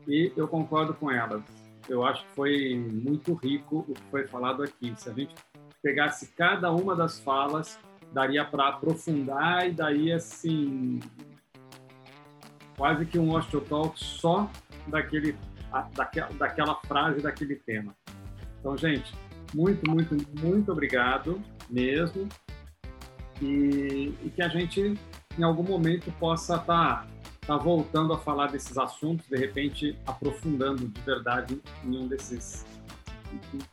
e 0.07 0.32
eu 0.36 0.49
concordo 0.49 0.93
com 0.93 1.11
elas. 1.11 1.43
Eu 1.89 2.05
acho 2.05 2.24
que 2.27 2.35
foi 2.35 2.77
muito 2.77 3.32
rico 3.35 3.86
o 3.89 3.94
que 3.94 4.03
foi 4.11 4.27
falado 4.27 4.62
aqui. 4.62 4.93
Se 4.97 5.09
a 5.09 5.12
gente 5.12 5.35
pegasse 5.81 6.32
cada 6.32 6.70
uma 6.73 6.94
das 6.94 7.20
falas, 7.20 7.78
daria 8.12 8.44
para 8.44 8.69
aprofundar 8.69 9.69
e 9.69 9.73
daí 9.73 10.12
assim 10.12 11.01
quase 12.77 13.07
que 13.07 13.19
um 13.19 13.32
osteotalk 13.32 13.99
só 13.99 14.51
daquele 14.89 15.36
daquela, 15.94 16.28
daquela 16.32 16.74
frase, 16.86 17.20
daquele 17.20 17.57
tema. 17.57 17.94
Então, 18.61 18.77
gente, 18.77 19.15
muito, 19.55 19.89
muito, 19.90 20.16
muito 20.40 20.73
obrigado 20.73 21.40
mesmo. 21.70 22.28
E, 23.40 24.15
e 24.23 24.32
que 24.35 24.43
a 24.43 24.49
gente, 24.49 24.99
em 25.38 25.42
algum 25.42 25.62
momento, 25.62 26.12
possa 26.18 26.56
estar 26.56 27.06
tá, 27.06 27.06
tá 27.46 27.56
voltando 27.56 28.12
a 28.12 28.18
falar 28.18 28.48
desses 28.48 28.76
assuntos, 28.76 29.26
de 29.26 29.36
repente 29.36 29.98
aprofundando 30.06 30.86
de 30.88 31.00
verdade 31.00 31.60
em 31.84 31.96
um 31.96 32.06
desses, 32.06 32.64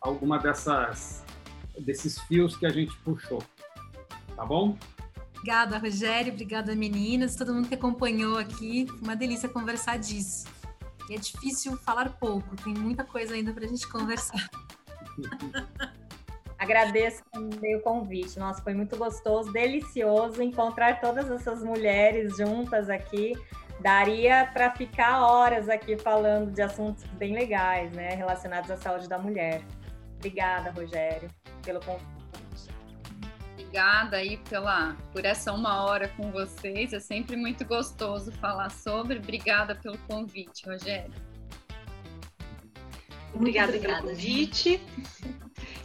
alguma 0.02 0.38
dessas, 0.38 1.24
desses 1.80 2.20
fios 2.22 2.56
que 2.56 2.66
a 2.66 2.70
gente 2.70 2.96
puxou. 3.00 3.44
Tá 4.36 4.46
bom? 4.46 4.78
Obrigada, 5.36 5.78
Rogério. 5.78 6.34
Obrigada, 6.34 6.76
meninas. 6.76 7.36
Todo 7.36 7.54
mundo 7.54 7.68
que 7.68 7.76
acompanhou 7.76 8.38
aqui. 8.38 8.88
Uma 9.02 9.16
delícia 9.16 9.48
conversar 9.48 9.98
disso. 9.98 10.48
E 11.10 11.16
é 11.16 11.18
difícil 11.18 11.76
falar 11.78 12.10
pouco, 12.10 12.56
tem 12.58 12.74
muita 12.74 13.04
coisa 13.04 13.34
ainda 13.34 13.52
para 13.52 13.66
a 13.66 13.68
gente 13.68 13.88
conversar. 13.88 14.50
Agradeço 16.70 17.24
o 17.36 17.80
convite. 17.82 18.38
Nossa, 18.38 18.62
foi 18.62 18.76
muito 18.76 18.96
gostoso, 18.96 19.52
delicioso 19.52 20.40
encontrar 20.44 21.02
todas 21.02 21.32
essas 21.32 21.64
mulheres 21.64 22.38
juntas 22.38 22.92
aqui. 22.92 23.34
Daria 23.80 24.48
para 24.54 24.70
ficar 24.76 25.26
horas 25.26 25.68
aqui 25.68 25.98
falando 25.98 26.52
de 26.52 26.62
assuntos 26.62 27.04
bem 27.14 27.34
legais, 27.34 27.92
né, 27.94 28.10
relacionados 28.10 28.70
à 28.70 28.78
saúde 28.78 29.10
da 29.10 29.18
mulher. 29.18 29.64
Obrigada, 30.18 30.70
Rogério, 30.70 31.28
pelo 31.64 31.80
convite 31.80 32.20
obrigada 33.70 34.18
aí 34.18 34.38
pela, 34.50 34.96
por 35.12 35.24
essa 35.26 35.52
uma 35.54 35.84
hora 35.86 36.08
com 36.10 36.32
vocês. 36.32 36.92
É 36.94 37.00
sempre 37.00 37.36
muito 37.36 37.64
gostoso 37.66 38.32
falar 38.34 38.70
sobre. 38.70 39.18
Obrigada 39.18 39.76
pelo 39.76 39.98
convite, 40.00 40.68
Rogério. 40.68 41.14
Obrigada, 43.34 43.70
obrigada 43.70 44.02
pelo 44.02 44.10
convite. 44.10 44.82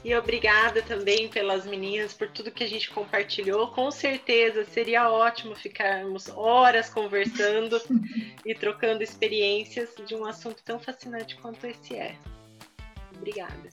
E 0.04 0.14
obrigada 0.14 0.82
também 0.82 1.28
pelas 1.28 1.64
meninas 1.64 2.12
por 2.12 2.28
tudo 2.28 2.50
que 2.50 2.62
a 2.62 2.68
gente 2.68 2.90
compartilhou. 2.90 3.68
Com 3.68 3.90
certeza 3.90 4.62
seria 4.66 5.10
ótimo 5.10 5.54
ficarmos 5.54 6.28
horas 6.28 6.90
conversando 6.90 7.80
e 8.44 8.54
trocando 8.54 9.02
experiências 9.02 9.94
de 10.06 10.14
um 10.14 10.26
assunto 10.26 10.62
tão 10.62 10.78
fascinante 10.78 11.36
quanto 11.36 11.66
esse 11.66 11.96
é. 11.96 12.18
Obrigada. 13.16 13.70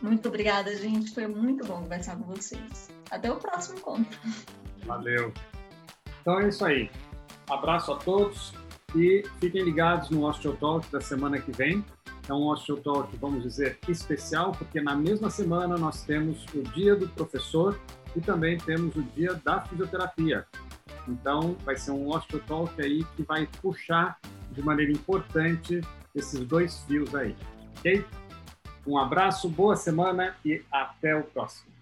Muito 0.00 0.28
obrigada, 0.28 0.76
gente. 0.76 1.12
Foi 1.12 1.26
muito 1.26 1.66
bom 1.66 1.82
conversar 1.82 2.16
com 2.16 2.24
vocês. 2.24 2.88
Até 3.10 3.32
o 3.32 3.36
próximo 3.36 3.78
encontro. 3.78 4.20
Valeu. 4.84 5.32
Então 6.20 6.38
é 6.40 6.48
isso 6.48 6.64
aí. 6.64 6.88
Abraço 7.50 7.92
a 7.92 7.96
todos 7.96 8.54
e 8.94 9.24
fiquem 9.40 9.64
ligados 9.64 10.08
no 10.10 10.24
Osteotalk 10.24 10.86
da 10.92 11.00
semana 11.00 11.40
que 11.40 11.50
vem. 11.50 11.84
É 12.28 12.32
um 12.32 12.46
Osteotalk, 12.46 13.14
vamos 13.18 13.42
dizer, 13.42 13.78
especial, 13.86 14.52
porque 14.52 14.80
na 14.80 14.94
mesma 14.94 15.28
semana 15.28 15.76
nós 15.76 16.02
temos 16.02 16.44
o 16.54 16.62
Dia 16.62 16.96
do 16.96 17.08
Professor 17.08 17.78
e 18.16 18.20
também 18.20 18.56
temos 18.56 18.96
o 18.96 19.02
Dia 19.02 19.34
da 19.44 19.60
Fisioterapia. 19.60 20.46
Então, 21.06 21.56
vai 21.64 21.76
ser 21.76 21.90
um 21.90 22.08
Osteotalk 22.08 22.80
aí 22.80 23.04
que 23.16 23.22
vai 23.22 23.46
puxar 23.60 24.18
de 24.50 24.62
maneira 24.62 24.92
importante 24.92 25.80
esses 26.14 26.40
dois 26.40 26.82
fios 26.84 27.14
aí, 27.14 27.36
ok? 27.78 28.04
Um 28.86 28.98
abraço, 28.98 29.48
boa 29.48 29.76
semana 29.76 30.34
e 30.44 30.62
até 30.70 31.14
o 31.16 31.24
próximo. 31.24 31.73